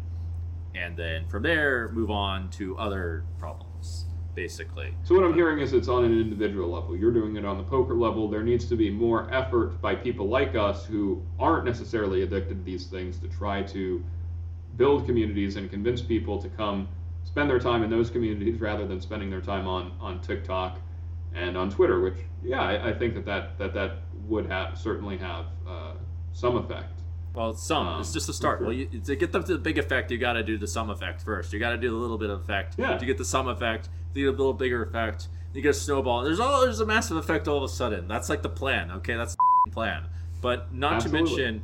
and 0.75 0.97
then 0.97 1.27
from 1.27 1.43
there 1.43 1.89
move 1.91 2.11
on 2.11 2.49
to 2.51 2.77
other 2.79 3.25
problems 3.39 4.07
basically 4.35 4.95
So 5.03 5.15
what 5.15 5.25
I'm 5.25 5.35
hearing 5.35 5.59
is 5.59 5.73
it's 5.73 5.89
on 5.89 6.05
an 6.05 6.19
individual 6.19 6.71
level. 6.71 6.97
You're 6.97 7.11
doing 7.11 7.37
it 7.37 7.45
on 7.45 7.59
the 7.59 7.65
poker 7.65 7.95
level. 7.95 8.29
There 8.29 8.45
needs 8.45 8.65
to 8.67 8.77
be 8.77 8.89
more 8.89 9.29
effort 9.35 9.81
by 9.83 9.97
people 9.97 10.29
like 10.29 10.55
us 10.55 10.87
who 10.87 11.21
aren't 11.39 11.65
necessarily 11.65 12.23
addicted 12.23 12.59
to 12.59 12.63
these 12.63 12.87
things 12.87 13.19
to 13.19 13.29
try 13.29 13.63
to 13.65 14.03
build 14.77 15.05
communities 15.05 15.57
and 15.57 15.69
convince 15.69 16.01
people 16.01 16.41
to 16.41 16.49
come 16.49 16.89
spend 17.25 17.51
their 17.51 17.59
time 17.59 17.83
in 17.83 17.91
those 17.91 18.09
communities 18.09 18.61
rather 18.61 18.87
than 18.87 19.01
spending 19.01 19.31
their 19.31 19.41
time 19.41 19.67
on 19.67 19.93
on 20.01 20.21
TikTok 20.21 20.79
and 21.35 21.57
on 21.57 21.71
Twitter. 21.71 22.01
Which 22.01 22.15
yeah, 22.43 22.63
I, 22.63 22.91
I 22.91 22.93
think 22.93 23.15
that 23.15 23.25
that 23.27 23.59
that 23.59 23.75
that 23.75 23.93
would 24.27 24.47
have 24.47 24.79
certainly 24.79 25.17
have 25.19 25.47
uh, 25.67 25.93
some 26.33 26.57
effect. 26.57 27.01
well 27.35 27.53
some 27.55 27.87
Um, 27.87 28.01
it's 28.01 28.13
just 28.13 28.29
a 28.29 28.33
start 28.33 28.59
for 28.59 28.67
well 28.67 28.73
sure. 28.75 28.87
you, 28.93 29.01
to 29.01 29.17
get 29.17 29.33
them 29.33 29.43
to 29.45 29.53
the 29.55 29.59
big 29.59 29.79
effect 29.79 30.11
you 30.11 30.19
got 30.19 30.35
to 30.35 30.43
do 30.43 30.57
the 30.59 30.67
sum 30.69 30.91
effect 30.91 31.23
first 31.23 31.53
you 31.53 31.59
got 31.59 31.71
to 31.71 31.77
do 31.77 31.89
the 31.91 31.97
little 31.97 32.19
bit 32.19 32.31
of 32.31 32.41
effect 32.41 32.75
Yeah. 32.79 32.97
to 32.99 33.07
get 33.07 33.19
the 33.19 33.25
sum 33.25 33.49
effect 33.49 33.89
to 34.15 34.21
get 34.21 34.27
a 34.29 34.31
little 34.31 34.53
bigger 34.55 34.83
effect 34.83 35.29
you 35.55 35.63
get 35.63 35.71
a 35.71 35.75
snowball 35.75 36.23
there's 36.23 36.39
all 36.41 36.61
there's 36.61 36.81
a 36.81 36.87
massive 36.87 37.17
effect 37.17 37.49
all 37.49 37.57
of 37.59 37.63
a 37.65 37.69
sudden 37.69 38.07
that's 38.09 38.29
like 38.29 38.43
the 38.43 38.49
plan 38.49 38.91
okay 38.93 39.17
that's 39.17 39.35
the 39.67 39.71
plan 39.73 40.07
but 40.41 40.73
not 40.75 40.95
Absolutely. 40.95 41.29
to 41.29 41.35
mention 41.37 41.63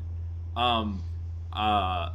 um 0.56 1.02
uh 1.52 2.10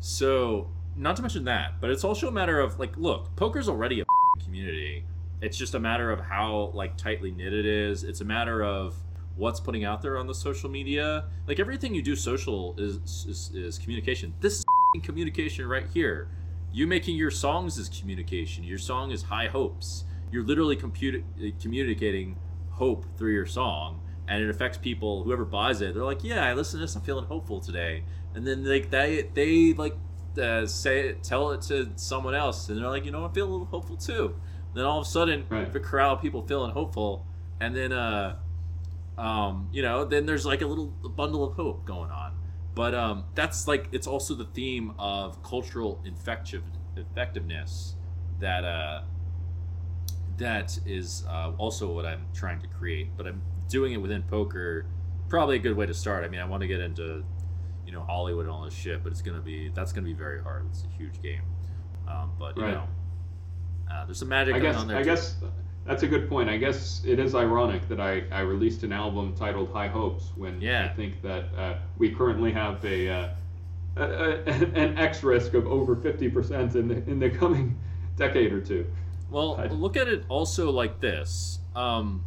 so 0.00 0.68
not 0.96 1.16
to 1.16 1.22
mention 1.22 1.44
that 1.44 1.80
but 1.80 1.90
it's 1.90 2.04
also 2.04 2.28
a 2.28 2.32
matter 2.32 2.60
of 2.60 2.78
like 2.78 2.96
look 2.96 3.34
poker's 3.36 3.68
already 3.68 4.00
a 4.00 4.04
community 4.44 5.04
it's 5.40 5.56
just 5.56 5.74
a 5.74 5.80
matter 5.80 6.10
of 6.10 6.20
how 6.20 6.70
like 6.74 6.96
tightly 6.96 7.30
knit 7.30 7.52
it 7.52 7.66
is. 7.66 8.04
It's 8.04 8.20
a 8.20 8.24
matter 8.24 8.62
of 8.62 8.94
what's 9.36 9.60
putting 9.60 9.84
out 9.84 10.02
there 10.02 10.18
on 10.18 10.26
the 10.26 10.34
social 10.34 10.68
media. 10.70 11.24
Like 11.46 11.60
everything 11.60 11.94
you 11.94 12.02
do 12.02 12.16
social 12.16 12.74
is 12.78 12.96
is, 13.26 13.50
is 13.54 13.78
communication. 13.78 14.34
This 14.40 14.58
is 14.58 14.64
communication 15.02 15.66
right 15.66 15.86
here 15.92 16.28
you 16.72 16.86
making 16.86 17.16
your 17.16 17.30
songs 17.30 17.78
is 17.78 17.88
communication. 17.88 18.64
Your 18.64 18.78
song 18.78 19.10
is 19.10 19.22
high 19.22 19.48
hopes. 19.48 20.04
You're 20.30 20.44
literally 20.44 20.76
computer, 20.76 21.22
communicating 21.60 22.36
hope 22.70 23.04
through 23.16 23.32
your 23.32 23.46
song 23.46 24.00
and 24.28 24.42
it 24.42 24.48
affects 24.48 24.78
people. 24.78 25.24
Whoever 25.24 25.44
buys 25.44 25.80
it 25.80 25.94
they're 25.94 26.04
like 26.04 26.22
yeah 26.22 26.46
i 26.46 26.52
listen 26.54 26.78
to 26.78 26.84
this. 26.84 26.94
I'm 26.94 27.02
feeling 27.02 27.24
hopeful 27.24 27.60
today. 27.60 28.04
And 28.34 28.46
then 28.46 28.64
like 28.64 28.90
they 28.90 29.28
they 29.34 29.72
like 29.72 29.96
uh, 30.40 30.64
say 30.64 31.08
it, 31.08 31.24
tell 31.24 31.50
it 31.50 31.60
to 31.62 31.90
someone 31.96 32.36
else 32.36 32.68
and 32.68 32.78
they're 32.78 32.88
like 32.88 33.04
you 33.04 33.10
know 33.10 33.24
i'm 33.24 33.32
feeling 33.32 33.50
a 33.50 33.52
little 33.52 33.66
hopeful 33.66 33.96
too 33.96 34.36
then 34.74 34.84
all 34.84 34.98
of 35.00 35.06
a 35.06 35.08
sudden 35.08 35.44
Right. 35.48 35.72
the 35.72 35.80
crowd 35.80 36.12
of 36.18 36.22
people 36.22 36.42
feeling 36.42 36.70
hopeful 36.72 37.26
and 37.60 37.74
then 37.76 37.92
uh 37.92 38.36
um 39.18 39.68
you 39.72 39.82
know 39.82 40.04
then 40.04 40.26
there's 40.26 40.46
like 40.46 40.62
a 40.62 40.66
little 40.66 40.94
bundle 41.16 41.44
of 41.44 41.54
hope 41.54 41.84
going 41.84 42.10
on 42.10 42.32
but 42.74 42.94
um 42.94 43.24
that's 43.34 43.66
like 43.68 43.88
it's 43.92 44.06
also 44.06 44.34
the 44.34 44.44
theme 44.44 44.92
of 44.98 45.42
cultural 45.42 46.00
effective 46.04 46.62
effectiveness 46.96 47.94
that 48.38 48.64
uh 48.64 49.00
that 50.36 50.78
is 50.86 51.24
uh, 51.28 51.50
also 51.58 51.92
what 51.92 52.06
I'm 52.06 52.28
trying 52.32 52.60
to 52.60 52.66
create, 52.68 53.10
but 53.16 53.26
I'm 53.26 53.42
doing 53.68 53.92
it 53.92 53.98
within 53.98 54.22
poker. 54.22 54.86
Probably 55.28 55.56
a 55.56 55.58
good 55.58 55.76
way 55.76 55.86
to 55.86 55.92
start. 55.92 56.24
I 56.24 56.28
mean, 56.28 56.40
I 56.40 56.44
want 56.44 56.62
to 56.62 56.66
get 56.66 56.80
into, 56.80 57.24
you 57.84 57.92
know, 57.92 58.02
Hollywood 58.02 58.46
and 58.46 58.52
all 58.54 58.62
this 58.64 58.72
shit, 58.72 59.02
but 59.02 59.12
it's 59.12 59.22
gonna 59.22 59.40
be 59.40 59.70
that's 59.74 59.92
gonna 59.92 60.06
be 60.06 60.14
very 60.14 60.40
hard. 60.40 60.66
It's 60.70 60.84
a 60.84 60.88
huge 60.96 61.20
game, 61.20 61.42
um, 62.08 62.32
but 62.38 62.56
you 62.56 62.62
Right. 62.62 62.74
know, 62.74 62.88
uh, 63.90 64.04
there's 64.04 64.18
some 64.18 64.28
magic 64.28 64.54
I 64.54 64.58
going 64.60 64.72
guess 64.72 64.80
on 64.80 64.88
there. 64.88 64.96
I 64.98 65.02
too. 65.02 65.10
guess 65.10 65.36
that's 65.86 66.02
a 66.02 66.06
good 66.06 66.28
point. 66.28 66.48
I 66.48 66.56
guess 66.56 67.02
it 67.04 67.18
is 67.18 67.34
ironic 67.34 67.88
that 67.88 68.00
I, 68.00 68.22
I 68.30 68.40
released 68.40 68.82
an 68.84 68.92
album 68.92 69.34
titled 69.34 69.72
High 69.72 69.88
Hopes 69.88 70.30
when 70.36 70.60
Yeah. 70.60 70.84
I 70.90 70.94
think 70.94 71.20
that 71.22 71.44
uh, 71.56 71.78
we 71.98 72.10
currently 72.10 72.52
have 72.52 72.84
a, 72.84 73.08
uh, 73.08 73.28
a, 73.96 74.02
a 74.02 74.42
an 74.74 74.98
X 74.98 75.22
risk 75.22 75.54
of 75.54 75.66
over 75.66 75.96
fifty 75.96 76.28
percent 76.28 76.74
in 76.76 76.88
the 76.88 76.94
in 77.10 77.18
the 77.18 77.30
coming 77.30 77.78
decade 78.16 78.52
or 78.52 78.60
two. 78.60 78.86
Well, 79.30 79.56
I- 79.60 79.66
look 79.66 79.96
at 79.96 80.06
it 80.08 80.24
also 80.28 80.70
like 80.70 81.00
this. 81.00 81.58
Um, 81.74 82.24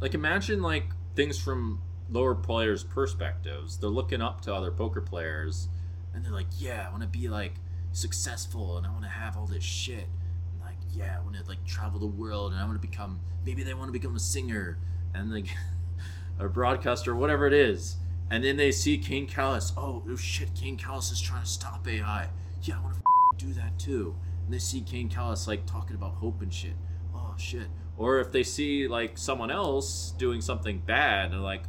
like 0.00 0.14
imagine 0.14 0.62
like 0.62 0.84
things 1.14 1.38
from 1.38 1.80
lower 2.10 2.34
players' 2.34 2.84
perspectives. 2.84 3.78
They're 3.78 3.90
looking 3.90 4.20
up 4.22 4.40
to 4.42 4.54
other 4.54 4.70
poker 4.70 5.00
players, 5.00 5.68
and 6.14 6.24
they're 6.24 6.32
like, 6.32 6.46
"Yeah, 6.58 6.84
I 6.86 6.90
want 6.90 7.02
to 7.02 7.08
be 7.08 7.28
like 7.28 7.54
successful, 7.92 8.78
and 8.78 8.86
I 8.86 8.90
want 8.90 9.02
to 9.02 9.10
have 9.10 9.36
all 9.36 9.46
this 9.46 9.64
shit." 9.64 10.06
And 10.52 10.60
like, 10.60 10.78
yeah, 10.92 11.16
I 11.18 11.24
want 11.24 11.36
to 11.36 11.44
like 11.48 11.64
travel 11.64 11.98
the 11.98 12.06
world, 12.06 12.52
and 12.52 12.60
I 12.60 12.64
want 12.64 12.80
to 12.80 12.86
become. 12.86 13.20
Maybe 13.44 13.62
they 13.62 13.74
want 13.74 13.88
to 13.88 13.92
become 13.92 14.16
a 14.16 14.20
singer, 14.20 14.78
and 15.14 15.32
like 15.32 15.48
a 16.38 16.48
broadcaster, 16.48 17.14
whatever 17.14 17.46
it 17.46 17.52
is. 17.52 17.96
And 18.30 18.42
then 18.42 18.56
they 18.56 18.72
see 18.72 18.98
Kane 18.98 19.28
Kalas. 19.28 19.72
Oh, 19.76 20.02
oh 20.08 20.16
shit, 20.16 20.54
Kane 20.54 20.76
Kalas 20.76 21.12
is 21.12 21.20
trying 21.20 21.42
to 21.42 21.48
stop 21.48 21.86
AI. 21.86 22.28
Yeah, 22.62 22.78
I 22.78 22.82
want 22.82 22.96
to 22.96 23.46
do 23.46 23.52
that 23.54 23.78
too. 23.78 24.16
And 24.44 24.52
they 24.52 24.58
see 24.58 24.80
Kane 24.80 25.08
Kalas 25.08 25.46
like 25.46 25.66
talking 25.66 25.96
about 25.96 26.14
hope 26.14 26.42
and 26.42 26.52
shit. 26.52 26.74
Oh 27.14 27.34
shit. 27.36 27.68
Or 27.96 28.18
if 28.18 28.32
they 28.32 28.42
see 28.42 28.88
like 28.88 29.16
someone 29.16 29.50
else 29.50 30.12
doing 30.18 30.40
something 30.40 30.82
bad 30.84 31.32
and 31.32 31.42
like 31.42 31.62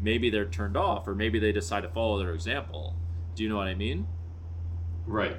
maybe 0.00 0.30
they're 0.30 0.46
turned 0.46 0.76
off 0.76 1.08
or 1.08 1.14
maybe 1.14 1.38
they 1.38 1.52
decide 1.52 1.82
to 1.82 1.88
follow 1.88 2.18
their 2.18 2.34
example. 2.34 2.96
Do 3.34 3.42
you 3.42 3.48
know 3.48 3.56
what 3.56 3.68
I 3.68 3.74
mean? 3.74 4.06
Right. 5.06 5.36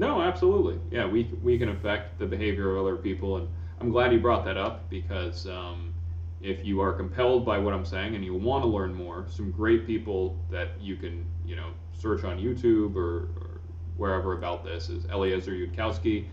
No, 0.00 0.22
absolutely. 0.22 0.80
Yeah, 0.90 1.06
we 1.06 1.24
we 1.42 1.58
can 1.58 1.68
affect 1.68 2.18
the 2.18 2.24
behavior 2.24 2.74
of 2.74 2.86
other 2.86 2.96
people, 2.96 3.36
and 3.36 3.46
I'm 3.82 3.90
glad 3.90 4.14
you 4.14 4.18
brought 4.18 4.46
that 4.46 4.56
up 4.56 4.88
because 4.88 5.46
um, 5.46 5.92
if 6.40 6.64
you 6.64 6.80
are 6.80 6.94
compelled 6.94 7.44
by 7.44 7.58
what 7.58 7.74
I'm 7.74 7.84
saying 7.84 8.14
and 8.14 8.24
you 8.24 8.34
want 8.34 8.64
to 8.64 8.68
learn 8.68 8.94
more, 8.94 9.26
some 9.28 9.50
great 9.50 9.86
people 9.86 10.38
that 10.50 10.70
you 10.80 10.96
can 10.96 11.26
you 11.44 11.54
know 11.54 11.68
search 11.92 12.24
on 12.24 12.38
YouTube 12.38 12.96
or, 12.96 13.28
or 13.36 13.60
wherever 13.98 14.32
about 14.38 14.64
this 14.64 14.88
is 14.88 15.04
Eliezer 15.10 15.52
Yudkowsky. 15.52 16.24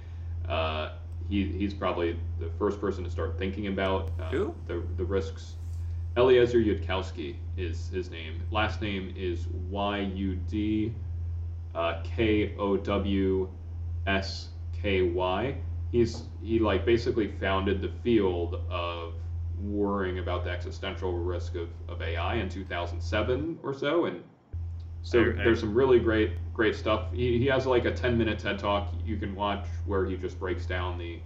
Uh, 0.48 0.94
he, 1.30 1.48
he's 1.48 1.74
probably 1.74 2.18
the 2.40 2.50
first 2.58 2.80
person 2.80 3.04
to 3.04 3.10
start 3.10 3.38
thinking 3.38 3.68
about 3.68 4.12
uh, 4.18 4.30
Who? 4.30 4.56
the 4.68 4.82
the 4.96 5.04
risks. 5.04 5.56
Eliezer 6.16 6.60
Yudkowsky 6.60 7.36
is 7.58 7.90
his 7.90 8.10
name. 8.10 8.42
Last 8.50 8.82
name 8.82 9.14
is 9.18 9.46
Y 9.70 10.00
U 10.16 10.36
D 10.48 10.94
uh, 11.76 12.02
K 12.04 12.56
O 12.58 12.78
W 12.78 13.50
S 14.08 14.50
K 14.82 15.02
Y. 15.04 15.56
He's 15.92 16.24
he 16.42 16.60
like 16.60 16.86
basically 16.86 17.28
founded 17.40 17.82
the 17.82 17.90
field 18.04 18.62
of 18.70 19.14
worrying 19.62 20.20
about 20.20 20.44
the 20.44 20.52
existential 20.52 21.14
risk 21.14 21.56
of, 21.56 21.70
of 21.88 22.02
AI 22.02 22.36
in 22.36 22.50
2007 22.50 23.60
or 23.64 23.74
so, 23.74 24.06
and 24.06 24.24
so 25.02 25.20
I- 25.20 25.22
I- 25.30 25.32
there's 25.44 25.60
some 25.60 25.74
really 25.74 26.00
great 26.00 26.32
great 26.54 26.76
stuff. 26.76 27.12
He, 27.14 27.38
he 27.40 27.46
has 27.48 27.66
like 27.66 27.86
a 27.86 27.92
10 27.92 28.18
minute 28.18 28.40
TED 28.40 28.60
talk 28.60 28.94
you 29.06 29.18
can 29.18 29.36
watch 29.36 29.66
where 29.86 30.06
he 30.06 30.18
just 30.18 30.40
breaks 30.40 30.66
down 30.66 30.98
the 30.98 31.20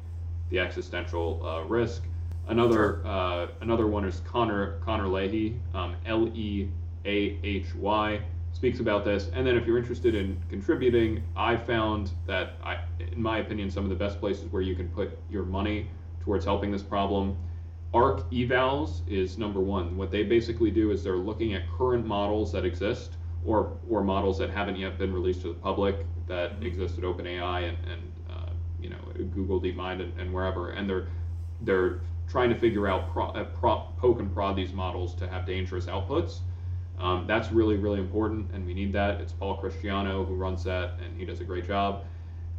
the 0.49 0.59
existential 0.59 1.45
uh, 1.45 1.63
risk. 1.63 2.03
Another 2.47 3.05
uh, 3.05 3.47
another 3.61 3.87
one 3.87 4.05
is 4.05 4.21
Connor 4.25 4.79
Connor 4.79 5.07
Leahy, 5.07 5.59
um, 5.73 5.95
L 6.05 6.27
E 6.35 6.69
A 7.05 7.39
H 7.43 7.73
Y, 7.75 8.21
speaks 8.61 8.79
about 8.79 9.03
this. 9.03 9.31
And 9.33 9.45
then 9.47 9.57
if 9.57 9.65
you're 9.65 9.79
interested 9.79 10.13
in 10.13 10.39
contributing, 10.47 11.23
I 11.35 11.57
found 11.57 12.11
that 12.27 12.57
I, 12.63 12.77
in 12.99 13.19
my 13.19 13.39
opinion, 13.39 13.71
some 13.71 13.83
of 13.83 13.89
the 13.89 13.95
best 13.95 14.19
places 14.19 14.51
where 14.51 14.61
you 14.61 14.75
can 14.75 14.87
put 14.89 15.17
your 15.31 15.45
money 15.45 15.87
towards 16.19 16.45
helping 16.45 16.71
this 16.71 16.83
problem. 16.83 17.35
ARC 17.91 18.29
evals 18.29 19.01
is 19.07 19.39
number 19.39 19.59
one. 19.59 19.97
What 19.97 20.11
they 20.11 20.21
basically 20.21 20.69
do 20.69 20.91
is 20.91 21.03
they're 21.03 21.15
looking 21.15 21.55
at 21.55 21.63
current 21.75 22.05
models 22.05 22.51
that 22.51 22.63
exist 22.63 23.13
or 23.43 23.79
or 23.89 24.03
models 24.03 24.37
that 24.37 24.51
haven't 24.51 24.75
yet 24.75 24.99
been 24.99 25.11
released 25.11 25.41
to 25.41 25.47
the 25.47 25.55
public 25.55 25.95
that 26.27 26.51
exist 26.61 26.99
at 26.99 27.03
OpenAI 27.03 27.67
and, 27.67 27.77
and 27.91 28.01
uh, 28.29 28.51
you 28.79 28.91
know 28.91 28.99
Google 29.33 29.59
DeepMind 29.59 30.03
and, 30.03 30.19
and 30.19 30.31
wherever, 30.31 30.69
and 30.69 30.87
they're 30.87 31.07
they're 31.61 32.01
trying 32.29 32.49
to 32.49 32.59
figure 32.59 32.87
out 32.87 33.11
pro, 33.11 33.29
uh, 33.29 33.43
pro, 33.59 33.87
poke 33.97 34.19
and 34.19 34.31
prod 34.31 34.55
these 34.55 34.71
models 34.71 35.15
to 35.15 35.27
have 35.27 35.47
dangerous 35.47 35.87
outputs. 35.87 36.41
Um, 37.01 37.25
that's 37.27 37.51
really 37.51 37.77
really 37.77 37.99
important, 37.99 38.51
and 38.53 38.65
we 38.65 38.73
need 38.73 38.93
that. 38.93 39.19
It's 39.21 39.33
Paul 39.33 39.61
Christiano 39.61 40.25
who 40.27 40.35
runs 40.35 40.63
that, 40.65 40.93
and 41.03 41.17
he 41.17 41.25
does 41.25 41.41
a 41.41 41.43
great 41.43 41.67
job. 41.67 42.03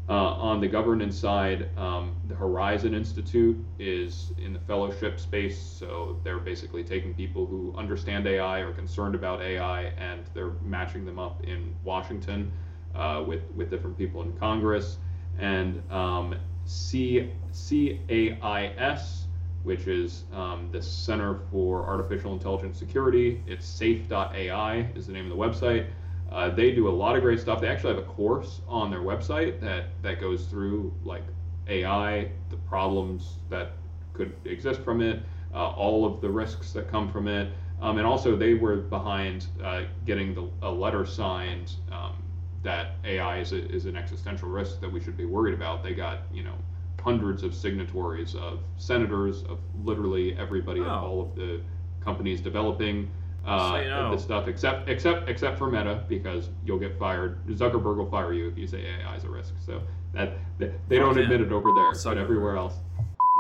Uh, 0.09 0.15
on 0.15 0.61
the 0.61 0.67
governance 0.67 1.17
side, 1.17 1.69
um, 1.79 2.17
the 2.27 2.35
Horizon 2.35 2.93
Institute 2.93 3.57
is 3.79 4.33
in 4.37 4.53
the 4.53 4.59
fellowship 4.59 5.21
space, 5.21 5.57
so 5.59 6.19
they're 6.25 6.41
basically 6.41 6.83
taking 6.83 7.15
people 7.15 7.47
who 7.47 7.73
understand 7.79 8.27
AI 8.27 8.59
or 8.61 8.73
concerned 8.73 9.15
about 9.15 9.41
AI, 9.41 9.85
and 9.99 10.25
they're 10.35 10.55
matching 10.65 11.05
them 11.05 11.21
up 11.21 11.45
in 11.45 11.73
Washington 11.85 12.51
uh, 12.97 13.23
with 13.27 13.43
with 13.55 13.71
different 13.71 13.97
people 13.97 14.23
in 14.23 14.33
Congress. 14.33 14.99
And 15.39 15.83
um, 15.91 16.35
C 16.65 17.31
CAIS, 17.53 19.22
which 19.65 19.87
is 19.87 20.25
um, 20.33 20.69
the 20.73 20.83
Center 20.83 21.41
for 21.51 21.85
Artificial 21.87 22.33
Intelligence 22.33 22.79
Security, 22.79 23.43
it's 23.47 23.67
safe.ai 23.67 24.89
is 24.95 25.07
the 25.07 25.13
name 25.13 25.31
of 25.31 25.37
the 25.37 25.37
website. 25.37 25.87
Uh, 26.31 26.49
they 26.49 26.73
do 26.73 26.89
a 26.89 26.91
lot 26.91 27.15
of 27.15 27.23
great 27.23 27.39
stuff. 27.39 27.61
They 27.61 27.69
actually 27.69 27.95
have 27.95 28.03
a 28.03 28.07
course 28.07 28.63
on 28.67 28.91
their 28.91 29.01
website 29.01 29.61
that 29.61 29.87
that 30.03 30.21
goes 30.21 30.47
through 30.47 30.93
like 31.05 31.23
AI, 31.69 32.31
the 32.51 32.57
problems 32.57 33.37
that 33.51 33.73
could 34.15 34.35
exist 34.45 34.81
from 34.81 35.01
it, 35.01 35.23
uh, 35.55 35.69
all 35.71 36.07
of 36.07 36.21
the 36.21 36.29
risks 36.29 36.73
that 36.73 36.91
come 36.91 37.11
from 37.11 37.29
it, 37.29 37.53
um, 37.81 37.99
and 37.99 38.07
also 38.07 38.37
they 38.37 38.55
were 38.55 38.77
behind 38.77 39.47
uh, 39.63 39.83
getting 40.07 40.35
the, 40.35 40.49
a 40.63 40.71
letter 40.71 41.05
signed 41.05 41.75
um, 41.91 42.23
that 42.63 42.93
AI 43.05 43.41
is, 43.41 43.53
a, 43.53 43.69
is 43.71 43.87
an 43.87 43.97
existential 43.97 44.49
risk 44.49 44.81
that 44.81 44.91
we 44.91 45.01
should 45.01 45.17
be 45.17 45.25
worried 45.25 45.55
about. 45.55 45.83
They 45.83 45.95
got 45.95 46.21
you 46.33 46.45
know 46.45 46.55
hundreds 47.03 47.43
of 47.43 47.55
signatories 47.55 48.35
of 48.35 48.61
senators 48.77 49.43
of 49.45 49.59
literally 49.85 50.37
everybody 50.39 50.81
at 50.81 50.87
Oh. 50.87 50.91
all 51.07 51.21
of 51.23 51.35
the 51.35 51.61
companies 52.01 52.41
developing 52.41 53.11
uh, 53.45 53.71
So, 53.73 53.77
you 53.81 53.89
know- 53.89 54.11
this 54.13 54.23
stuff, 54.23 54.47
except 54.47 54.89
except 54.89 55.29
except 55.29 55.59
for 55.59 55.69
Meta, 55.71 56.05
because 56.09 56.51
you'll 56.65 56.79
get 56.79 56.97
fired. 56.97 57.45
Zuckerberg 57.49 57.97
will 57.97 58.09
fire 58.09 58.33
you 58.33 58.47
if 58.49 58.57
you 58.57 58.69
say 58.69 58.85
AI 58.87 59.17
is 59.17 59.25
a 59.25 59.29
risk. 59.31 59.55
So 59.59 59.83
that 60.13 60.35
they, 60.59 60.73
they 60.89 60.99
don't 60.99 61.19
admit 61.19 61.41
it 61.41 61.51
over 61.51 61.71
there, 61.75 61.91
Zuckerberg. 61.93 62.05
but 62.05 62.19
everywhere 62.19 62.57
else. 62.57 62.75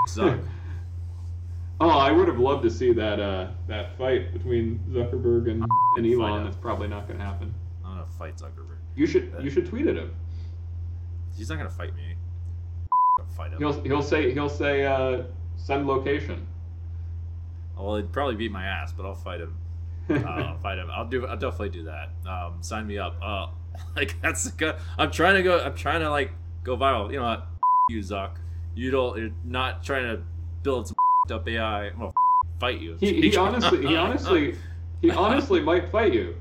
Oh, 1.80 1.88
I 1.88 2.12
would 2.12 2.28
have 2.28 2.38
loved 2.38 2.62
to 2.62 2.70
see 2.70 2.92
that 2.92 3.18
uh, 3.18 3.48
that 3.66 3.96
fight 3.98 4.32
between 4.32 4.78
Zuckerberg 4.90 5.50
and, 5.50 5.64
and 5.96 6.06
Elon. 6.06 6.44
That's 6.44 6.56
probably 6.56 6.86
not 6.88 7.08
going 7.08 7.18
to 7.18 7.24
happen. 7.24 7.52
I'm 7.84 7.96
gonna 7.96 8.06
fight 8.18 8.36
Zuckerberg. 8.36 8.76
You 8.94 9.06
should 9.06 9.32
you 9.40 9.50
should 9.50 9.66
tweet 9.68 9.86
at 9.88 9.96
him. 9.96 10.14
He's 11.36 11.48
not 11.48 11.58
gonna 11.58 11.70
fight 11.70 11.94
me. 11.96 12.14
I'll 13.20 13.26
fight 13.36 13.52
him. 13.52 13.58
He'll 13.58 13.82
he'll 13.82 14.02
say 14.02 14.32
he'll 14.32 14.48
say 14.48 14.84
uh, 14.86 15.22
send 15.56 15.86
location. 15.86 16.46
Well, 17.76 17.96
he'd 17.96 18.12
probably 18.12 18.36
beat 18.36 18.52
my 18.52 18.64
ass, 18.64 18.92
but 18.92 19.04
I'll 19.06 19.14
fight 19.14 19.40
him. 19.40 19.56
Uh, 20.10 20.14
I'll 20.26 20.58
fight 20.58 20.78
him. 20.78 20.90
I'll 20.90 21.06
do. 21.06 21.26
I'll 21.26 21.36
definitely 21.36 21.70
do 21.70 21.84
that. 21.84 22.10
Um, 22.28 22.56
sign 22.60 22.86
me 22.86 22.98
up. 22.98 23.16
Uh, 23.22 23.46
like 23.96 24.20
that's. 24.20 24.44
the 24.44 24.52
go- 24.56 24.76
I'm 24.98 25.10
trying 25.12 25.36
to 25.36 25.42
go. 25.42 25.58
I'm 25.60 25.74
trying 25.76 26.00
to 26.00 26.10
like 26.10 26.32
go 26.64 26.76
viral. 26.76 27.10
You 27.12 27.18
know 27.20 27.24
what? 27.24 27.46
You 27.88 28.00
Zuck. 28.00 28.32
You 28.74 28.90
don't. 28.90 29.16
You're 29.16 29.30
not 29.44 29.82
trying 29.84 30.04
to 30.04 30.22
build 30.64 30.88
some 30.88 30.96
up 31.30 31.48
AI. 31.48 31.86
I'm 31.86 31.98
gonna 31.98 32.12
fight 32.58 32.80
you. 32.80 32.96
he, 33.00 33.30
he 33.30 33.36
honestly 33.38 33.86
he 33.86 33.96
honestly 33.96 34.56
he 35.00 35.10
honestly 35.10 35.60
might 35.60 35.90
fight 35.90 36.12
you 36.12 36.34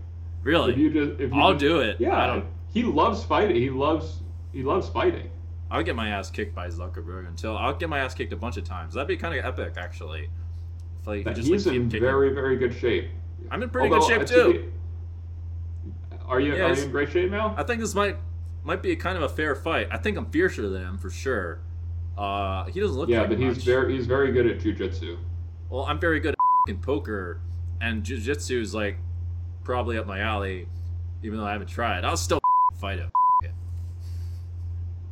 really. 0.44 0.72
if 0.74 0.78
you 0.80 0.90
just 0.92 1.22
if 1.22 1.32
you 1.32 1.40
I'll 1.40 1.52
just- 1.54 1.60
do 1.62 1.80
it. 1.82 1.98
Yeah, 2.00 2.18
I 2.18 2.28
don't. 2.28 2.46
he 2.74 2.82
loves 2.84 3.24
fighting. 3.24 3.56
He 3.56 3.70
loves 3.70 4.22
he 4.52 4.64
loves 4.64 4.90
fighting. 4.90 5.30
I'll 5.72 5.84
get 5.84 5.96
my 5.96 6.10
ass 6.10 6.30
kicked 6.30 6.54
by 6.54 6.68
Zuckerberg 6.68 7.28
until 7.28 7.58
I'll 7.58 7.74
get 7.74 7.88
my 7.88 8.00
ass 8.00 8.14
kicked 8.14 8.34
a 8.34 8.36
bunch 8.36 8.58
of 8.58 8.66
times. 8.66 8.94
That'd 8.94 9.08
be 9.08 9.16
kind 9.16 9.34
of 9.40 9.46
epic, 9.46 9.76
actually. 9.78 10.30
fight. 11.04 11.24
That 11.24 11.36
Just, 11.38 11.48
he's 11.48 11.66
like, 11.66 11.78
in 11.78 11.90
very, 11.90 12.34
very 12.34 12.58
good 12.58 12.74
shape. 12.74 13.10
I'm 13.50 13.64
in 13.64 13.70
pretty 13.70 13.92
Although, 13.94 14.06
good 14.08 14.22
uh, 14.24 14.26
shape 14.28 14.28
too. 14.28 14.54
be- 14.54 16.18
Are 16.28 16.40
you 16.40 16.56
Yeah, 16.56 16.66
are 16.66 16.76
you 16.76 16.84
in 16.84 16.92
great 16.92 17.10
shape 17.10 17.32
now? 17.32 17.56
I 17.58 17.64
think 17.64 17.80
this 17.80 17.96
might 17.96 18.18
might 18.64 18.84
be 18.84 18.92
a 18.92 18.96
kind 18.96 19.18
of 19.18 19.24
a 19.24 19.30
fair 19.30 19.56
fight. 19.56 19.88
I 19.92 19.98
think 19.98 20.18
I'm 20.18 20.30
fiercer 20.30 20.68
than 20.70 20.84
him 20.84 20.98
for 20.98 21.10
sure. 21.10 21.62
Uh, 22.18 22.66
he 22.66 22.80
doesn't 22.80 22.98
look 22.98 23.10
yeah, 23.10 23.22
like 23.22 23.30
but 23.30 23.40
he's 23.40 23.64
very 23.64 23.96
he's 23.96 24.06
very 24.06 24.32
good 24.32 24.46
at 24.46 24.60
jujitsu. 24.60 25.18
Well, 25.70 25.86
I'm 25.86 26.00
very 26.00 26.20
good 26.20 26.36
at 26.70 26.82
poker, 26.82 27.42
and 27.80 28.04
jujitsu 28.04 28.62
is 28.62 28.76
like 28.76 28.98
probably 29.64 29.98
up 29.98 30.06
my 30.06 30.20
alley. 30.20 30.68
Even 31.24 31.40
though 31.40 31.46
I 31.46 31.54
haven't 31.54 31.68
tried, 31.68 32.04
I'll 32.04 32.18
still 32.18 32.40
fight 32.80 33.00
him. 33.00 33.12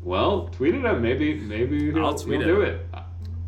Well, 0.02 0.48
tweet 0.50 0.76
at 0.76 0.86
him. 0.86 1.02
Maybe 1.02 1.36
maybe 1.36 1.92
he'll, 1.92 2.06
I'll 2.06 2.16
tweet 2.16 2.40
he'll 2.42 2.48
do 2.56 2.62
it. 2.62 2.86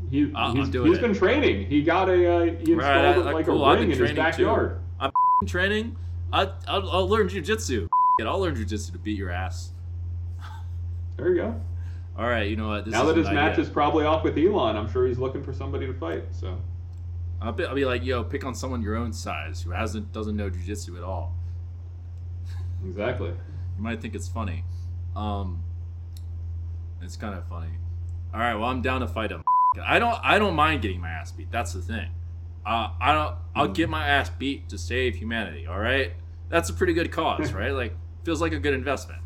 He, 0.10 0.32
I'll- 0.36 0.54
he's, 0.54 0.76
I'm 0.76 0.86
he's 0.86 0.98
it. 0.98 1.02
been 1.02 1.14
training. 1.14 1.68
He 1.68 1.82
got 1.84 2.10
a 2.10 2.14
uh, 2.14 2.44
he 2.44 2.50
installed 2.74 2.78
Right, 2.80 3.18
it 3.18 3.26
like 3.26 3.46
cool, 3.46 3.64
a 3.64 3.68
I've 3.70 3.76
ring 3.80 3.84
in 3.86 3.90
his 3.92 3.98
training 4.00 4.16
too. 4.16 4.22
backyard. 4.22 4.80
I'm 5.00 5.12
training. 5.48 5.96
I, 6.34 6.44
I'll, 6.68 6.90
I'll 6.92 7.10
learn 7.10 7.28
jujitsu. 7.30 7.88
I'll 8.22 8.40
learn 8.40 8.56
jujitsu 8.56 8.92
to 8.92 8.98
beat 9.00 9.18
your 9.18 9.30
ass. 9.32 9.72
There 11.18 11.30
you 11.30 11.36
go. 11.36 11.62
All 12.18 12.28
right, 12.28 12.50
you 12.50 12.56
know 12.56 12.68
what? 12.68 12.86
This 12.86 12.92
now 12.92 13.06
that 13.06 13.16
his 13.18 13.28
match 13.28 13.54
idea. 13.54 13.64
is 13.66 13.70
probably 13.70 14.06
off 14.06 14.24
with 14.24 14.38
Elon, 14.38 14.76
I'm 14.76 14.92
sure 14.92 15.08
he's 15.08 15.18
looking 15.18 15.44
for 15.44 15.54
somebody 15.54 15.88
to 15.88 15.94
fight. 15.94 16.24
So 16.32 16.58
I'll 17.42 17.52
be, 17.54 17.66
I'll 17.66 17.74
be 17.76 17.86
like, 17.86 18.04
yo, 18.04 18.24
pick 18.24 18.44
on 18.44 18.54
someone 18.54 18.82
your 18.82 18.96
own 18.96 19.14
size 19.14 19.62
who 19.62 19.72
hasn't 19.72 20.12
doesn't 20.12 20.36
know 20.36 20.50
jujitsu 20.50 20.98
at 20.98 21.04
all. 21.04 21.34
exactly. 22.86 23.30
You 23.30 23.84
might 23.84 24.02
think 24.02 24.14
it's 24.16 24.28
funny. 24.28 24.64
Um, 25.16 25.64
it's 27.02 27.16
kind 27.18 27.36
of 27.36 27.46
funny. 27.48 27.70
All 28.34 28.40
right, 28.40 28.56
well, 28.56 28.66
I'm 28.70 28.82
down 28.82 29.02
to 29.02 29.08
fight 29.08 29.32
him. 29.32 29.44
I 29.86 30.00
don't 30.00 30.20
I 30.24 30.38
don't 30.40 30.56
mind 30.56 30.82
getting 30.82 31.00
my 31.02 31.10
ass 31.10 31.32
beat. 31.32 31.52
That's 31.52 31.74
the 31.74 31.82
thing. 31.82 32.10
Uh, 32.66 32.90
I 33.02 33.14
don't. 33.14 33.36
I'll 33.56 33.68
Hmm. 33.68 33.74
get 33.74 33.90
my 33.90 34.08
ass 34.08 34.30
beat 34.30 34.70
to 34.70 34.78
save 34.78 35.16
humanity. 35.16 35.66
All 35.68 35.80
right, 35.80 36.14
that's 36.50 36.70
a 36.70 36.74
pretty 36.74 36.94
good 36.94 37.12
cause, 37.12 37.54
right? 37.62 37.72
Like, 37.72 37.94
feels 38.24 38.42
like 38.42 38.54
a 38.54 38.60
good 38.60 38.74
investment. 38.74 39.22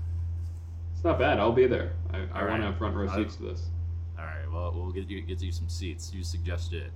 It's 0.93 1.03
not 1.03 1.19
bad. 1.19 1.39
I'll 1.39 1.51
be 1.51 1.67
there. 1.67 1.93
I, 2.13 2.19
I 2.33 2.41
All 2.41 2.47
want 2.47 2.61
to 2.61 2.67
have 2.67 2.77
front 2.77 2.95
row 2.95 3.07
seats 3.07 3.35
to 3.37 3.43
this. 3.43 3.67
All 4.17 4.23
right, 4.25 4.49
well, 4.51 4.71
we'll 4.75 4.91
get 4.91 5.09
you 5.09 5.21
get 5.21 5.41
you 5.41 5.51
some 5.51 5.67
seats. 5.69 6.13
You 6.13 6.23
suggested 6.23 6.83
it. 6.83 6.91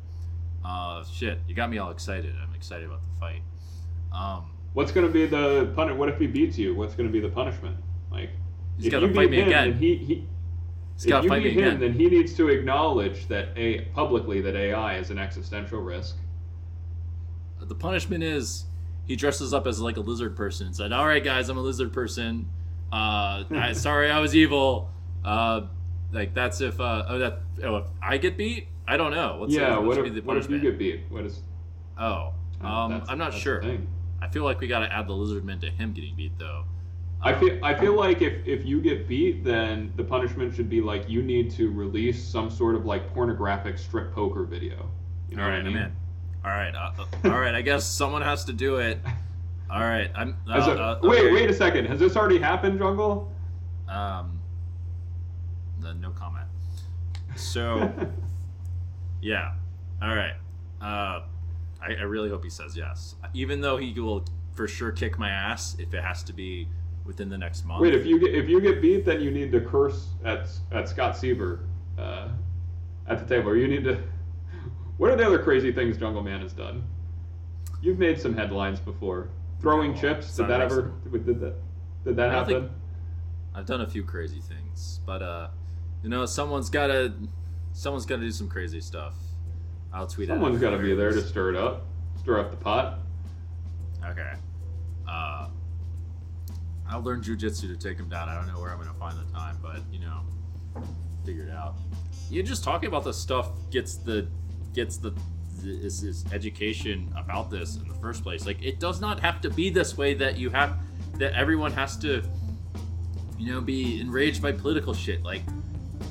Uh, 0.64 1.04
shit, 1.06 1.40
you 1.48 1.56
got 1.56 1.70
me 1.70 1.78
all 1.78 1.92
excited. 1.92 2.34
I'm 2.42 2.54
excited 2.56 2.86
about 2.86 3.02
the 3.14 3.20
fight. 3.20 3.42
Um, 4.14 4.52
What's 4.74 4.92
going 4.92 5.08
to 5.08 5.12
be 5.12 5.26
the 5.26 5.72
pun? 5.76 5.98
What 5.98 6.10
if 6.10 6.20
he 6.20 6.28
beats 6.28 6.58
you? 6.58 6.76
What's 6.76 6.94
going 6.96 7.08
to 7.08 7.14
be 7.14 7.20
the 7.20 7.30
punishment? 7.34 7.76
Like 8.12 8.30
he's 8.78 8.86
if 8.88 8.92
got 8.92 9.00
to 9.02 9.08
you 9.08 9.14
fight 9.14 9.30
beat 9.32 9.38
me 9.38 9.42
him, 9.42 9.48
again. 9.48 9.74
he, 9.78 9.96
he 9.96 10.28
He's 11.04 11.14
if 11.14 11.24
you 11.24 11.30
beat 11.30 11.54
him, 11.54 11.58
again. 11.60 11.80
then 11.80 11.94
he 11.94 12.08
needs 12.08 12.34
to 12.36 12.50
acknowledge 12.50 13.28
that 13.28 13.50
a 13.56 13.82
publicly 13.94 14.42
that 14.42 14.56
AI 14.56 14.98
is 14.98 15.12
an 15.12 15.18
existential 15.18 15.80
risk. 15.82 16.18
the 17.62 17.76
punishment 17.76 18.24
is 18.24 18.66
he 19.06 19.16
dresses 19.16 19.54
up 19.54 19.66
as 19.66 19.80
like 19.80 19.98
a 19.98 20.02
lizard 20.02 20.36
person 20.36 20.68
and 20.68 20.76
said, 20.76 20.92
"All 20.92 21.08
right, 21.08 21.24
guys, 21.24 21.48
I'm 21.50 21.58
a 21.58 21.62
lizard 21.62 21.94
person. 21.94 22.50
Uh, 22.92 23.44
I, 23.50 23.72
sorry, 23.74 24.12
I 24.12 24.20
was 24.20 24.36
evil. 24.36 24.90
Uh, 25.24 25.68
like 26.12 26.34
that's 26.34 26.60
if 26.62 26.80
uh, 26.80 27.06
oh 27.08 27.18
that 27.20 27.40
oh 27.64 27.78
if 27.78 27.86
I 28.02 28.18
get 28.18 28.38
beat, 28.38 28.68
I 28.88 28.98
don't 28.98 29.12
know. 29.12 29.38
What's 29.38 29.54
yeah. 29.54 29.76
the, 29.76 29.82
What 29.82 29.98
if, 29.98 30.04
be 30.04 30.10
the 30.10 30.22
what 30.22 30.38
if 30.38 30.50
you 30.50 30.60
get 30.60 30.78
beat? 30.78 31.04
What 31.10 31.26
is? 31.26 31.42
Oh, 31.98 32.34
uh, 32.64 32.68
um, 32.68 33.04
I'm 33.08 33.18
not 33.18 33.34
sure. 33.34 33.64
I 34.22 34.28
feel 34.28 34.44
like 34.44 34.60
we 34.60 34.68
got 34.68 34.80
to 34.80 34.94
add 34.94 35.08
the 35.08 35.14
lizardman 35.14 35.62
to 35.62 35.70
him 35.70 35.94
getting 35.94 36.16
beat 36.16 36.38
though. 36.38 36.66
I 37.22 37.38
feel 37.38 37.60
I 37.64 37.74
feel 37.74 37.96
like 37.96 38.22
if, 38.22 38.48
if 38.48 38.66
you 38.66 38.82
get 38.82 39.08
beat, 39.08 39.44
then 39.44 39.92
the 39.98 40.04
punishment 40.04 40.56
should 40.56 40.70
be 40.70 40.80
like 40.82 41.10
you 41.10 41.22
need 41.22 41.52
to 41.52 41.72
release 41.72 42.24
some 42.24 42.50
sort 42.50 42.76
of 42.76 42.86
like 42.86 43.14
pornographic 43.14 43.78
strip 43.78 44.14
poker 44.14 44.44
video. 44.44 44.90
You 45.30 45.38
know 45.38 45.44
all 45.44 45.50
what 45.50 45.60
I 45.60 45.64
mean? 45.64 45.78
I'm 45.78 45.84
in. 45.84 45.96
All 46.46 46.52
right, 46.52 46.74
uh, 46.74 46.92
uh, 47.02 47.06
all 47.34 47.40
right. 47.40 47.54
I 47.54 47.62
guess 47.62 47.86
someone 47.86 48.22
has 48.22 48.46
to 48.46 48.54
do 48.54 48.78
it. 48.78 49.00
All 49.70 49.82
right, 49.82 50.10
I'm. 50.16 50.38
Uh, 50.50 50.72
it- 50.72 50.80
uh, 50.80 51.00
wait, 51.04 51.20
okay. 51.20 51.32
wait 51.34 51.50
a 51.50 51.54
second. 51.54 51.86
Has 51.88 52.00
this 52.00 52.16
already 52.16 52.40
happened, 52.40 52.80
Jungle? 52.80 53.32
Um, 53.90 54.40
the, 55.82 55.94
no 55.96 56.12
comment. 56.12 56.48
So. 57.36 57.92
Yeah. 59.22 59.54
All 60.02 60.16
right. 60.16 60.34
Uh, 60.82 61.24
I, 61.82 61.96
I 62.00 62.04
really 62.04 62.30
hope 62.30 62.44
he 62.44 62.50
says 62.50 62.76
yes, 62.76 63.16
even 63.34 63.62
though 63.62 63.78
he 63.78 63.98
will 64.00 64.26
for 64.54 64.68
sure 64.68 64.92
kick 64.92 65.18
my 65.18 65.30
ass 65.30 65.76
if 65.80 65.94
it 65.94 66.04
has 66.04 66.24
to 66.24 66.34
be 66.34 66.68
within 67.06 67.30
the 67.30 67.38
next 67.38 67.66
month. 67.66 67.82
Wait, 67.82 67.94
if 67.94 68.06
you 68.06 68.20
get 68.20 68.34
if 68.34 68.48
you 68.48 68.62
get 68.62 68.82
beat, 68.82 69.06
then 69.06 69.22
you 69.22 69.32
need 69.32 69.52
to 69.52 69.62
curse 69.62 70.10
at 70.26 70.48
at 70.72 70.88
Scott 70.88 71.18
Seiver 71.18 71.62
uh, 71.98 72.30
at 73.08 73.20
the 73.20 73.26
table, 73.26 73.50
or 73.50 73.58
you 73.58 73.68
need 73.68 73.84
to. 73.86 74.02
What 74.98 75.10
are 75.12 75.16
the 75.16 75.26
other 75.26 75.40
crazy 75.42 75.72
things 75.72 75.96
Jungle 75.98 76.22
Man 76.22 76.42
has 76.42 76.52
done? 76.52 76.84
You've 77.82 78.00
made 78.00 78.20
some 78.20 78.36
headlines 78.36 78.82
before. 78.82 79.30
Throwing 79.62 79.98
chips. 79.98 80.36
Did 80.36 80.50
that 80.50 80.60
ever? 80.60 80.92
Did 81.10 81.40
that? 81.40 81.54
Did 82.04 82.16
that 82.18 82.32
happen? 82.32 82.70
I've 83.56 83.66
done 83.66 83.80
a 83.80 83.88
few 83.88 84.04
crazy 84.04 84.42
things, 84.42 85.00
but 85.06 85.22
uh, 85.22 85.48
you 86.04 86.10
know, 86.10 86.26
someone's 86.26 86.70
gotta, 86.70 87.14
someone's 87.72 88.06
gotta 88.06 88.22
do 88.24 88.32
some 88.32 88.50
crazy 88.50 88.82
stuff. 88.82 89.16
I'll 89.92 90.08
tweet. 90.08 90.28
Someone's 90.28 90.58
out 90.58 90.62
got 90.62 90.70
to 90.72 90.78
be 90.78 90.94
there 90.94 91.12
to 91.12 91.22
stir 91.22 91.52
it 91.52 91.56
up, 91.56 91.86
stir 92.20 92.40
up 92.40 92.52
the 92.52 92.58
pot. 92.58 93.00
Okay. 94.06 94.34
Uh, 95.08 95.48
I'll 96.90 97.02
learn 97.02 97.22
jujitsu 97.22 97.62
to 97.62 97.78
take 97.78 97.98
him 97.98 98.10
down. 98.10 98.30
I 98.30 98.36
don't 98.36 98.48
know 98.48 98.60
where 98.60 98.72
I'm 98.72 98.80
gonna 98.80 98.94
find 98.94 99.18
the 99.18 99.32
time, 99.32 99.58
but 99.62 99.82
you 99.92 100.00
know, 100.00 100.22
figure 101.26 101.44
it 101.44 101.52
out. 101.52 101.76
You 102.30 102.42
just 102.44 102.64
talking 102.64 102.88
about 102.88 103.04
this 103.04 103.18
stuff 103.18 103.52
gets 103.70 103.96
the 103.96 104.28
gets 104.74 104.98
the 104.98 105.14
is, 105.64 106.04
is 106.04 106.26
education 106.32 107.14
about 107.18 107.50
this 107.52 107.76
in 107.78 107.88
the 107.88 107.94
first 107.96 108.24
place. 108.24 108.46
Like 108.46 108.62
it 108.64 108.80
does 108.80 109.02
not 109.02 109.20
have 109.20 109.42
to 109.42 109.50
be 109.50 109.70
this 109.70 109.98
way 109.98 110.14
that 110.16 110.38
you 110.38 110.50
have 110.50 110.78
that 111.16 111.34
everyone 111.34 111.72
has 111.74 111.98
to 111.98 112.24
you 113.38 113.54
know 113.54 113.62
be 113.62 114.00
enraged 114.00 114.42
by 114.42 114.52
political 114.52 114.94
shit. 114.94 115.24
Like 115.24 115.44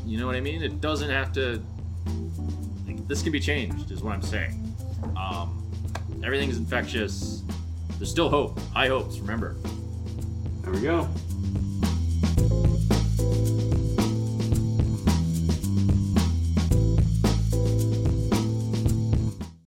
you 0.09 0.19
know 0.19 0.27
what 0.27 0.37
I 0.37 0.41
mean? 0.41 0.63
It 0.63 0.81
doesn't 0.81 1.11
have 1.11 1.33
to. 1.33 1.63
Like, 2.87 3.07
this 3.09 3.23
can 3.23 3.31
be 3.31 3.41
changed, 3.41 3.91
is 3.91 4.03
what 4.03 4.15
I'm 4.15 4.23
saying. 4.23 4.75
Um, 5.17 5.71
everything's 6.25 6.57
infectious. 6.57 7.43
There's 7.99 8.11
still 8.11 8.31
hope. 8.31 8.59
High 8.73 8.89
hopes. 8.89 9.19
Remember. 9.19 9.57
There 10.71 10.77
we 10.77 10.83
go. 10.83 12.78